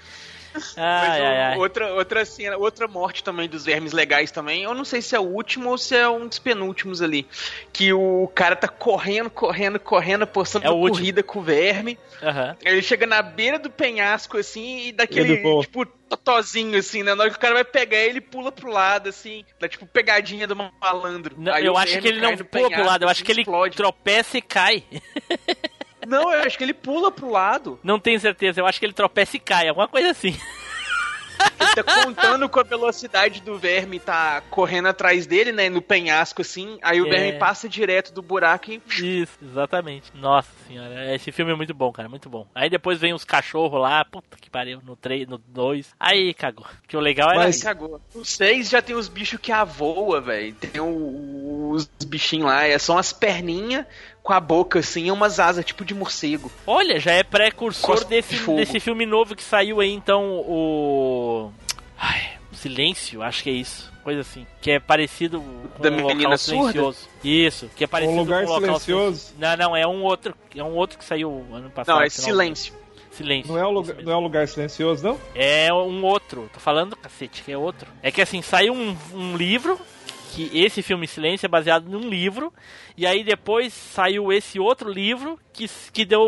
Mas 0.76 0.78
Ai, 0.78 1.22
ai, 1.26 1.42
ai. 1.42 1.58
Outra, 1.58 1.94
outra 1.94 2.26
cena, 2.26 2.58
outra 2.58 2.88
morte 2.88 3.24
também 3.24 3.48
dos 3.48 3.66
vermes 3.66 3.94
legais 3.94 4.32
também. 4.32 4.64
Eu 4.64 4.74
não 4.74 4.86
sei 4.86 5.02
se 5.02 5.16
é 5.16 5.20
o 5.20 5.24
último 5.24 5.70
ou 5.70 5.78
se 5.78 5.96
é 5.96 6.08
um 6.10 6.28
dos 6.28 6.40
penúltimos 6.40 7.02
ali. 7.02 7.28
Que 7.72 7.94
o 7.94 8.30
cara 8.34 8.56
tá 8.56 8.68
correndo, 8.68 9.30
correndo, 9.30 9.80
correndo, 9.80 10.28
postando 10.28 10.66
É 10.66 10.70
corrida 10.70 11.24
com 11.24 11.40
o 11.40 11.42
verme. 11.44 11.98
Aí 12.22 12.74
Ele 12.74 12.82
chega 12.82 13.06
na 13.06 13.22
beira 13.22 13.60
do 13.60 13.70
penhasco, 13.70 14.38
assim, 14.38 14.88
e 14.88 14.92
daquele, 14.92 15.34
Ele 15.34 15.42
voa. 15.44 15.62
tipo, 15.62 15.86
totozinho, 15.86 16.78
assim, 16.78 17.04
né? 17.04 17.14
Na 17.14 17.24
hora 17.24 17.32
que 17.32 17.38
o 17.38 17.40
cara 17.40 17.54
vai 17.54 17.66
pegar 17.66 17.98
ele, 17.98 18.22
pula 18.22 18.52
pro 18.52 18.72
lado, 18.72 19.10
assim, 19.10 19.44
da 19.60 19.68
tipo 19.68 19.86
pegadinha 19.86 20.48
do 20.48 20.56
malandro. 20.56 21.36
Não, 21.38 21.54
Aí 21.54 21.66
eu 21.66 21.78
acho 21.78 22.00
que 22.00 22.08
ele 22.08 22.22
não 22.22 22.36
pula 22.38 22.70
pro 22.70 22.86
lado, 22.86 23.04
eu 23.04 23.10
acho 23.10 23.20
assim, 23.20 23.26
que 23.26 23.32
ele 23.32 23.42
explode. 23.42 23.76
tropeça 23.78 24.38
e 24.38 24.42
cai. 24.42 24.84
Não, 26.08 26.32
eu 26.34 26.42
acho 26.44 26.58
que 26.58 26.64
ele 26.64 26.74
pula 26.74 27.12
pro 27.12 27.30
lado. 27.30 27.80
Não 27.84 28.00
tenho 28.00 28.20
certeza, 28.20 28.62
eu 28.62 28.66
acho 28.66 28.80
que 28.80 28.86
ele 28.86 28.94
tropeça 28.94 29.36
e 29.38 29.40
cai, 29.40 29.68
alguma 29.68 29.88
coisa 29.88 30.10
assim. 30.12 30.36
Ele 31.60 31.76
tá 31.84 32.04
contando 32.04 32.50
com 32.50 32.60
a 32.60 32.64
velocidade 32.64 33.42
do 33.42 33.60
verme 33.60 34.00
tá 34.00 34.42
correndo 34.50 34.88
atrás 34.88 35.28
dele, 35.28 35.52
né? 35.52 35.70
No 35.70 35.84
penhasco, 35.84 36.42
assim. 36.42 36.80
Aí 36.82 37.00
o 37.00 37.06
É. 37.06 37.10
verme 37.12 37.38
passa 37.38 37.70
direto 37.70 38.12
do 38.12 38.24
buraco 38.24 38.72
e. 38.72 38.82
Isso, 39.00 39.38
exatamente. 39.44 40.12
Nossa 40.16 40.50
senhora, 40.68 41.14
esse 41.14 41.32
filme 41.32 41.52
é 41.52 41.56
muito 41.56 41.76
bom, 41.76 41.92
cara, 41.92 42.10
muito 42.10 42.28
bom. 42.28 42.48
Aí 42.56 42.72
depois 42.72 42.98
vem 43.00 43.14
os 43.14 43.24
cachorros 43.24 43.80
lá, 43.80 44.04
puta 44.04 44.36
que 44.42 44.50
pariu, 44.50 44.82
no 44.84 44.96
3, 44.96 45.28
no 45.28 45.38
2. 45.38 45.94
Aí 46.00 46.34
cagou. 46.34 46.66
Que 46.88 46.98
o 46.98 47.00
legal 47.00 47.30
era. 47.30 47.40
Mas- 47.42 47.62
cagou. 47.62 48.02
No 48.16 48.26
6 48.26 48.70
já 48.70 48.82
tem 48.82 48.96
os 48.96 49.08
bichos 49.08 49.40
que 49.40 49.52
avoa, 49.52 50.20
velho. 50.20 50.56
Tem 50.56 50.82
o- 50.82 51.70
os 51.72 51.86
bichinhos 52.08 52.48
lá, 52.48 52.64
é, 52.66 52.80
são 52.80 52.98
as 52.98 53.14
perninhas 53.14 53.86
com 54.28 54.34
a 54.34 54.42
boca 54.42 54.80
assim 54.80 55.06
e 55.06 55.12
umas 55.12 55.40
asas 55.40 55.64
tipo 55.64 55.86
de 55.86 55.94
morcego. 55.96 56.52
Olha, 56.68 57.00
já 57.00 57.14
é 57.14 57.24
precursor 57.24 58.00
de 58.00 58.06
desse, 58.06 58.36
desse 58.46 58.78
filme 58.82 59.06
novo 59.06 59.34
que 59.34 59.44
saiu 59.44 59.80
aí, 59.80 59.90
então, 59.94 60.22
o. 60.46 61.50
Ai, 61.98 62.32
Silêncio, 62.52 63.22
acho 63.24 63.42
que 63.42 63.50
é 63.50 63.54
isso. 63.54 63.90
Coisa 64.04 64.20
assim. 64.22 64.46
Que 64.62 64.72
é 64.72 64.80
parecido 64.82 65.42
com 65.76 65.82
Da 65.82 65.90
um 65.90 65.96
menina 65.96 66.14
local 66.14 66.38
surda? 66.38 66.72
silencioso. 66.72 67.10
Isso, 67.24 67.70
que 67.74 67.86
é 67.86 67.88
parecido 67.88 68.18
Um 68.18 68.20
lugar 68.22 68.44
com 68.46 68.52
um 68.52 68.54
local 68.56 68.80
silencioso? 68.82 69.34
Não, 69.40 69.56
não, 69.56 69.76
é 69.78 69.88
um 69.88 70.04
outro. 70.04 70.36
É 70.54 70.64
um 70.64 70.76
outro 70.76 70.98
que 70.98 71.06
saiu 71.06 71.46
ano 71.54 71.70
passado. 71.70 71.96
Não, 71.96 72.04
é 72.04 72.10
final- 72.10 72.26
silêncio. 72.26 72.74
Silêncio. 73.12 73.52
Não 73.54 73.58
é, 73.60 73.66
um 73.66 73.72
isso 73.72 73.92
lugar, 73.92 74.04
não 74.04 74.12
é 74.12 74.18
um 74.18 74.20
lugar 74.20 74.48
silencioso, 74.48 75.04
não? 75.04 75.18
É 75.34 75.72
um 75.74 76.04
outro. 76.04 76.50
Tô 76.54 76.60
falando, 76.60 76.96
cacete, 76.98 77.42
que 77.44 77.52
é 77.52 77.58
outro. 77.58 77.88
É 78.04 78.12
que 78.12 78.22
assim, 78.22 78.42
saiu 78.42 78.74
um, 78.74 78.96
um 79.14 79.38
livro, 79.38 79.80
que 80.38 80.52
esse 80.54 80.84
filme 80.84 81.08
Silêncio 81.08 81.48
é 81.48 81.50
baseado 81.50 81.90
num 81.90 82.08
livro, 82.08 82.54
e 82.96 83.08
aí 83.08 83.24
depois 83.24 83.74
saiu 83.74 84.32
esse 84.32 84.60
outro 84.60 84.88
livro 84.92 85.40
que, 85.52 85.68
que 85.92 86.06
deu 86.06 86.22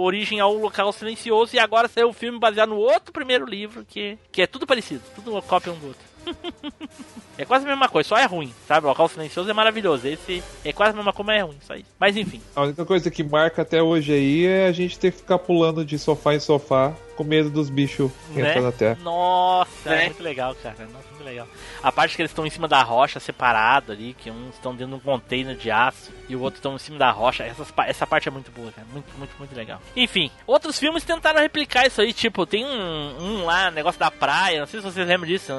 origem 0.00 0.38
ao 0.38 0.54
local 0.54 0.92
silencioso, 0.92 1.56
e 1.56 1.58
agora 1.58 1.88
saiu 1.88 2.10
o 2.10 2.12
filme 2.12 2.38
baseado 2.38 2.68
no 2.68 2.76
outro 2.76 3.12
primeiro 3.12 3.44
livro, 3.44 3.84
que, 3.84 4.16
que 4.30 4.42
é 4.42 4.46
tudo 4.46 4.68
parecido, 4.68 5.02
tudo 5.16 5.32
uma 5.32 5.42
cópia 5.42 5.72
um 5.72 5.76
do 5.78 5.88
outro. 5.88 6.10
É 7.38 7.44
quase 7.46 7.64
a 7.64 7.68
mesma 7.68 7.88
coisa, 7.88 8.06
só 8.06 8.18
é 8.18 8.26
ruim, 8.26 8.52
sabe? 8.68 8.84
O 8.84 8.90
local 8.90 9.08
silencioso 9.08 9.48
é 9.48 9.54
maravilhoso. 9.54 10.06
Esse 10.06 10.42
é 10.62 10.74
quase 10.74 10.92
a 10.92 10.94
mesma 10.96 11.10
coisa, 11.10 11.26
mas 11.32 11.40
é 11.40 11.42
ruim, 11.42 11.56
só 11.66 11.74
isso. 11.74 11.86
Mas 11.98 12.14
enfim. 12.14 12.38
A 12.54 12.64
única 12.64 12.84
coisa 12.84 13.10
que 13.10 13.24
marca 13.24 13.62
até 13.62 13.82
hoje 13.82 14.12
aí 14.12 14.44
é 14.44 14.66
a 14.66 14.72
gente 14.72 14.98
ter 14.98 15.10
que 15.10 15.16
ficar 15.18 15.38
pulando 15.38 15.82
de 15.82 15.98
sofá 15.98 16.34
em 16.34 16.40
sofá 16.40 16.92
com 17.16 17.24
medo 17.24 17.48
dos 17.48 17.70
bichos 17.70 18.10
Né? 18.34 18.42
entrando 18.50 18.64
na 18.66 18.72
terra. 18.72 18.98
Nossa, 19.02 19.70
é 19.86 19.96
Né? 19.96 20.04
muito 20.04 20.22
legal, 20.22 20.54
cara. 20.62 20.86
Nossa, 20.92 21.08
legal. 21.24 21.46
A 21.82 21.90
parte 21.90 22.16
que 22.16 22.22
eles 22.22 22.30
estão 22.30 22.46
em 22.46 22.50
cima 22.50 22.68
da 22.68 22.82
rocha, 22.82 23.20
separado 23.20 23.92
ali, 23.92 24.14
que 24.14 24.30
uns 24.30 24.54
estão 24.54 24.74
dentro 24.74 24.96
de 24.96 24.96
um 24.96 25.00
container 25.00 25.56
de 25.56 25.70
aço 25.70 26.12
e 26.28 26.36
o 26.36 26.40
outro 26.40 26.58
estão 26.58 26.74
em 26.74 26.78
cima 26.78 26.98
da 26.98 27.10
rocha. 27.10 27.44
Essas, 27.44 27.72
essa 27.86 28.06
parte 28.06 28.28
é 28.28 28.30
muito 28.30 28.50
boa, 28.50 28.70
cara. 28.72 28.86
Muito, 28.92 29.06
muito, 29.16 29.34
muito 29.38 29.54
legal. 29.54 29.80
Enfim, 29.96 30.30
outros 30.46 30.78
filmes 30.78 31.04
tentaram 31.04 31.40
replicar 31.40 31.86
isso 31.86 32.00
aí. 32.00 32.12
Tipo, 32.12 32.46
tem 32.46 32.64
um, 32.64 33.22
um 33.22 33.44
lá, 33.44 33.70
negócio 33.70 33.98
da 33.98 34.10
praia. 34.10 34.60
Não 34.60 34.66
sei 34.66 34.80
se 34.80 34.86
vocês 34.86 35.06
lembram 35.06 35.28
disso. 35.28 35.52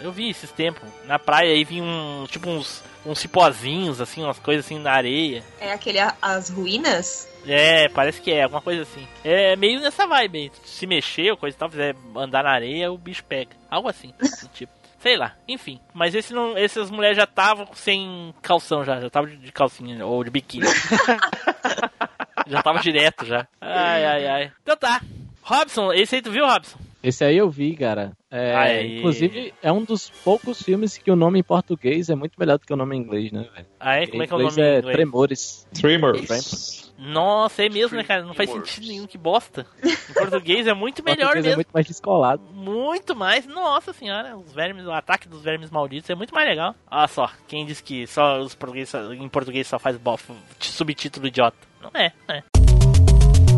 Eu 0.00 0.12
vi 0.12 0.30
esses 0.30 0.50
tempos. 0.50 0.88
Na 1.06 1.18
praia 1.18 1.52
aí 1.52 1.64
vinha 1.64 1.82
um, 1.82 2.26
tipo 2.28 2.50
uns, 2.50 2.82
uns 3.06 3.18
cipózinhos, 3.18 4.00
assim, 4.00 4.22
umas 4.22 4.38
coisas 4.38 4.64
assim 4.64 4.78
na 4.78 4.92
areia. 4.92 5.42
É 5.60 5.72
aquele 5.72 5.98
As 6.20 6.50
Ruínas? 6.50 7.28
É, 7.46 7.88
parece 7.88 8.20
que 8.20 8.30
é, 8.30 8.42
alguma 8.42 8.60
coisa 8.60 8.82
assim. 8.82 9.06
É 9.22 9.54
meio 9.56 9.80
nessa 9.80 10.06
vibe 10.06 10.38
aí. 10.38 10.52
Se 10.64 10.86
mexer 10.86 11.30
ou 11.30 11.36
coisa 11.36 11.56
e 11.56 11.58
tal, 11.58 11.70
fizer 11.70 11.94
andar 12.16 12.42
na 12.42 12.50
areia, 12.50 12.90
o 12.90 12.98
bicho 12.98 13.24
pega. 13.24 13.50
Algo 13.70 13.88
assim, 13.88 14.12
tipo. 14.54 14.72
Sei 15.04 15.18
lá, 15.18 15.36
enfim. 15.46 15.78
Mas 15.92 16.14
esse 16.14 16.32
não, 16.32 16.56
essas 16.56 16.90
mulheres 16.90 17.18
já 17.18 17.24
estavam 17.24 17.68
sem 17.74 18.32
calção 18.40 18.82
já, 18.82 18.98
já 18.98 19.10
tava 19.10 19.26
de, 19.26 19.36
de 19.36 19.52
calcinha 19.52 20.06
ou 20.06 20.24
de 20.24 20.30
biquíni. 20.30 20.64
já 22.48 22.62
tava 22.62 22.78
direto 22.78 23.26
já. 23.26 23.46
Ai, 23.60 24.02
ai, 24.02 24.26
ai. 24.26 24.52
Então 24.62 24.74
tá. 24.78 25.02
Robson, 25.42 25.92
esse 25.92 26.14
aí 26.16 26.22
tu 26.22 26.30
viu, 26.30 26.46
Robson? 26.46 26.78
Esse 27.02 27.22
aí 27.22 27.36
eu 27.36 27.50
vi, 27.50 27.76
cara. 27.76 28.12
É, 28.30 28.82
inclusive, 28.86 29.52
é 29.62 29.70
um 29.70 29.84
dos 29.84 30.08
poucos 30.08 30.62
filmes 30.62 30.96
que 30.96 31.10
o 31.10 31.16
nome 31.16 31.38
em 31.38 31.42
português 31.42 32.08
é 32.08 32.14
muito 32.14 32.40
melhor 32.40 32.58
do 32.58 32.64
que 32.64 32.72
o 32.72 32.76
nome 32.76 32.96
em 32.96 33.00
inglês, 33.00 33.30
né, 33.30 33.46
velho? 33.54 33.66
Ah, 33.78 33.96
é? 33.96 34.06
Como 34.06 34.22
é 34.22 34.26
que 34.26 34.32
é 34.32 34.36
o 34.36 34.40
Em 34.40 34.44
inglês 34.46 34.56
nome 34.56 34.66
em 34.68 34.72
é 34.72 34.78
inglês? 34.78 34.96
Tremores. 34.96 35.68
Tremors. 35.74 36.83
Nossa, 36.96 37.64
é 37.64 37.68
mesmo, 37.68 37.96
né, 37.96 38.04
cara? 38.04 38.22
Não 38.22 38.34
faz 38.34 38.50
sentido 38.50 38.86
nenhum, 38.86 39.06
que 39.06 39.18
bosta. 39.18 39.66
Em 39.82 40.12
português 40.14 40.66
é 40.66 40.74
muito 40.74 41.00
Em 41.02 41.04
melhor 41.04 41.32
português 41.32 41.44
mesmo. 41.44 41.52
é 41.52 41.56
muito 41.56 41.72
mais 41.72 41.86
descolado. 41.86 42.42
Muito 42.52 43.16
mais, 43.16 43.46
nossa 43.46 43.92
senhora, 43.92 44.36
os 44.36 44.52
vermes, 44.52 44.86
o 44.86 44.92
ataque 44.92 45.28
dos 45.28 45.42
vermes 45.42 45.70
malditos 45.70 46.08
é 46.08 46.14
muito 46.14 46.34
mais 46.34 46.48
legal. 46.48 46.74
Olha 46.90 47.08
só, 47.08 47.30
quem 47.48 47.66
diz 47.66 47.80
que 47.80 48.06
só 48.06 48.38
os 48.40 48.54
português, 48.54 48.92
em 49.18 49.28
português 49.28 49.66
só 49.66 49.78
faz 49.78 49.96
bof, 49.96 50.32
subtítulo 50.60 51.26
idiota. 51.26 51.56
Não 51.80 51.90
é, 52.00 52.12
não 52.26 52.34
é. 52.34 52.42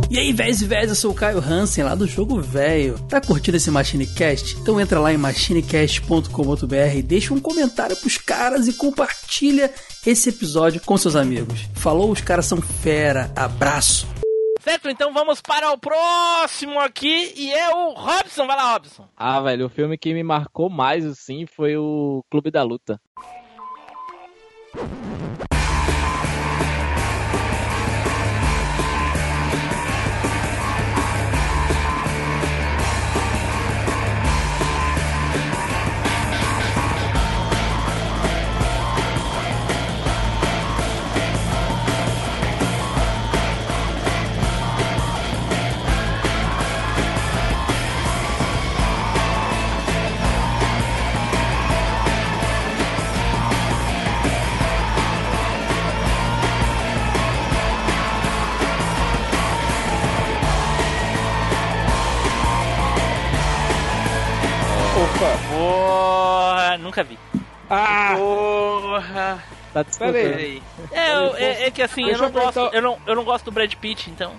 E 0.09 0.21
aí, 0.21 0.33
véis 0.33 0.63
e 0.63 0.67
véis, 0.67 0.89
eu 0.89 0.95
sou 0.95 1.11
o 1.11 1.15
Caio 1.15 1.41
Hansen, 1.41 1.83
lá 1.83 1.95
do 1.95 2.07
Jogo 2.07 2.41
Velho. 2.41 2.97
Tá 3.09 3.21
curtindo 3.21 3.57
esse 3.57 3.71
MachineCast? 3.73 4.57
Então 4.57 4.81
entra 4.81 5.01
lá 5.01 5.13
em 5.13 5.17
machinecast.com.br 5.17 6.97
e 6.97 7.03
deixa 7.03 7.35
um 7.35 7.41
comentário 7.41 7.97
pros 7.97 8.17
caras 8.17 8.69
e 8.69 8.73
compartilha 8.73 9.73
esse 10.07 10.29
episódio 10.29 10.81
com 10.81 10.97
seus 10.97 11.17
amigos. 11.17 11.69
Falou, 11.75 12.13
os 12.13 12.21
caras 12.21 12.47
são 12.47 12.63
fera. 12.63 13.33
Abraço. 13.35 14.07
Certo, 14.61 14.89
então 14.89 15.13
vamos 15.13 15.41
para 15.41 15.73
o 15.73 15.79
próximo 15.79 16.79
aqui 16.79 17.33
e 17.37 17.53
é 17.53 17.69
o 17.71 17.93
Robson. 17.95 18.47
Vai 18.47 18.57
lá, 18.57 18.75
Robson. 18.75 19.09
Ah, 19.17 19.41
velho, 19.41 19.67
o 19.67 19.71
filme 19.71 19.99
que 19.99 20.15
me 20.15 20.23
marcou 20.23 20.71
mais, 20.71 21.05
assim, 21.05 21.47
foi 21.47 21.77
o 21.77 22.25
Clube 22.31 22.51
da 22.53 22.63
Luta. 22.63 23.01
Peraí. 69.99 70.63
É, 70.93 71.15
eu- 71.15 71.37
é, 71.37 71.67
é 71.67 71.71
que 71.71 71.83
assim, 71.83 72.09
eu 72.09 72.19
não, 72.19 72.31
gosto, 72.31 72.59
eu, 72.73 72.83
não, 72.83 72.99
eu 73.07 73.15
não 73.15 73.25
gosto 73.25 73.45
do 73.47 73.53
Brad 73.53 73.73
Pitt, 73.75 74.11
então. 74.11 74.35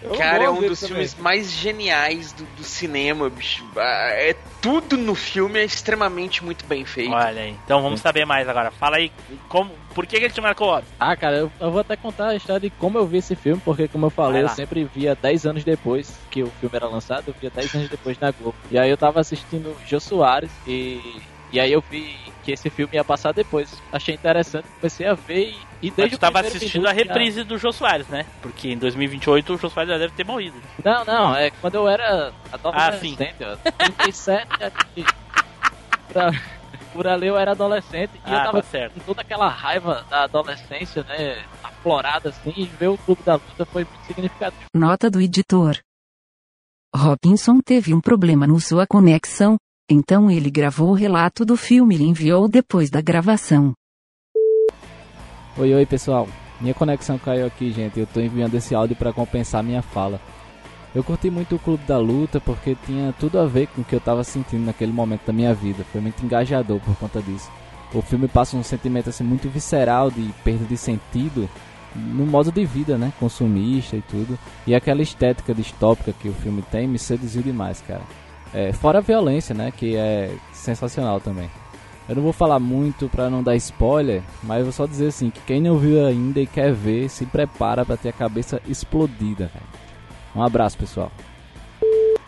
Eu 0.00 0.12
Cara, 0.14 0.44
é 0.44 0.50
um 0.50 0.60
dos 0.62 0.78
também. 0.78 0.94
filmes 0.94 1.16
mais 1.16 1.50
geniais 1.50 2.32
do, 2.32 2.44
do 2.56 2.62
cinema, 2.62 3.28
bicho. 3.28 3.64
Ah, 3.76 4.10
É 4.12 4.36
tudo 4.62 4.96
no 4.96 5.14
filme 5.14 5.58
é 5.58 5.64
extremamente 5.64 6.44
muito 6.44 6.64
bem 6.66 6.84
feito. 6.84 7.12
Olha 7.12 7.42
aí. 7.42 7.56
Então 7.64 7.82
vamos 7.82 8.00
saber 8.00 8.24
mais 8.24 8.48
agora. 8.48 8.70
Fala 8.70 8.96
aí, 8.98 9.10
como, 9.48 9.72
por 9.94 10.06
que, 10.06 10.18
que 10.18 10.24
ele 10.26 10.32
te 10.32 10.40
marcou? 10.40 10.80
Ah, 11.00 11.16
cara, 11.16 11.36
eu, 11.38 11.52
eu 11.60 11.70
vou 11.72 11.80
até 11.80 11.96
contar 11.96 12.28
a 12.28 12.36
história 12.36 12.60
de 12.60 12.70
como 12.70 12.96
eu 12.96 13.06
vi 13.06 13.18
esse 13.18 13.34
filme, 13.34 13.60
porque, 13.64 13.88
como 13.88 14.06
eu 14.06 14.10
falei, 14.10 14.42
eu 14.44 14.48
sempre 14.48 14.84
via 14.84 15.16
10 15.20 15.46
anos 15.46 15.64
depois 15.64 16.12
que 16.30 16.42
o 16.44 16.50
filme 16.60 16.76
era 16.76 16.86
lançado, 16.86 17.24
eu 17.28 17.34
via 17.40 17.50
10 17.50 17.74
anos 17.74 17.88
depois 17.88 18.16
na 18.20 18.30
Globo. 18.30 18.54
E 18.70 18.78
aí 18.78 18.88
eu 18.90 18.96
tava 18.96 19.18
assistindo 19.20 19.76
Jô 19.84 19.98
Soares 19.98 20.50
e, 20.66 21.20
e 21.52 21.58
aí 21.58 21.72
eu 21.72 21.82
vi 21.90 22.16
que 22.48 22.52
esse 22.54 22.70
filme 22.70 22.94
ia 22.94 23.04
passar 23.04 23.32
depois. 23.32 23.70
Achei 23.92 24.14
interessante, 24.14 24.66
comecei 24.80 25.06
a 25.06 25.12
ver 25.12 25.50
e, 25.50 25.58
e 25.82 25.86
Mas 25.88 25.96
desde 25.96 26.16
tu 26.16 26.20
tava 26.20 26.40
assistindo 26.40 26.86
a 26.86 26.94
já- 26.94 26.96
reprise 26.96 27.44
do 27.44 27.58
Jô 27.58 27.70
Soares, 27.70 28.08
né? 28.08 28.24
Porque 28.40 28.70
em 28.70 28.78
2028 28.78 29.52
o 29.52 29.58
Jô 29.58 29.68
Soares 29.68 29.90
já 29.92 29.98
deve 29.98 30.14
ter 30.14 30.24
morrido. 30.24 30.56
Não, 30.82 31.04
não, 31.04 31.36
é 31.36 31.50
quando 31.50 31.74
eu 31.74 31.86
era 31.86 32.32
Ah, 32.72 32.92
sim. 32.92 33.12
adolescente, 33.12 33.44
ó, 33.44 33.56
37, 33.76 34.46
e- 34.96 35.04
por, 36.12 36.40
por 36.94 37.06
ali 37.06 37.26
eu 37.26 37.36
era 37.36 37.50
adolescente 37.50 38.12
e 38.26 38.32
eu 38.32 38.38
Ah, 38.38 38.44
tava 38.44 38.62
tá 38.62 38.68
certo. 38.70 38.94
com 38.94 39.00
toda 39.00 39.20
aquela 39.20 39.48
raiva 39.48 40.06
da 40.08 40.24
adolescência, 40.24 41.02
né, 41.04 41.44
aflorada 41.62 42.30
assim, 42.30 42.54
e 42.56 42.64
ver 42.64 42.88
o 42.88 42.96
Clube 42.96 43.22
da 43.24 43.34
Luta 43.34 43.66
foi 43.66 43.84
muito 43.84 44.06
significativo. 44.06 44.62
Nota 44.74 45.10
do 45.10 45.20
editor. 45.20 45.76
Robinson 46.96 47.60
teve 47.60 47.92
um 47.92 48.00
problema 48.00 48.46
no 48.46 48.58
sua 48.58 48.86
conexão, 48.86 49.56
então 49.88 50.30
ele 50.30 50.50
gravou 50.50 50.90
o 50.90 50.94
relato 50.94 51.44
do 51.44 51.56
filme 51.56 51.96
e 51.96 52.02
enviou 52.02 52.46
depois 52.46 52.90
da 52.90 53.00
gravação. 53.00 53.72
Oi, 55.56 55.74
oi 55.74 55.86
pessoal. 55.86 56.28
Minha 56.60 56.74
conexão 56.74 57.18
caiu 57.18 57.46
aqui, 57.46 57.72
gente. 57.72 57.98
Eu 57.98 58.06
tô 58.06 58.20
enviando 58.20 58.54
esse 58.54 58.74
áudio 58.74 58.94
para 58.94 59.12
compensar 59.12 59.62
minha 59.62 59.80
fala. 59.80 60.20
Eu 60.94 61.02
curti 61.02 61.30
muito 61.30 61.56
o 61.56 61.58
Clube 61.58 61.84
da 61.86 61.98
Luta 61.98 62.40
porque 62.40 62.76
tinha 62.84 63.14
tudo 63.18 63.38
a 63.38 63.46
ver 63.46 63.66
com 63.68 63.80
o 63.80 63.84
que 63.84 63.94
eu 63.94 64.00
tava 64.00 64.22
sentindo 64.24 64.66
naquele 64.66 64.92
momento 64.92 65.26
da 65.26 65.32
minha 65.32 65.54
vida. 65.54 65.84
Foi 65.90 66.00
muito 66.00 66.24
engajador 66.24 66.80
por 66.80 66.96
conta 66.96 67.22
disso. 67.22 67.50
O 67.94 68.02
filme 68.02 68.28
passa 68.28 68.56
um 68.56 68.62
sentimento 68.62 69.08
assim 69.08 69.24
muito 69.24 69.48
visceral 69.48 70.10
de 70.10 70.22
perda 70.44 70.64
de 70.64 70.76
sentido 70.76 71.48
no 71.94 72.26
modo 72.26 72.52
de 72.52 72.64
vida, 72.64 72.98
né, 72.98 73.12
consumista 73.18 73.96
e 73.96 74.02
tudo. 74.02 74.38
E 74.66 74.74
aquela 74.74 75.02
estética 75.02 75.54
distópica 75.54 76.12
que 76.12 76.28
o 76.28 76.34
filme 76.34 76.62
tem 76.62 76.86
me 76.86 76.98
seduziu 76.98 77.42
demais, 77.42 77.82
cara. 77.86 78.02
É, 78.52 78.72
fora 78.72 78.98
a 78.98 79.02
violência, 79.02 79.54
né, 79.54 79.72
que 79.76 79.96
é 79.96 80.30
sensacional 80.52 81.20
também. 81.20 81.50
Eu 82.08 82.16
não 82.16 82.22
vou 82.22 82.32
falar 82.32 82.58
muito 82.58 83.08
pra 83.08 83.28
não 83.28 83.42
dar 83.42 83.54
spoiler, 83.56 84.22
mas 84.42 84.62
vou 84.62 84.72
só 84.72 84.86
dizer 84.86 85.08
assim 85.08 85.28
que 85.28 85.40
quem 85.40 85.60
não 85.60 85.76
viu 85.76 86.06
ainda 86.06 86.40
e 86.40 86.46
quer 86.46 86.72
ver, 86.72 87.10
se 87.10 87.26
prepara 87.26 87.84
pra 87.84 87.98
ter 87.98 88.08
a 88.08 88.12
cabeça 88.12 88.62
explodida, 88.66 89.50
velho. 89.52 89.66
Um 90.34 90.42
abraço, 90.42 90.78
pessoal. 90.78 91.12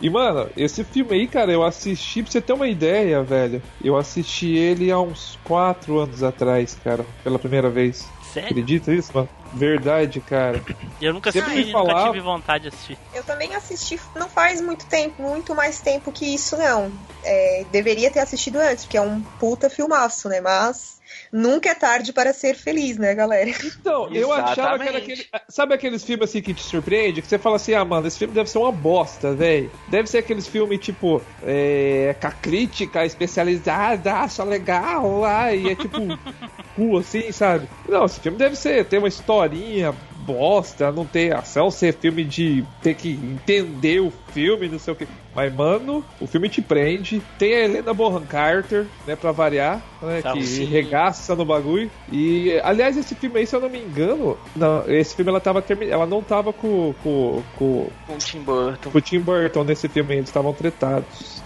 E, 0.01 0.09
mano, 0.09 0.49
esse 0.57 0.83
filme 0.83 1.13
aí, 1.13 1.27
cara, 1.27 1.53
eu 1.53 1.63
assisti, 1.63 2.23
pra 2.23 2.33
você 2.33 2.41
ter 2.41 2.53
uma 2.53 2.69
ideia, 2.69 3.23
velho. 3.23 3.63
Eu 3.83 3.97
assisti 3.97 4.49
ele 4.49 4.91
há 4.91 4.99
uns 4.99 5.39
4 5.45 5.99
anos 5.99 6.23
atrás, 6.23 6.79
cara, 6.83 7.05
pela 7.23 7.39
primeira 7.39 7.69
vez. 7.69 8.09
Sério? 8.33 8.49
Acredita 8.49 8.93
isso, 8.93 9.11
mano? 9.15 9.29
Verdade, 9.53 10.21
cara. 10.21 10.65
Eu 11.01 11.13
nunca 11.13 11.33
Sempre 11.33 11.51
assisti, 11.53 11.67
me 11.67 11.73
nunca 11.73 11.87
falava- 11.87 12.13
tive 12.13 12.21
vontade 12.23 12.63
de 12.63 12.69
assistir. 12.69 12.99
Eu 13.15 13.25
também 13.25 13.55
assisti 13.55 13.99
não 14.15 14.29
faz 14.29 14.61
muito 14.61 14.87
tempo, 14.87 15.23
muito 15.23 15.55
mais 15.55 15.81
tempo 15.81 16.13
que 16.13 16.27
isso, 16.35 16.57
não. 16.57 16.93
É, 17.25 17.65
deveria 17.71 18.11
ter 18.11 18.21
assistido 18.21 18.57
antes, 18.57 18.85
porque 18.85 18.97
é 18.99 19.01
um 19.03 19.21
puta 19.39 19.69
filmaço, 19.69 20.29
né? 20.29 20.41
Mas 20.41 21.00
nunca 21.33 21.71
é 21.71 21.75
tarde 21.75 22.13
para 22.13 22.33
ser 22.33 22.55
feliz, 22.55 22.99
né, 22.99 23.15
galera? 23.15 23.51
Então, 23.81 24.13
eu 24.13 24.33
achava 24.33 24.79
que 24.79 24.89
era 24.89 24.99
aquele. 24.99 25.27
Sabe 25.49 25.75
aqueles 25.75 26.05
filmes 26.05 26.29
assim 26.29 26.43
que 26.43 26.55
te 26.55 26.63
surpreende? 26.63 27.23
Que 27.23 27.29
você 27.29 27.39
fala 27.39 27.57
assim, 27.57 27.75
ah, 27.75 27.85
mano, 27.85 28.07
esse 28.07 28.19
filme 28.19 28.35
deve 28.35 28.51
ser 28.51 28.59
uma 28.59 28.73
bosta, 28.73 29.35
velho. 29.35 29.71
Deve 29.89 30.09
ser 30.09 30.19
aqueles 30.19 30.47
filmes, 30.47 30.79
tipo, 30.81 31.23
é, 31.43 32.15
com 32.21 32.27
a 32.27 32.31
crítica 32.31 33.05
especializada, 33.05 34.15
acha 34.15 34.45
legal 34.45 35.21
lá, 35.21 35.53
e 35.53 35.71
é 35.71 35.75
tipo, 35.75 35.99
cu 36.77 36.99
assim, 36.99 37.33
sabe? 37.33 37.69
Não, 37.89 38.05
esse 38.05 38.21
filme 38.21 38.37
deve 38.39 38.57
ser, 38.57 38.85
ter 38.85 38.99
uma 38.99 39.09
historinha 39.09 39.95
bosta, 40.21 40.93
não 40.93 41.05
ter 41.05 41.35
ação, 41.35 41.71
ser 41.71 41.95
filme 41.95 42.25
de 42.25 42.65
ter 42.83 42.95
que 42.95 43.11
entender 43.13 44.01
o 44.01 44.11
filme, 44.33 44.69
não 44.69 44.79
sei 44.79 44.93
o 44.93 44.97
que. 44.97 45.07
Mas, 45.35 45.53
mano, 45.55 46.05
o 46.21 46.27
filme 46.27 46.49
te 46.49 46.61
prende. 46.61 47.23
Tem 47.39 47.55
a 47.55 47.61
Helena 47.65 47.95
Bonham 47.95 48.23
Carter, 48.27 48.87
né, 49.07 49.15
pra 49.17 49.33
variar, 49.33 49.81
né, 50.03 50.21
Tá, 50.23 50.33
que 50.33 50.65
regaça 50.65 51.35
no 51.37 51.45
bagulho. 51.45 51.91
E, 52.11 52.59
aliás, 52.63 52.97
esse 52.97 53.15
filme 53.15 53.39
aí, 53.39 53.47
se 53.47 53.55
eu 53.55 53.61
não 53.61 53.69
me 53.69 53.79
engano, 53.79 54.37
não, 54.57 54.85
esse 54.89 55.15
filme 55.15 55.31
ela 55.31 55.41
tava 55.41 55.63
termi- 55.63 55.89
ela 55.89 56.07
não 56.07 56.23
tava 56.23 56.53
com, 56.53 56.95
com, 57.03 57.43
com, 57.57 57.89
Com 58.07 58.15
o 58.15 58.19
Tim 58.19 58.41
Burton. 58.41 58.91
com 58.91 58.99
o 58.99 59.01
Tim 59.01 59.21
Burton 59.21 59.65
nesse 59.65 59.89
filme, 59.89 60.15
eles 60.17 60.29
estavam 60.29 60.53
tretados 60.53 61.43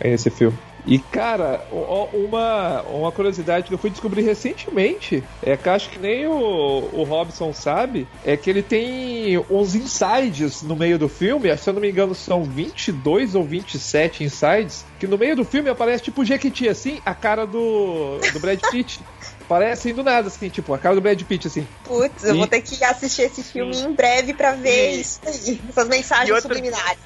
aí 0.00 0.10
nesse 0.10 0.30
filme. 0.30 0.56
E 0.86 0.98
cara, 0.98 1.66
uma, 1.70 2.82
uma 2.82 3.12
curiosidade 3.12 3.68
que 3.68 3.74
eu 3.74 3.78
fui 3.78 3.90
descobrir 3.90 4.22
recentemente, 4.22 5.24
é 5.42 5.56
que 5.56 5.68
acho 5.68 5.88
que 5.90 5.98
nem 5.98 6.26
o, 6.26 6.90
o 6.92 7.02
Robson 7.04 7.52
sabe, 7.52 8.06
é 8.24 8.36
que 8.36 8.50
ele 8.50 8.62
tem 8.62 9.38
uns 9.50 9.74
insides 9.74 10.62
no 10.62 10.76
meio 10.76 10.98
do 10.98 11.08
filme, 11.08 11.56
se 11.56 11.68
eu 11.68 11.74
não 11.74 11.80
me 11.80 11.90
engano 11.90 12.14
são 12.14 12.44
22 12.44 13.34
ou 13.34 13.44
27 13.44 14.24
insides, 14.24 14.84
que 14.98 15.06
no 15.06 15.16
meio 15.16 15.36
do 15.36 15.44
filme 15.44 15.70
aparece 15.70 16.04
tipo 16.04 16.24
Jequiti 16.24 16.68
assim, 16.68 17.00
a 17.04 17.14
cara 17.14 17.46
do, 17.46 18.18
do 18.32 18.40
Brad 18.40 18.60
Pitt. 18.70 19.00
Parece 19.48 19.92
do 19.92 20.02
nada, 20.02 20.28
assim, 20.28 20.48
tipo, 20.48 20.72
a 20.72 20.78
cara 20.78 20.94
do 20.94 21.00
Brad 21.00 21.20
Pitt, 21.22 21.46
assim. 21.46 21.66
Putz, 21.82 22.24
eu 22.24 22.34
E- 22.34 22.38
vou 22.38 22.46
ter 22.46 22.62
que 22.62 22.82
assistir 22.82 23.22
esse 23.22 23.42
filme 23.42 23.76
em 23.76 23.92
breve 23.94 24.32
pra 24.32 24.52
ver 24.52 24.94
E- 24.96 25.00
isso 25.00 25.20
aí, 25.26 25.60
essas 25.68 25.86
mensagens 25.88 26.30
outra- 26.30 26.42
subliminares. 26.42 26.98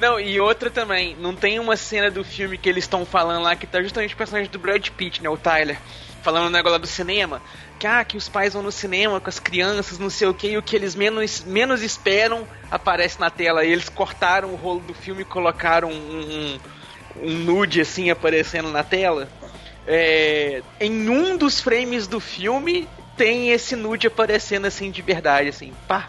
Não, 0.00 0.18
e 0.18 0.40
outra 0.40 0.70
também, 0.70 1.16
não 1.16 1.36
tem 1.36 1.58
uma 1.60 1.76
cena 1.76 2.10
do 2.10 2.24
filme 2.24 2.58
que 2.58 2.68
eles 2.68 2.84
estão 2.84 3.06
falando 3.06 3.44
lá 3.44 3.54
que 3.54 3.66
tá 3.66 3.80
justamente 3.80 4.12
o 4.14 4.16
personagem 4.16 4.50
do 4.50 4.58
Brad 4.58 4.86
Pitt, 4.88 5.22
né, 5.22 5.28
o 5.28 5.36
Tyler, 5.36 5.78
falando 6.22 6.46
o 6.46 6.50
negócio 6.50 6.72
lá 6.72 6.78
do 6.78 6.86
cinema, 6.86 7.40
que 7.78 7.86
ah, 7.86 8.04
que 8.04 8.16
os 8.16 8.28
pais 8.28 8.54
vão 8.54 8.62
no 8.62 8.72
cinema 8.72 9.20
com 9.20 9.28
as 9.30 9.38
crianças, 9.38 9.98
não 9.98 10.10
sei 10.10 10.26
o 10.26 10.34
que, 10.34 10.48
e 10.48 10.58
o 10.58 10.62
que 10.62 10.74
eles 10.74 10.94
menos, 10.96 11.44
menos 11.44 11.80
esperam 11.82 12.46
aparece 12.70 13.20
na 13.20 13.30
tela. 13.30 13.64
E 13.64 13.70
eles 13.70 13.88
cortaram 13.88 14.52
o 14.52 14.56
rolo 14.56 14.80
do 14.80 14.94
filme 14.94 15.22
e 15.22 15.24
colocaram 15.24 15.90
um, 15.90 16.58
um, 17.22 17.28
um 17.28 17.30
nude 17.30 17.80
assim 17.80 18.10
aparecendo 18.10 18.70
na 18.70 18.82
tela. 18.82 19.28
É, 19.86 20.62
em 20.80 21.08
um 21.08 21.36
dos 21.36 21.60
frames 21.60 22.06
do 22.06 22.18
filme 22.20 22.88
tem 23.16 23.50
esse 23.50 23.76
nude 23.76 24.06
aparecendo 24.06 24.66
assim 24.66 24.90
de 24.90 25.02
verdade, 25.02 25.48
assim, 25.48 25.72
pá. 25.86 26.08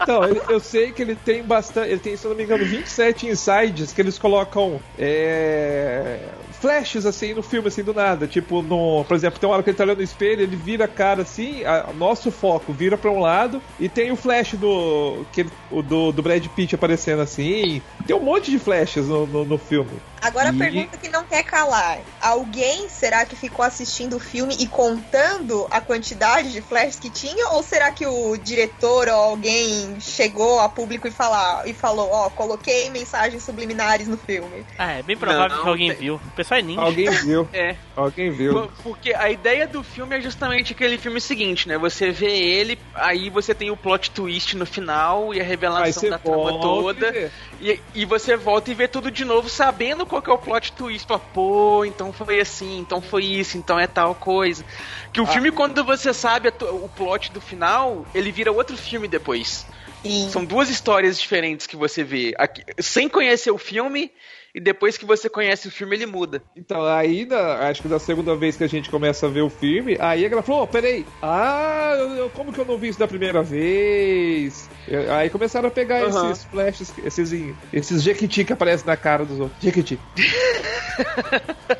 Então, 0.00 0.24
eu, 0.24 0.42
eu 0.48 0.60
sei 0.60 0.92
que 0.92 1.02
ele 1.02 1.14
tem 1.14 1.42
bastante. 1.42 1.90
Ele 1.90 2.00
tem, 2.00 2.16
se 2.16 2.24
eu 2.24 2.30
não 2.30 2.36
me 2.36 2.44
engano, 2.44 2.64
27 2.64 3.26
insides 3.26 3.92
que 3.92 4.00
eles 4.00 4.18
colocam 4.18 4.80
é, 4.98 6.20
flashes 6.60 7.04
assim 7.06 7.34
no 7.34 7.42
filme, 7.42 7.68
assim, 7.68 7.82
do 7.82 7.92
nada. 7.94 8.26
Tipo, 8.26 8.62
no, 8.62 9.04
por 9.04 9.14
exemplo, 9.14 9.38
tem 9.38 9.48
uma 9.48 9.54
hora 9.54 9.62
que 9.62 9.70
ele 9.70 9.76
tá 9.76 9.84
olhando 9.84 9.98
no 9.98 10.04
espelho, 10.04 10.42
ele 10.42 10.56
vira 10.56 10.84
a 10.84 10.88
cara 10.88 11.22
assim, 11.22 11.64
a- 11.64 11.90
nosso 11.94 12.30
foco 12.30 12.72
vira 12.72 12.96
pra 12.96 13.10
um 13.10 13.20
lado, 13.20 13.62
e 13.78 13.88
tem 13.88 14.10
o 14.12 14.16
flash 14.16 14.54
do. 14.54 15.24
Que, 15.32 15.46
o 15.70 15.82
do, 15.82 16.12
do 16.12 16.22
Brad 16.22 16.46
Pitt 16.48 16.74
aparecendo 16.74 17.22
assim. 17.22 17.82
Tem 18.06 18.14
um 18.16 18.20
monte 18.20 18.50
de 18.50 18.58
flashes 18.58 19.06
no, 19.08 19.26
no, 19.26 19.44
no 19.44 19.58
filme. 19.58 19.90
Agora 20.22 20.48
a 20.50 20.52
E- 20.54 20.58
pergunta 20.58 20.96
que 20.96 21.08
não 21.10 21.24
quer 21.24 21.42
calar. 21.42 21.98
Alguém 22.20 22.88
será 22.88 23.26
que 23.26 23.36
ficou 23.36 23.64
assistindo 23.64 24.16
o 24.16 24.20
filme 24.20 24.56
e 24.58 24.66
contando 24.66 25.66
a 25.70 25.80
quantidade 25.80 26.50
de 26.50 26.62
flashes 26.62 26.98
que 26.98 27.10
tinha? 27.10 27.50
Ou 27.50 27.62
será 27.62 27.90
que 27.90 28.06
o 28.06 28.36
diretor 28.36 29.08
ou 29.08 29.14
alguém 29.14 29.96
chegou 30.00 30.60
a 30.60 30.68
público 30.68 31.06
e, 31.06 31.10
falar, 31.10 31.68
e 31.68 31.74
falou, 31.74 32.08
ó, 32.10 32.30
coloquei 32.30 32.88
mensagens 32.90 33.42
subliminares 33.42 34.08
no 34.08 34.16
filme? 34.16 34.64
Ah, 34.78 34.92
é 34.92 35.02
bem 35.02 35.16
provável 35.16 35.56
Não, 35.56 35.62
que 35.64 35.68
alguém 35.68 35.90
tem- 35.90 35.98
viu. 35.98 36.14
O 36.16 36.30
pessoal 36.30 36.53
é 36.58 36.62
ninja. 36.62 36.80
Alguém 36.80 37.10
viu. 37.24 37.48
É. 37.52 37.76
Alguém 37.96 38.30
viu. 38.30 38.52
Por- 38.52 38.72
Porque 38.82 39.12
a 39.14 39.30
ideia 39.30 39.66
do 39.66 39.82
filme 39.82 40.16
é 40.16 40.20
justamente 40.20 40.72
aquele 40.72 40.98
filme 40.98 41.20
seguinte, 41.20 41.68
né? 41.68 41.76
Você 41.78 42.10
vê 42.10 42.30
ele, 42.30 42.78
aí 42.94 43.30
você 43.30 43.54
tem 43.54 43.70
o 43.70 43.76
plot 43.76 44.10
twist 44.10 44.56
no 44.56 44.66
final 44.66 45.32
e 45.34 45.40
a 45.40 45.44
revelação 45.44 46.08
da 46.10 46.18
trama 46.18 46.60
toda. 46.60 47.30
E, 47.60 47.80
e 47.94 48.04
você 48.04 48.36
volta 48.36 48.70
e 48.70 48.74
vê 48.74 48.88
tudo 48.88 49.10
de 49.10 49.24
novo, 49.24 49.48
sabendo 49.48 50.04
qual 50.04 50.20
que 50.20 50.30
é 50.30 50.32
o 50.32 50.38
plot 50.38 50.72
twist. 50.72 51.06
Fala, 51.06 51.20
pô, 51.20 51.84
então 51.84 52.12
foi 52.12 52.40
assim, 52.40 52.78
então 52.78 53.00
foi 53.00 53.24
isso, 53.24 53.56
então 53.56 53.78
é 53.78 53.86
tal 53.86 54.14
coisa. 54.14 54.64
Que 55.12 55.20
o 55.20 55.24
Ah. 55.24 55.26
filme, 55.28 55.50
quando 55.52 55.84
você 55.84 56.12
sabe 56.12 56.48
o 56.48 56.88
plot 56.88 57.30
do 57.32 57.40
final, 57.40 58.04
ele 58.14 58.32
vira 58.32 58.50
outro 58.52 58.76
filme 58.76 59.06
depois. 59.08 59.66
Sim. 60.02 60.28
São 60.30 60.44
duas 60.44 60.68
histórias 60.68 61.18
diferentes 61.18 61.66
que 61.66 61.76
você 61.76 62.02
vê. 62.04 62.34
Aqui- 62.36 62.62
sem 62.78 63.08
conhecer 63.08 63.50
o 63.50 63.56
filme, 63.56 64.10
e 64.54 64.60
depois 64.60 64.96
que 64.96 65.04
você 65.04 65.28
conhece 65.28 65.66
o 65.66 65.70
filme, 65.70 65.96
ele 65.96 66.06
muda. 66.06 66.40
Então, 66.56 66.84
aí, 66.84 67.26
na- 67.26 67.68
acho 67.68 67.82
que 67.82 67.88
da 67.88 67.98
segunda 67.98 68.36
vez 68.36 68.56
que 68.56 68.62
a 68.64 68.68
gente 68.68 68.88
começa 68.88 69.26
a 69.26 69.28
ver 69.28 69.42
o 69.42 69.50
filme, 69.50 69.96
aí 69.98 70.24
ela 70.24 70.42
falou, 70.42 70.62
oh, 70.62 70.66
peraí, 70.66 71.04
ah, 71.20 71.94
eu- 72.16 72.30
como 72.30 72.52
que 72.52 72.60
eu 72.60 72.64
não 72.64 72.78
vi 72.78 72.88
isso 72.88 72.98
da 72.98 73.08
primeira 73.08 73.42
vez? 73.42 74.70
Aí 75.18 75.28
começaram 75.30 75.68
a 75.68 75.70
pegar 75.70 76.02
Aham. 76.04 76.30
esses 76.30 76.44
flashes, 76.44 76.92
esses, 77.04 77.32
esses 77.72 78.02
jequiti 78.02 78.44
que 78.44 78.52
aparecem 78.52 78.86
na 78.86 78.96
cara 78.96 79.24
dos 79.24 79.40
outros. 79.40 79.60
Jequiti. 79.62 79.98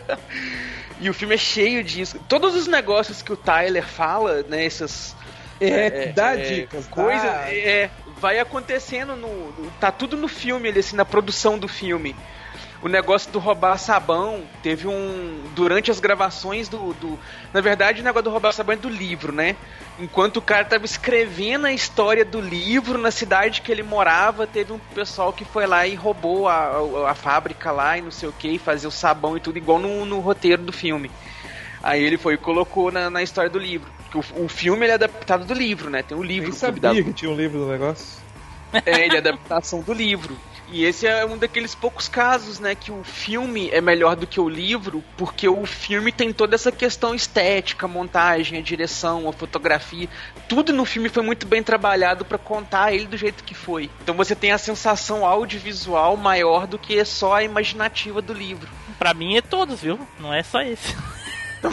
E 1.01 1.11
o 1.11 1.15
filme 1.15 1.35
é 1.35 1.39
cheio 1.39 1.83
disso. 1.85 2.19
Todos 2.29 2.55
os 2.55 2.67
negócios 2.67 3.21
que 3.21 3.33
o 3.33 3.37
Tyler 3.37 3.85
fala, 3.85 4.43
né? 4.45 4.65
Essas. 4.65 5.15
É, 5.61 6.13
dá 6.13 6.35
dicas, 6.35 6.87
Coisa, 6.87 7.27
dá. 7.27 7.53
é, 7.53 7.91
vai 8.21 8.39
acontecendo 8.39 9.15
no, 9.17 9.29
no- 9.53 9.71
Tá 9.81 9.91
tudo 9.93 10.17
no 10.17 10.29
filme, 10.29 10.69
ali, 10.69 10.79
assim, 10.81 10.97
na 10.97 11.05
produção 11.05 11.59
do 11.59 11.69
filme. 11.69 12.15
O 12.85 12.89
negócio 12.89 13.33
do 13.33 13.39
roubar 13.39 13.79
sabão 13.79 14.43
teve 14.63 14.87
um. 14.87 15.43
Durante 15.55 15.91
as 15.91 15.99
gravações 15.99 16.69
do. 16.69 16.93
do- 16.93 17.19
na 17.51 17.63
verdade, 17.63 18.03
o 18.03 18.05
negócio 18.05 18.25
do 18.25 18.31
roubar 18.31 18.53
sabão 18.53 18.75
é 18.75 18.77
do 18.77 18.91
livro, 18.91 19.33
né? 19.33 19.57
Enquanto 19.99 20.37
o 20.37 20.43
cara 20.43 20.67
tava 20.67 20.85
escrevendo 20.85 21.67
a 21.67 21.73
história 21.73 22.27
do 22.27 22.43
livro 22.43 22.99
na 22.99 23.11
cidade 23.11 23.63
que 23.63 23.73
ele 23.73 23.83
morava, 23.83 24.47
teve 24.47 24.71
um 24.71 24.79
pessoal 24.95 25.33
que 25.33 25.47
foi 25.47 25.67
lá 25.67 25.87
e 25.87 25.95
roubou 25.95 26.47
a, 26.47 26.55
a, 27.07 27.11
a 27.13 27.15
fábrica 27.15 27.73
lá 27.73 27.97
e 27.97 28.03
não 28.03 28.11
sei 28.11 28.29
o 28.29 28.33
que, 28.33 28.59
fazer 28.59 28.87
o 28.87 28.91
sabão 28.91 29.35
e 29.35 29.41
tudo, 29.41 29.57
igual 29.57 29.79
no, 29.79 30.05
no 30.05 30.21
roteiro 30.21 30.61
do 30.63 30.73
filme. 30.73 31.11
Aí 31.83 32.03
ele 32.03 32.19
foi 32.19 32.35
e 32.35 32.37
colocou 32.37 32.93
na, 32.93 33.09
na 33.09 33.23
história 33.23 33.49
do 33.49 33.59
livro. 33.59 33.91
O, 34.15 34.45
o 34.45 34.49
filme 34.49 34.85
ele 34.85 34.93
é 34.93 34.95
adaptado 34.97 35.47
do 35.47 35.55
livro, 35.55 35.89
né? 35.89 36.03
Tem 36.03 36.17
um 36.17 36.23
livro. 36.23 36.51
O 36.53 36.55
Clube 36.59 36.81
da 36.81 36.89
sabia 36.89 37.03
que 37.03 37.13
tinha 37.15 37.31
um 37.31 37.37
livro 37.37 37.61
do 37.61 37.67
negócio. 37.67 38.23
é, 38.85 39.07
ele 39.07 39.15
é 39.17 39.19
adaptação 39.19 39.81
do 39.81 39.93
livro. 39.95 40.37
E 40.75 40.85
esse 40.85 41.07
é 41.07 41.25
um 41.25 41.39
daqueles 41.39 41.73
poucos 41.73 42.09
casos, 42.09 42.59
né, 42.59 42.75
que 42.75 42.91
o 42.91 43.05
filme 43.05 43.71
é 43.71 43.81
melhor 43.81 44.17
do 44.17 44.27
que 44.27 44.41
o 44.41 44.49
livro, 44.49 45.05
porque 45.17 45.49
o 45.49 45.65
filme 45.65 46.11
tem 46.11 46.33
toda 46.33 46.57
essa 46.57 46.73
questão 46.73 47.15
estética, 47.15 47.87
a 47.87 47.89
montagem, 47.89 48.59
a 48.59 48.61
direção, 48.61 49.29
a 49.29 49.33
fotografia, 49.33 50.09
tudo 50.49 50.73
no 50.73 50.85
filme 50.85 51.09
foi 51.09 51.23
muito 51.23 51.47
bem 51.47 51.63
trabalhado 51.63 52.25
pra 52.25 52.39
contar 52.39 52.93
ele 52.93 53.07
do 53.07 53.17
jeito 53.17 53.45
que 53.45 53.55
foi. 53.55 53.89
Então 54.03 54.17
você 54.17 54.35
tem 54.35 54.51
a 54.51 54.59
sensação 54.59 55.25
audiovisual 55.25 56.17
maior 56.17 56.67
do 56.67 56.77
que 56.77 57.05
só 57.05 57.35
a 57.35 57.45
imaginativa 57.45 58.21
do 58.21 58.33
livro. 58.33 58.69
Pra 58.99 59.15
mim 59.15 59.37
é 59.37 59.41
todos, 59.41 59.81
viu? 59.81 59.97
Não 60.19 60.35
é 60.35 60.43
só 60.43 60.61
esse. 60.61 60.97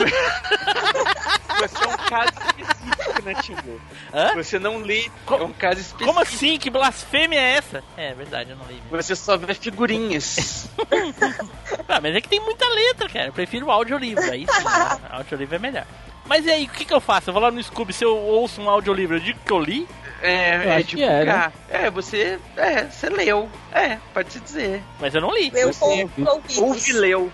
Você 1.62 1.84
é 1.84 1.88
um 1.88 1.98
caso 2.08 2.32
específico, 2.48 3.01
né, 3.24 3.34
Timbu? 3.42 3.82
Hã? 4.14 4.34
Você 4.36 4.58
não 4.60 4.78
lê, 4.78 5.10
é 5.30 5.34
um 5.44 5.52
caso 5.54 5.80
específico. 5.82 6.06
Como 6.06 6.20
assim? 6.20 6.58
Que 6.58 6.70
blasfêmia 6.70 7.40
é 7.40 7.58
essa? 7.58 7.84
É 7.98 8.14
verdade, 8.14 8.52
eu 8.52 8.56
não 8.56 8.66
li. 8.68 8.76
mesmo. 8.76 8.90
Você 9.02 9.16
só 9.16 9.36
vê 9.38 9.54
figurinhas. 9.54 10.70
Ah, 11.88 12.00
mas 12.02 12.16
é 12.16 12.22
que 12.22 12.30
tem 12.30 12.40
muita 12.40 12.68
letra, 12.70 13.10
cara. 13.10 13.28
Eu 13.28 13.34
prefiro 13.34 13.66
o 13.68 13.72
audiolivro. 13.72 14.24
Aí 14.32 14.46
sim, 14.50 14.64
né? 14.64 15.00
audiolivro 15.12 15.56
é 15.56 15.60
melhor. 15.60 15.86
Mas 16.26 16.46
e 16.46 16.52
aí, 16.52 16.66
o 16.66 16.70
que, 16.70 16.86
que 16.86 16.94
eu 16.94 17.02
faço? 17.02 17.30
Eu 17.30 17.34
vou 17.34 17.42
lá 17.42 17.52
no 17.52 17.62
Scooby, 17.62 17.92
se 17.92 18.06
eu 18.06 18.16
ouço 18.16 18.62
um 18.62 18.70
audiolivro, 18.70 19.18
eu 19.18 19.20
digo 19.20 19.40
que 19.46 19.52
eu 19.52 19.60
li? 19.60 19.86
É, 20.22 20.56
Eu 20.56 20.72
é 20.72 20.84
que 20.84 21.04
é, 21.04 21.26
né? 21.26 21.52
É, 21.70 21.90
você. 21.90 22.40
É, 22.56 22.84
você 22.86 23.10
leu. 23.10 23.50
É, 23.74 23.98
pode 24.14 24.32
se 24.32 24.40
dizer. 24.40 24.82
Mas 25.00 25.14
eu 25.16 25.22
não 25.22 25.34
li. 25.36 25.52
Eu 25.54 25.74
Você 25.74 25.84
ouvi, 25.84 26.10
ouvi. 26.26 26.60
Ouve 26.60 26.90
e 26.90 26.94
leu. 26.94 27.34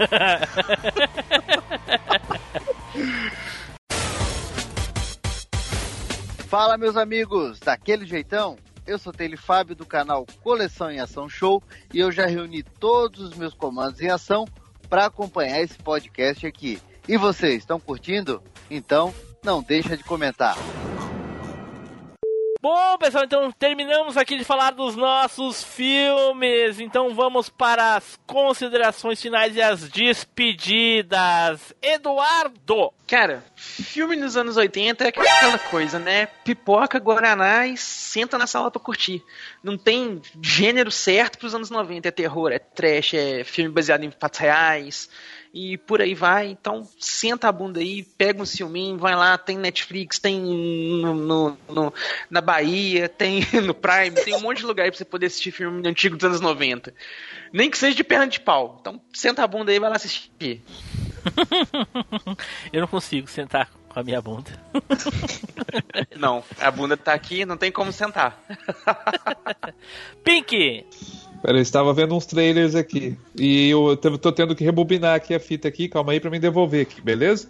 Fala, 6.50 6.76
meus 6.76 6.96
amigos, 6.96 7.60
daquele 7.60 8.04
jeitão? 8.04 8.58
Eu 8.84 8.98
sou 8.98 9.12
Tele 9.12 9.36
Fábio 9.36 9.76
do 9.76 9.86
canal 9.86 10.26
Coleção 10.42 10.90
em 10.90 10.98
Ação 10.98 11.28
Show 11.28 11.62
e 11.94 12.00
eu 12.00 12.10
já 12.10 12.26
reuni 12.26 12.64
todos 12.64 13.20
os 13.20 13.34
meus 13.36 13.54
comandos 13.54 14.00
em 14.00 14.10
ação 14.10 14.48
para 14.88 15.06
acompanhar 15.06 15.60
esse 15.60 15.78
podcast 15.78 16.44
aqui. 16.44 16.82
E 17.06 17.16
vocês, 17.16 17.58
estão 17.58 17.78
curtindo? 17.78 18.42
Então, 18.68 19.14
não 19.44 19.62
deixa 19.62 19.96
de 19.96 20.02
comentar. 20.02 20.56
Bom, 22.62 22.98
pessoal, 22.98 23.24
então 23.24 23.50
terminamos 23.52 24.18
aqui 24.18 24.36
de 24.36 24.44
falar 24.44 24.72
dos 24.72 24.94
nossos 24.94 25.64
filmes. 25.64 26.78
Então 26.78 27.14
vamos 27.14 27.48
para 27.48 27.96
as 27.96 28.18
considerações 28.26 29.18
finais 29.18 29.56
e 29.56 29.62
as 29.62 29.88
despedidas. 29.88 31.74
Eduardo! 31.80 32.92
Cara, 33.06 33.42
filme 33.56 34.14
nos 34.14 34.36
anos 34.36 34.58
80 34.58 35.04
é 35.04 35.08
aquela 35.08 35.58
coisa, 35.58 35.98
né? 35.98 36.26
Pipoca, 36.44 36.98
Guaraná 36.98 37.66
e 37.66 37.78
senta 37.78 38.36
na 38.36 38.46
sala 38.46 38.70
pra 38.70 38.78
curtir. 38.78 39.24
Não 39.64 39.78
tem 39.78 40.20
gênero 40.42 40.90
certo 40.90 41.38
pros 41.38 41.54
anos 41.54 41.70
90. 41.70 42.08
É 42.08 42.10
terror, 42.10 42.52
é 42.52 42.58
trash, 42.58 43.14
é 43.14 43.42
filme 43.42 43.70
baseado 43.70 44.04
em 44.04 44.10
fatos 44.10 44.38
reais, 44.38 45.08
e 45.52 45.76
por 45.78 46.00
aí 46.00 46.14
vai. 46.14 46.48
Então, 46.48 46.86
senta 46.98 47.48
a 47.48 47.52
bunda 47.52 47.80
aí, 47.80 48.02
pega 48.16 48.42
um 48.42 48.46
filminho, 48.46 48.96
vai 48.98 49.14
lá, 49.16 49.36
tem 49.36 49.58
Netflix, 49.58 50.18
tem 50.18 50.40
no, 50.40 51.14
no- 51.14 51.58
no- 51.68 51.94
na 52.30 52.40
Bahia, 52.40 53.08
tem 53.08 53.40
no 53.64 53.74
Prime, 53.74 54.10
tem 54.24 54.34
um 54.34 54.40
monte 54.40 54.58
de 54.58 54.66
lugar 54.66 54.84
aí 54.84 54.90
pra 54.90 54.98
você 54.98 55.04
poder 55.04 55.26
assistir 55.26 55.50
filme 55.50 55.86
antigo 55.88 56.16
dos 56.16 56.24
anos 56.24 56.40
90. 56.40 56.94
Nem 57.52 57.68
que 57.70 57.76
seja 57.78 57.96
de 57.96 58.04
perna 58.04 58.26
de 58.28 58.38
pau. 58.40 58.78
Então, 58.80 59.00
senta 59.12 59.42
a 59.42 59.46
bunda 59.46 59.70
aí 59.72 59.76
e 59.76 59.80
vai 59.80 59.90
lá 59.90 59.96
assistir. 59.96 60.62
Eu 62.72 62.80
não 62.80 62.88
consigo 62.88 63.28
sentar 63.28 63.68
com 63.88 63.98
a 63.98 64.02
minha 64.04 64.22
bunda. 64.22 64.50
Não, 66.16 66.44
a 66.60 66.70
bunda 66.70 66.96
tá 66.96 67.12
aqui, 67.12 67.44
não 67.44 67.56
tem 67.56 67.72
como 67.72 67.92
sentar. 67.92 68.40
Pink! 70.22 70.86
Pera, 71.42 71.56
eu 71.58 71.62
estava 71.62 71.92
vendo 71.94 72.14
uns 72.14 72.26
trailers 72.26 72.74
aqui. 72.74 73.16
E 73.36 73.70
eu 73.70 73.96
tô 73.96 74.30
tendo 74.30 74.54
que 74.54 74.62
rebobinar 74.64 75.14
aqui 75.14 75.34
a 75.34 75.40
fita 75.40 75.68
aqui, 75.68 75.88
calma 75.88 76.12
aí 76.12 76.20
pra 76.20 76.30
me 76.30 76.38
devolver 76.38 76.82
aqui, 76.82 77.00
beleza? 77.00 77.48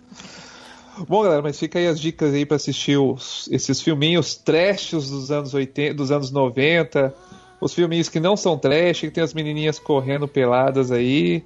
Bom, 1.09 1.23
galera, 1.23 1.43
mas 1.43 1.59
fica 1.59 1.79
aí 1.79 1.87
as 1.87 1.99
dicas 2.01 2.33
aí 2.35 2.45
pra 2.45 2.57
assistir 2.57 2.97
os- 2.99 3.49
esses 3.51 3.81
filminhos 3.81 4.35
trashes 4.37 5.09
dos 5.11 5.31
anos 5.31 5.55
80, 5.55 5.95
dos 5.95 6.11
anos 6.13 6.31
90, 6.31 7.15
os 7.61 7.73
filminhos 7.75 8.09
que 8.09 8.21
não 8.21 8.37
são 8.37 8.57
trash, 8.59 9.01
que 9.01 9.11
tem 9.11 9.25
as 9.25 9.33
menininhas 9.35 9.79
correndo 9.79 10.29
peladas 10.29 10.91
aí. 10.93 11.43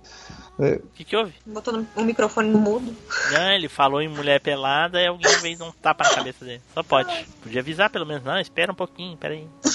É, 0.59 0.75
O 0.77 0.83
que, 0.95 1.05
que 1.05 1.17
houve? 1.17 1.33
Botou 1.47 1.85
o 1.97 2.05
microfone 2.05 2.49
no 2.49 2.59
mudo. 2.59 2.95
Não, 3.33 3.51
ele 3.53 3.69
falou 3.69 4.01
em 4.03 4.09
mulher 4.09 4.41
pelada 4.41 5.01
e 5.01 5.07
alguém 5.07 5.37
veio 5.41 5.59
dar 5.59 5.65
um 5.67 5.73
tapa 5.73 6.05
na 6.05 6.11
cabeça 6.11 6.45
dele. 6.45 6.61
Só 6.73 6.83
pode. 6.83 7.27
Podia 7.43 7.61
avisar 7.61 7.91
pelo 7.91 8.07
menos. 8.07 8.23
Não, 8.25 8.39
espera 8.39 8.71
um 8.71 8.75
pouquinho, 8.75 9.17
pera 9.17 9.35
aí. 9.35 9.47
Não, 9.65 9.71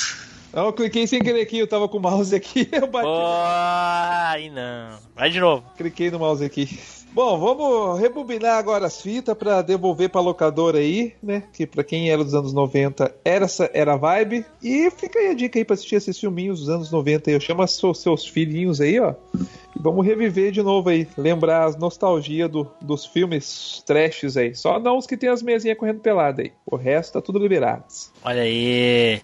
eu 0.54 0.74
cliquei 0.74 1.06
sem 1.08 1.22
querer 1.22 1.42
aqui, 1.42 1.60
eu 1.60 1.68
tava 1.68 1.88
com 1.88 1.98
o 1.98 2.02
mouse 2.02 2.36
aqui, 2.36 2.68
eu 2.72 2.88
bati. 2.88 3.08
Ai, 3.08 4.50
não. 4.50 4.98
Vai 5.16 5.30
de 5.30 5.40
novo. 5.40 5.64
Cliquei 5.78 6.10
no 6.12 6.20
mouse 6.20 6.44
aqui. 6.44 6.80
Bom, 7.12 7.40
vamos 7.40 8.00
rebobinar 8.00 8.58
agora 8.58 8.86
as 8.86 9.02
fitas 9.02 9.36
pra 9.36 9.64
devolver 9.64 10.10
pra 10.10 10.22
locadora 10.22 10.78
aí, 10.78 11.16
né? 11.22 11.44
Que 11.52 11.66
pra 11.66 11.84
quem 11.84 12.12
era 12.12 12.24
dos 12.24 12.36
anos 12.36 12.54
90 12.54 13.16
era 13.26 13.46
essa 13.46 13.70
era 13.74 13.94
a 13.94 13.98
vibe. 13.98 14.46
E 14.62 14.92
fica 14.92 15.18
aí 15.18 15.30
a 15.30 15.34
dica 15.34 15.58
aí 15.58 15.66
pra 15.66 15.74
assistir 15.74 15.96
esses 15.96 16.20
filminhos 16.20 16.60
dos 16.60 16.70
anos 16.70 16.92
90 16.92 17.30
aí. 17.30 17.36
Eu 17.36 17.40
chamo 17.40 17.68
seus, 17.68 18.00
seus 18.00 18.28
filhinhos 18.28 18.80
aí, 18.80 19.00
ó. 19.00 19.16
E 19.36 19.82
vamos 19.82 20.06
reviver 20.06 20.52
de 20.52 20.62
novo 20.62 20.90
aí. 20.90 21.08
Lembrar 21.18 21.66
as 21.66 21.76
nostalgia 21.76 22.48
do, 22.48 22.70
dos 22.80 23.08
filmes 23.08 23.84
trashes 23.88 24.38
aí. 24.38 24.54
Só 24.54 24.80
não 24.80 24.98
os 24.98 25.08
que 25.08 25.18
tem 25.18 25.30
as 25.30 25.42
mesinhas 25.42 25.78
correndo 25.78 26.02
pelada 26.02 26.44
aí. 26.44 26.52
O 26.66 26.76
resto 26.76 27.14
tá 27.14 27.22
tudo 27.22 27.40
liberado. 27.40 27.86
Olha 28.24 28.44
aí. 28.44 29.22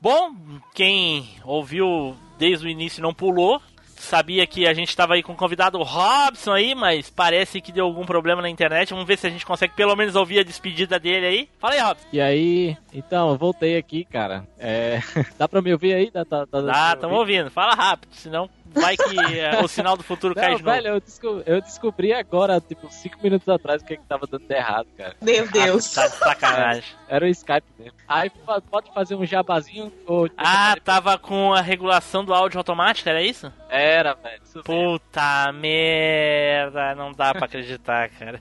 Bom, 0.00 0.34
quem 0.74 1.26
ouviu 1.42 2.14
desde 2.38 2.66
o 2.66 2.68
início 2.68 3.02
não 3.02 3.14
pulou, 3.14 3.60
sabia 4.04 4.46
que 4.46 4.66
a 4.66 4.74
gente 4.74 4.88
estava 4.88 5.14
aí 5.14 5.22
com 5.22 5.32
o 5.32 5.36
convidado 5.36 5.82
Robson 5.82 6.52
aí, 6.52 6.74
mas 6.74 7.10
parece 7.10 7.60
que 7.60 7.72
deu 7.72 7.84
algum 7.84 8.04
problema 8.04 8.40
na 8.42 8.48
internet. 8.48 8.90
Vamos 8.90 9.06
ver 9.06 9.18
se 9.18 9.26
a 9.26 9.30
gente 9.30 9.44
consegue 9.46 9.74
pelo 9.74 9.96
menos 9.96 10.14
ouvir 10.14 10.40
a 10.40 10.42
despedida 10.44 10.98
dele 10.98 11.26
aí. 11.26 11.48
Fala 11.58 11.74
aí, 11.74 11.80
Robson. 11.80 12.06
E 12.12 12.20
aí, 12.20 12.76
então, 12.92 13.30
eu 13.30 13.36
voltei 13.36 13.76
aqui, 13.76 14.04
cara. 14.04 14.46
É, 14.58 15.00
dá 15.38 15.48
pra 15.48 15.60
me 15.62 15.72
ouvir 15.72 15.94
aí? 15.94 16.10
Dá, 16.10 16.24
tá, 16.24 16.46
tá, 16.46 16.58
Ah, 16.68 16.92
estamos 16.94 17.18
ouvindo. 17.18 17.50
Fala 17.50 17.74
rápido, 17.74 18.14
senão 18.14 18.48
vai 18.74 18.96
que 18.96 19.18
é, 19.40 19.60
o 19.62 19.68
sinal 19.68 19.96
do 19.96 20.02
futuro 20.02 20.34
cai 20.34 20.50
Não, 20.50 20.56
de 20.56 20.62
novo. 20.62 20.74
velho, 20.76 20.88
eu 20.94 21.00
descobri, 21.00 21.42
eu 21.46 21.60
descobri 21.60 22.12
agora, 22.12 22.60
tipo, 22.60 22.90
5 22.90 23.18
minutos 23.22 23.48
atrás, 23.48 23.82
o 23.82 23.84
que, 23.84 23.96
que 23.96 24.04
tava 24.04 24.26
dando 24.26 24.46
de 24.46 24.54
errado, 24.54 24.86
cara. 24.96 25.16
Meu 25.20 25.48
Deus. 25.50 25.92
Tá 25.92 26.06
de 26.08 26.14
sacanagem. 26.16 26.84
Era 27.08 27.24
o 27.24 27.28
Skype 27.28 27.66
mesmo. 27.78 27.98
Aí 28.08 28.30
pode 28.70 28.92
fazer 28.92 29.14
um 29.14 29.24
jabazinho 29.24 29.92
ou. 30.06 30.28
Ah, 30.36 30.74
tava 30.84 31.16
com 31.18 31.52
a 31.52 31.60
regulação 31.60 32.24
do 32.24 32.34
áudio 32.34 32.58
automático, 32.58 33.08
era 33.08 33.22
isso? 33.22 33.52
Era, 33.68 34.14
velho. 34.14 34.42
Isso 34.44 34.62
Puta 34.62 35.52
merda, 35.52 36.94
não 36.94 37.12
dá 37.12 37.32
pra 37.34 37.46
acreditar, 37.46 38.08
cara. 38.10 38.40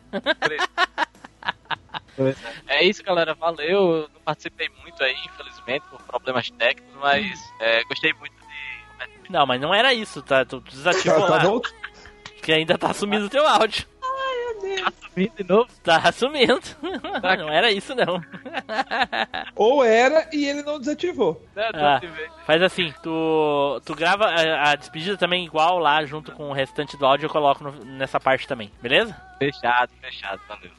É. 2.17 2.35
É 2.67 2.83
isso, 2.83 3.03
galera. 3.03 3.33
Valeu. 3.33 3.67
Eu 3.95 4.09
não 4.13 4.21
participei 4.23 4.69
muito 4.81 5.03
aí, 5.03 5.15
infelizmente, 5.25 5.83
por 5.89 6.01
problemas 6.03 6.49
técnicos, 6.51 6.93
mas 6.99 7.39
é, 7.59 7.83
gostei 7.85 8.13
muito. 8.13 8.33
Não, 9.33 9.45
mas 9.47 9.59
não 9.59 9.73
era 9.73 9.93
isso, 9.93 10.21
tá? 10.21 10.45
Tu 10.45 10.59
desativou 10.61 11.25
Tá 11.27 11.37
lá. 11.37 11.39
bom? 11.39 11.59
Que 12.41 12.53
ainda 12.53 12.77
tá 12.77 12.93
sumindo 12.93 13.25
o 13.25 13.29
teu 13.29 13.45
áudio. 13.47 13.85
Tá 14.83 14.93
sumindo 15.09 15.31
de 15.37 15.43
novo? 15.49 15.69
Tá 15.83 16.11
sumindo. 16.11 16.59
Não 17.39 17.49
era 17.49 17.71
isso, 17.71 17.93
não. 17.95 18.21
Ou 19.55 19.83
era 19.83 20.27
e 20.31 20.45
ele 20.45 20.61
não 20.63 20.79
desativou. 20.79 21.41
Ah, 21.55 21.99
faz 22.45 22.61
assim, 22.61 22.93
tu, 23.01 23.81
tu 23.85 23.95
grava 23.95 24.25
a, 24.25 24.71
a 24.71 24.75
despedida 24.75 25.17
também 25.17 25.45
igual 25.45 25.79
lá, 25.79 26.03
junto 26.05 26.31
com 26.31 26.49
o 26.49 26.53
restante 26.53 26.95
do 26.97 27.05
áudio, 27.05 27.25
eu 27.25 27.29
coloco 27.29 27.63
no- 27.63 27.83
nessa 27.85 28.19
parte 28.19 28.47
também, 28.47 28.71
beleza? 28.81 29.15
Fechado, 29.39 29.91
fechado, 30.01 30.39
valeu. 30.47 30.71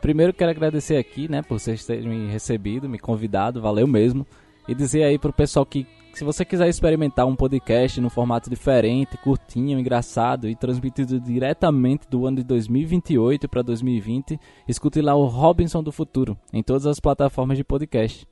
Primeiro 0.00 0.32
quero 0.32 0.50
agradecer 0.50 0.96
aqui, 0.96 1.30
né, 1.30 1.42
por 1.42 1.58
vocês 1.58 1.84
terem 1.84 2.08
me 2.08 2.30
recebido, 2.30 2.88
me 2.88 2.98
convidado, 2.98 3.60
valeu 3.60 3.86
mesmo. 3.86 4.26
E 4.68 4.74
dizer 4.74 5.04
aí 5.04 5.18
pro 5.18 5.32
pessoal 5.32 5.64
que 5.66 5.86
se 6.20 6.24
você 6.24 6.44
quiser 6.44 6.68
experimentar 6.68 7.26
um 7.26 7.34
podcast 7.34 7.98
num 7.98 8.10
formato 8.10 8.50
diferente, 8.50 9.16
curtinho, 9.16 9.78
engraçado 9.78 10.50
e 10.50 10.54
transmitido 10.54 11.18
diretamente 11.18 12.06
do 12.06 12.26
ano 12.26 12.36
de 12.36 12.44
2028 12.44 13.48
para 13.48 13.62
2020, 13.62 14.38
escute 14.68 15.00
lá 15.00 15.14
o 15.14 15.24
Robinson 15.24 15.82
do 15.82 15.90
Futuro 15.90 16.36
em 16.52 16.62
todas 16.62 16.84
as 16.84 17.00
plataformas 17.00 17.56
de 17.56 17.64
podcast. 17.64 18.28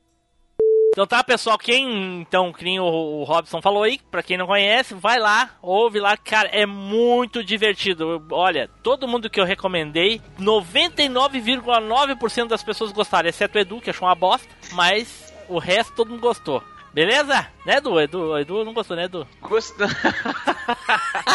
Então 0.90 1.06
tá, 1.06 1.24
pessoal, 1.24 1.56
quem 1.56 2.20
então, 2.20 2.52
que 2.52 2.62
nem 2.62 2.78
o, 2.78 3.24
Robson 3.24 3.62
falou 3.62 3.85
aí, 3.85 3.98
pra 4.10 4.23
quem 4.23 4.36
não 4.36 4.47
conhece, 4.47 4.93
vai 4.93 5.19
lá, 5.19 5.52
ouve 5.62 5.98
lá, 5.98 6.15
cara, 6.15 6.51
é 6.52 6.66
muito 6.66 7.43
divertido. 7.43 8.23
Olha, 8.31 8.69
todo 8.82 9.09
mundo 9.09 9.31
que 9.31 9.40
eu 9.40 9.47
recomendei, 9.47 10.20
99,9% 10.39 12.48
das 12.48 12.62
pessoas 12.62 12.93
gostaram, 12.93 13.31
exceto 13.31 13.56
o 13.56 13.60
Edu, 13.62 13.81
que 13.81 13.89
achou 13.89 14.06
uma 14.06 14.15
bosta, 14.15 14.47
mas 14.74 15.32
o 15.48 15.59
resto 15.59 15.94
todo 15.94 16.10
mundo 16.10 16.20
gostou. 16.20 16.62
Beleza? 16.93 17.47
Né, 17.65 17.77
Edu? 17.77 18.01
Edu, 18.01 18.39
Edu 18.39 18.65
não 18.65 18.73
gostou, 18.73 18.97
né, 18.97 19.05
Edu? 19.05 19.27
Gostei. 19.43 19.86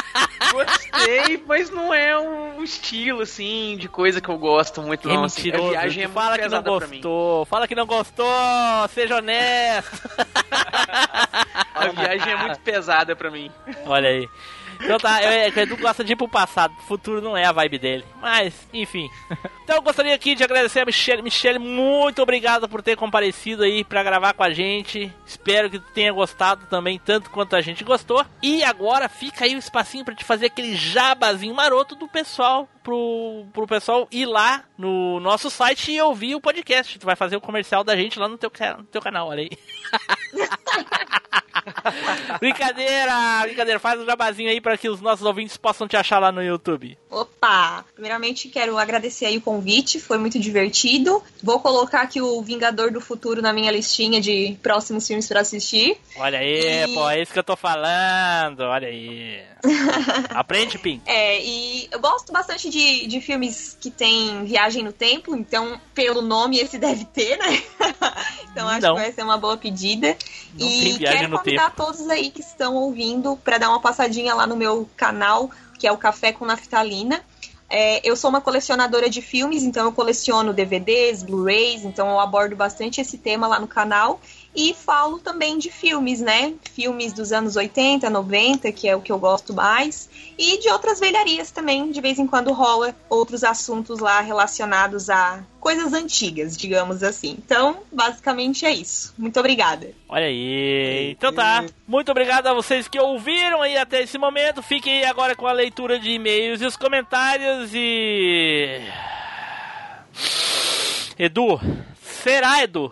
Gostei, 0.52 1.44
mas 1.48 1.70
não 1.70 1.94
é 1.94 2.18
um 2.20 2.64
estilo, 2.64 3.22
assim, 3.22 3.78
de 3.78 3.88
coisa 3.88 4.20
que 4.22 4.30
eu 4.30 4.38
gosto 4.38 4.82
muito, 4.82 5.10
É 5.10 5.14
não. 5.14 5.24
assim. 5.24 5.52
A 5.52 5.58
viagem 5.58 6.04
é 6.04 6.08
muito 6.08 6.20
fala 6.20 6.38
que 6.38 6.48
não 6.48 6.64
gostou. 6.64 7.46
Fala 7.46 7.68
que 7.68 7.76
não 7.76 7.86
gostou. 7.86 8.28
Seja 8.94 9.18
honesto. 9.18 10.10
A 11.74 11.88
viagem 11.88 12.34
é 12.34 12.36
muito 12.36 12.60
pesada 12.60 13.16
pra 13.16 13.32
mim. 13.32 13.52
Olha 13.86 14.10
aí. 14.10 14.30
Então 14.84 14.98
tá, 14.98 15.24
eu, 15.24 15.54
o 15.54 15.60
Edu 15.60 15.78
gosta 15.78 16.04
de 16.04 16.14
ir 16.14 16.16
pro 16.16 16.28
passado, 16.28 16.76
pro 16.76 16.86
futuro 16.86 17.22
não 17.22 17.38
é 17.38 17.46
a 17.46 17.52
vibe 17.52 17.80
dele. 17.80 18.06
Mas, 18.22 18.68
enfim. 18.74 19.10
Então 19.64 19.78
eu 19.78 19.82
gostaria 19.82 20.14
aqui 20.14 20.36
de 20.36 20.44
agradecer 20.44 20.82
a 20.82 20.86
Michelle. 20.86 21.22
Michelle, 21.22 21.58
muito 21.58 22.22
obrigado 22.22 22.68
por 22.68 22.82
ter 22.82 22.98
comparecido 22.98 23.64
aí 23.64 23.84
pra 23.84 24.04
gravar 24.04 24.34
com 24.34 24.44
a 24.44 24.52
gente. 24.52 25.12
Espero 25.26 25.70
que 25.70 25.80
tenha 25.80 26.12
gostado 26.12 26.66
também, 26.66 27.00
tanto 27.00 27.30
quanto 27.30 27.56
a 27.56 27.62
gente 27.62 27.84
gostou. 27.84 28.26
E 28.42 28.64
agora 28.64 29.08
fica 29.08 29.46
aí 29.46 29.56
o 29.56 29.60
espacinho 29.60 30.04
pra 30.04 30.16
te 30.16 30.26
fazer 30.26 30.48
aquele 30.48 30.76
jabazinho 30.76 31.56
maroto 31.56 31.96
do 31.96 32.10
pessoal, 32.10 32.68
pro, 32.84 33.46
pro 33.54 33.66
pessoal 33.66 34.08
ir 34.12 34.26
lá 34.26 34.64
no 34.78 35.20
nosso 35.20 35.50
site 35.50 35.92
e 35.92 36.02
ouvir 36.02 36.36
o 36.36 36.42
podcast. 36.42 37.00
Tu 37.00 37.06
vai 37.06 37.16
fazer 37.16 37.36
o 37.36 37.42
comercial 37.42 37.84
da 37.84 37.96
gente 37.96 38.20
lá 38.20 38.28
no 38.28 38.38
teu, 38.38 38.52
no 38.78 38.84
teu 38.84 39.02
canal, 39.02 39.30
olha 39.30 39.42
aí. 39.42 39.50
brincadeira, 42.40 43.42
brincadeira. 43.44 43.80
Faz 43.80 44.00
um 44.00 44.06
jabazinho 44.06 44.50
aí 44.50 44.60
pra 44.60 44.78
que 44.78 44.90
os 44.90 45.02
nossos 45.02 45.26
ouvintes 45.26 45.58
possam 45.58 45.88
te 45.88 45.96
achar 45.96 46.20
lá 46.20 46.32
no 46.32 46.44
YouTube. 46.44 46.98
Opa! 47.10 47.86
Primeiramente 47.94 48.50
quero 48.50 48.78
agradecer 48.78 49.26
aí 49.26 49.38
o 49.38 49.42
convite, 49.42 50.00
foi 50.00 50.18
muito 50.18 50.40
divertido. 50.40 51.24
Vou 51.42 51.60
colocar 51.60 52.02
aqui 52.02 52.22
o 52.22 52.42
Vingador 52.42 52.92
do 52.92 53.00
Futuro 53.02 53.42
na 53.42 53.54
minha 53.54 53.72
listinha 53.72 54.20
de 54.20 54.58
próximos 54.62 55.08
filmes 55.08 55.28
pra 55.28 55.42
assistir. 55.42 55.98
Olha 56.18 56.40
aí, 56.40 56.94
pô, 56.94 57.10
é 57.10 57.22
isso 57.22 57.32
que 57.32 57.40
eu 57.40 57.44
tô 57.44 57.56
falando. 57.56 58.62
Olha 58.62 58.88
aí. 58.88 59.42
Aprende, 60.30 60.78
Pim. 60.78 61.02
É, 61.06 61.42
e 61.42 61.88
eu 61.92 62.00
gosto 62.00 62.32
bastante 62.32 62.70
de, 62.74 63.06
de 63.06 63.22
filmes 63.22 63.78
que 63.80 63.91
tem 63.91 64.44
viagem 64.45 64.84
no 64.84 64.91
tempo, 64.91 65.36
então, 65.36 65.80
pelo 65.94 66.22
nome, 66.22 66.58
esse 66.58 66.80
deve 66.80 67.06
ter, 67.06 67.38
né? 67.38 67.62
então, 68.52 68.68
acho 68.68 68.82
Não. 68.82 68.95
que 68.95 69.02
vai 69.02 69.12
ser 69.12 69.24
uma 69.24 69.38
boa 69.38 69.56
pedida. 69.56 70.18
Não 70.58 70.68
e 70.68 70.98
quero 70.98 71.38
convidar 71.38 71.70
tempo. 71.70 71.86
todos 71.86 72.10
aí 72.10 72.32
que 72.32 72.41
estão 72.41 72.76
ouvindo 72.76 73.38
para 73.38 73.60
dar 73.60 73.70
uma 73.70 73.80
passadinha 73.80 74.34
lá 74.34 74.48
no 74.48 74.56
meu 74.56 74.90
canal, 74.98 75.52
que 75.78 75.86
é 75.86 75.91
o 75.91 75.98
Café 75.98 76.32
com 76.32 76.45
Naftalina. 76.45 77.24
É, 77.70 78.08
eu 78.08 78.16
sou 78.16 78.30
uma 78.30 78.41
colecionadora 78.41 79.10
de 79.10 79.22
filmes, 79.22 79.64
então 79.64 79.86
eu 79.86 79.91
coleciono 79.91 80.54
DVDs, 80.54 81.24
Blu-rays, 81.24 81.86
então 81.86 82.10
eu 82.10 82.20
abordo 82.20 82.56
bastante 82.56 83.02
esse 83.02 83.18
tema 83.18 83.48
lá 83.48 83.60
no 83.60 83.68
canal. 83.68 84.20
E 84.56 84.74
falo 84.74 85.20
também 85.20 85.58
de 85.58 85.72
filmes, 85.72 86.22
né? 86.22 86.54
Filmes 86.74 87.12
dos 87.12 87.32
anos 87.32 87.56
80, 87.56 88.10
90, 88.10 88.72
que 88.72 88.88
é 88.88 88.96
o 88.96 89.02
que 89.02 89.12
eu 89.12 89.18
gosto 89.18 89.54
mais. 89.54 90.10
E 90.38 90.60
de 90.60 90.70
outras 90.70 91.00
velharias 91.00 91.50
também, 91.50 91.92
de 91.92 92.00
vez 92.00 92.20
em 92.20 92.28
quando 92.28 92.54
rola 92.54 92.96
outros 93.10 93.44
assuntos 93.44 94.00
lá 94.00 94.22
relacionados 94.22 95.10
a 95.10 95.44
coisas 95.60 95.94
antigas, 95.94 96.56
digamos 96.56 97.02
assim. 97.02 97.36
Então, 97.44 97.80
basicamente 97.92 98.66
é 98.66 98.72
isso. 98.72 99.14
Muito 99.18 99.40
obrigada. 99.40 99.92
Olha 100.08 100.26
aí. 100.26 101.12
Então 101.12 101.34
tá. 101.34 101.66
Muito 101.88 102.12
obrigado 102.12 102.48
a 102.48 102.54
vocês 102.54 102.88
que 102.88 103.00
ouviram 103.00 103.62
aí 103.62 103.78
até 103.78 104.04
esse 104.04 104.18
momento. 104.18 104.62
Fiquem 104.62 105.00
aí 105.00 105.06
agora 105.06 105.36
com 105.36 105.48
a 105.48 105.54
leitura 105.54 105.98
de 105.98 106.12
e-mails 106.12 106.62
e 106.62 106.66
os 106.66 106.78
comentários 106.78 107.72
e. 107.74 108.82
Edu, 111.18 111.60
será, 112.02 112.64
Edu? 112.64 112.92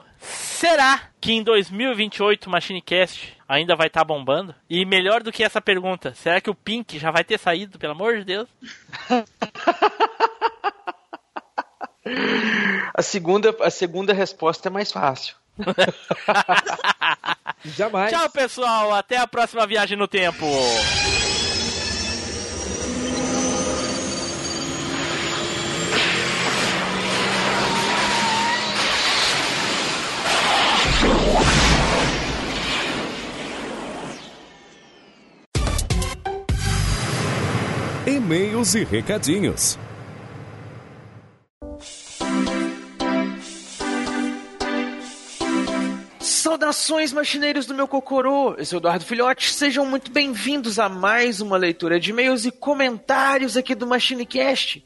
Será 0.61 1.01
que 1.19 1.33
em 1.33 1.41
2028 1.41 2.45
o 2.45 2.49
MachineCast 2.51 3.35
ainda 3.49 3.75
vai 3.75 3.87
estar 3.87 4.03
bombando? 4.03 4.53
E 4.69 4.85
melhor 4.85 5.23
do 5.23 5.31
que 5.31 5.43
essa 5.43 5.59
pergunta, 5.59 6.13
será 6.13 6.39
que 6.39 6.51
o 6.51 6.55
Pink 6.55 6.99
já 6.99 7.09
vai 7.09 7.23
ter 7.23 7.39
saído, 7.39 7.79
pelo 7.79 7.93
amor 7.93 8.19
de 8.19 8.25
Deus? 8.25 8.47
A 12.93 13.01
segunda, 13.01 13.55
a 13.61 13.69
segunda 13.69 14.13
resposta 14.13 14.67
é 14.67 14.71
mais 14.71 14.91
fácil. 14.91 15.35
Jamais. 17.63 18.11
Tchau, 18.11 18.29
pessoal. 18.29 18.93
Até 18.93 19.17
a 19.17 19.25
próxima 19.25 19.65
viagem 19.65 19.97
no 19.97 20.07
tempo. 20.07 20.45
E-mails 38.31 38.75
e 38.75 38.85
recadinhos. 38.85 39.77
Saudações, 46.21 47.11
machineiros 47.11 47.65
do 47.65 47.75
meu 47.75 47.89
Cocorô! 47.89 48.53
Eu 48.53 48.63
sou 48.63 48.79
Eduardo 48.79 49.03
Filhote, 49.03 49.51
sejam 49.51 49.85
muito 49.85 50.09
bem-vindos 50.09 50.79
a 50.79 50.87
mais 50.87 51.41
uma 51.41 51.57
leitura 51.57 51.99
de 51.99 52.11
e-mails 52.11 52.45
e 52.45 52.51
comentários 52.51 53.57
aqui 53.57 53.75
do 53.75 53.85
MachineCast. 53.85 54.81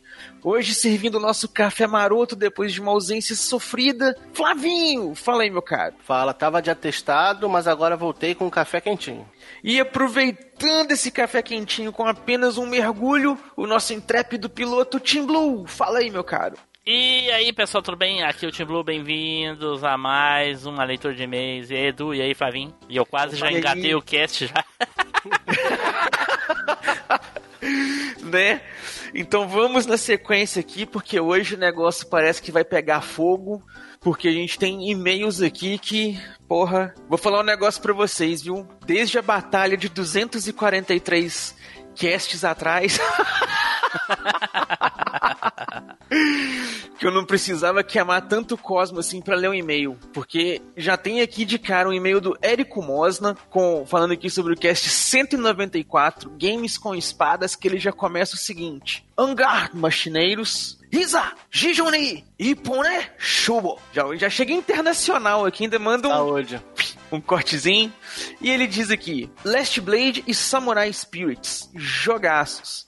Hoje 0.48 0.76
servindo 0.76 1.16
o 1.16 1.20
nosso 1.20 1.50
café 1.50 1.88
maroto 1.88 2.36
depois 2.36 2.72
de 2.72 2.80
uma 2.80 2.92
ausência 2.92 3.36
sofrida. 3.36 4.16
Flavinho, 4.32 5.16
fala 5.16 5.42
aí, 5.42 5.50
meu 5.50 5.64
caro. 5.64 5.96
Fala, 6.04 6.36
tava 6.36 6.62
de 6.62 6.70
atestado, 6.70 7.50
mas 7.50 7.68
agora 7.68 7.98
voltei 7.98 8.36
com 8.36 8.46
um 8.46 8.50
café 8.52 8.80
quentinho. 8.80 9.28
E 9.64 9.80
aproveitando 9.80 10.92
esse 10.92 11.10
café 11.10 11.42
quentinho 11.42 11.92
com 11.92 12.06
apenas 12.06 12.60
um 12.60 12.68
mergulho, 12.68 13.40
o 13.58 13.66
nosso 13.66 13.92
intrépido 13.92 14.48
piloto 14.48 15.00
Tim 15.00 15.26
Blue. 15.26 15.66
Fala 15.66 15.98
aí, 15.98 16.12
meu 16.12 16.24
caro. 16.24 16.56
E 16.86 17.28
aí, 17.32 17.52
pessoal, 17.52 17.82
tudo 17.82 17.98
bem? 17.98 18.22
Aqui 18.22 18.46
é 18.46 18.48
o 18.48 18.52
Tim 18.52 18.66
Blue, 18.66 18.84
bem-vindos 18.84 19.84
a 19.84 19.98
mais 19.98 20.68
uma 20.68 20.84
leitura 20.84 21.16
de 21.16 21.24
e-mails. 21.24 21.72
E 21.72 21.74
aí, 21.74 21.88
Edu, 21.88 22.14
e 22.14 22.22
aí, 22.22 22.36
Flavinho? 22.36 22.72
E 22.88 22.96
eu 22.96 23.06
quase 23.08 23.36
já 23.36 23.48
aí? 23.48 23.58
engatei 23.58 23.96
o 23.96 24.02
cast 24.02 24.46
já. 24.46 24.64
né? 28.24 28.62
Então 29.18 29.48
vamos 29.48 29.86
na 29.86 29.98
sequência 29.98 30.60
aqui, 30.60 30.86
porque 30.86 31.18
hoje 31.18 31.56
o 31.56 31.58
negócio 31.58 32.06
parece 32.08 32.42
que 32.42 32.52
vai 32.52 32.66
pegar 32.66 33.00
fogo, 33.00 33.64
porque 34.02 34.28
a 34.28 34.32
gente 34.32 34.60
tem 34.60 34.92
e-mails 34.92 35.42
aqui 35.42 35.78
que, 35.78 36.20
porra, 36.50 36.94
vou 37.08 37.18
falar 37.18 37.40
um 37.40 37.46
negócio 37.46 37.82
pra 37.82 37.94
vocês, 37.94 38.42
viu? 38.42 38.68
Desde 38.86 39.18
a 39.18 39.22
batalha 39.22 39.78
de 39.78 39.88
243 39.88 41.56
casts 41.96 42.44
atrás, 42.44 43.00
que 47.00 47.06
eu 47.06 47.12
não 47.12 47.26
precisava 47.26 47.84
queimar 47.84 48.28
tanto 48.28 48.58
Cosmo 48.58 49.00
assim 49.00 49.22
pra 49.22 49.36
ler 49.36 49.50
um 49.50 49.54
e-mail, 49.54 49.98
porque 50.14 50.62
já 50.76 50.98
tem 50.98 51.22
aqui 51.22 51.46
de 51.46 51.58
cara 51.58 51.90
um 51.90 51.94
e-mail 51.94 52.20
do 52.20 52.38
Érico 52.42 52.82
Mosna 52.82 53.36
com 53.50 53.86
falando 53.86 54.12
aqui 54.12 54.30
sobre 54.30 54.54
o 54.54 54.58
cast 54.58 54.90
194, 54.90 56.30
Games 56.32 56.78
com 56.78 56.96
Espadas, 56.96 57.56
que 57.56 57.68
ele 57.68 57.80
já 57.80 57.92
começa 57.92 58.36
o 58.36 58.40
seguinte: 58.40 59.06
Angar, 59.18 59.72
machineiros, 59.74 60.80
Risa, 60.92 61.34
Jijuni, 61.50 62.26
Ipone, 62.40 63.08
Shubo. 63.18 63.80
Já, 63.92 64.04
já 64.16 64.30
chega 64.30 64.54
internacional 64.54 65.46
aqui, 65.46 65.64
ainda 65.64 65.80
manda 65.80 66.08
um, 66.08 66.12
Saúde. 66.12 66.62
Um 67.12 67.22
cortezinho. 67.22 67.94
E 68.42 68.50
ele 68.50 68.68
diz 68.68 68.90
aqui: 68.90 69.30
Last 69.44 69.80
Blade 69.82 70.24
e 70.28 70.34
Samurai 70.34 70.92
Spirits, 70.92 71.70
jogaços. 71.76 72.88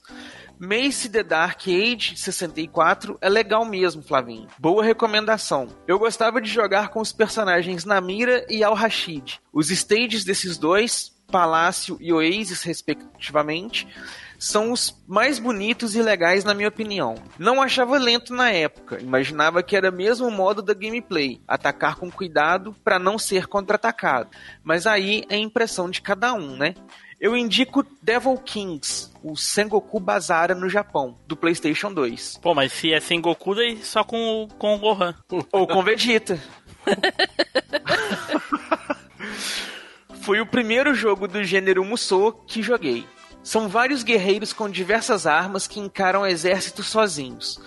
Mace 0.60 1.08
The 1.08 1.22
Dark 1.22 1.62
Age 1.68 2.16
64 2.16 3.16
é 3.20 3.28
legal 3.28 3.64
mesmo, 3.64 4.02
Flavinho. 4.02 4.48
Boa 4.58 4.82
recomendação. 4.82 5.68
Eu 5.86 6.00
gostava 6.00 6.40
de 6.40 6.50
jogar 6.50 6.88
com 6.88 7.00
os 7.00 7.12
personagens 7.12 7.84
Namira 7.84 8.44
e 8.48 8.64
Al-Rashid. 8.64 9.40
Os 9.52 9.70
stages 9.70 10.24
desses 10.24 10.58
dois, 10.58 11.12
Palácio 11.30 11.96
e 12.00 12.12
Oasis, 12.12 12.62
respectivamente, 12.62 13.86
são 14.38 14.70
os 14.72 14.96
mais 15.06 15.38
bonitos 15.38 15.94
e 15.96 16.02
legais 16.02 16.44
na 16.44 16.54
minha 16.54 16.68
opinião. 16.68 17.16
Não 17.38 17.60
achava 17.60 17.98
lento 17.98 18.32
na 18.32 18.50
época, 18.50 19.00
imaginava 19.02 19.62
que 19.62 19.76
era 19.76 19.90
mesmo 19.90 20.28
o 20.28 20.30
modo 20.30 20.62
da 20.62 20.72
gameplay, 20.74 21.40
atacar 21.46 21.96
com 21.96 22.10
cuidado 22.10 22.74
para 22.84 22.98
não 22.98 23.18
ser 23.18 23.46
contra-atacado. 23.48 24.30
Mas 24.62 24.86
aí 24.86 25.24
é 25.28 25.36
impressão 25.36 25.90
de 25.90 26.00
cada 26.00 26.32
um, 26.34 26.56
né? 26.56 26.74
Eu 27.20 27.36
indico 27.36 27.84
Devil 28.00 28.36
Kings, 28.36 29.10
o 29.24 29.36
Sengoku 29.36 29.98
Bazara 29.98 30.54
no 30.54 30.68
Japão, 30.68 31.18
do 31.26 31.36
PlayStation 31.36 31.92
2. 31.92 32.38
Pô, 32.40 32.54
mas 32.54 32.72
se 32.72 32.92
é 32.92 33.00
sem 33.00 33.20
Goku, 33.20 33.56
daí 33.56 33.76
só 33.82 34.04
com, 34.04 34.44
o- 34.44 34.48
com 34.54 34.76
o 34.76 34.78
Gohan. 34.78 35.14
Ou 35.50 35.66
com 35.66 35.82
Vegeta. 35.82 36.38
Foi 40.22 40.40
o 40.40 40.46
primeiro 40.46 40.94
jogo 40.94 41.26
do 41.26 41.42
gênero 41.42 41.84
Musou 41.84 42.32
que 42.32 42.62
joguei. 42.62 43.04
São 43.48 43.66
vários 43.66 44.02
guerreiros 44.02 44.52
com 44.52 44.68
diversas 44.68 45.26
armas 45.26 45.66
que 45.66 45.80
encaram 45.80 46.26
exércitos 46.26 46.84
sozinhos. 46.84 47.58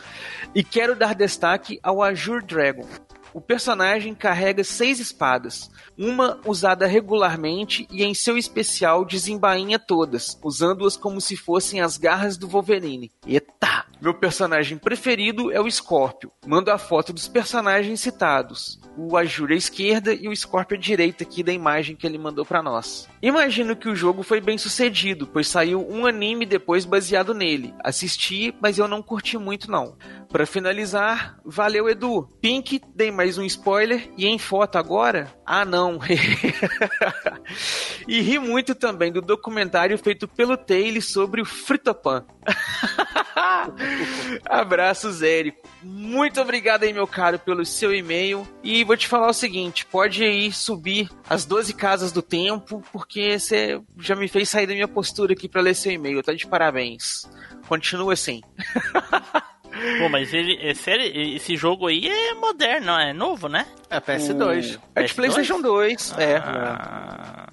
E 0.54 0.64
quero 0.64 0.96
dar 0.96 1.16
destaque 1.16 1.80
ao 1.82 2.04
Azure 2.04 2.46
Dragon. 2.46 2.88
O 3.34 3.40
personagem 3.40 4.14
carrega 4.14 4.64
seis 4.64 5.00
espadas, 5.00 5.72
uma 5.98 6.40
usada 6.46 6.86
regularmente 6.86 7.88
e 7.90 8.04
em 8.04 8.14
seu 8.14 8.38
especial 8.38 9.06
desembainha 9.06 9.80
todas, 9.80 10.38
usando-as 10.44 10.98
como 10.98 11.22
se 11.22 11.38
fossem 11.38 11.80
as 11.80 11.98
garras 11.98 12.38
do 12.38 12.48
Wolverine. 12.48 13.12
Eita! 13.26 13.86
Meu 14.02 14.16
personagem 14.16 14.80
preferido 14.80 15.52
é 15.52 15.62
o 15.62 15.70
Scorpio. 15.70 16.32
Mando 16.48 16.72
a 16.72 16.80
foto 16.80 17.14
dos 17.14 17.28
personagens 17.28 18.00
citados. 18.00 18.80
O 18.98 19.16
Azure 19.16 19.54
à 19.54 19.58
esquerda 19.58 20.12
e 20.12 20.28
o 20.28 20.36
Scorpio 20.36 20.76
à 20.76 20.80
direita 20.80 21.24
aqui 21.24 21.44
da 21.44 21.54
imagem 21.54 21.96
que 21.96 22.08
ele 22.08 22.18
mandou 22.18 22.44
pra 22.44 22.64
nós. 22.64 23.08
Imagino 23.22 23.76
que 23.76 23.88
o 23.88 23.96
jogo 23.96 24.24
foi 24.24 24.42
bem 24.42 24.58
sucedido, 24.58 25.28
pois 25.28 25.48
saiu 25.48 25.88
um 25.88 26.08
anime 26.08 26.48
depois 26.48 26.84
baseado 26.84 27.36
nele. 27.36 27.76
Assisti, 27.84 28.56
mas 28.60 28.80
eu 28.80 28.88
não 28.88 29.04
curti 29.04 29.38
muito 29.38 29.70
não. 29.70 29.96
Pra 30.32 30.46
finalizar, 30.46 31.38
valeu 31.44 31.90
Edu. 31.90 32.26
Pink, 32.40 32.82
dei 32.96 33.12
mais 33.12 33.38
um 33.38 33.44
spoiler 33.44 34.10
e 34.18 34.26
em 34.26 34.40
foto 34.40 34.78
agora? 34.78 35.30
Ah 35.46 35.66
não. 35.66 36.00
e 38.08 38.22
ri 38.22 38.40
muito 38.40 38.74
também 38.74 39.12
do 39.12 39.22
documentário 39.22 39.98
feito 39.98 40.30
pelo 40.30 40.56
Taylor 40.56 41.02
sobre 41.02 41.42
o 41.42 41.46
Fritopan. 41.46 42.26
Abraços, 44.50 45.22
Érico. 45.22 45.68
Muito 45.84 46.40
obrigado 46.40 46.84
aí, 46.84 46.94
meu 46.94 47.08
caro, 47.08 47.38
pelo 47.38 47.66
seu 47.66 47.94
e-mail. 47.94 48.48
E 48.64 48.86
vou 48.86 48.96
te 48.96 49.10
falar 49.10 49.28
o 49.28 49.34
seguinte: 49.34 49.86
pode 49.86 50.24
aí 50.24 50.50
subir 50.52 51.10
as 51.30 51.44
12 51.44 51.74
casas 51.74 52.14
do 52.14 52.22
tempo, 52.22 52.82
porque 52.94 53.38
você 53.38 53.82
já 54.00 54.16
me 54.16 54.30
fez 54.30 54.48
sair 54.48 54.66
da 54.66 54.74
minha 54.74 54.88
postura 54.88 55.34
aqui 55.34 55.50
pra 55.50 55.62
ler 55.62 55.76
seu 55.76 55.92
e-mail. 55.92 56.24
Tá 56.24 56.34
de 56.34 56.48
parabéns. 56.48 57.30
Continua 57.68 58.14
assim. 58.14 58.42
Pô, 60.00 60.10
mas 60.10 60.34
ele, 60.34 60.58
é 60.62 60.74
sério, 60.74 61.06
esse 61.36 61.56
jogo 61.58 61.88
aí 61.88 62.08
é 62.08 62.34
moderno, 62.34 62.92
é 62.92 63.14
novo, 63.14 63.48
né? 63.48 63.66
É 63.90 64.00
PS2. 64.00 64.80
É 64.96 65.04
de 65.04 65.14
PlayStation 65.14 65.62
2, 65.62 66.16
é. 66.18 66.36
Ah, 66.38 67.48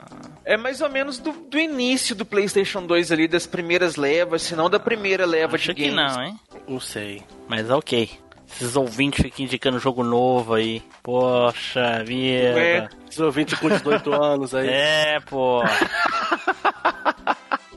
É 0.44 0.56
mais 0.56 0.80
ou 0.80 0.88
menos 0.90 1.18
do, 1.18 1.32
do 1.32 1.58
início 1.58 2.14
do 2.14 2.24
PlayStation 2.24 2.84
2 2.86 3.12
ali, 3.12 3.28
das 3.28 3.46
primeiras 3.46 3.96
levas, 3.96 4.42
se 4.42 4.54
não 4.56 4.68
da 4.70 4.78
primeira 4.80 5.26
leva 5.26 5.56
acho 5.56 5.68
de 5.68 5.74
que 5.74 5.90
games. 5.90 6.16
não, 6.16 6.22
hein? 6.22 6.40
Não 6.66 6.80
sei. 6.80 7.22
Mas 7.48 7.70
ok. 7.70 8.10
Esses 8.50 8.76
ouvintes 8.76 9.22
ficam 9.22 9.44
indicando 9.44 9.78
jogo 9.78 10.02
novo 10.02 10.54
aí. 10.54 10.82
Poxa 11.02 12.02
vida. 12.02 12.58
É. 12.58 12.88
Os 13.10 13.18
ouvintes 13.20 13.58
com 13.58 13.68
18 13.68 14.10
anos 14.22 14.54
aí. 14.54 14.68
É, 14.68 15.20
pô. 15.20 15.62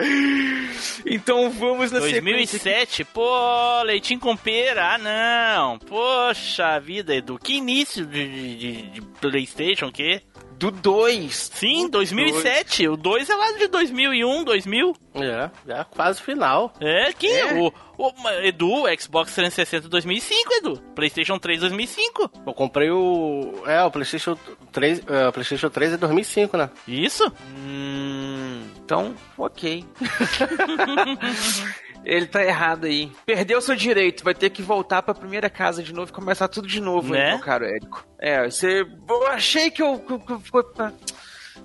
Então 1.05 1.49
vamos 1.49 1.91
na 1.91 1.99
sequência. 2.01 2.21
2007, 2.21 3.03
pô, 3.05 3.81
leitinho 3.83 4.19
com 4.19 4.35
pera, 4.37 4.95
ah 4.95 4.97
não. 4.97 5.79
Poxa 5.79 6.79
vida, 6.79 7.13
Edu, 7.15 7.37
que 7.39 7.53
início 7.55 8.05
de, 8.05 8.55
de- 8.57 8.81
de- 8.89 9.01
Playstation, 9.19 9.87
o 9.87 9.91
quê? 9.91 10.21
Do 10.57 10.69
2. 10.69 11.51
Sim, 11.55 11.89
2007. 11.89 12.87
O 12.87 12.95
2 12.95 13.29
é 13.29 13.35
lá 13.35 13.51
de 13.53 13.67
2001, 13.67 14.43
2000. 14.43 14.95
É, 15.15 15.49
já 15.67 15.83
quase 15.85 16.21
final. 16.21 16.71
É, 16.79 17.11
que 17.13 17.27
o, 17.55 17.73
o 17.97 18.29
Edu, 18.43 18.83
Xbox 18.99 19.33
360 19.33 19.89
2005, 19.89 20.53
Edu. 20.53 20.77
PlayStation 20.95 21.39
3 21.39 21.61
2005. 21.61 22.31
Eu 22.45 22.53
comprei 22.53 22.91
o. 22.91 23.63
É, 23.65 23.81
o 23.83 23.89
PlayStation 23.89 24.37
3. 24.71 25.01
É, 25.07 25.27
o 25.27 25.31
PlayStation 25.33 25.69
3 25.69 25.93
é 25.93 25.97
2005, 25.97 26.55
né? 26.57 26.69
Isso? 26.87 27.31
Hum, 27.57 28.60
então, 28.91 29.15
ok. 29.37 29.85
Ele 32.03 32.25
tá 32.25 32.43
errado 32.43 32.85
aí. 32.87 33.09
Perdeu 33.25 33.61
seu 33.61 33.73
direito, 33.75 34.21
vai 34.23 34.33
ter 34.33 34.49
que 34.49 34.61
voltar 34.61 35.01
pra 35.01 35.13
primeira 35.13 35.49
casa 35.49 35.81
de 35.81 35.93
novo 35.93 36.11
e 36.11 36.13
começar 36.13 36.47
tudo 36.49 36.67
de 36.67 36.81
novo, 36.81 37.13
Né? 37.13 37.19
né? 37.19 37.29
meu 37.31 37.39
caro 37.39 37.63
Érico. 37.63 38.05
É, 38.19 38.49
você. 38.49 38.81
Eu 39.07 39.27
achei 39.27 39.71
que 39.71 39.81
eu. 39.81 39.97
que 39.99 40.11
eu- 40.13 40.19
que 40.19 40.31
eu- 40.33 40.39
que 40.39 40.57
eu- 40.57 40.93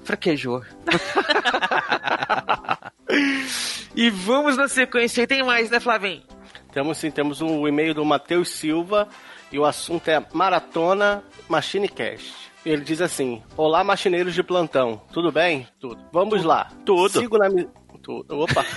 Fraquejou. 0.04 0.62
e 3.96 4.08
vamos 4.10 4.56
na 4.56 4.68
sequência. 4.68 5.22
E 5.22 5.26
tem 5.26 5.42
mais, 5.42 5.68
né, 5.70 5.80
Flavinho? 5.80 6.22
Temos 6.72 6.98
sim, 6.98 7.10
temos 7.10 7.40
um 7.40 7.66
e-mail 7.66 7.92
do 7.94 8.04
Matheus 8.04 8.50
Silva 8.50 9.08
e 9.50 9.58
o 9.58 9.64
assunto 9.64 10.06
é 10.08 10.24
Maratona 10.32 11.24
Machine 11.48 11.88
Cast. 11.88 12.45
Ele 12.66 12.82
diz 12.82 13.00
assim: 13.00 13.40
Olá, 13.56 13.82
machineiros 13.84 14.34
de 14.34 14.42
plantão, 14.42 15.00
tudo 15.12 15.30
bem? 15.30 15.66
Tudo. 15.78 16.02
Vamos 16.12 16.42
lá. 16.42 16.68
Tudo. 16.84 17.20
Sigo 17.20 17.38
na 17.38 17.48
mi- 17.48 17.68
Tudo. 18.02 18.40
Opa. 18.40 18.64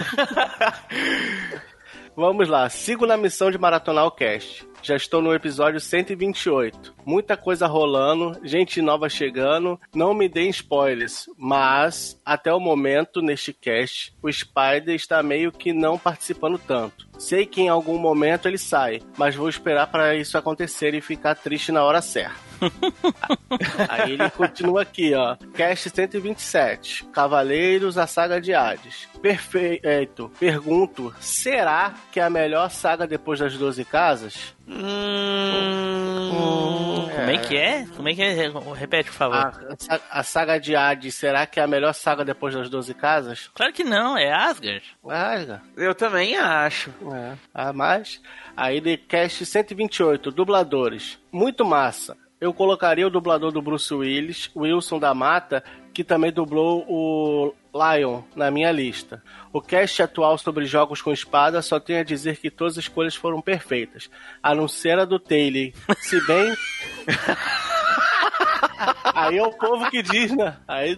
Vamos 2.16 2.50
lá, 2.50 2.68
sigo 2.68 3.06
na 3.06 3.16
missão 3.16 3.50
de 3.50 3.58
maratonar 3.58 4.06
o 4.06 4.12
cast. 4.12 4.68
Já 4.84 4.96
estou 4.96 5.22
no 5.22 5.34
episódio 5.34 5.80
128. 5.80 6.94
Muita 7.06 7.38
coisa 7.38 7.66
rolando, 7.66 8.38
gente 8.44 8.82
nova 8.82 9.08
chegando. 9.08 9.80
Não 9.96 10.14
me 10.14 10.28
deem 10.28 10.50
spoilers, 10.50 11.28
mas 11.38 12.20
até 12.26 12.54
o 12.54 12.60
momento 12.60 13.22
neste 13.22 13.54
cast, 13.54 14.14
o 14.22 14.30
Spider 14.32 14.94
está 14.96 15.24
meio 15.24 15.50
que 15.52 15.72
não 15.72 15.98
participando 15.98 16.58
tanto. 16.60 17.08
Sei 17.18 17.46
que 17.46 17.62
em 17.62 17.70
algum 17.70 17.98
momento 17.98 18.48
ele 18.50 18.58
sai, 18.58 19.02
mas 19.18 19.36
vou 19.36 19.48
esperar 19.48 19.88
para 19.88 20.14
isso 20.16 20.38
acontecer 20.38 20.94
e 20.94 21.02
ficar 21.02 21.36
triste 21.36 21.72
na 21.72 21.84
hora 21.86 22.02
certa. 22.02 22.49
Aí 23.90 24.14
ele 24.14 24.30
continua 24.32 24.82
aqui, 24.82 25.14
ó. 25.14 25.36
Cast 25.54 25.90
127. 25.90 27.06
Cavaleiros, 27.06 27.98
a 27.98 28.08
saga 28.08 28.40
de 28.42 28.54
Hades. 28.54 29.08
Perfeito. 29.22 30.32
Pergunto: 30.40 31.14
será 31.20 31.94
que 32.12 32.20
é 32.20 32.24
a 32.24 32.30
melhor 32.30 32.70
saga 32.70 33.08
depois 33.08 33.40
das 33.40 33.58
12 33.58 33.86
casas? 33.86 34.56
Hum, 34.68 36.30
Como 37.16 37.30
é 37.32 37.38
que 37.38 37.58
é? 37.58 37.86
Como 37.96 38.10
é 38.10 38.14
que 38.14 38.22
é? 38.22 38.52
Repete, 38.76 39.10
por 39.10 39.18
favor. 39.18 39.36
A, 39.38 39.48
a 39.48 39.76
sa- 39.78 40.02
a 40.12 40.24
saga 40.24 40.60
de 40.60 40.76
Hades, 40.76 41.16
será 41.16 41.46
que 41.46 41.60
é 41.60 41.64
a 41.64 41.68
melhor 41.68 41.94
saga 41.94 42.24
depois 42.24 42.54
das 42.54 42.70
12 42.70 42.94
casas? 42.94 43.50
Claro 43.54 43.74
que 43.74 43.84
não, 43.84 44.18
é 44.18 44.32
Asgard. 44.32 44.84
Ah, 45.08 45.60
Eu 45.76 45.96
também 45.96 46.38
acho. 46.38 46.92
É. 47.14 47.34
Ah, 47.54 47.74
mas. 47.74 48.22
Aí 48.56 48.80
de 48.82 48.98
cast 48.98 49.46
128, 49.46 50.32
dubladores. 50.32 51.18
Muito 51.32 51.66
massa. 51.66 52.16
Eu 52.40 52.54
colocaria 52.54 53.06
o 53.06 53.10
dublador 53.10 53.52
do 53.52 53.62
Bruce 53.62 53.94
Willis, 53.94 54.50
Wilson 54.56 54.98
da 54.98 55.14
Mata, 55.14 55.64
que 55.94 56.04
também 56.06 56.32
dublou 56.32 56.86
o 56.88 57.54
Lion 57.74 58.22
na 58.36 58.50
minha 58.50 58.72
lista. 58.72 59.22
O 59.52 59.62
cast 59.62 60.02
atual 60.02 60.38
sobre 60.38 60.66
jogos 60.66 61.02
com 61.02 61.12
espada 61.12 61.62
só 61.62 61.80
tem 61.80 61.98
a 61.98 62.04
dizer 62.04 62.38
que 62.38 62.50
todas 62.50 62.78
as 62.78 62.86
escolhas 62.86 63.16
foram 63.16 63.42
perfeitas, 63.42 64.10
a 64.42 64.56
não 64.56 64.68
ser 64.68 64.98
a 64.98 65.06
do 65.06 65.20
Taylor. 65.20 65.74
Se 66.00 66.26
bem. 66.26 66.56
Aí 69.28 69.38
é 69.38 69.44
o 69.44 69.52
povo 69.52 69.90
que 69.90 70.02
diz, 70.02 70.36
né? 70.36 70.58
Aí... 70.68 70.98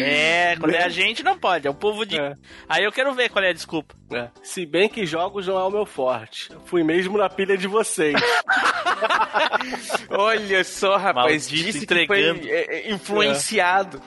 É, 0.00 0.56
quando 0.58 0.74
é 0.74 0.84
a 0.84 0.88
gente 0.88 1.22
não 1.22 1.38
pode, 1.38 1.66
é 1.66 1.70
o 1.70 1.74
povo 1.74 2.04
de. 2.04 2.16
Aí 2.68 2.84
eu 2.84 2.92
quero 2.92 3.14
ver 3.14 3.28
qual 3.30 3.44
é 3.44 3.50
a 3.50 3.52
desculpa. 3.52 3.94
É. 4.12 4.28
Se 4.42 4.66
bem 4.66 4.88
que 4.88 5.06
jogos 5.06 5.46
não 5.46 5.58
é 5.58 5.64
o 5.64 5.70
meu 5.70 5.86
forte. 5.86 6.50
Fui 6.66 6.82
mesmo 6.82 7.18
na 7.18 7.28
pilha 7.28 7.56
de 7.56 7.66
vocês. 7.66 8.14
Olha 10.10 10.62
só, 10.64 10.96
rapaz, 10.96 11.50
Maldito 11.50 11.64
disse 11.64 11.84
entregando. 11.84 12.40
que 12.40 12.46
foi 12.46 12.56
é, 12.56 12.76
é, 12.76 12.92
influenciado. 12.92 14.00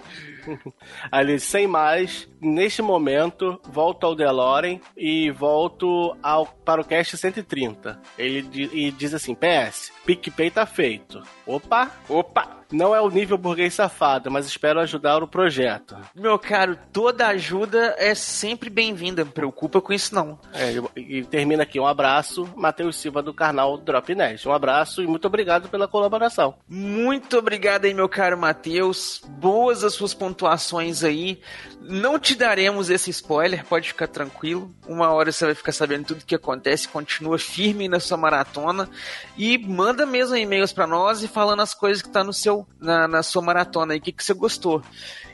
Ali, 1.12 1.40
sem 1.40 1.68
mais, 1.68 2.30
neste 2.40 2.82
momento, 2.82 3.60
volto 3.66 4.06
ao 4.06 4.16
DeLorean 4.16 4.80
e 4.96 5.30
volto 5.32 6.16
ao, 6.24 6.57
para 6.68 6.82
o 6.82 6.84
cast 6.84 7.16
130. 7.16 7.98
Ele 8.18 8.46
e 8.74 8.92
diz 8.92 9.14
assim: 9.14 9.34
PS, 9.34 9.94
PicPay 10.06 10.52
tá 10.52 10.66
feito. 10.66 11.24
Opa! 11.46 11.90
Opa! 12.10 12.58
Não 12.70 12.94
é 12.94 13.00
o 13.00 13.10
nível 13.10 13.38
burguês 13.38 13.74
safado, 13.74 14.30
mas 14.30 14.46
espero 14.46 14.82
ajudar 14.82 15.24
o 15.24 15.28
projeto. 15.28 15.96
Meu 16.14 16.38
caro, 16.38 16.78
toda 16.92 17.28
ajuda 17.28 17.96
é 17.98 18.14
sempre 18.14 18.70
bem-vinda. 18.70 19.24
Não 19.24 19.32
preocupa 19.32 19.80
com 19.80 19.94
isso, 19.94 20.14
não. 20.14 20.38
É, 20.54 20.74
e, 20.98 21.20
e 21.20 21.24
termina 21.24 21.64
aqui 21.64 21.80
um 21.80 21.88
abraço, 21.88 22.50
Matheus 22.58 22.98
Silva 22.98 23.24
do 23.24 23.34
canal 23.34 23.78
Drop 23.78 24.14
Nerd. 24.14 24.46
Um 24.46 24.52
abraço 24.52 25.02
e 25.02 25.08
muito 25.08 25.26
obrigado 25.28 25.70
pela 25.70 25.88
colaboração. 25.88 26.56
Muito 26.68 27.38
obrigado 27.38 27.86
aí, 27.86 27.94
meu 27.94 28.10
caro 28.10 28.38
Matheus. 28.38 29.22
Boas 29.26 29.86
as 29.86 29.94
suas 29.94 30.14
pontuações 30.14 31.06
aí. 31.06 31.40
Não 31.80 32.20
te 32.20 32.36
daremos 32.36 32.90
esse 32.90 33.10
spoiler, 33.12 33.66
pode 33.66 33.88
ficar 33.90 34.08
tranquilo. 34.08 34.74
Uma 34.86 35.12
hora 35.12 35.32
você 35.32 35.46
vai 35.46 35.56
ficar 35.56 35.72
sabendo 35.72 36.08
tudo 36.08 36.22
o 36.22 36.26
que 36.26 36.36
acontece. 36.36 36.88
Continua 36.88 37.40
firme 37.40 37.88
na 37.88 38.00
sua 38.00 38.18
maratona. 38.18 38.90
E 39.38 39.58
manda 39.58 40.06
mesmo 40.06 40.36
e-mails 40.36 40.74
pra 40.74 40.86
nós 40.86 41.24
e 41.24 41.28
falando 41.28 41.62
as 41.62 41.74
coisas 41.74 42.02
que 42.02 42.10
tá 42.10 42.24
no 42.24 42.34
seu, 42.34 42.68
na, 42.80 43.08
na 43.08 43.24
sua 43.24 43.42
maratona 43.42 43.94
aí, 43.94 44.00
o 44.00 44.02
que, 44.02 44.12
que 44.12 44.24
você 44.24 44.34
gostou. 44.34 44.84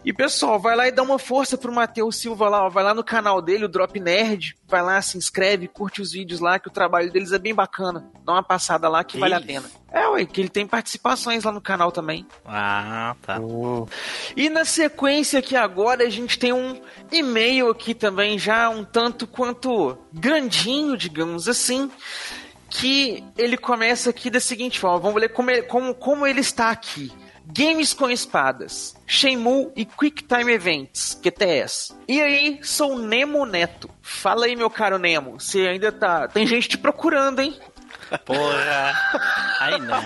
E 0.05 0.11
pessoal, 0.11 0.59
vai 0.59 0.75
lá 0.75 0.87
e 0.87 0.91
dá 0.91 1.01
uma 1.01 1.17
força 1.17 1.57
pro 1.57 1.73
Matheus 1.73 2.17
Silva 2.17 2.49
lá, 2.49 2.65
ó. 2.65 2.69
vai 2.69 2.83
lá 2.83 2.93
no 2.93 3.03
canal 3.03 3.41
dele, 3.41 3.63
o 3.63 3.69
Drop 3.69 3.97
Nerd, 3.97 4.53
vai 4.67 4.81
lá, 4.81 5.01
se 5.01 5.17
inscreve, 5.17 5.65
curte 5.67 6.01
os 6.01 6.11
vídeos 6.11 6.41
lá, 6.41 6.59
que 6.59 6.67
o 6.67 6.71
trabalho 6.71 7.09
deles 7.09 7.31
é 7.31 7.39
bem 7.39 7.55
bacana. 7.55 8.11
Dá 8.25 8.33
uma 8.33 8.43
passada 8.43 8.89
lá 8.89 9.01
que 9.05 9.17
vale 9.17 9.33
a 9.33 9.39
pena. 9.39 9.69
É, 9.93 10.05
ué, 10.09 10.25
que 10.25 10.41
ele 10.41 10.49
tem 10.49 10.67
participações 10.67 11.45
lá 11.45 11.53
no 11.53 11.61
canal 11.61 11.89
também. 11.89 12.27
Ah, 12.45 13.15
tá. 13.21 13.39
E 14.35 14.49
na 14.49 14.65
sequência 14.65 15.39
aqui 15.39 15.55
agora 15.55 16.03
a 16.03 16.09
gente 16.09 16.37
tem 16.37 16.51
um 16.51 16.81
e-mail 17.09 17.69
aqui 17.69 17.93
também 17.93 18.37
já 18.37 18.69
um 18.69 18.83
tanto 18.83 19.25
quanto 19.25 19.97
grandinho, 20.11 20.97
digamos 20.97 21.47
assim, 21.47 21.89
que 22.69 23.23
ele 23.37 23.55
começa 23.55 24.09
aqui 24.09 24.29
da 24.29 24.41
seguinte 24.41 24.79
forma, 24.79 24.99
vamos 24.99 25.21
ler 25.21 25.29
como 25.29 25.49
ele, 25.49 25.61
como, 25.61 25.95
como 25.95 26.27
ele 26.27 26.41
está 26.41 26.71
aqui. 26.71 27.09
Games 27.55 27.93
com 27.93 28.09
espadas, 28.09 28.95
Shenmue 29.05 29.71
e 29.75 29.85
Quick 29.85 30.23
Time 30.23 30.51
Events, 30.51 31.19
QTS. 31.21 31.93
E 32.07 32.19
aí, 32.19 32.59
sou 32.63 32.97
Nemo 32.97 33.45
Neto. 33.45 33.87
Fala 34.01 34.45
aí, 34.45 34.55
meu 34.55 34.71
caro 34.71 34.97
Nemo, 34.97 35.39
você 35.39 35.67
ainda 35.67 35.91
tá... 35.91 36.27
Tem 36.27 36.47
gente 36.47 36.67
te 36.67 36.77
procurando, 36.79 37.41
hein? 37.41 37.55
Porra. 38.25 38.93
Aí 39.59 39.79
não. 39.79 40.01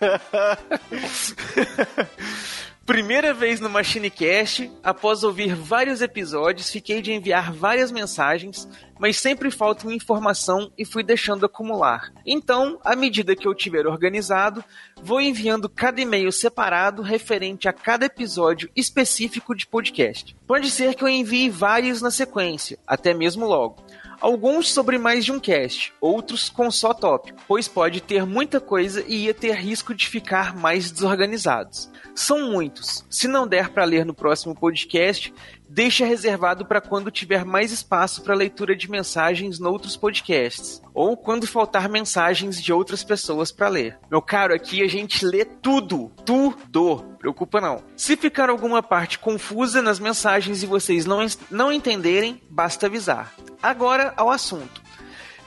Primeira 2.90 3.32
vez 3.32 3.60
no 3.60 3.70
MachineCast, 3.70 4.68
após 4.82 5.22
ouvir 5.22 5.54
vários 5.54 6.02
episódios, 6.02 6.72
fiquei 6.72 7.00
de 7.00 7.12
enviar 7.12 7.52
várias 7.52 7.92
mensagens, 7.92 8.68
mas 8.98 9.16
sempre 9.16 9.48
falta 9.48 9.86
uma 9.86 9.94
informação 9.94 10.72
e 10.76 10.84
fui 10.84 11.04
deixando 11.04 11.46
acumular. 11.46 12.12
Então, 12.26 12.80
à 12.84 12.96
medida 12.96 13.36
que 13.36 13.46
eu 13.46 13.54
tiver 13.54 13.86
organizado, 13.86 14.64
vou 15.00 15.20
enviando 15.20 15.68
cada 15.68 16.00
e-mail 16.00 16.32
separado 16.32 17.00
referente 17.00 17.68
a 17.68 17.72
cada 17.72 18.06
episódio 18.06 18.68
específico 18.74 19.54
de 19.54 19.68
podcast. 19.68 20.36
Pode 20.44 20.68
ser 20.68 20.96
que 20.96 21.04
eu 21.04 21.08
envie 21.08 21.48
vários 21.48 22.02
na 22.02 22.10
sequência, 22.10 22.76
até 22.88 23.14
mesmo 23.14 23.46
logo. 23.46 23.76
Alguns 24.20 24.70
sobre 24.70 24.98
mais 24.98 25.24
de 25.24 25.32
um 25.32 25.40
cast, 25.40 25.94
outros 25.98 26.50
com 26.50 26.70
só 26.70 26.92
tópico, 26.92 27.40
pois 27.48 27.66
pode 27.66 28.02
ter 28.02 28.26
muita 28.26 28.60
coisa 28.60 29.02
e 29.08 29.24
ia 29.24 29.32
ter 29.32 29.54
risco 29.54 29.94
de 29.94 30.06
ficar 30.06 30.54
mais 30.54 30.90
desorganizados. 30.90 31.90
São 32.14 32.50
muitos. 32.50 33.02
Se 33.08 33.26
não 33.26 33.46
der 33.46 33.70
para 33.70 33.84
ler 33.84 34.04
no 34.04 34.12
próximo 34.12 34.54
podcast, 34.54 35.32
deixa 35.70 36.04
reservado 36.04 36.66
para 36.66 36.80
quando 36.80 37.12
tiver 37.12 37.44
mais 37.44 37.70
espaço 37.70 38.22
para 38.22 38.34
leitura 38.34 38.74
de 38.74 38.90
mensagens 38.90 39.60
noutros 39.60 39.96
podcasts, 39.96 40.82
ou 40.92 41.16
quando 41.16 41.46
faltar 41.46 41.88
mensagens 41.88 42.60
de 42.60 42.72
outras 42.72 43.04
pessoas 43.04 43.52
para 43.52 43.68
ler. 43.68 43.98
Meu 44.10 44.20
caro, 44.20 44.52
aqui 44.52 44.82
a 44.82 44.88
gente 44.88 45.24
lê 45.24 45.44
tudo, 45.44 46.10
tudo. 46.26 47.04
Preocupa 47.18 47.60
não. 47.60 47.84
Se 47.96 48.16
ficar 48.16 48.50
alguma 48.50 48.82
parte 48.82 49.18
confusa 49.18 49.80
nas 49.80 50.00
mensagens 50.00 50.62
e 50.62 50.66
vocês 50.66 51.06
não, 51.06 51.24
não 51.50 51.72
entenderem, 51.72 52.42
basta 52.50 52.86
avisar. 52.86 53.32
Agora 53.62 54.12
ao 54.16 54.30
assunto. 54.30 54.89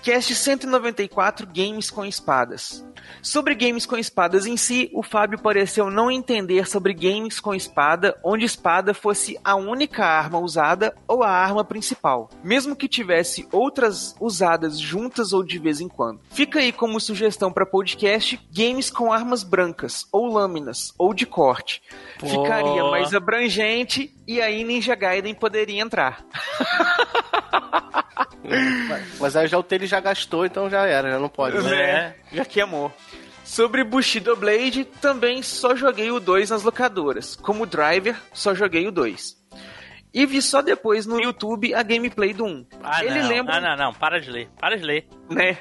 Cast 0.03 0.35
194 0.35 1.47
Games 1.47 1.89
com 1.89 2.03
Espadas. 2.03 2.85
Sobre 3.21 3.55
games 3.55 3.85
com 3.85 3.95
espadas 3.95 4.45
em 4.45 4.57
si, 4.57 4.89
o 4.93 5.01
Fábio 5.01 5.39
pareceu 5.39 5.89
não 5.89 6.11
entender 6.11 6.67
sobre 6.67 6.93
games 6.93 7.39
com 7.39 7.55
espada, 7.55 8.19
onde 8.21 8.43
espada 8.43 8.93
fosse 8.93 9.39
a 9.41 9.55
única 9.55 10.05
arma 10.05 10.39
usada 10.39 10.93
ou 11.07 11.23
a 11.23 11.30
arma 11.30 11.63
principal, 11.63 12.30
mesmo 12.43 12.75
que 12.75 12.89
tivesse 12.89 13.47
outras 13.49 14.13
usadas 14.19 14.77
juntas 14.77 15.31
ou 15.31 15.41
de 15.41 15.57
vez 15.57 15.80
em 15.80 15.88
quando. 15.88 16.19
Fica 16.31 16.59
aí 16.59 16.73
como 16.73 16.99
sugestão 16.99 17.49
para 17.49 17.65
podcast 17.65 18.38
games 18.51 18.89
com 18.89 19.13
armas 19.13 19.41
brancas, 19.41 20.05
ou 20.11 20.27
lâminas, 20.27 20.93
ou 20.97 21.13
de 21.13 21.25
corte. 21.25 21.81
Pô. 22.19 22.27
Ficaria 22.27 22.84
mais 22.84 23.13
abrangente 23.13 24.13
e 24.27 24.41
aí 24.41 24.65
Ninja 24.65 24.95
Gaiden 24.95 25.34
poderia 25.34 25.81
entrar. 25.81 26.25
Mas 29.19 29.35
aí 29.35 29.47
já 29.47 29.57
o 29.57 29.63
Tele 29.63 29.88
já 29.94 29.99
gastou, 29.99 30.44
então 30.44 30.68
já 30.70 30.88
era, 30.88 31.11
já 31.11 31.20
não 31.20 31.30
pode. 31.30 31.56
né? 31.61 31.76
É, 31.80 32.15
já 32.38 32.44
queimou. 32.45 32.91
Sobre 33.44 33.84
Bushido 33.84 34.36
Blade, 34.36 34.86
também 34.86 35.44
só 35.44 35.76
joguei 35.76 36.10
o 36.10 36.20
2 36.20 36.49
nas 36.49 36.64
locadoras. 36.64 37.36
Como 37.36 37.65
driver, 37.68 38.15
só 38.34 38.56
joguei 38.56 38.88
o 38.88 38.91
2. 38.91 39.36
E 40.11 40.26
vi 40.26 40.41
só 40.41 40.61
depois 40.61 41.06
no 41.06 41.22
YouTube 41.22 41.74
a 41.76 41.84
gameplay 41.84 42.34
do 42.34 42.45
1. 42.45 42.65
Ah, 42.84 43.03
Ele 43.06 43.22
não, 43.22 43.28
lembra, 43.28 43.60
não, 43.61 43.70
não, 43.70 43.86
não, 43.86 43.94
para 43.94 44.20
de 44.20 44.32
ler, 44.32 44.49
para 44.60 44.76
de 44.78 44.84
ler. 44.84 45.07
né? 45.30 45.57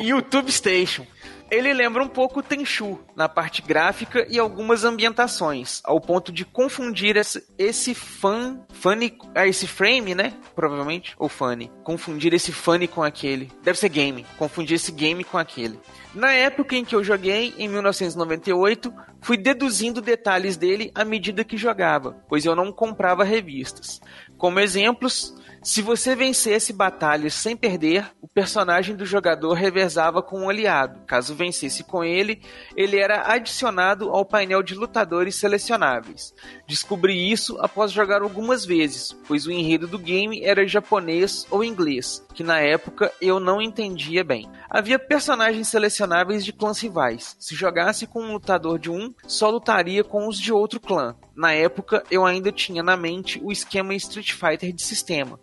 YouTube 0.00 0.50
Station. 0.52 1.06
Ele 1.50 1.72
lembra 1.72 2.02
um 2.02 2.08
pouco 2.08 2.42
Tenchu 2.42 2.98
na 3.14 3.28
parte 3.28 3.62
gráfica 3.62 4.26
e 4.28 4.38
algumas 4.38 4.84
ambientações, 4.84 5.80
ao 5.84 6.00
ponto 6.00 6.32
de 6.32 6.44
confundir 6.44 7.16
esse, 7.16 7.44
esse 7.58 7.94
fan, 7.94 8.60
funny, 8.70 9.16
ah, 9.34 9.46
esse 9.46 9.66
frame, 9.66 10.14
né? 10.14 10.32
Provavelmente, 10.54 11.14
ou 11.18 11.28
funny. 11.28 11.70
Confundir 11.82 12.32
esse 12.34 12.50
funny 12.52 12.88
com 12.88 13.02
aquele. 13.02 13.52
Deve 13.62 13.78
ser 13.78 13.88
game. 13.88 14.26
Confundir 14.38 14.76
esse 14.76 14.90
game 14.90 15.22
com 15.22 15.38
aquele. 15.38 15.78
Na 16.14 16.32
época 16.32 16.76
em 16.76 16.84
que 16.84 16.94
eu 16.94 17.04
joguei, 17.04 17.54
em 17.58 17.68
1998, 17.68 18.92
fui 19.20 19.36
deduzindo 19.36 20.00
detalhes 20.00 20.56
dele 20.56 20.90
à 20.94 21.04
medida 21.04 21.44
que 21.44 21.56
jogava, 21.56 22.16
pois 22.28 22.44
eu 22.44 22.54
não 22.54 22.72
comprava 22.72 23.24
revistas. 23.24 24.00
Como 24.38 24.60
exemplos, 24.60 25.34
se 25.64 25.80
você 25.80 26.14
vencesse 26.14 26.74
batalhas 26.74 27.32
sem 27.32 27.56
perder, 27.56 28.12
o 28.20 28.28
personagem 28.28 28.94
do 28.94 29.06
jogador 29.06 29.54
revezava 29.54 30.22
com 30.22 30.40
um 30.40 30.50
aliado. 30.50 31.00
Caso 31.06 31.34
vencesse 31.34 31.82
com 31.82 32.04
ele, 32.04 32.42
ele 32.76 32.98
era 32.98 33.32
adicionado 33.32 34.10
ao 34.10 34.26
painel 34.26 34.62
de 34.62 34.74
lutadores 34.74 35.36
selecionáveis. 35.36 36.34
Descobri 36.68 37.32
isso 37.32 37.56
após 37.60 37.90
jogar 37.90 38.20
algumas 38.20 38.66
vezes, 38.66 39.16
pois 39.26 39.46
o 39.46 39.50
enredo 39.50 39.86
do 39.86 39.98
game 39.98 40.44
era 40.44 40.68
japonês 40.68 41.46
ou 41.50 41.64
inglês, 41.64 42.22
que 42.34 42.44
na 42.44 42.60
época 42.60 43.10
eu 43.18 43.40
não 43.40 43.62
entendia 43.62 44.22
bem. 44.22 44.46
Havia 44.68 44.98
personagens 44.98 45.68
selecionáveis 45.68 46.44
de 46.44 46.52
clãs 46.52 46.78
rivais. 46.78 47.36
Se 47.40 47.54
jogasse 47.54 48.06
com 48.06 48.20
um 48.20 48.32
lutador 48.34 48.78
de 48.78 48.90
um, 48.90 49.14
só 49.26 49.48
lutaria 49.48 50.04
com 50.04 50.28
os 50.28 50.38
de 50.38 50.52
outro 50.52 50.78
clã. 50.78 51.16
Na 51.36 51.52
época, 51.52 52.02
eu 52.10 52.24
ainda 52.24 52.52
tinha 52.52 52.82
na 52.82 52.96
mente 52.96 53.40
o 53.42 53.50
esquema 53.50 53.94
Street 53.94 54.32
Fighter 54.32 54.72
de 54.72 54.82
sistema. 54.82 55.38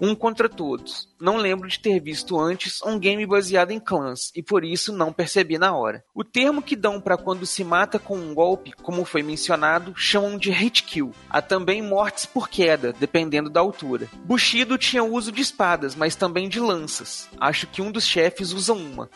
Um 0.00 0.14
contra 0.14 0.48
todos. 0.48 1.08
Não 1.20 1.36
lembro 1.36 1.68
de 1.68 1.78
ter 1.78 2.00
visto 2.00 2.40
antes 2.40 2.82
um 2.82 2.98
game 2.98 3.24
baseado 3.24 3.70
em 3.70 3.78
clãs 3.78 4.32
e 4.34 4.42
por 4.42 4.64
isso 4.64 4.92
não 4.92 5.12
percebi 5.12 5.58
na 5.58 5.76
hora. 5.76 6.02
O 6.12 6.24
termo 6.24 6.60
que 6.60 6.74
dão 6.74 7.00
para 7.00 7.16
quando 7.16 7.46
se 7.46 7.62
mata 7.62 8.00
com 8.00 8.16
um 8.16 8.34
golpe, 8.34 8.72
como 8.82 9.04
foi 9.04 9.22
mencionado, 9.22 9.94
chamam 9.96 10.36
de 10.36 10.50
hit 10.50 10.82
kill. 10.82 11.12
Há 11.30 11.40
também 11.40 11.80
mortes 11.82 12.26
por 12.26 12.48
queda, 12.48 12.92
dependendo 12.92 13.48
da 13.48 13.60
altura. 13.60 14.08
Bushido 14.24 14.76
tinha 14.76 15.04
uso 15.04 15.30
de 15.30 15.42
espadas, 15.42 15.94
mas 15.94 16.16
também 16.16 16.48
de 16.48 16.58
lanças. 16.58 17.28
Acho 17.38 17.68
que 17.68 17.80
um 17.80 17.92
dos 17.92 18.04
chefes 18.04 18.52
usa 18.52 18.72
uma. 18.72 19.08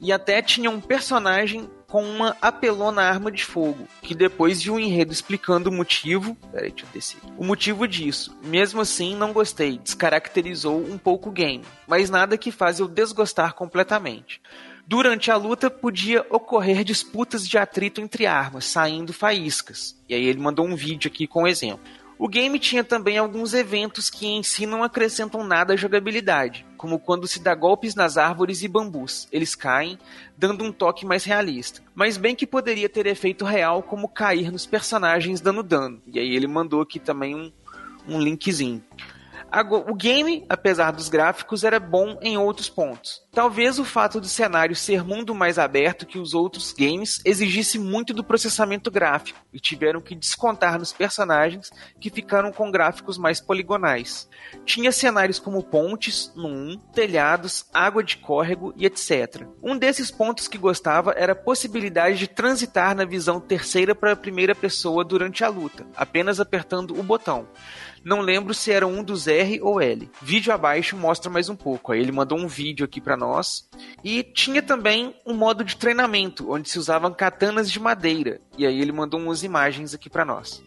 E 0.00 0.12
até 0.12 0.40
tinha 0.40 0.70
um 0.70 0.80
personagem 0.80 1.70
com 1.92 2.02
uma 2.02 2.34
apelona 2.40 3.02
arma 3.02 3.30
de 3.30 3.44
fogo, 3.44 3.86
que 4.00 4.14
depois 4.14 4.62
de 4.62 4.70
um 4.70 4.80
enredo 4.80 5.12
explicando 5.12 5.68
o 5.68 5.72
motivo. 5.72 6.34
Peraí, 6.50 6.70
deixa 6.70 6.86
eu 6.86 6.90
descer. 6.90 7.20
O 7.36 7.44
motivo 7.44 7.86
disso. 7.86 8.34
Mesmo 8.42 8.80
assim, 8.80 9.14
não 9.14 9.30
gostei, 9.30 9.76
descaracterizou 9.76 10.82
um 10.82 10.96
pouco 10.96 11.28
o 11.28 11.32
game, 11.32 11.62
mas 11.86 12.08
nada 12.08 12.38
que 12.38 12.50
faz 12.50 12.80
eu 12.80 12.88
desgostar 12.88 13.52
completamente. 13.52 14.40
Durante 14.86 15.30
a 15.30 15.36
luta 15.36 15.70
podia 15.70 16.24
ocorrer 16.30 16.82
disputas 16.82 17.46
de 17.46 17.58
atrito 17.58 18.00
entre 18.00 18.24
armas, 18.24 18.64
saindo 18.64 19.12
faíscas. 19.12 19.94
E 20.08 20.14
aí 20.14 20.24
ele 20.24 20.40
mandou 20.40 20.66
um 20.66 20.74
vídeo 20.74 21.10
aqui 21.12 21.26
com 21.26 21.46
exemplo. 21.46 21.84
O 22.22 22.28
game 22.28 22.56
tinha 22.56 22.84
também 22.84 23.18
alguns 23.18 23.52
eventos 23.52 24.08
que 24.08 24.28
em 24.28 24.44
si 24.44 24.64
não 24.64 24.84
acrescentam 24.84 25.42
nada 25.42 25.72
à 25.72 25.76
jogabilidade, 25.76 26.64
como 26.76 27.00
quando 27.00 27.26
se 27.26 27.40
dá 27.40 27.52
golpes 27.52 27.96
nas 27.96 28.16
árvores 28.16 28.62
e 28.62 28.68
bambus. 28.68 29.26
Eles 29.32 29.56
caem, 29.56 29.98
dando 30.38 30.62
um 30.62 30.70
toque 30.70 31.04
mais 31.04 31.24
realista. 31.24 31.82
Mas 31.96 32.16
bem 32.16 32.36
que 32.36 32.46
poderia 32.46 32.88
ter 32.88 33.08
efeito 33.08 33.44
real, 33.44 33.82
como 33.82 34.08
cair 34.08 34.52
nos 34.52 34.64
personagens 34.64 35.40
dando 35.40 35.64
dano. 35.64 36.00
E 36.06 36.20
aí 36.20 36.36
ele 36.36 36.46
mandou 36.46 36.80
aqui 36.80 37.00
também 37.00 37.34
um, 37.34 37.50
um 38.06 38.20
linkzinho. 38.20 38.80
O 39.88 39.92
game, 39.92 40.46
apesar 40.48 40.92
dos 40.92 41.08
gráficos, 41.08 41.64
era 41.64 41.80
bom 41.80 42.20
em 42.22 42.38
outros 42.38 42.70
pontos. 42.70 43.20
Talvez 43.34 43.78
o 43.78 43.84
fato 43.86 44.20
do 44.20 44.28
cenário 44.28 44.76
ser 44.76 45.02
mundo 45.02 45.34
mais 45.34 45.58
aberto 45.58 46.04
que 46.04 46.18
os 46.18 46.34
outros 46.34 46.70
games 46.70 47.18
exigisse 47.24 47.78
muito 47.78 48.12
do 48.12 48.22
processamento 48.22 48.90
gráfico 48.90 49.40
e 49.50 49.58
tiveram 49.58 50.02
que 50.02 50.14
descontar 50.14 50.78
nos 50.78 50.92
personagens 50.92 51.70
que 51.98 52.10
ficaram 52.10 52.52
com 52.52 52.70
gráficos 52.70 53.16
mais 53.16 53.40
poligonais. 53.40 54.28
Tinha 54.66 54.92
cenários 54.92 55.38
como 55.38 55.62
pontes 55.62 56.30
no 56.36 56.46
1, 56.46 56.78
telhados, 56.92 57.64
água 57.72 58.04
de 58.04 58.18
córrego 58.18 58.74
e 58.76 58.84
etc. 58.84 59.46
Um 59.62 59.78
desses 59.78 60.10
pontos 60.10 60.46
que 60.46 60.58
gostava 60.58 61.14
era 61.16 61.32
a 61.32 61.34
possibilidade 61.34 62.18
de 62.18 62.28
transitar 62.28 62.94
na 62.94 63.06
visão 63.06 63.40
terceira 63.40 63.94
para 63.94 64.12
a 64.12 64.16
primeira 64.16 64.54
pessoa 64.54 65.02
durante 65.02 65.42
a 65.42 65.48
luta, 65.48 65.86
apenas 65.96 66.38
apertando 66.38 67.00
o 67.00 67.02
botão. 67.02 67.48
Não 68.04 68.20
lembro 68.20 68.52
se 68.52 68.72
era 68.72 68.86
um 68.86 69.02
dos 69.02 69.28
R 69.28 69.60
ou 69.62 69.80
L. 69.80 70.10
Vídeo 70.20 70.52
abaixo 70.52 70.96
mostra 70.96 71.30
mais 71.30 71.48
um 71.48 71.54
pouco. 71.54 71.92
Aí 71.92 72.00
ele 72.00 72.10
mandou 72.10 72.36
um 72.36 72.48
vídeo 72.48 72.84
aqui 72.84 73.00
pra 73.00 73.16
nós. 73.22 73.68
E 74.04 74.22
tinha 74.22 74.60
também 74.60 75.14
um 75.24 75.34
modo 75.34 75.64
de 75.64 75.76
treinamento, 75.76 76.52
onde 76.52 76.68
se 76.68 76.78
usavam 76.78 77.14
katanas 77.14 77.70
de 77.70 77.80
madeira. 77.80 78.40
E 78.58 78.66
aí 78.66 78.80
ele 78.80 78.92
mandou 78.92 79.18
umas 79.20 79.42
imagens 79.42 79.94
aqui 79.94 80.10
pra 80.10 80.24
nós. 80.24 80.62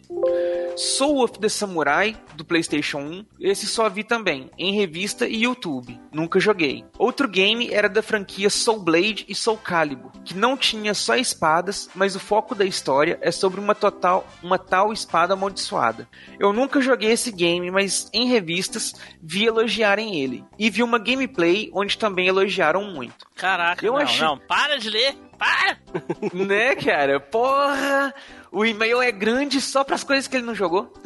Soul 0.76 1.22
of 1.24 1.38
the 1.38 1.48
Samurai, 1.48 2.14
do 2.34 2.44
PlayStation 2.44 2.98
1, 2.98 3.26
esse 3.40 3.66
só 3.66 3.88
vi 3.88 4.04
também, 4.04 4.50
em 4.58 4.74
revista 4.74 5.26
e 5.26 5.44
YouTube. 5.44 5.98
Nunca 6.12 6.38
joguei. 6.38 6.84
Outro 6.98 7.26
game 7.26 7.72
era 7.72 7.88
da 7.88 8.02
franquia 8.02 8.50
Soul 8.50 8.80
Blade 8.80 9.24
e 9.26 9.34
Soul 9.34 9.56
Calibur, 9.56 10.10
que 10.24 10.34
não 10.34 10.54
tinha 10.56 10.92
só 10.92 11.16
espadas, 11.16 11.88
mas 11.94 12.14
o 12.14 12.20
foco 12.20 12.54
da 12.54 12.64
história 12.64 13.18
é 13.22 13.30
sobre 13.30 13.58
uma 13.58 13.74
total, 13.74 14.26
uma 14.42 14.58
tal 14.58 14.92
espada 14.92 15.32
amaldiçoada. 15.32 16.06
Eu 16.38 16.52
nunca 16.52 16.80
joguei 16.80 17.10
esse 17.10 17.32
game, 17.32 17.70
mas 17.70 18.10
em 18.12 18.28
revistas 18.28 18.92
vi 19.22 19.46
elogiarem 19.46 20.20
ele. 20.20 20.44
E 20.58 20.68
vi 20.68 20.82
uma 20.82 20.98
gameplay 20.98 21.70
onde 21.72 21.96
também 21.96 22.28
elogiaram 22.28 22.84
muito. 22.84 23.26
Caraca, 23.34 23.84
Eu 23.84 23.94
não, 23.94 24.00
achei- 24.00 24.20
não, 24.26 24.38
para 24.38 24.78
de 24.78 24.90
ler, 24.90 25.14
para! 25.36 25.78
né, 26.32 26.74
cara? 26.76 27.20
Porra! 27.20 28.14
O 28.50 28.64
e-mail 28.64 29.02
é 29.02 29.12
grande 29.12 29.60
só 29.60 29.84
pras 29.84 30.02
coisas 30.02 30.26
que 30.26 30.36
ele 30.36 30.46
não 30.46 30.54
jogou. 30.54 30.92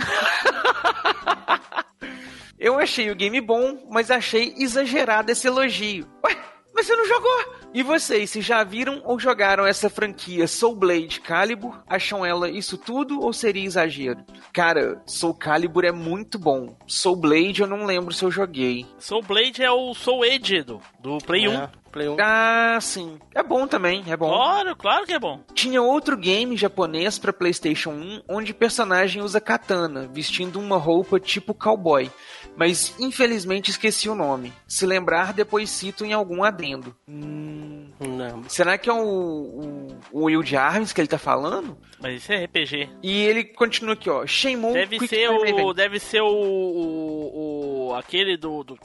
Eu 2.58 2.78
achei 2.78 3.10
o 3.10 3.16
game 3.16 3.40
bom, 3.40 3.86
mas 3.90 4.10
achei 4.10 4.54
exagerado 4.58 5.32
esse 5.32 5.46
elogio. 5.46 6.06
Ué, 6.24 6.36
mas 6.74 6.86
você 6.86 6.94
não 6.94 7.06
jogou? 7.06 7.54
E 7.72 7.84
vocês, 7.84 8.30
se 8.30 8.40
já 8.40 8.64
viram 8.64 9.00
ou 9.04 9.16
jogaram 9.16 9.64
essa 9.64 9.88
franquia 9.88 10.48
Soul 10.48 10.74
Blade 10.74 11.20
Calibur? 11.20 11.80
Acham 11.86 12.26
ela 12.26 12.50
isso 12.50 12.76
tudo 12.76 13.20
ou 13.20 13.32
seria 13.32 13.64
exagero? 13.64 14.24
Cara, 14.52 15.00
Soul 15.06 15.34
Calibur 15.34 15.84
é 15.84 15.92
muito 15.92 16.36
bom. 16.36 16.76
Soul 16.84 17.14
Blade 17.14 17.60
eu 17.60 17.68
não 17.68 17.86
lembro 17.86 18.12
se 18.12 18.24
eu 18.24 18.30
joguei. 18.30 18.84
Soul 18.98 19.22
Blade 19.22 19.62
é 19.62 19.70
o 19.70 19.94
Soul 19.94 20.24
Edge 20.24 20.62
do, 20.62 20.80
do 20.98 21.18
Play 21.18 21.46
1. 21.46 21.68
Play 21.92 22.08
1. 22.08 22.16
Ah, 22.20 22.78
sim. 22.80 23.18
É 23.34 23.42
bom 23.42 23.66
também, 23.66 24.04
é 24.08 24.16
bom. 24.16 24.28
Claro, 24.28 24.76
claro 24.76 25.06
que 25.06 25.12
é 25.12 25.18
bom. 25.18 25.40
Tinha 25.54 25.80
outro 25.80 26.16
game 26.16 26.56
japonês 26.56 27.18
para 27.18 27.32
PlayStation 27.32 27.90
1 27.90 28.22
onde 28.28 28.52
o 28.52 28.54
personagem 28.54 29.22
usa 29.22 29.40
katana, 29.40 30.08
vestindo 30.12 30.58
uma 30.58 30.76
roupa 30.76 31.20
tipo 31.20 31.54
cowboy. 31.54 32.10
Mas 32.56 32.94
infelizmente 32.98 33.70
esqueci 33.70 34.08
o 34.08 34.14
nome. 34.14 34.52
Se 34.68 34.84
lembrar, 34.84 35.32
depois 35.32 35.70
cito 35.70 36.04
em 36.04 36.12
algum 36.12 36.42
adendo. 36.44 36.94
Hum, 37.08 37.88
Não. 37.98 38.42
será 38.48 38.76
que 38.76 38.90
é 38.90 38.92
o, 38.92 38.98
o, 39.02 39.88
o 40.12 40.24
Will 40.24 40.42
de 40.42 40.56
Arms 40.56 40.92
que 40.92 41.00
ele 41.00 41.08
tá 41.08 41.18
falando? 41.18 41.78
Mas 42.00 42.22
isso 42.22 42.32
é 42.32 42.44
RPG. 42.44 42.88
E 43.02 43.22
ele 43.22 43.44
continua 43.44 43.94
aqui, 43.94 44.10
ó. 44.10 44.26
Shenmue 44.26 44.72
Deve 44.74 44.98
Quick 44.98 45.08
ser 45.08 45.28
Time 45.28 45.38
o. 45.38 45.46
Event. 45.46 45.76
Deve 45.76 45.98
ser 46.00 46.20
o. 46.22 46.28
o, 46.28 47.88
o- 47.90 47.94
aquele 47.94 48.36
do, 48.36 48.62
do. 48.64 48.78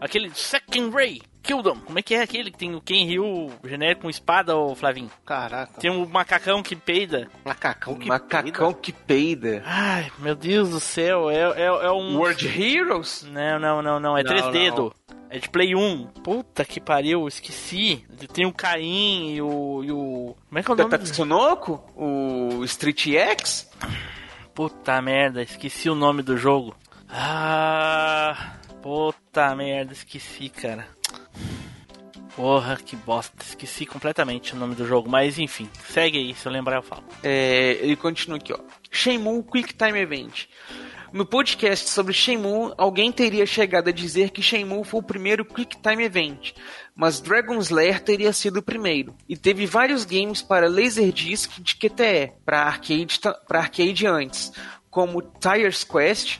Aquele 0.00 0.30
Second 0.34 0.90
Ray. 0.94 1.20
Kill 1.46 1.62
them. 1.62 1.76
Como 1.86 1.96
é 1.96 2.02
que 2.02 2.14
é 2.14 2.22
aquele 2.22 2.50
que 2.50 2.58
tem 2.58 2.74
o 2.74 2.80
Ken 2.80 3.06
Ryu 3.06 3.52
genérico 3.64 4.02
com 4.02 4.10
espada, 4.10 4.56
ô 4.56 4.74
Flavinho? 4.74 5.10
Caraca. 5.24 5.80
Tem 5.80 5.90
um 5.90 6.04
macacão 6.04 6.60
que 6.60 6.74
peida. 6.74 7.28
Macacão 7.44 7.94
que 7.94 8.08
Macacão 8.08 8.72
que 8.74 8.92
peida. 8.92 9.62
Ai, 9.64 10.10
meu 10.18 10.34
Deus 10.34 10.70
do 10.70 10.80
céu. 10.80 11.30
É, 11.30 11.36
é, 11.36 11.66
é 11.66 11.90
um. 11.92 12.18
World 12.18 12.46
Heroes? 12.46 13.24
Não, 13.30 13.60
não, 13.60 13.80
não, 13.80 14.00
não. 14.00 14.18
É 14.18 14.24
Não, 14.24 14.28
3 14.28 14.44
não. 14.44 14.50
dedos. 14.50 14.92
É 15.30 15.38
de 15.38 15.48
Play 15.48 15.74
1. 15.74 16.06
Puta 16.24 16.64
que 16.64 16.80
pariu, 16.80 17.28
esqueci. 17.28 18.04
Tem 18.32 18.44
o 18.44 18.52
Caim 18.52 19.34
e 19.34 19.42
o. 19.42 19.84
E 19.84 19.92
o... 19.92 20.36
Como 20.48 20.58
é 20.58 20.62
que 20.62 20.70
é 20.70 20.74
o 20.74 20.76
nome? 20.76 20.90
Tatsunoko? 20.90 21.84
O 21.96 22.64
Street 22.64 23.06
X? 23.06 23.70
Puta 24.52 25.00
merda, 25.02 25.42
esqueci 25.42 25.88
o 25.88 25.94
nome 25.94 26.22
do 26.22 26.36
jogo. 26.36 26.74
Ah. 27.08 28.55
Puta 28.86 29.52
merda, 29.56 29.92
esqueci, 29.92 30.48
cara. 30.48 30.86
Porra, 32.36 32.76
que 32.76 32.94
bosta. 32.94 33.42
Esqueci 33.42 33.84
completamente 33.84 34.54
o 34.54 34.56
nome 34.56 34.76
do 34.76 34.86
jogo. 34.86 35.10
Mas 35.10 35.40
enfim, 35.40 35.68
segue 35.88 36.16
aí, 36.18 36.32
se 36.36 36.46
eu 36.46 36.52
lembrar 36.52 36.76
eu 36.76 36.82
falo. 36.84 37.02
É, 37.20 37.78
ele 37.80 37.96
continua 37.96 38.38
aqui, 38.38 38.52
ó. 38.52 38.60
Shenmue 38.88 39.42
Quick 39.42 39.74
Time 39.74 39.98
Event. 39.98 40.44
No 41.12 41.26
podcast 41.26 41.90
sobre 41.90 42.12
Shenmue, 42.12 42.74
alguém 42.78 43.10
teria 43.10 43.44
chegado 43.44 43.88
a 43.88 43.92
dizer 43.92 44.30
que 44.30 44.40
Shenmue 44.40 44.84
foi 44.84 45.00
o 45.00 45.02
primeiro 45.02 45.44
Quick 45.44 45.78
Time 45.78 46.04
Event, 46.04 46.52
mas 46.94 47.20
Dragon's 47.20 47.70
Lair 47.70 48.00
teria 48.00 48.32
sido 48.32 48.58
o 48.58 48.62
primeiro. 48.62 49.16
E 49.28 49.36
teve 49.36 49.66
vários 49.66 50.04
games 50.04 50.42
para 50.42 50.68
Laserdisc 50.68 51.60
de 51.60 51.74
QTE, 51.74 52.34
para 52.44 52.62
arcade, 52.62 53.18
arcade 53.50 54.06
antes, 54.06 54.52
como 54.88 55.22
Tires 55.22 55.82
Quest, 55.82 56.38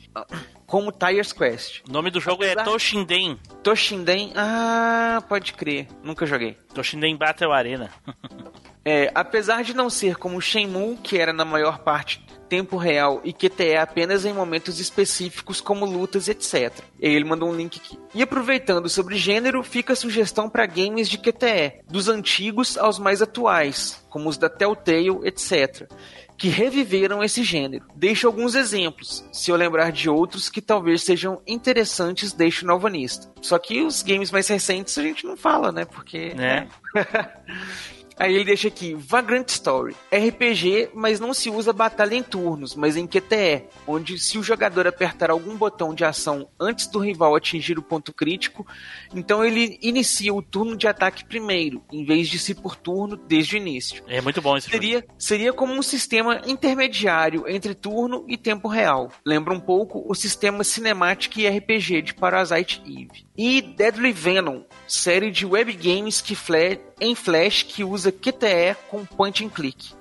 como 0.67 0.93
Tires 0.93 1.33
Quest. 1.33 1.83
O 1.89 1.93
nome 1.93 2.11
do 2.11 2.21
jogo 2.21 2.45
é 2.45 2.55
Toshinden. 2.55 3.39
Toshinden, 3.63 4.33
ah, 4.37 5.23
pode 5.29 5.53
crer, 5.53 5.87
nunca 6.03 6.27
joguei. 6.27 6.59
Toshinden 6.75 7.17
Battle 7.17 7.53
Arena. 7.53 7.91
É, 8.89 9.11
apesar 9.17 9.65
de 9.65 9.75
não 9.75 9.91
ser 9.91 10.15
como 10.15 10.41
Shenmue, 10.41 10.97
que 10.99 11.19
era 11.19 11.33
na 11.33 11.45
maior 11.45 11.81
parte 11.81 12.25
tempo 12.49 12.77
real 12.77 13.21
e 13.25 13.33
QTE 13.33 13.77
apenas 13.77 14.25
em 14.25 14.33
momentos 14.33 14.81
específicos 14.81 15.61
como 15.61 15.85
lutas, 15.85 16.29
etc. 16.29 16.73
E 17.01 17.09
ele 17.09 17.25
mandou 17.25 17.51
um 17.51 17.57
link 17.57 17.79
aqui. 17.79 17.99
E 18.15 18.23
aproveitando 18.23 18.89
sobre 18.89 19.17
gênero, 19.17 19.63
fica 19.63 19.93
a 19.93 19.97
sugestão 19.97 20.49
para 20.49 20.67
games 20.67 21.09
de 21.09 21.19
QTE, 21.19 21.83
dos 21.89 22.09
antigos 22.09 22.79
aos 22.79 22.99
mais 22.99 23.21
atuais, 23.21 24.05
como 24.09 24.29
os 24.29 24.39
da 24.39 24.49
Telltale, 24.49 25.21
etc. 25.25 25.91
Que 26.37 26.49
reviveram 26.49 27.23
esse 27.25 27.43
gênero. 27.43 27.87
Deixo 27.95 28.27
alguns 28.27 28.55
exemplos. 28.55 29.25
Se 29.33 29.51
eu 29.51 29.57
lembrar 29.57 29.91
de 29.91 30.11
outros 30.11 30.49
que 30.49 30.61
talvez 30.61 31.03
sejam 31.03 31.41
interessantes, 31.47 32.33
deixo 32.33 32.67
no 32.67 32.73
alvanista. 32.73 33.33
Só 33.41 33.59
que 33.59 33.83
os 33.83 34.03
games 34.03 34.31
mais 34.31 34.47
recentes 34.47 34.97
a 34.99 35.03
gente 35.03 35.25
não 35.25 35.37
fala, 35.37 35.73
né? 35.73 35.85
Porque. 35.85 36.35
Né? 36.35 36.69
Aí 38.19 38.35
ele 38.35 38.45
deixa 38.45 38.69
aqui, 38.69 38.95
Vagrant 38.95 39.49
Story. 39.51 39.95
RPG, 40.11 40.91
mas 40.95 41.21
não 41.21 41.35
se 41.35 41.51
usa 41.51 41.73
batalha 41.73 42.15
em 42.15 42.23
turnos, 42.23 42.75
mas 42.75 42.97
em 42.97 43.07
QTE, 43.07 43.65
onde 43.87 44.19
se 44.19 44.39
o 44.39 44.43
jogador 44.43 44.87
apertar 44.87 45.31
algum 45.31 45.57
botão 45.57 45.95
de 45.95 46.05
ação 46.05 46.49
antes 46.59 46.87
do 46.87 46.99
rival 46.99 47.35
atingir 47.35 47.79
o 47.79 47.83
ponto 47.83 48.13
crítico, 48.13 48.67
então 49.15 49.45
ele 49.45 49.79
inicia 49.83 50.33
o 50.33 50.41
turno 50.41 50.77
de 50.77 50.89
ataque 50.89 51.25
primeiro, 51.25 51.83
em 51.93 52.05
vez 52.05 52.29
de 52.29 52.39
se 52.39 52.55
por 52.55 52.75
turno 52.75 53.17
desde 53.17 53.57
o 53.57 53.59
início. 53.59 54.03
É 54.09 54.21
muito 54.21 54.41
bom 54.41 54.57
esse 54.57 54.71
seria. 54.71 55.05
Seria 55.19 55.53
como 55.53 55.75
um 55.75 55.83
sistema 55.83 56.41
intermediário 56.47 57.49
entre 57.49 57.75
turno 57.75 58.25
e 58.29 58.37
tempo 58.37 58.69
real. 58.69 59.11
Lembra 59.25 59.53
um 59.53 59.61
pouco 59.61 60.05
o 60.09 60.15
sistema 60.15 60.65
Cinematic 60.65 61.37
e 61.37 61.49
RPG 61.49 62.03
de 62.03 62.15
Parasite 62.15 62.83
Eve. 62.87 63.27
E 63.37 63.61
Deadly 63.61 64.13
Venom, 64.13 64.63
série 64.87 65.31
de 65.31 65.45
web 65.45 65.73
games 65.73 66.21
que 66.21 66.35
fla 66.35 66.79
em 67.01 67.15
Flash 67.15 67.63
que 67.63 67.85
usa 67.85 68.13
QTE 68.13 68.77
com 68.89 69.05
point 69.05 69.45
and 69.45 69.49
click. 69.49 69.95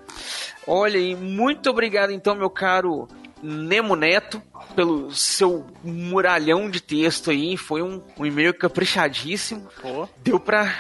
Olha 0.68 1.00
aí, 1.00 1.16
muito 1.16 1.70
obrigado 1.70 2.12
então, 2.12 2.36
meu 2.36 2.50
caro 2.50 3.08
Nemo 3.42 3.96
Neto, 3.96 4.42
pelo 4.76 5.12
seu 5.12 5.66
muralhão 5.84 6.70
de 6.70 6.82
texto 6.82 7.30
aí. 7.30 7.56
Foi 7.56 7.82
um, 7.82 8.02
um 8.18 8.26
e-mail 8.26 8.54
caprichadíssimo. 8.54 9.68
Pô. 9.82 10.10
Deu 10.24 10.40
pra 10.40 10.74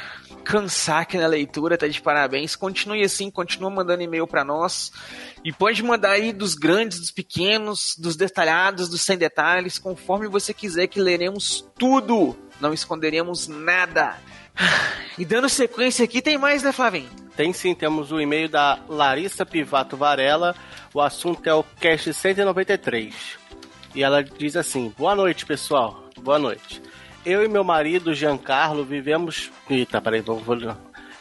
cansar 0.43 1.01
aqui 1.01 1.17
na 1.17 1.27
leitura, 1.27 1.77
tá 1.77 1.87
de 1.87 2.01
parabéns. 2.01 2.55
Continue 2.55 3.03
assim, 3.03 3.29
continua 3.29 3.69
mandando 3.69 4.03
e-mail 4.03 4.27
para 4.27 4.43
nós. 4.43 4.91
E 5.43 5.51
pode 5.51 5.83
mandar 5.83 6.11
aí 6.11 6.31
dos 6.31 6.55
grandes, 6.55 6.99
dos 6.99 7.11
pequenos, 7.11 7.95
dos 7.97 8.15
detalhados, 8.15 8.89
dos 8.89 9.01
sem 9.01 9.17
detalhes, 9.17 9.77
conforme 9.77 10.27
você 10.27 10.53
quiser 10.53 10.87
que 10.87 10.99
leremos 10.99 11.67
tudo. 11.77 12.35
Não 12.59 12.73
esconderemos 12.73 13.47
nada. 13.47 14.17
E 15.17 15.23
dando 15.23 15.47
sequência 15.47 16.03
aqui, 16.03 16.21
tem 16.21 16.37
mais, 16.37 16.61
né, 16.61 16.73
Flavinho? 16.73 17.09
Tem 17.37 17.53
sim, 17.53 17.73
temos 17.73 18.11
o 18.11 18.19
e-mail 18.19 18.49
da 18.49 18.79
Larissa 18.89 19.45
Pivato 19.45 19.95
Varela. 19.95 20.53
O 20.93 20.99
assunto 20.99 21.47
é 21.47 21.53
o 21.53 21.63
Cast 21.63 22.13
193. 22.13 23.15
E 23.93 24.03
ela 24.03 24.21
diz 24.21 24.57
assim: 24.57 24.93
Boa 24.97 25.15
noite, 25.15 25.45
pessoal. 25.45 26.09
Boa 26.19 26.37
noite. 26.37 26.81
Eu 27.25 27.43
e 27.43 27.47
meu 27.47 27.63
marido 27.63 28.13
Giancarlo 28.13 28.83
vivemos. 28.83 29.51
Eita, 29.69 30.01
peraí, 30.01 30.21
vamos. 30.21 30.45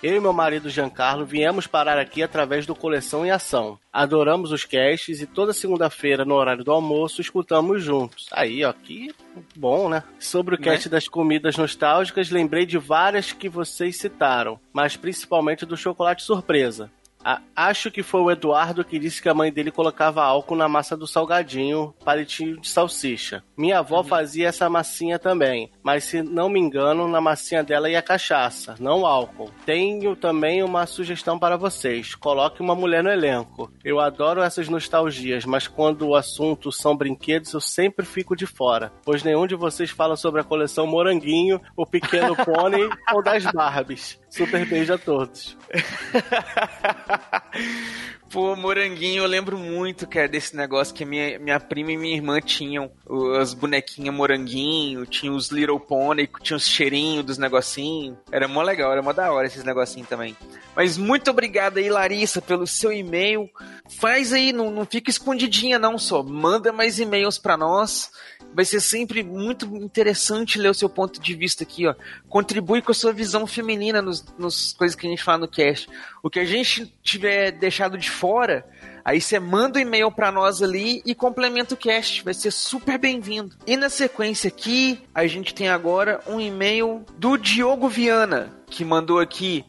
Eu 0.05 0.17
e 0.17 0.21
meu 0.21 0.35
marido 0.35 0.69
Giancarlo 0.69 1.25
viemos 1.25 1.67
parar 1.67 1.97
aqui 1.97 2.23
através 2.23 2.67
do 2.67 2.75
Coleção 2.75 3.25
em 3.25 3.31
Ação. 3.31 3.79
Adoramos 3.91 4.53
os 4.53 4.63
casts 4.63 5.23
e 5.23 5.27
toda 5.27 5.55
segunda-feira, 5.55 6.27
no 6.27 6.35
horário 6.35 6.63
do 6.63 6.71
almoço, 6.71 7.23
escutamos 7.23 7.83
juntos. 7.83 8.29
Aí, 8.31 8.63
ó, 8.67 8.73
que 8.75 9.15
bom, 9.57 9.89
né? 9.89 10.05
Sobre 10.19 10.57
o 10.57 10.59
cast 10.59 10.91
das 10.91 11.09
comidas 11.09 11.57
nostálgicas, 11.57 12.29
lembrei 12.29 12.67
de 12.67 12.77
várias 12.77 13.33
que 13.33 13.49
vocês 13.49 13.97
citaram, 13.97 14.61
mas 14.75 14.95
principalmente 14.95 15.65
do 15.65 15.75
chocolate 15.75 16.23
surpresa. 16.23 16.91
A- 17.25 17.41
acho 17.57 17.91
que 17.91 18.03
foi 18.03 18.21
o 18.21 18.31
Eduardo 18.31 18.85
que 18.85 18.99
disse 18.99 19.23
que 19.23 19.29
a 19.29 19.35
mãe 19.35 19.51
dele 19.53 19.71
colocava 19.71 20.23
álcool 20.23 20.57
na 20.57 20.69
massa 20.69 20.97
do 20.97 21.07
salgadinho, 21.07 21.95
palitinho 22.05 22.61
de 22.61 22.69
salsicha. 22.69 23.43
Minha 23.57 23.79
avó 23.79 24.03
fazia 24.05 24.49
essa 24.49 24.69
massinha 24.69 25.19
também, 25.19 25.71
mas 25.83 26.05
se 26.05 26.23
não 26.23 26.49
me 26.49 26.61
engano, 26.61 27.09
na 27.09 27.21
massinha 27.21 27.63
dela 27.65 27.89
ia 27.89 28.03
cachaça, 28.03 28.75
não 28.79 29.07
álcool. 29.07 29.51
Tenho 29.65 30.15
também 30.15 30.63
uma 30.63 30.87
sugestão 30.87 31.39
para 31.39 31.57
vocês: 31.57 32.15
coloque 32.15 32.61
uma 32.61 32.75
mulher 32.75 33.03
no 33.03 33.11
elenco. 33.11 33.71
Eu 33.83 34.01
adoro 34.01 34.43
essas 34.43 34.69
nostalgias, 34.69 35.45
mas 35.45 35.67
quando 35.67 36.07
o 36.09 36.15
assunto 36.17 36.71
são 36.71 36.97
brinquedos, 36.97 37.53
eu 37.53 37.61
sempre 37.61 38.05
fico 38.05 38.37
de 38.37 38.47
fora, 38.47 38.93
pois 39.05 39.23
nenhum 39.23 39.47
de 39.47 39.55
vocês 39.55 39.91
fala 39.91 40.17
sobre 40.17 40.41
a 40.41 40.45
coleção 40.45 40.87
Moranguinho, 40.87 41.61
o 41.77 41.87
Pequeno 41.87 42.35
Pônei 42.45 42.89
ou 43.13 43.23
das 43.23 43.45
Barbies. 43.45 44.21
Super 44.35 44.66
beijo 44.66 44.94
a 44.94 44.98
todos. 44.98 45.56
Pô, 48.35 48.56
moranguinho, 48.56 49.23
eu 49.23 49.28
lembro 49.28 49.56
muito, 49.56 50.09
cara, 50.09 50.27
desse 50.27 50.56
negócio 50.56 50.93
que 50.93 51.05
minha, 51.05 51.39
minha 51.39 51.61
prima 51.61 51.93
e 51.93 51.97
minha 51.97 52.16
irmã 52.16 52.40
tinham 52.40 52.90
as 53.40 53.55
bonequinhas 53.55 54.12
moranguinho, 54.12 55.06
tinha 55.06 55.31
os 55.31 55.52
Little 55.52 55.78
Pony, 55.78 56.28
tinha 56.43 56.56
os 56.56 56.66
cheirinhos 56.66 57.24
dos 57.24 57.39
negocinhos. 57.39 58.19
Era 58.32 58.48
mó 58.48 58.61
legal, 58.61 58.90
era 58.90 59.01
mó 59.01 59.12
da 59.12 59.32
hora 59.32 59.47
esses 59.47 59.62
negocinhos 59.62 60.09
também. 60.09 60.36
Mas 60.74 60.98
muito 60.98 61.31
obrigado 61.31 61.78
aí, 61.78 61.89
Larissa, 61.89 62.43
pelo 62.43 62.66
seu 62.66 62.93
e-mail. 62.93 63.48
Faz 63.89 64.32
aí, 64.32 64.52
não, 64.52 64.69
não 64.69 64.85
fica 64.85 65.11
escondidinha 65.11 65.78
não 65.78 65.97
só. 65.97 66.20
Manda 66.20 66.73
mais 66.73 66.98
e-mails 66.98 67.39
pra 67.39 67.56
nós. 67.56 68.11
Vai 68.52 68.65
ser 68.65 68.81
sempre 68.81 69.23
muito 69.23 69.65
interessante 69.77 70.59
ler 70.59 70.70
o 70.70 70.74
seu 70.74 70.89
ponto 70.89 71.20
de 71.20 71.35
vista 71.36 71.62
aqui, 71.62 71.86
ó. 71.86 71.94
Contribui 72.28 72.82
com 72.82 72.90
a 72.90 72.94
sua 72.94 73.12
visão 73.12 73.47
feminina 73.47 74.02
nos, 74.02 74.24
nos 74.36 74.73
coisas 74.73 74.97
que 74.97 75.06
a 75.06 75.11
gente 75.11 75.23
fala 75.23 75.39
no 75.39 75.48
cast. 75.48 75.89
O 76.25 76.31
que 76.31 76.41
a 76.41 76.45
gente 76.47 76.91
tiver 77.03 77.53
deixado 77.53 77.99
de 77.99 78.11
fora, 78.11 78.67
aí 79.05 79.21
você 79.21 79.39
manda 79.39 79.79
o 79.79 79.83
e-mail 79.83 80.11
pra 80.11 80.33
nós 80.33 80.63
ali 80.63 81.03
e 81.05 81.15
complementa 81.15 81.75
o 81.75 81.77
cast. 81.77 82.25
Vai 82.25 82.33
ser 82.33 82.51
super 82.51 82.97
bem-vindo. 82.97 83.55
E 83.67 83.77
na 83.77 83.91
sequência 83.91 84.49
aqui, 84.49 85.05
a 85.15 85.27
gente 85.27 85.53
tem 85.53 85.69
agora 85.69 86.23
um 86.27 86.41
e-mail 86.41 87.05
do 87.19 87.37
Diogo 87.37 87.91
Viana, 87.91 88.51
que 88.71 88.87
mandou 88.87 89.21
aqui. 89.21 89.67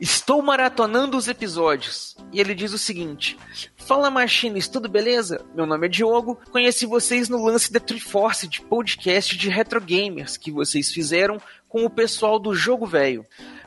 Estou 0.00 0.42
maratonando 0.42 1.16
os 1.16 1.28
episódios. 1.28 2.16
E 2.32 2.40
ele 2.40 2.56
diz 2.56 2.72
o 2.72 2.78
seguinte: 2.78 3.38
Fala 3.76 4.10
Machines, 4.10 4.66
tudo 4.66 4.88
beleza? 4.88 5.46
Meu 5.54 5.66
nome 5.66 5.86
é 5.86 5.88
Diogo. 5.88 6.36
Conheci 6.50 6.84
vocês 6.84 7.28
no 7.28 7.44
lance 7.44 7.72
da 7.72 7.78
Triforce 7.78 8.48
de 8.48 8.60
podcast 8.60 9.36
de 9.36 9.48
retro 9.48 9.80
gamers 9.80 10.36
que 10.36 10.50
vocês 10.50 10.90
fizeram 10.90 11.40
com 11.68 11.84
o 11.84 11.90
pessoal 11.90 12.40
do 12.40 12.52
Jogo 12.52 12.86
Velho. 12.86 13.24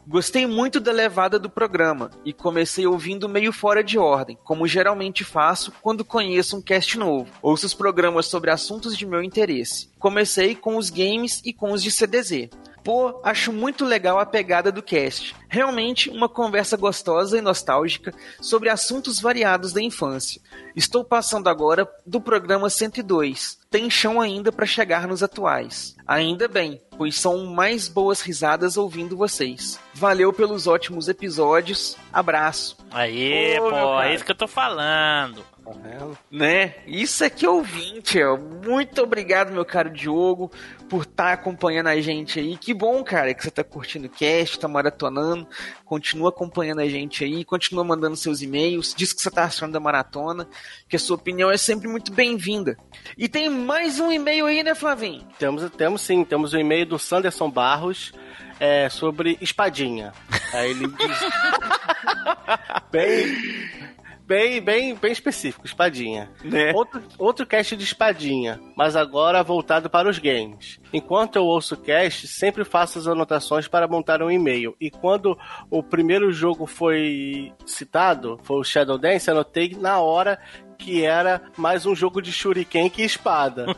Gostei 0.08 0.46
muito 0.46 0.80
da 0.80 0.92
levada 0.92 1.40
do 1.40 1.50
programa 1.50 2.12
e 2.24 2.32
comecei 2.32 2.86
ouvindo 2.86 3.28
meio 3.28 3.52
fora 3.52 3.84
de 3.84 3.98
ordem, 3.98 4.38
como 4.44 4.68
geralmente 4.68 5.24
faço 5.24 5.74
quando 5.82 6.06
conheço 6.06 6.56
um 6.56 6.62
cast 6.62 6.96
novo. 6.96 7.32
Ouço 7.42 7.66
os 7.66 7.74
programas 7.74 8.28
sobre 8.28 8.52
assuntos 8.52 8.96
de 8.96 9.04
meu 9.04 9.24
interesse. 9.24 9.90
Comecei 9.98 10.54
com 10.54 10.78
os 10.78 10.92
games 10.92 11.42
e 11.44 11.52
com 11.52 11.72
os 11.72 11.82
de 11.82 11.90
CDZ. 11.90 12.50
Pô, 12.86 13.20
acho 13.24 13.52
muito 13.52 13.84
legal 13.84 14.20
a 14.20 14.28
pegada 14.28 14.72
do 14.72 14.84
cast. 14.84 15.36
Realmente 15.50 16.08
uma 16.12 16.30
conversa 16.30 16.78
gostosa 16.78 17.36
e 17.36 17.42
nostálgica 17.42 18.14
sobre 18.40 18.70
assuntos 18.70 19.20
variados 19.20 19.74
da 19.74 19.82
infância. 19.82 20.40
Estou 20.76 21.04
passando 21.04 21.50
agora 21.50 21.90
do 22.06 22.22
programa 22.22 22.70
102. 22.70 23.58
Tem 23.72 23.90
chão 23.90 24.22
ainda 24.22 24.52
para 24.52 24.68
chegar 24.68 25.08
nos 25.08 25.24
atuais. 25.24 25.96
Ainda 26.06 26.48
bem, 26.48 26.80
pois 26.96 27.18
são 27.18 27.48
mais 27.48 27.88
boas 27.88 28.22
risadas 28.22 28.78
ouvindo 28.78 29.18
vocês. 29.18 29.80
Valeu 29.92 30.32
pelos 30.32 30.68
ótimos 30.68 31.08
episódios. 31.08 31.98
Abraço. 32.14 32.78
Aí, 32.92 33.58
pô, 33.58 33.72
cara. 33.72 34.10
é 34.12 34.14
isso 34.14 34.24
que 34.24 34.32
eu 34.32 34.38
tô 34.38 34.48
falando. 34.48 35.44
Né? 36.30 36.76
Isso 36.86 37.24
é 37.24 37.30
que 37.30 37.46
é 37.46 37.50
ouvinte, 37.50 38.22
ó. 38.22 38.38
Muito 38.38 39.02
obrigado, 39.02 39.52
meu 39.52 39.66
caro 39.66 39.90
Diogo, 39.90 40.52
por 40.90 41.04
estar 41.04 41.34
acompanhando 41.34 41.88
a 41.88 42.00
gente 42.00 42.40
aí. 42.40 42.58
Que 42.58 42.74
bom, 42.74 43.04
cara, 43.04 43.34
que 43.34 43.44
você 43.44 43.52
tá 43.52 43.64
curtindo 43.64 44.08
o 44.08 44.10
cast, 44.10 44.60
tá 44.60 44.68
maratonando. 44.68 45.48
Continua 45.84 46.30
acompanhando 46.30 46.80
a 46.82 46.88
gente 46.88 47.24
aí, 47.24 47.44
continua 47.44 47.84
mandando 47.84 48.16
seus 48.16 48.42
e-mails, 48.42 48.94
diz 48.96 49.14
que 49.14 49.22
você 49.22 49.32
tá 49.32 49.46
achando 49.46 49.74
da 49.74 49.80
maratona, 49.80 50.48
que 50.88 50.96
a 50.96 51.00
sua 51.00 51.16
opinião 51.16 51.50
é 51.50 51.58
sempre 51.58 51.88
muito 51.88 52.12
bem-vinda. 52.12 52.78
E 53.18 53.28
tem 53.28 53.50
mais 53.50 54.00
um 54.00 54.12
e-mail 54.12 54.46
aí, 54.46 54.64
né, 54.64 54.76
Flavinho? 54.76 55.28
Temos, 55.40 55.70
temos 55.72 56.02
sim, 56.02 56.24
temos 56.24 56.54
o 56.54 56.58
e-mail 56.58 56.86
do 56.86 57.00
Sanderson 57.00 57.50
Barros 57.50 58.14
é, 58.60 58.90
sobre 58.90 59.38
espadinha. 59.42 60.14
Aí 60.54 60.72
ele 60.72 60.88
diz. 60.88 61.20
bem, 62.92 63.36
bem, 64.26 64.62
bem, 64.62 64.96
bem 64.96 65.12
específico, 65.12 65.66
espadinha. 65.66 66.30
Outro, 66.74 67.02
outro 67.18 67.46
cast 67.46 67.76
de 67.76 67.84
espadinha, 67.84 68.60
mas 68.76 68.96
agora 68.96 69.44
voltado 69.44 69.90
para 69.90 70.10
os 70.10 70.20
games. 70.20 70.80
Enquanto 70.92 71.36
eu 71.36 71.46
ouço 71.46 71.76
o 71.76 71.78
cast, 71.78 72.28
sempre 72.28 72.66
faço 72.66 73.00
as 73.00 73.08
anotações 73.08 73.68
para 73.68 73.88
montar 73.88 74.22
um 74.22 74.32
e-mail. 74.32 74.76
E 74.80 74.90
quando 74.90 75.38
o 75.70 75.84
primeiro 75.84 76.32
jogo 76.32 76.66
foi 76.66 77.54
citado, 77.66 78.40
foi 78.44 78.58
o 78.58 78.64
Shadow 78.64 78.98
Dance, 78.98 79.30
anotei 79.30 79.76
na 79.80 80.00
hora 80.00 80.40
que 80.78 81.04
era 81.04 81.42
mais 81.58 81.86
um 81.86 81.96
jogo 81.96 82.22
de 82.22 82.32
shuriken 82.32 82.90
que 82.90 83.04
espada. 83.04 83.66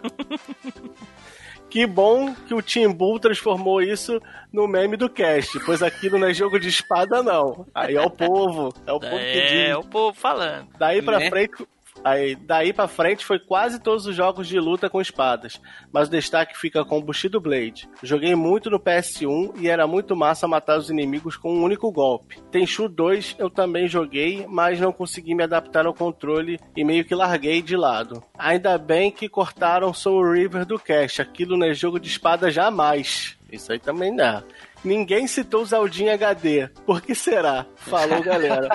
Que 1.70 1.86
bom 1.86 2.34
que 2.48 2.54
o 2.54 2.62
Team 2.62 2.94
Bull 2.94 3.20
transformou 3.20 3.82
isso 3.82 4.22
no 4.54 4.68
meme 4.68 4.96
do 4.96 5.10
cast, 5.10 5.60
pois 5.66 5.84
aquilo 5.84 6.18
não 6.18 6.28
é 6.28 6.34
jogo 6.34 6.58
de 6.60 6.70
espada, 6.70 7.22
não. 7.22 7.66
Aí 7.76 7.96
é 7.96 8.02
o 8.02 8.10
povo, 8.10 8.74
é 8.86 8.92
o 8.94 9.00
povo 9.00 9.18
que 9.18 9.42
diz. 9.42 9.52
É, 9.70 9.76
o 9.78 9.84
povo 9.84 10.18
falando. 10.18 10.68
Daí 10.80 11.02
pra 11.02 11.20
Né? 11.20 11.30
frente. 11.30 11.68
Aí, 12.04 12.36
daí 12.36 12.74
pra 12.74 12.88
frente 12.88 13.26
foi 13.26 13.40
quase 13.40 13.80
todos 13.80 14.06
os 14.06 14.16
jogos 14.16 14.48
de 14.48 14.60
luta 14.60 14.90
com 14.90 15.02
espadas, 15.02 15.62
mas 15.92 16.08
o 16.08 16.12
destaque 16.12 16.58
fica 16.58 16.86
com 16.86 17.02
Bushido 17.02 17.40
Blade. 17.40 17.90
Joguei 18.02 18.36
muito 18.36 18.70
no 18.70 18.80
PS1 18.80 19.54
e 19.60 19.68
era 19.68 19.88
muito 19.88 20.16
massa 20.16 20.48
matar 20.48 20.78
os 20.78 20.90
inimigos 20.90 21.36
com 21.36 21.54
um 21.54 21.64
único 21.64 21.92
golpe. 21.92 22.40
Tenchu 22.52 22.88
2 22.88 23.36
eu 23.40 23.50
também 23.50 23.88
joguei, 23.88 24.46
mas 24.48 24.80
não 24.80 24.92
consegui 24.92 25.36
me 25.36 25.44
adaptar 25.44 25.86
ao 25.86 25.94
controle 25.94 26.60
e 26.76 26.84
meio 26.84 27.06
que 27.06 27.16
larguei 27.16 27.62
de 27.62 27.76
lado. 27.76 28.24
Ainda 28.38 28.78
bem 28.78 29.12
que 29.12 29.30
cortaram 29.30 29.94
Soul 29.94 30.32
River 30.32 30.66
do 30.66 30.80
cache, 30.80 31.22
aquilo 31.22 31.58
não 31.58 31.68
é 31.68 31.74
jogo 31.74 32.00
de 32.00 32.08
espada 32.08 32.50
jamais. 32.52 33.38
Isso 33.52 33.72
aí 33.72 33.80
também 33.80 34.16
dá. 34.16 34.44
Ninguém 34.84 35.26
citou 35.28 35.66
Zaldinha 35.66 36.14
HD. 36.14 36.68
Por 36.86 37.02
que 37.02 37.16
será? 37.16 37.66
Falou, 37.76 38.22
galera. 38.22 38.70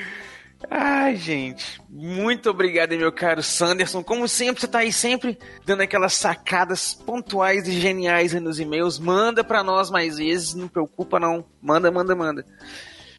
Ai, 0.73 1.17
gente, 1.17 1.81
muito 1.89 2.49
obrigado, 2.49 2.95
meu 2.97 3.11
caro 3.11 3.43
Sanderson. 3.43 4.01
Como 4.01 4.25
sempre, 4.25 4.61
você 4.61 4.67
tá 4.69 4.79
aí 4.79 4.93
sempre 4.93 5.37
dando 5.65 5.81
aquelas 5.81 6.13
sacadas 6.13 6.93
pontuais 6.93 7.67
e 7.67 7.73
geniais 7.73 8.31
nos 8.35 8.57
e-mails. 8.57 8.97
Manda 8.97 9.43
pra 9.43 9.65
nós 9.65 9.91
mais 9.91 10.15
vezes, 10.17 10.53
não 10.53 10.69
preocupa 10.69 11.19
não. 11.19 11.43
Manda, 11.61 11.91
manda, 11.91 12.15
manda. 12.15 12.45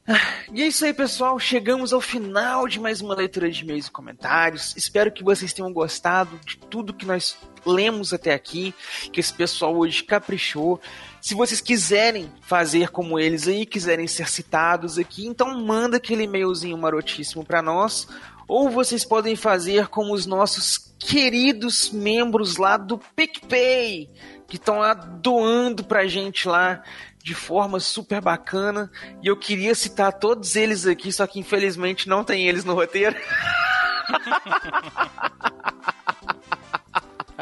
Ah, 0.08 0.18
E 0.50 0.62
é 0.62 0.66
isso 0.66 0.82
aí, 0.86 0.94
pessoal. 0.94 1.38
Chegamos 1.38 1.92
ao 1.92 2.00
final 2.00 2.66
de 2.66 2.80
mais 2.80 3.02
uma 3.02 3.14
leitura 3.14 3.50
de 3.50 3.62
e-mails 3.62 3.86
e 3.86 3.90
comentários. 3.90 4.74
Espero 4.74 5.12
que 5.12 5.22
vocês 5.22 5.52
tenham 5.52 5.70
gostado 5.74 6.40
de 6.46 6.56
tudo 6.56 6.94
que 6.94 7.04
nós 7.04 7.36
lemos 7.66 8.14
até 8.14 8.32
aqui, 8.32 8.74
que 9.12 9.20
esse 9.20 9.32
pessoal 9.32 9.76
hoje 9.76 10.02
caprichou. 10.02 10.80
Se 11.22 11.36
vocês 11.36 11.60
quiserem 11.60 12.32
fazer 12.40 12.90
como 12.90 13.16
eles 13.16 13.46
aí, 13.46 13.64
quiserem 13.64 14.08
ser 14.08 14.28
citados 14.28 14.98
aqui, 14.98 15.24
então 15.24 15.56
manda 15.56 15.98
aquele 15.98 16.24
e-mailzinho 16.24 16.76
marotíssimo 16.76 17.44
para 17.44 17.62
nós. 17.62 18.08
Ou 18.48 18.68
vocês 18.68 19.04
podem 19.04 19.36
fazer 19.36 19.86
como 19.86 20.12
os 20.12 20.26
nossos 20.26 20.92
queridos 20.98 21.92
membros 21.92 22.56
lá 22.56 22.76
do 22.76 22.98
PicPay, 22.98 24.10
que 24.48 24.56
estão 24.56 24.80
lá 24.80 24.94
doando 24.94 25.84
pra 25.84 26.08
gente 26.08 26.48
lá 26.48 26.82
de 27.22 27.36
forma 27.36 27.78
super 27.78 28.20
bacana. 28.20 28.90
E 29.22 29.28
eu 29.28 29.36
queria 29.36 29.76
citar 29.76 30.12
todos 30.12 30.56
eles 30.56 30.88
aqui, 30.88 31.12
só 31.12 31.24
que 31.24 31.38
infelizmente 31.38 32.08
não 32.08 32.24
tem 32.24 32.48
eles 32.48 32.64
no 32.64 32.74
roteiro. 32.74 33.14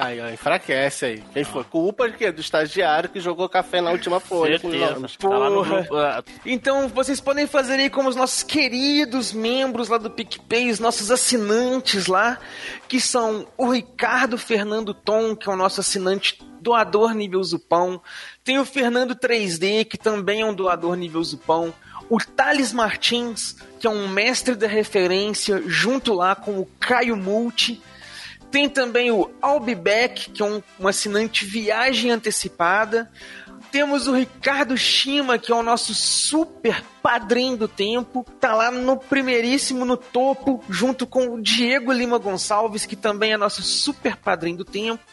Aí, 0.01 0.21
ó, 0.21 0.29
enfraquece 0.31 1.05
aí. 1.05 1.25
Quem 1.33 1.45
foi? 1.45 1.63
Culpa 1.65 2.09
de 2.09 2.17
quê? 2.17 2.33
Do 2.33 2.41
estagiário 2.41 3.09
que 3.11 3.21
jogou 3.21 3.49
café 3.49 3.81
na 3.81 3.91
última 3.91 4.19
folha. 4.19 4.59
Certeza. 4.59 5.07
Tá 5.19 5.29
lá 5.29 5.51
no 5.51 5.65
Porra. 5.65 5.87
ah, 5.93 6.25
Então 6.47 6.89
vocês 6.89 7.21
podem 7.21 7.47
fazer 7.47 7.75
aí 7.75 7.91
como 7.91 8.09
os 8.09 8.17
nossos 8.17 8.43
queridos 8.43 9.33
membros 9.33 9.89
lá 9.89 9.99
do 9.99 10.11
PicPay, 10.11 10.71
os 10.71 10.81
nossos 10.81 11.11
assinantes 11.11 12.07
lá, 12.07 12.39
que 12.89 13.01
são 13.01 13.47
o 13.57 13.71
Ricardo 13.71 14.39
Fernando 14.39 14.95
Tom, 14.95 15.37
que 15.37 15.49
é 15.49 15.53
o 15.53 15.57
nosso 15.57 15.81
assinante 15.81 16.39
doador 16.61 17.13
nível 17.15 17.43
Zupão. 17.45 18.01
Tem 18.43 18.59
o 18.59 18.65
Fernando 18.65 19.15
3D, 19.15 19.85
que 19.85 19.99
também 19.99 20.41
é 20.41 20.47
um 20.47 20.55
doador 20.55 20.95
nível 20.97 21.23
Zupão. 21.23 21.73
O 22.09 22.19
Thales 22.19 22.73
Martins, 22.73 23.55
que 23.79 23.87
é 23.87 23.91
um 23.91 24.09
mestre 24.09 24.55
da 24.55 24.67
referência, 24.67 25.63
junto 25.67 26.13
lá 26.13 26.35
com 26.35 26.59
o 26.59 26.67
Caio 26.81 27.17
Multi. 27.17 27.81
Tem 28.51 28.69
também 28.69 29.11
o 29.11 29.31
Albibeck, 29.41 30.31
que 30.31 30.43
é 30.43 30.45
um, 30.45 30.63
um 30.79 30.89
assinante 30.89 31.45
viagem 31.45 32.11
antecipada. 32.11 33.11
Temos 33.71 34.09
o 34.09 34.13
Ricardo 34.13 34.77
Shima, 34.77 35.39
que 35.39 35.53
é 35.53 35.55
o 35.55 35.63
nosso 35.63 35.95
super 35.95 36.83
padrinho 37.01 37.57
do 37.57 37.69
tempo. 37.69 38.27
Tá 38.41 38.53
lá 38.55 38.71
no 38.71 38.97
primeiríssimo, 38.97 39.85
no 39.85 39.97
topo, 39.97 40.63
junto 40.69 41.07
com 41.07 41.35
o 41.35 41.41
Diego 41.41 41.93
Lima 41.93 42.19
Gonçalves, 42.19 42.85
que 42.85 42.97
também 42.97 43.33
é 43.33 43.37
nosso 43.37 43.63
super 43.63 44.17
padrinho 44.17 44.59
do 44.59 44.65
tempo. 44.65 45.05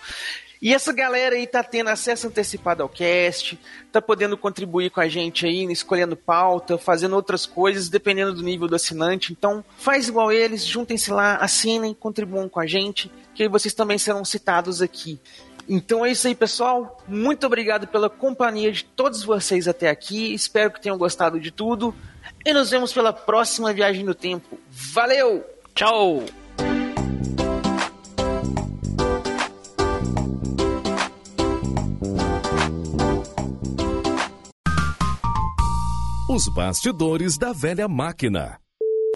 E 0.61 0.73
essa 0.73 0.91
galera 0.91 1.35
aí 1.35 1.45
tá 1.45 1.63
tendo 1.63 1.89
acesso 1.89 2.27
antecipado 2.27 2.81
ao 2.81 2.89
cast, 2.89 3.59
tá 3.91 4.01
podendo 4.01 4.37
contribuir 4.37 4.89
com 4.89 4.99
a 4.99 5.07
gente 5.07 5.45
aí, 5.45 5.63
escolhendo 5.71 6.15
pauta, 6.15 6.77
fazendo 6.77 7.15
outras 7.15 7.45
coisas, 7.45 7.89
dependendo 7.89 8.33
do 8.33 8.43
nível 8.43 8.67
do 8.67 8.75
assinante. 8.75 9.31
Então, 9.31 9.63
faz 9.77 10.07
igual 10.07 10.31
eles, 10.31 10.65
juntem-se 10.65 11.11
lá, 11.11 11.35
assinem, 11.35 11.93
contribuam 11.93 12.49
com 12.49 12.59
a 12.59 12.65
gente, 12.65 13.11
que 13.35 13.43
aí 13.43 13.49
vocês 13.49 13.73
também 13.73 13.97
serão 13.97 14.25
citados 14.25 14.81
aqui. 14.81 15.19
Então 15.69 16.05
é 16.05 16.11
isso 16.11 16.27
aí, 16.27 16.33
pessoal. 16.33 16.97
Muito 17.07 17.45
obrigado 17.45 17.87
pela 17.87 18.09
companhia 18.09 18.71
de 18.71 18.85
todos 18.85 19.23
vocês 19.23 19.67
até 19.67 19.89
aqui. 19.89 20.33
Espero 20.33 20.71
que 20.71 20.81
tenham 20.81 20.97
gostado 20.97 21.39
de 21.39 21.51
tudo. 21.51 21.93
E 22.45 22.53
nos 22.53 22.69
vemos 22.69 22.93
pela 22.93 23.11
próxima 23.11 23.73
viagem 23.73 24.03
no 24.03 24.15
tempo. 24.15 24.57
Valeu! 24.69 25.45
Tchau! 25.75 26.23
Os 36.37 36.47
bastidores 36.49 37.35
da 37.35 37.51
velha 37.51 37.87
máquina. 37.87 38.59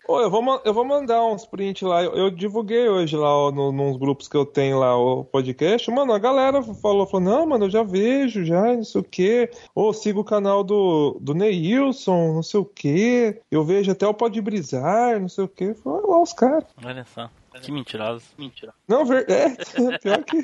Ô, 0.08 0.20
eu, 0.20 0.32
vou, 0.32 0.62
eu 0.66 0.74
vou 0.74 0.84
mandar 0.84 1.24
uns 1.24 1.46
print 1.46 1.86
lá. 1.86 2.04
Eu, 2.04 2.14
eu 2.14 2.32
divulguei 2.32 2.90
hoje 2.90 3.16
lá 3.16 3.30
ó, 3.30 3.52
no, 3.52 3.72
nos 3.72 3.96
grupos 3.98 4.28
que 4.28 4.36
eu 4.36 4.44
tenho 4.44 4.80
lá 4.80 4.98
o 4.98 5.24
podcast. 5.24 5.92
Mano, 5.92 6.14
a 6.14 6.18
galera 6.18 6.64
falou, 6.64 7.06
falou, 7.06 7.20
não, 7.20 7.46
mano, 7.46 7.66
eu 7.66 7.70
já 7.70 7.84
vejo, 7.84 8.44
já, 8.44 8.74
não 8.76 8.84
sei 8.84 9.02
o 9.02 9.04
quê. 9.04 9.52
Ô, 9.76 9.94
sigo 9.94 10.22
o 10.22 10.26
canal 10.26 10.64
do, 10.64 11.16
do 11.22 11.36
Neilson, 11.36 12.34
não 12.34 12.42
sei 12.42 12.60
o 12.60 12.66
quê. 12.66 13.40
Eu 13.52 13.64
vejo 13.64 13.92
até 13.92 14.08
o 14.08 14.16
Pode 14.16 14.42
Brisar, 14.42 15.22
não 15.22 15.30
sei 15.30 15.44
o 15.44 15.48
quê. 15.48 15.76
Falei, 15.76 16.00
olha 16.00 16.12
lá 16.14 16.24
os 16.24 16.34
caras. 16.34 16.64
Olha 16.84 17.06
só. 17.06 17.30
Que 17.62 17.72
mentiroso. 17.72 18.26
Mentira. 18.36 18.74
Não, 18.88 19.06
ver... 19.06 19.30
é, 19.30 19.50
pior 20.02 20.24
que... 20.24 20.44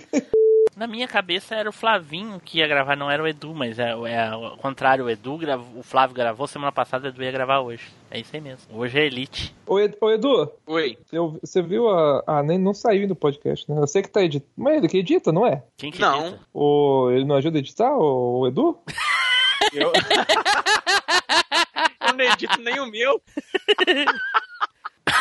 Na 0.77 0.85
minha 0.85 1.07
cabeça 1.07 1.55
era 1.55 1.67
o 1.67 1.73
Flavinho 1.73 2.39
que 2.39 2.59
ia 2.59 2.67
gravar, 2.67 2.95
não 2.95 3.09
era 3.09 3.23
o 3.23 3.27
Edu, 3.27 3.51
mas 3.51 3.79
é, 3.79 3.89
é 4.09 4.27
ao 4.27 4.55
contrário, 4.57 5.05
o 5.05 5.09
Edu 5.09 5.35
gravou, 5.35 5.79
o 5.79 5.83
Flávio 5.83 6.15
gravou 6.15 6.45
semana 6.45 6.71
passada, 6.71 7.07
o 7.07 7.09
Edu 7.09 7.23
ia 7.23 7.31
gravar 7.31 7.61
hoje. 7.61 7.87
É 8.11 8.19
isso 8.19 8.29
aí 8.35 8.39
mesmo. 8.41 8.77
Hoje 8.77 8.99
é 8.99 9.05
Elite. 9.07 9.55
Ô, 9.65 9.79
Ed- 9.79 9.97
ô, 9.99 10.11
Edu, 10.11 10.51
Oi. 10.67 10.95
eu- 11.11 11.39
você 11.41 11.63
viu 11.63 11.89
a... 11.89 12.23
Ah, 12.27 12.43
nem 12.43 12.59
não 12.59 12.75
saiu 12.75 13.07
do 13.07 13.15
podcast, 13.15 13.67
né? 13.71 13.81
Eu 13.81 13.87
sei 13.87 14.03
que 14.03 14.09
tá 14.09 14.21
editando. 14.21 14.51
Mas 14.55 14.77
ele 14.77 14.87
que 14.87 14.99
edita, 14.99 15.31
não 15.31 15.47
é? 15.47 15.63
Quem 15.75 15.89
que 15.91 15.99
Não. 15.99 16.27
edita? 16.27 16.39
O... 16.53 17.09
Ele 17.11 17.25
não 17.25 17.35
ajuda 17.37 17.57
a 17.57 17.59
editar, 17.59 17.91
o, 17.97 18.41
o 18.41 18.47
Edu? 18.47 18.77
Eu... 19.73 19.91
eu 22.07 22.13
não 22.13 22.23
edito 22.23 22.61
nem 22.61 22.79
o 22.79 22.85
meu. 22.85 23.19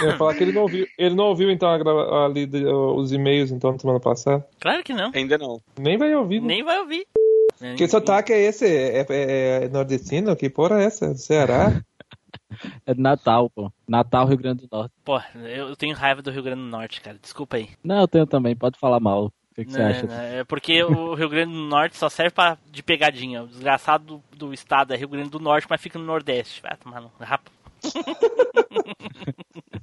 Eu 0.03 0.09
ia 0.11 0.17
falar 0.17 0.35
que 0.35 0.43
ele 0.43 0.53
não 0.53 0.63
ouviu. 0.63 0.87
Ele 0.99 1.15
não 1.15 1.25
ouviu, 1.27 1.51
então, 1.51 1.69
a 1.69 1.79
grava- 1.79 2.25
ali 2.27 2.47
de- 2.47 2.65
os 2.67 3.13
e-mails, 3.13 3.51
então, 3.51 3.73
na 3.73 3.79
semana 3.79 4.01
passada. 4.01 4.47
Claro 4.61 4.83
que 4.83 4.93
não. 4.93 5.11
Ainda 5.15 5.39
não. 5.39 5.61
Nem 5.79 5.97
vai 5.97 6.15
ouvir, 6.15 6.41
né? 6.41 6.47
Nem 6.49 6.65
vai 6.65 6.79
ouvir. 6.81 7.07
Que 7.77 7.89
sotaque 7.89 8.33
é 8.33 8.41
esse? 8.43 8.67
É, 8.67 9.07
é- 9.09 9.65
é 9.65 9.69
nordestino? 9.69 10.37
Que 10.37 10.51
porra 10.51 10.81
é 10.83 10.85
essa? 10.85 11.09
Do 11.13 11.19
Ceará? 11.19 11.67
É 12.87 12.95
de 12.95 13.01
Natal, 13.01 13.51
pô. 13.51 13.71
Natal, 13.89 14.27
Rio 14.27 14.37
Grande 14.39 14.67
do 14.67 14.69
Norte. 14.71 14.93
Pô, 15.05 15.21
eu 15.35 15.75
tenho 15.77 15.95
raiva 15.97 16.23
do 16.23 16.31
Rio 16.31 16.43
Grande 16.43 16.63
do 16.63 16.69
Norte, 16.69 17.01
cara. 17.01 17.19
Desculpa 17.21 17.57
aí. 17.57 17.69
Não, 17.83 18.01
eu 18.01 18.09
tenho 18.09 18.27
também, 18.27 18.55
pode 18.55 18.79
falar 18.79 19.01
mal. 19.01 19.27
O 19.27 19.33
que, 19.55 19.65
que 19.65 19.73
você 19.73 19.79
Não, 19.79 19.87
acha? 19.91 20.07
não, 20.07 20.15
É 20.15 20.45
porque 20.45 20.83
o 20.83 21.15
Rio 21.15 21.29
Grande 21.29 21.53
do 21.53 21.59
Norte 21.59 21.97
só 21.97 22.09
serve 22.09 22.31
pra, 22.31 22.57
de 22.71 22.83
pegadinha. 22.83 23.43
O 23.43 23.47
desgraçado 23.49 24.23
do, 24.31 24.47
do 24.47 24.55
estado 24.55 24.95
é 24.95 24.97
Rio 24.97 25.09
Grande 25.09 25.29
do 25.31 25.41
Norte, 25.41 25.67
mas 25.69 25.81
fica 25.81 25.99
no 25.99 26.05
Nordeste. 26.05 26.63
Vai 26.63 26.77
tomar 26.77 27.01
no 27.01 27.11
rapa. 27.19 27.51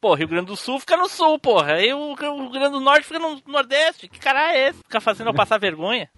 Pô, 0.00 0.14
Rio 0.14 0.28
Grande 0.28 0.46
do 0.46 0.56
Sul 0.56 0.78
fica 0.78 0.96
no 0.96 1.08
sul, 1.08 1.38
porra. 1.38 1.74
Aí 1.74 1.92
o 1.92 2.14
Rio 2.14 2.50
Grande 2.50 2.72
do 2.72 2.80
Norte 2.80 3.06
fica 3.06 3.18
no 3.18 3.40
Nordeste. 3.46 4.08
Que 4.08 4.18
cara 4.18 4.54
é 4.54 4.68
esse? 4.68 4.78
Fica 4.78 5.00
fazendo 5.00 5.28
eu 5.28 5.34
passar 5.34 5.58
vergonha? 5.58 6.08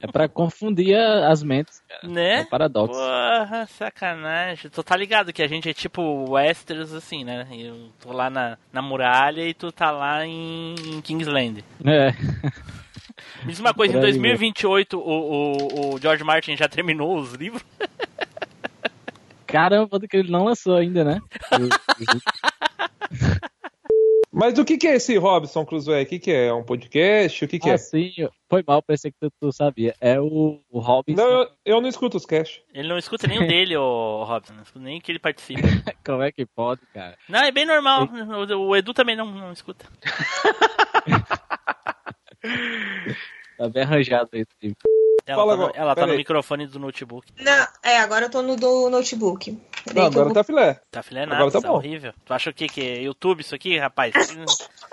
É 0.00 0.06
pra 0.06 0.28
confundir 0.28 0.96
as 0.96 1.42
mentes, 1.42 1.82
cara. 1.86 2.08
Né? 2.08 2.38
É 2.38 2.40
um 2.42 2.46
paradoxo. 2.46 2.98
Porra, 2.98 3.66
sacanagem. 3.66 4.70
Tu 4.70 4.82
tá 4.82 4.96
ligado 4.96 5.32
que 5.32 5.42
a 5.42 5.48
gente 5.48 5.68
é 5.68 5.74
tipo 5.74 6.30
Westeros, 6.30 6.94
assim, 6.94 7.24
né? 7.24 7.46
Eu 7.50 7.90
tô 8.00 8.12
lá 8.12 8.30
na, 8.30 8.56
na 8.72 8.80
muralha 8.80 9.46
e 9.46 9.52
tu 9.52 9.70
tá 9.70 9.90
lá 9.90 10.24
em, 10.24 10.74
em 10.86 11.00
Kingsland. 11.00 11.62
É. 11.84 12.14
Me 13.44 13.50
diz 13.50 13.60
uma 13.60 13.74
coisa, 13.74 13.92
em 13.92 13.96
Por 13.96 14.06
aí, 14.06 14.12
2028 14.12 14.96
o, 14.96 15.00
o, 15.00 15.94
o 15.94 16.00
George 16.00 16.24
Martin 16.24 16.56
já 16.56 16.68
terminou 16.68 17.18
os 17.18 17.34
livros? 17.34 17.62
Caramba, 19.48 19.98
que 19.98 20.16
ele 20.16 20.30
não 20.30 20.44
lançou 20.44 20.76
ainda, 20.76 21.02
né? 21.02 21.18
Mas 24.30 24.58
o 24.58 24.64
que, 24.64 24.76
que 24.76 24.86
é 24.86 24.96
esse 24.96 25.16
Robson 25.16 25.64
Crusoe? 25.64 26.02
O 26.02 26.06
que, 26.06 26.18
que 26.18 26.30
é? 26.30 26.48
É 26.48 26.52
um 26.52 26.62
podcast? 26.62 27.44
O 27.44 27.48
que, 27.48 27.58
que 27.58 27.70
ah, 27.70 27.72
é? 27.72 27.78
sim, 27.78 28.12
foi 28.48 28.62
mal, 28.64 28.82
pensei 28.82 29.10
que 29.10 29.16
tu, 29.18 29.32
tu 29.40 29.50
sabia. 29.50 29.94
É 30.00 30.20
o, 30.20 30.60
o 30.70 30.78
Robinson. 30.78 31.20
Não, 31.20 31.40
eu, 31.40 31.48
eu 31.64 31.80
não 31.80 31.88
escuto 31.88 32.18
os 32.18 32.26
cash. 32.26 32.62
Ele 32.72 32.86
não 32.86 32.98
escuta 32.98 33.26
nem 33.26 33.42
o 33.42 33.48
dele, 33.48 33.76
o 33.76 34.22
Robson. 34.22 34.52
Não 34.52 34.62
escuta 34.62 34.84
nem 34.84 35.00
que 35.00 35.10
ele 35.10 35.18
participa. 35.18 35.62
Como 36.04 36.22
é 36.22 36.30
que 36.30 36.44
pode, 36.44 36.82
cara? 36.92 37.16
Não, 37.28 37.40
é 37.40 37.50
bem 37.50 37.64
normal. 37.64 38.06
O, 38.06 38.68
o 38.68 38.76
Edu 38.76 38.92
também 38.92 39.16
não, 39.16 39.26
não 39.26 39.50
escuta. 39.50 39.86
Tá 43.58 43.68
bem 43.68 43.82
arranjado 43.82 44.30
aí, 44.32 44.46
tipo. 44.60 44.97
Ela 45.28 45.36
Fala 45.36 45.52
tá, 45.52 45.56
no, 45.58 45.62
agora, 45.64 45.78
ela 45.82 45.94
tá 45.94 46.06
no 46.06 46.12
aí. 46.12 46.18
microfone 46.18 46.66
do 46.66 46.78
notebook. 46.78 47.30
Não, 47.38 47.66
é, 47.82 47.98
agora 47.98 48.24
eu 48.26 48.30
tô 48.30 48.40
no 48.42 48.56
do 48.56 48.88
notebook. 48.88 49.52
Não, 49.94 50.02
eu 50.02 50.06
agora 50.08 50.32
tá 50.32 50.42
filé. 50.42 50.80
Tá 50.90 51.02
filé 51.02 51.26
nada, 51.26 51.36
Agora 51.42 51.50
tá 51.52 51.58
é 51.58 51.70
bom. 51.70 51.76
horrível. 51.76 52.12
Tu 52.24 52.32
acha 52.34 52.50
o 52.50 52.54
que 52.54 52.66
que 52.66 52.80
é 52.80 53.02
YouTube 53.02 53.40
isso 53.40 53.54
aqui, 53.54 53.78
rapaz? 53.78 54.12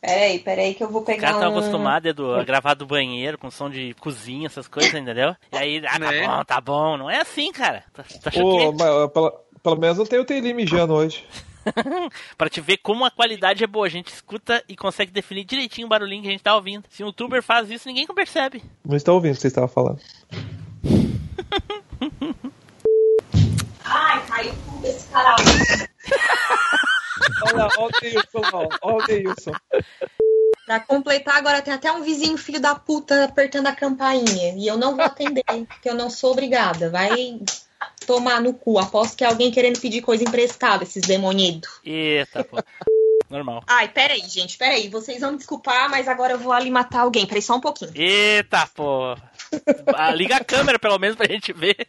Peraí, 0.00 0.38
peraí 0.38 0.74
que 0.74 0.82
eu 0.84 0.88
vou 0.88 1.00
Os 1.00 1.06
pegar 1.06 1.20
caras 1.32 1.36
estão 1.38 1.52
um... 1.52 1.58
acostumados 1.58 2.08
Edu, 2.10 2.32
a 2.34 2.44
gravar 2.44 2.74
do 2.74 2.86
banheiro 2.86 3.36
com 3.36 3.50
som 3.50 3.68
de 3.68 3.94
cozinha, 3.94 4.46
essas 4.46 4.68
coisas, 4.68 4.94
entendeu? 4.94 5.34
E 5.52 5.56
aí, 5.56 5.82
ah, 5.86 5.92
tá 5.92 5.98
Né? 5.98 6.26
bom, 6.26 6.44
tá 6.44 6.60
bom. 6.60 6.96
Não 6.96 7.10
é 7.10 7.20
assim, 7.20 7.50
cara. 7.50 7.82
Tu, 7.92 8.02
tu 8.20 8.28
acha 8.28 8.44
Ô, 8.44 8.72
que 8.72 8.78
mas, 8.78 9.10
pelo, 9.10 9.30
pelo 9.60 9.76
menos 9.76 9.98
não 9.98 10.06
tem 10.06 10.20
o 10.20 10.24
Teilinho 10.24 10.54
mijando 10.54 10.94
hoje. 10.94 11.26
Pra 12.36 12.48
te 12.48 12.60
ver 12.60 12.78
como 12.78 13.04
a 13.04 13.10
qualidade 13.10 13.64
é 13.64 13.66
boa. 13.66 13.86
A 13.86 13.90
gente 13.90 14.08
escuta 14.08 14.62
e 14.68 14.76
consegue 14.76 15.12
definir 15.12 15.44
direitinho 15.44 15.86
o 15.86 15.90
barulhinho 15.90 16.22
que 16.22 16.28
a 16.28 16.32
gente 16.32 16.42
tá 16.42 16.54
ouvindo. 16.54 16.84
Se 16.90 17.02
um 17.02 17.06
youtuber 17.06 17.42
faz 17.42 17.70
isso, 17.70 17.88
ninguém 17.88 18.06
percebe. 18.06 18.62
Não 18.84 18.96
está 18.96 19.12
ouvindo 19.12 19.32
o 19.32 19.36
que 19.36 19.42
você 19.42 19.48
estava 19.48 19.68
falando. 19.68 20.00
Ai, 23.84 24.26
caiu 24.26 24.54
tudo 24.64 24.86
esse 24.86 25.08
caralho. 25.08 25.44
Olha 27.42 27.56
lá, 27.56 27.68
olha 27.78 27.86
o 27.86 28.00
Deilson 28.00 28.42
olha 28.82 28.96
o 28.96 29.06
Deilson. 29.06 29.52
Pra 30.66 30.80
completar, 30.80 31.36
agora 31.36 31.62
tem 31.62 31.72
até 31.72 31.90
um 31.90 32.02
vizinho 32.02 32.36
filho 32.36 32.60
da 32.60 32.74
puta 32.74 33.24
apertando 33.24 33.68
a 33.68 33.74
campainha. 33.74 34.54
E 34.56 34.66
eu 34.66 34.76
não 34.76 34.94
vou 34.94 35.04
atender, 35.04 35.44
porque 35.66 35.88
eu 35.88 35.94
não 35.94 36.10
sou 36.10 36.32
obrigada. 36.32 36.90
Vai 36.90 37.40
tomar 38.06 38.40
no 38.40 38.54
cu. 38.54 38.78
Aposto 38.78 39.16
que 39.16 39.24
é 39.24 39.26
alguém 39.26 39.50
querendo 39.50 39.80
pedir 39.80 40.02
coisa 40.02 40.24
emprestada, 40.24 40.84
esses 40.84 41.02
demonidos. 41.02 41.68
Eita, 41.84 42.44
pô. 42.44 42.56
Normal. 43.28 43.62
Ai, 43.66 43.88
peraí, 43.88 44.20
gente, 44.20 44.56
peraí. 44.56 44.88
Vocês 44.88 45.20
vão 45.20 45.32
me 45.32 45.36
desculpar, 45.36 45.90
mas 45.90 46.08
agora 46.08 46.32
eu 46.32 46.38
vou 46.38 46.52
ali 46.52 46.70
matar 46.70 47.00
alguém. 47.00 47.26
Peraí 47.26 47.42
só 47.42 47.56
um 47.56 47.60
pouquinho. 47.60 47.92
Eita, 47.94 48.66
pô. 48.74 49.14
Ah, 49.94 50.14
liga 50.14 50.36
a 50.36 50.44
câmera, 50.44 50.78
pelo 50.78 50.98
menos, 50.98 51.16
pra 51.16 51.28
gente 51.28 51.52
ver. 51.52 51.76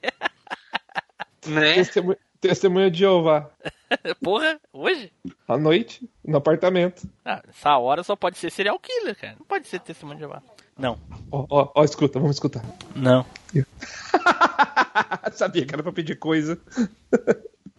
Né? 1.48 1.76
Testemunha, 1.76 2.18
testemunha 2.42 2.92
de 2.92 3.00
Jeová. 3.00 3.50
Porra, 4.22 4.60
hoje? 4.74 5.12
À 5.48 5.58
noite, 5.58 6.08
no 6.24 6.38
apartamento. 6.38 7.10
Ah, 7.24 7.42
essa 7.48 7.78
hora 7.78 8.04
só 8.04 8.14
pode 8.16 8.38
ser 8.38 8.52
serial 8.52 8.78
killer, 8.78 9.16
cara. 9.16 9.36
Não 9.40 9.46
pode 9.46 9.66
ser 9.66 9.80
testemunho 9.80 10.18
de 10.18 10.24
Jeová. 10.24 10.44
Não. 10.78 11.00
Ó, 11.32 11.46
ó, 11.50 11.72
ó, 11.74 11.84
escuta, 11.84 12.20
vamos 12.20 12.36
escutar. 12.36 12.64
Não. 12.94 13.26
Sabia 15.34 15.66
que 15.66 15.74
era 15.74 15.84
pra 15.84 15.92
pedir 15.92 16.16
coisa. 16.16 16.60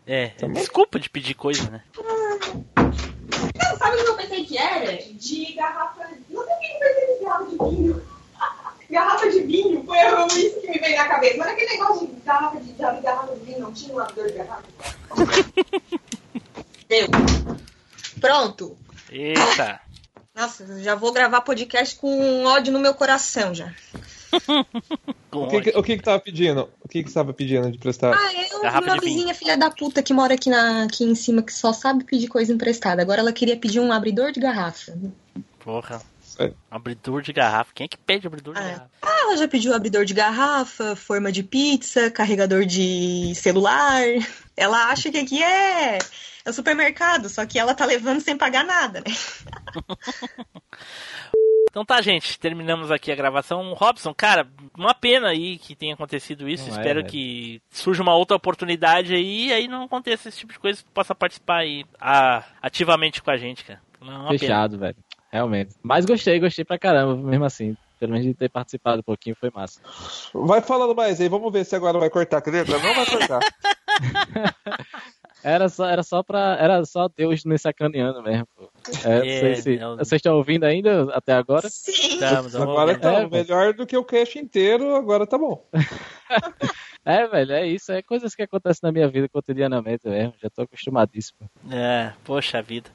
É, 0.06 0.32
desculpa 0.52 0.98
de 0.98 1.08
pedir 1.08 1.34
coisa, 1.34 1.70
né? 1.70 1.82
Não, 1.96 3.78
sabe 3.78 3.96
o 3.96 4.04
que 4.04 4.10
eu 4.10 4.16
pensei 4.16 4.44
que 4.44 4.58
era? 4.58 4.96
De 4.96 5.52
garrafa. 5.54 6.08
Não 6.28 6.44
sei 6.44 6.54
o 6.54 6.60
que 6.60 6.66
eu 6.66 6.78
pensei 6.78 7.18
de 7.18 7.24
garrafa 7.24 7.44
de 7.44 7.76
vinho. 7.76 8.02
garrafa 8.90 9.30
de 9.30 9.40
vinho 9.40 9.84
foi 9.84 9.98
isso 10.40 10.60
que 10.60 10.70
me 10.70 10.78
veio 10.78 10.96
na 10.96 11.08
cabeça. 11.08 11.36
Mas 11.38 11.48
aquele 11.48 11.72
negócio 11.72 12.06
de 12.06 12.20
garrafa 12.22 12.60
de, 12.60 12.72
garrafa 12.72 13.34
de 13.34 13.44
vinho 13.44 13.60
não 13.60 13.72
tinha 13.72 13.94
um 13.94 13.98
abridor 14.00 14.26
de 14.26 14.32
garrafa. 14.32 14.64
Deu. 16.88 17.06
Pronto. 18.20 18.76
Eita. 19.10 19.80
Nossa, 20.34 20.82
já 20.82 20.94
vou 20.94 21.12
gravar 21.12 21.40
podcast 21.42 21.96
com 21.96 22.44
ódio 22.44 22.72
no 22.72 22.78
meu 22.78 22.94
coração 22.94 23.54
já. 23.54 23.72
O 25.32 25.46
que, 25.48 25.60
que- 25.62 25.78
o 25.78 25.82
que 25.82 25.96
que 25.96 26.02
tava 26.02 26.18
pedindo? 26.18 26.68
O 26.82 26.88
que 26.88 27.04
que 27.04 27.12
tava 27.12 27.32
pedindo 27.32 27.70
de 27.70 27.78
prestar? 27.78 28.12
Ah, 28.14 28.32
eu, 28.52 28.60
Garrafa 28.62 28.84
uma 28.86 28.98
vizinha 29.00 29.34
filha 29.34 29.56
da 29.56 29.70
puta 29.70 30.02
que 30.02 30.12
mora 30.12 30.34
aqui, 30.34 30.50
na, 30.50 30.84
aqui 30.84 31.04
em 31.04 31.14
cima, 31.14 31.42
que 31.42 31.52
só 31.52 31.72
sabe 31.72 32.04
pedir 32.04 32.26
coisa 32.28 32.52
emprestada. 32.52 33.00
Agora 33.00 33.20
ela 33.20 33.32
queria 33.32 33.56
pedir 33.56 33.78
um 33.80 33.92
abridor 33.92 34.32
de 34.32 34.40
garrafa. 34.40 34.92
Porra. 35.60 36.02
É. 36.38 36.52
Abridor 36.70 37.20
de 37.22 37.32
garrafa. 37.32 37.70
Quem 37.74 37.84
é 37.84 37.88
que 37.88 37.96
pede 37.98 38.26
abridor 38.26 38.54
de 38.54 38.60
Ah, 38.60 38.64
garrafa? 38.64 38.90
Ah, 39.02 39.18
ela 39.22 39.36
já 39.36 39.46
pediu 39.48 39.74
abridor 39.74 40.04
de 40.04 40.14
garrafa, 40.14 40.96
forma 40.96 41.30
de 41.30 41.42
pizza, 41.42 42.10
carregador 42.10 42.64
de 42.64 43.32
celular. 43.34 44.02
Ela 44.56 44.88
acha 44.90 45.10
que 45.10 45.16
aqui 45.18 45.42
é, 45.42 45.96
é 46.44 46.50
o 46.50 46.52
supermercado, 46.52 47.28
só 47.30 47.46
que 47.46 47.58
ela 47.58 47.74
tá 47.74 47.86
levando 47.86 48.20
sem 48.20 48.36
pagar 48.36 48.62
nada, 48.64 49.00
né? 49.00 49.14
Então 51.70 51.84
tá, 51.84 52.02
gente. 52.02 52.38
Terminamos 52.38 52.90
aqui 52.90 53.12
a 53.12 53.16
gravação. 53.16 53.72
Robson, 53.74 54.12
cara, 54.12 54.46
uma 54.76 54.92
pena 54.92 55.28
aí 55.28 55.56
que 55.56 55.76
tenha 55.76 55.94
acontecido 55.94 56.48
isso. 56.48 56.68
Não 56.68 56.76
é, 56.76 56.78
Espero 56.80 57.00
velho. 57.00 57.10
que 57.10 57.62
surja 57.70 58.02
uma 58.02 58.14
outra 58.14 58.36
oportunidade 58.36 59.14
aí 59.14 59.46
e 59.46 59.52
aí 59.52 59.68
não 59.68 59.84
aconteça 59.84 60.28
esse 60.28 60.38
tipo 60.38 60.52
de 60.52 60.58
coisa. 60.58 60.78
Que 60.78 60.84
tu 60.84 60.92
possa 60.92 61.14
participar 61.14 61.58
aí 61.58 61.84
ah, 62.00 62.44
ativamente 62.60 63.22
com 63.22 63.30
a 63.30 63.36
gente, 63.36 63.64
cara. 63.64 63.80
Não 64.00 64.12
é 64.12 64.16
uma 64.16 64.26
pena. 64.26 64.38
Fechado, 64.38 64.78
velho. 64.78 64.96
Realmente. 65.32 65.74
Mas 65.82 66.04
gostei, 66.04 66.40
gostei 66.40 66.64
pra 66.64 66.78
caramba, 66.78 67.16
mesmo 67.16 67.44
assim. 67.44 67.76
Pelo 68.00 68.12
menos 68.12 68.26
de 68.26 68.34
ter 68.34 68.48
participado 68.48 69.00
um 69.00 69.04
pouquinho 69.04 69.36
foi 69.38 69.50
massa. 69.54 69.80
Vai 70.32 70.62
falando 70.62 70.94
mais 70.94 71.20
aí, 71.20 71.28
vamos 71.28 71.52
ver 71.52 71.64
se 71.64 71.76
agora 71.76 71.98
vai 71.98 72.08
cortar, 72.08 72.40
quer 72.40 72.66
não 72.66 72.94
vai 72.94 73.06
cortar. 73.06 73.40
Era 75.42 75.68
só, 75.68 75.86
era 75.88 76.02
só 76.02 76.22
pra. 76.22 76.56
Era 76.60 76.84
só 76.84 77.08
Deus 77.08 77.44
me 77.44 77.58
sacaneando 77.58 78.22
mesmo, 78.22 78.46
pô. 78.54 78.70
É, 79.04 79.18
É, 79.18 79.40
sei 79.40 79.54
se- 79.56 79.76
não. 79.78 79.96
Vocês 79.96 80.18
estão 80.18 80.36
ouvindo 80.36 80.64
ainda 80.64 81.04
até 81.14 81.32
agora? 81.32 81.68
Sim. 81.70 82.18
Tamo, 82.18 82.50
tamo 82.50 82.62
Agora 82.64 82.98
tá 82.98 83.12
É, 83.22 83.28
melhor 83.28 83.72
do 83.72 83.86
que 83.86 83.96
o 83.96 84.04
cast 84.04 84.38
inteiro, 84.38 84.94
agora 84.94 85.26
tá 85.26 85.38
bom. 85.38 85.66
É, 87.02 87.26
velho, 87.26 87.52
é 87.52 87.66
isso. 87.66 87.90
É 87.92 88.02
coisas 88.02 88.34
que 88.34 88.42
acontecem 88.42 88.80
na 88.82 88.92
minha 88.92 89.08
vida 89.08 89.26
cotidianamente 89.26 90.06
mesmo. 90.06 90.34
Já 90.38 90.50
tô 90.50 90.60
acostumadíssimo. 90.62 91.38
É, 91.72 92.12
poxa 92.24 92.60
vida. 92.60 92.90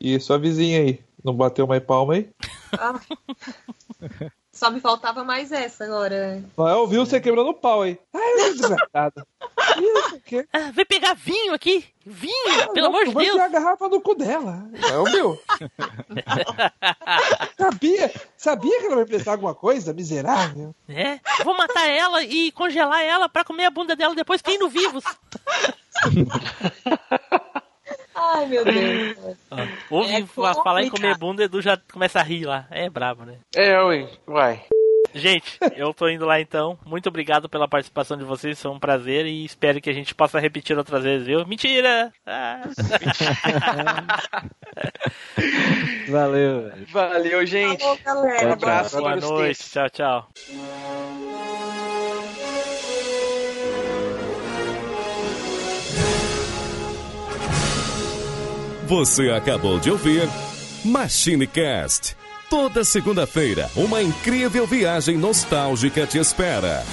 E 0.00 0.18
sua 0.18 0.36
vizinha 0.36 0.80
aí, 0.80 0.98
não 1.24 1.32
bateu 1.32 1.64
mais 1.64 1.80
palma 1.80 2.14
aí? 2.14 2.28
Só 4.52 4.68
me 4.70 4.80
faltava 4.80 5.22
mais 5.22 5.52
essa 5.52 5.84
agora. 5.84 6.42
Não, 6.56 6.86
viu 6.86 7.06
você 7.06 7.20
quebrando 7.20 7.50
o 7.50 7.54
pau 7.54 7.82
aí. 7.82 7.98
Ai, 8.12 8.52
desgraçada. 8.52 9.24
Isso 9.78 10.16
aqui. 10.16 10.48
Ah, 10.52 10.72
vai 10.72 10.84
pegar 10.84 11.14
vinho 11.14 11.54
aqui? 11.54 11.84
Vinho, 12.04 12.72
pelo 12.74 12.88
amor 12.88 13.04
de 13.04 13.12
vai 13.12 13.24
Deus. 13.24 13.36
enfiar 13.36 13.46
a 13.46 13.48
garrafa 13.48 13.88
no 13.88 14.00
cu 14.00 14.16
dela. 14.16 14.68
Não, 14.90 15.04
viu? 15.04 15.40
sabia, 17.56 18.12
sabia 18.36 18.80
que 18.80 18.86
ela 18.86 18.96
vai 18.96 19.06
prestar 19.06 19.32
alguma 19.32 19.54
coisa? 19.54 19.92
Miserável. 19.92 20.74
É, 20.88 21.20
vou 21.44 21.56
matar 21.56 21.88
ela 21.88 22.24
e 22.24 22.50
congelar 22.50 23.02
ela 23.02 23.28
pra 23.28 23.44
comer 23.44 23.66
a 23.66 23.70
bunda 23.70 23.94
dela 23.94 24.14
depois 24.16 24.42
caindo 24.42 24.68
vivos. 24.68 25.04
Ai, 28.20 28.46
meu 28.46 28.64
Deus. 28.64 29.16
Ouve 29.90 30.12
É 30.12 30.26
fa- 30.26 30.54
falar 30.54 30.82
em 30.82 30.90
comer 30.90 31.16
bunda, 31.16 31.42
Edu 31.44 31.60
já 31.62 31.76
começa 31.92 32.20
a 32.20 32.22
rir 32.22 32.44
lá. 32.44 32.66
É 32.70 32.88
brabo, 32.90 33.24
né? 33.24 33.38
É, 33.54 33.80
ui, 33.82 34.06
vai. 34.26 34.62
Gente, 35.12 35.58
eu 35.74 35.92
tô 35.92 36.08
indo 36.08 36.24
lá 36.24 36.40
então. 36.40 36.78
Muito 36.86 37.08
obrigado 37.08 37.48
pela 37.48 37.66
participação 37.66 38.16
de 38.16 38.22
vocês, 38.22 38.62
foi 38.62 38.70
um 38.70 38.78
prazer 38.78 39.26
e 39.26 39.44
espero 39.44 39.80
que 39.80 39.90
a 39.90 39.92
gente 39.92 40.14
possa 40.14 40.38
repetir 40.38 40.78
outras 40.78 41.02
vezes, 41.02 41.26
viu? 41.26 41.44
Mentira! 41.46 42.12
Ah. 42.24 42.60
Valeu, 46.08 46.62
velho. 46.70 46.86
Valeu, 46.92 47.44
gente. 47.46 47.82
Falou, 47.82 47.98
galera. 48.04 48.38
Tchau, 48.38 48.52
Abraço, 48.52 48.98
Boa 48.98 49.16
noite, 49.16 49.68
tchau, 49.70 49.90
tchau. 49.90 50.28
Você 58.90 59.30
acabou 59.30 59.78
de 59.78 59.88
ouvir 59.88 60.28
MachineCast. 60.84 62.16
Toda 62.50 62.82
segunda-feira, 62.82 63.70
uma 63.76 64.02
incrível 64.02 64.66
viagem 64.66 65.16
nostálgica 65.16 66.04
te 66.08 66.18
espera. 66.18 66.84